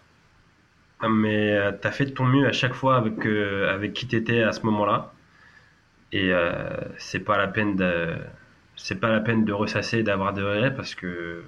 mais 1.10 1.52
euh, 1.58 1.72
t'as 1.72 1.92
fait 1.92 2.06
de 2.06 2.12
ton 2.12 2.26
mieux 2.26 2.48
à 2.48 2.52
chaque 2.52 2.74
fois 2.74 2.98
avec, 2.98 3.26
euh, 3.26 3.74
avec 3.74 3.94
qui 3.94 4.08
t'étais 4.08 4.44
à 4.44 4.52
ce 4.52 4.62
moment-là. 4.66 5.14
Et 6.12 6.34
euh, 6.34 6.70
c'est 6.98 7.20
pas 7.22 7.38
la 7.38 7.48
peine 7.48 7.76
de, 7.76 8.16
c'est 8.76 9.00
pas 9.00 9.10
la 9.12 9.20
peine 9.22 9.46
de 9.46 9.54
ressasser, 9.54 10.04
d'avoir 10.04 10.34
des 10.34 10.42
regrets 10.44 10.76
parce 10.76 10.96
que, 10.96 11.44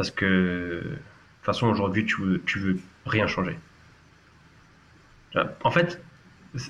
parce 0.00 0.10
que, 0.10 0.24
de 0.24 0.80
toute 0.82 0.98
façon, 1.42 1.66
aujourd'hui, 1.66 2.06
tu 2.06 2.22
veux, 2.22 2.42
veux 2.56 2.78
rien 3.04 3.26
changer. 3.26 3.58
En 5.62 5.70
fait, 5.70 6.02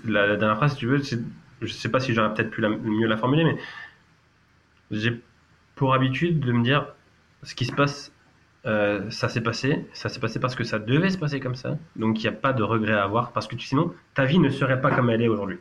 la, 0.04 0.36
dernière 0.36 0.56
phrase, 0.56 0.72
si 0.72 0.78
tu 0.78 0.86
veux, 0.86 1.00
c'est, 1.00 1.20
je 1.62 1.72
sais 1.72 1.90
pas 1.90 2.00
si 2.00 2.12
j'aurais 2.12 2.34
peut-être 2.34 2.50
pu 2.50 2.60
mieux 2.60 3.06
la 3.06 3.16
formuler, 3.16 3.44
mais 3.44 3.56
j'ai 4.90 5.22
pour 5.76 5.94
habitude 5.94 6.40
de 6.40 6.50
me 6.50 6.64
dire 6.64 6.88
ce 7.44 7.54
qui 7.54 7.66
se 7.66 7.72
passe, 7.72 8.12
euh, 8.66 9.08
ça 9.10 9.28
s'est 9.28 9.42
passé, 9.42 9.86
ça 9.92 10.08
s'est 10.08 10.18
passé 10.18 10.40
parce 10.40 10.56
que 10.56 10.64
ça 10.64 10.80
devait 10.80 11.10
se 11.10 11.18
passer 11.18 11.38
comme 11.38 11.54
ça, 11.54 11.78
donc 11.94 12.18
il 12.18 12.22
n'y 12.22 12.34
a 12.34 12.36
pas 12.36 12.52
de 12.52 12.64
regret 12.64 12.94
à 12.94 13.04
avoir, 13.04 13.30
parce 13.30 13.46
que 13.46 13.56
sinon 13.60 13.94
ta 14.14 14.24
vie 14.24 14.40
ne 14.40 14.50
serait 14.50 14.80
pas 14.80 14.90
comme 14.90 15.08
elle 15.08 15.22
est 15.22 15.28
aujourd'hui. 15.28 15.60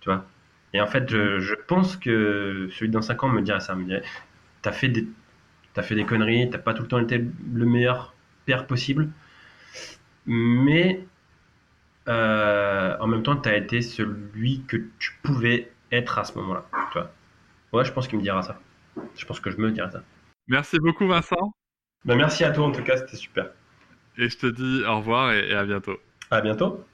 Tu 0.00 0.10
vois? 0.10 0.26
Et 0.74 0.80
en 0.82 0.86
fait, 0.86 1.08
je, 1.08 1.40
je 1.40 1.54
pense 1.54 1.96
que 1.96 2.68
celui 2.70 2.90
dans 2.90 3.00
5 3.00 3.24
ans 3.24 3.28
me 3.30 3.40
dirait 3.40 3.60
ça, 3.60 3.74
me 3.74 3.84
dirait 3.84 4.02
T'as 4.62 4.70
fait, 4.70 4.88
des, 4.88 5.08
t'as 5.74 5.82
fait 5.82 5.94
des 5.94 6.04
conneries, 6.04 6.50
t'as 6.50 6.58
pas 6.58 6.74
tout 6.74 6.82
le 6.82 6.88
temps 6.88 6.98
été 6.98 7.18
le 7.18 7.64
meilleur 7.66 8.14
père 8.46 8.66
possible, 8.66 9.10
mais 10.26 11.04
euh, 12.08 12.96
en 12.98 13.06
même 13.06 13.22
temps, 13.22 13.36
t'as 13.36 13.56
été 13.56 13.80
celui 13.82 14.62
que 14.66 14.76
tu 14.98 15.12
pouvais 15.22 15.70
être 15.90 16.18
à 16.18 16.24
ce 16.24 16.36
moment-là. 16.38 16.66
Tu 16.92 16.98
vois 16.98 17.12
Ouais, 17.72 17.84
je 17.84 17.92
pense 17.92 18.08
qu'il 18.08 18.18
me 18.18 18.22
dira 18.22 18.42
ça. 18.42 18.58
Je 19.16 19.24
pense 19.24 19.40
que 19.40 19.50
je 19.50 19.56
me 19.56 19.70
dirai 19.70 19.90
ça. 19.90 20.02
Merci 20.48 20.78
beaucoup 20.78 21.06
Vincent 21.06 21.54
Ben, 22.04 22.16
merci 22.16 22.44
à 22.44 22.50
toi 22.50 22.66
en 22.66 22.72
tout 22.72 22.82
cas, 22.82 22.96
c'était 22.96 23.16
super. 23.16 23.50
et 24.18 24.28
je 24.28 24.36
te 24.36 24.46
dis 24.46 24.84
au 24.84 24.96
revoir 24.98 25.32
et, 25.32 25.48
et 25.48 25.54
à 25.54 25.64
bientôt. 25.64 25.96
À 26.30 26.40
bientôt. 26.40 26.84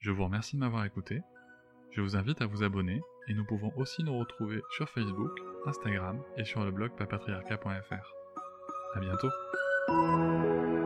Je 0.00 0.10
vous 0.10 0.24
remercie 0.24 0.56
de 0.56 0.60
m'avoir 0.60 0.84
écouté. 0.84 1.22
Je 1.92 2.00
vous 2.00 2.16
invite 2.16 2.42
à 2.42 2.46
vous 2.46 2.62
abonner 2.62 3.00
et 3.28 3.34
nous 3.34 3.44
pouvons 3.44 3.72
aussi 3.76 4.02
nous 4.04 4.18
retrouver 4.18 4.62
sur 4.70 4.88
Facebook, 4.88 5.32
Instagram 5.66 6.22
et 6.36 6.44
sur 6.44 6.64
le 6.64 6.70
blog 6.70 6.92
papatriarca.fr. 6.96 8.14
À 8.94 9.00
bientôt. 9.00 10.85